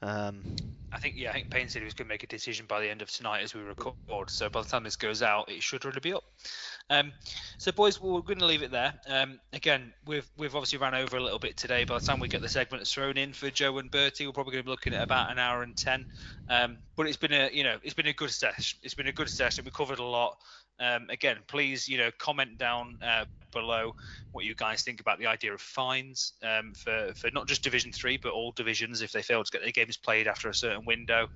Um, 0.01 0.55
I 0.91 0.99
think 0.99 1.15
yeah, 1.17 1.29
I 1.29 1.33
think 1.33 1.49
Payne 1.49 1.67
said 1.67 1.81
he 1.81 1.85
was 1.85 1.93
going 1.93 2.07
to 2.07 2.09
make 2.09 2.23
a 2.23 2.27
decision 2.27 2.65
by 2.67 2.79
the 2.79 2.89
end 2.89 3.01
of 3.01 3.11
tonight 3.11 3.41
as 3.41 3.53
we 3.53 3.61
record. 3.61 3.95
So 4.29 4.49
by 4.49 4.61
the 4.61 4.67
time 4.67 4.83
this 4.83 4.95
goes 4.95 5.21
out, 5.21 5.51
it 5.51 5.61
should 5.61 5.83
already 5.83 5.99
be 5.99 6.13
up. 6.13 6.23
Um, 6.89 7.11
so 7.57 7.71
boys, 7.71 8.01
we're 8.01 8.21
going 8.21 8.39
to 8.39 8.45
leave 8.45 8.63
it 8.63 8.71
there. 8.71 8.93
Um, 9.07 9.39
again, 9.51 9.93
we've 10.05 10.27
we've 10.37 10.55
obviously 10.55 10.79
ran 10.79 10.95
over 10.95 11.17
a 11.17 11.23
little 11.23 11.37
bit 11.37 11.57
today. 11.57 11.83
By 11.83 11.99
the 11.99 12.05
time 12.05 12.19
we 12.19 12.27
get 12.29 12.41
the 12.41 12.49
segments 12.49 12.93
thrown 12.93 13.17
in 13.17 13.33
for 13.33 13.49
Joe 13.49 13.77
and 13.77 13.91
Bertie, 13.91 14.25
we're 14.25 14.33
probably 14.33 14.53
going 14.53 14.63
to 14.63 14.67
be 14.67 14.71
looking 14.71 14.93
at 14.93 15.03
about 15.03 15.31
an 15.31 15.37
hour 15.37 15.63
and 15.63 15.75
ten. 15.75 16.05
Um, 16.49 16.77
but 16.95 17.05
it's 17.05 17.17
been 17.17 17.33
a 17.33 17.49
you 17.51 17.63
know 17.63 17.77
it's 17.83 17.93
been 17.93 18.07
a 18.07 18.13
good 18.13 18.31
session. 18.31 18.79
It's 18.81 18.95
been 18.95 19.07
a 19.07 19.13
good 19.13 19.29
session. 19.29 19.65
We 19.65 19.71
covered 19.71 19.99
a 19.99 20.03
lot. 20.03 20.37
Um, 20.79 21.07
again, 21.09 21.37
please 21.47 21.87
you 21.87 21.97
know 21.97 22.11
comment 22.17 22.57
down 22.57 22.97
uh, 23.01 23.25
below 23.51 23.95
what 24.31 24.45
you 24.45 24.55
guys 24.55 24.83
think 24.83 25.01
about 25.01 25.19
the 25.19 25.27
idea 25.27 25.53
of 25.53 25.61
fines 25.61 26.33
um, 26.43 26.73
for 26.73 27.11
for 27.15 27.29
not 27.31 27.47
just 27.47 27.63
Division 27.63 27.91
Three 27.91 28.17
but 28.17 28.31
all 28.31 28.51
divisions 28.51 29.01
if 29.01 29.11
they 29.11 29.21
fail 29.21 29.43
to 29.43 29.51
get 29.51 29.61
their 29.61 29.71
games 29.71 29.97
played 29.97 30.27
after 30.27 30.49
a 30.49 30.53
certain 30.53 30.85
window. 30.85 31.27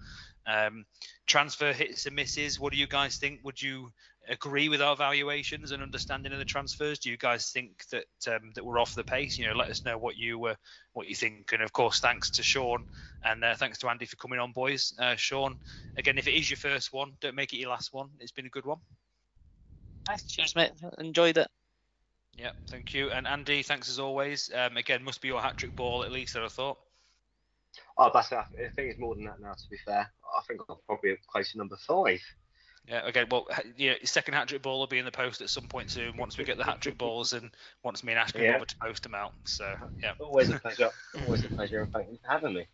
Um, 0.45 0.85
transfer 1.25 1.71
hits 1.71 2.05
and 2.05 2.15
misses. 2.15 2.59
What 2.59 2.73
do 2.73 2.79
you 2.79 2.87
guys 2.87 3.17
think? 3.17 3.39
Would 3.43 3.61
you 3.61 3.91
agree 4.29 4.69
with 4.69 4.81
our 4.81 4.95
valuations 4.95 5.71
and 5.71 5.83
understanding 5.83 6.31
of 6.31 6.39
the 6.39 6.45
transfers? 6.45 6.99
Do 6.99 7.09
you 7.09 7.17
guys 7.17 7.51
think 7.51 7.85
that 7.89 8.05
um, 8.27 8.51
that 8.55 8.65
we're 8.65 8.79
off 8.79 8.95
the 8.95 9.03
pace? 9.03 9.37
You 9.37 9.47
know, 9.47 9.53
let 9.53 9.69
us 9.69 9.83
know 9.83 9.97
what 9.97 10.17
you 10.17 10.45
uh, 10.45 10.55
what 10.93 11.07
you 11.07 11.15
think. 11.15 11.51
And 11.53 11.61
of 11.61 11.73
course, 11.73 11.99
thanks 11.99 12.29
to 12.31 12.43
Sean 12.43 12.85
and 13.23 13.43
uh, 13.43 13.55
thanks 13.55 13.77
to 13.79 13.89
Andy 13.89 14.05
for 14.05 14.15
coming 14.17 14.39
on, 14.39 14.51
boys. 14.51 14.93
Uh, 14.99 15.15
Sean, 15.15 15.57
again, 15.97 16.17
if 16.17 16.27
it 16.27 16.33
is 16.33 16.49
your 16.49 16.57
first 16.57 16.93
one, 16.93 17.13
don't 17.21 17.35
make 17.35 17.53
it 17.53 17.57
your 17.57 17.69
last 17.69 17.93
one. 17.93 18.09
It's 18.19 18.31
been 18.31 18.45
a 18.45 18.49
good 18.49 18.65
one. 18.65 18.79
Cheers, 20.27 20.55
mate. 20.55 20.71
Enjoyed 20.97 21.37
it. 21.37 21.47
Yeah, 22.37 22.51
thank 22.67 22.93
you. 22.93 23.11
And 23.11 23.27
Andy, 23.27 23.63
thanks 23.63 23.89
as 23.89 23.99
always. 23.99 24.49
Um, 24.53 24.77
again, 24.77 25.03
must 25.03 25.21
be 25.21 25.27
your 25.27 25.41
hat 25.41 25.57
trick 25.57 25.75
ball 25.75 26.03
at 26.03 26.11
least, 26.11 26.35
I 26.35 26.47
thought. 26.47 26.77
Oh, 27.97 28.09
that's 28.13 28.31
I 28.31 28.43
think 28.75 28.89
it's 28.89 28.99
more 28.99 29.15
than 29.15 29.25
that 29.25 29.39
now. 29.39 29.53
To 29.53 29.69
be 29.69 29.77
fair, 29.77 30.11
I 30.37 30.41
think 30.47 30.61
I'm 30.69 30.75
probably 30.87 31.17
close 31.27 31.51
to 31.51 31.57
number 31.57 31.77
five. 31.77 32.21
Yeah. 32.87 33.03
Okay. 33.07 33.23
Well, 33.29 33.47
you 33.77 33.91
know, 33.91 33.95
second 34.03 34.33
hat 34.33 34.47
trick 34.47 34.61
ball 34.61 34.79
will 34.79 34.87
be 34.87 34.97
in 34.97 35.05
the 35.05 35.11
post 35.11 35.41
at 35.41 35.49
some 35.49 35.67
point 35.67 35.89
soon. 35.89 36.17
Once 36.17 36.37
we 36.37 36.43
get 36.43 36.57
the 36.57 36.65
hat 36.65 36.81
trick 36.81 36.97
balls 36.97 37.33
and 37.33 37.51
once 37.83 38.03
me 38.03 38.11
and 38.13 38.19
Ash 38.19 38.31
can 38.31 38.41
Yeah. 38.41 38.53
bother 38.53 38.65
to 38.65 38.77
post 38.77 39.03
them 39.03 39.15
out. 39.15 39.33
So 39.45 39.75
yeah. 40.01 40.13
Always 40.19 40.49
a 40.49 40.59
pleasure. 40.59 40.89
Always 41.25 41.45
a 41.45 41.49
pleasure, 41.49 41.81
and 41.83 41.93
thank 41.93 42.09
you 42.11 42.19
for 42.23 42.31
having 42.31 42.53
me. 42.53 42.67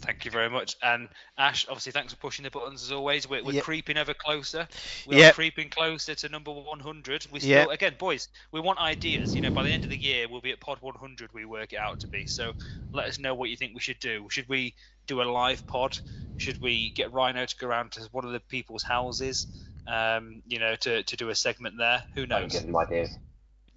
Thank 0.00 0.24
you 0.24 0.30
very 0.30 0.50
much. 0.50 0.76
And 0.82 1.08
Ash, 1.38 1.66
obviously, 1.68 1.90
thanks 1.90 2.12
for 2.12 2.18
pushing 2.20 2.44
the 2.44 2.50
buttons 2.50 2.82
as 2.82 2.92
always. 2.92 3.28
We're, 3.28 3.42
we're 3.42 3.52
Yep. 3.54 3.64
creeping 3.64 3.96
ever 3.96 4.14
closer. 4.14 4.68
We're 5.06 5.18
Yep. 5.18 5.34
creeping 5.34 5.70
closer 5.70 6.14
to 6.14 6.28
number 6.28 6.52
100. 6.52 7.26
We 7.32 7.40
still, 7.40 7.50
Yep. 7.50 7.68
again, 7.70 7.96
boys, 7.98 8.28
we 8.52 8.60
want 8.60 8.78
ideas. 8.78 9.34
You 9.34 9.40
know, 9.40 9.50
by 9.50 9.64
the 9.64 9.72
end 9.72 9.84
of 9.84 9.90
the 9.90 9.96
year, 9.96 10.28
we'll 10.28 10.40
be 10.42 10.52
at 10.52 10.60
pod 10.60 10.78
100. 10.80 11.32
We 11.32 11.44
work 11.44 11.72
it 11.72 11.78
out 11.78 11.98
to 12.00 12.08
be. 12.08 12.26
So 12.26 12.52
let 12.92 13.06
us 13.08 13.18
know 13.18 13.34
what 13.34 13.50
you 13.50 13.56
think 13.56 13.74
we 13.74 13.80
should 13.80 13.98
do. 13.98 14.28
Should 14.30 14.48
we 14.48 14.74
do 15.06 15.22
a 15.22 15.24
live 15.24 15.66
pod? 15.66 15.98
Should 16.36 16.60
we 16.60 16.90
get 16.90 17.12
Rhino 17.12 17.44
to 17.46 17.56
go 17.56 17.66
around 17.66 17.92
to 17.92 18.02
one 18.12 18.24
of 18.24 18.32
the 18.32 18.40
people's 18.40 18.82
houses? 18.84 19.46
Um, 19.86 20.42
you 20.46 20.58
know, 20.58 20.76
to, 20.76 21.02
to 21.02 21.16
do 21.16 21.30
a 21.30 21.34
segment 21.34 21.76
there. 21.78 22.04
Who 22.14 22.22
I'm 22.22 22.28
knows? 22.28 22.52
getting 22.52 22.76
ideas. 22.76 23.16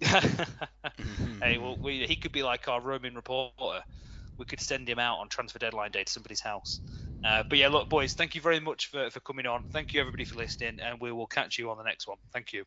hey, 0.00 1.58
well, 1.58 1.76
we, 1.82 2.06
he 2.06 2.16
could 2.16 2.32
be 2.32 2.42
like 2.42 2.68
our 2.68 2.80
roaming 2.80 3.14
reporter. 3.14 3.82
We 4.40 4.46
could 4.46 4.60
send 4.60 4.88
him 4.88 4.98
out 4.98 5.18
on 5.18 5.28
transfer 5.28 5.60
deadline 5.60 5.92
day 5.92 6.02
to 6.02 6.12
somebody's 6.12 6.40
house. 6.40 6.80
Uh, 7.22 7.44
but 7.48 7.58
yeah, 7.58 7.68
look, 7.68 7.88
boys, 7.90 8.14
thank 8.14 8.34
you 8.34 8.40
very 8.40 8.58
much 8.58 8.86
for, 8.86 9.10
for 9.10 9.20
coming 9.20 9.46
on. 9.46 9.64
Thank 9.72 9.94
you, 9.94 10.00
everybody, 10.00 10.24
for 10.24 10.38
listening, 10.38 10.80
and 10.80 10.98
we 11.00 11.12
will 11.12 11.26
catch 11.26 11.58
you 11.58 11.70
on 11.70 11.76
the 11.76 11.84
next 11.84 12.08
one. 12.08 12.16
Thank 12.32 12.52
you. 12.52 12.64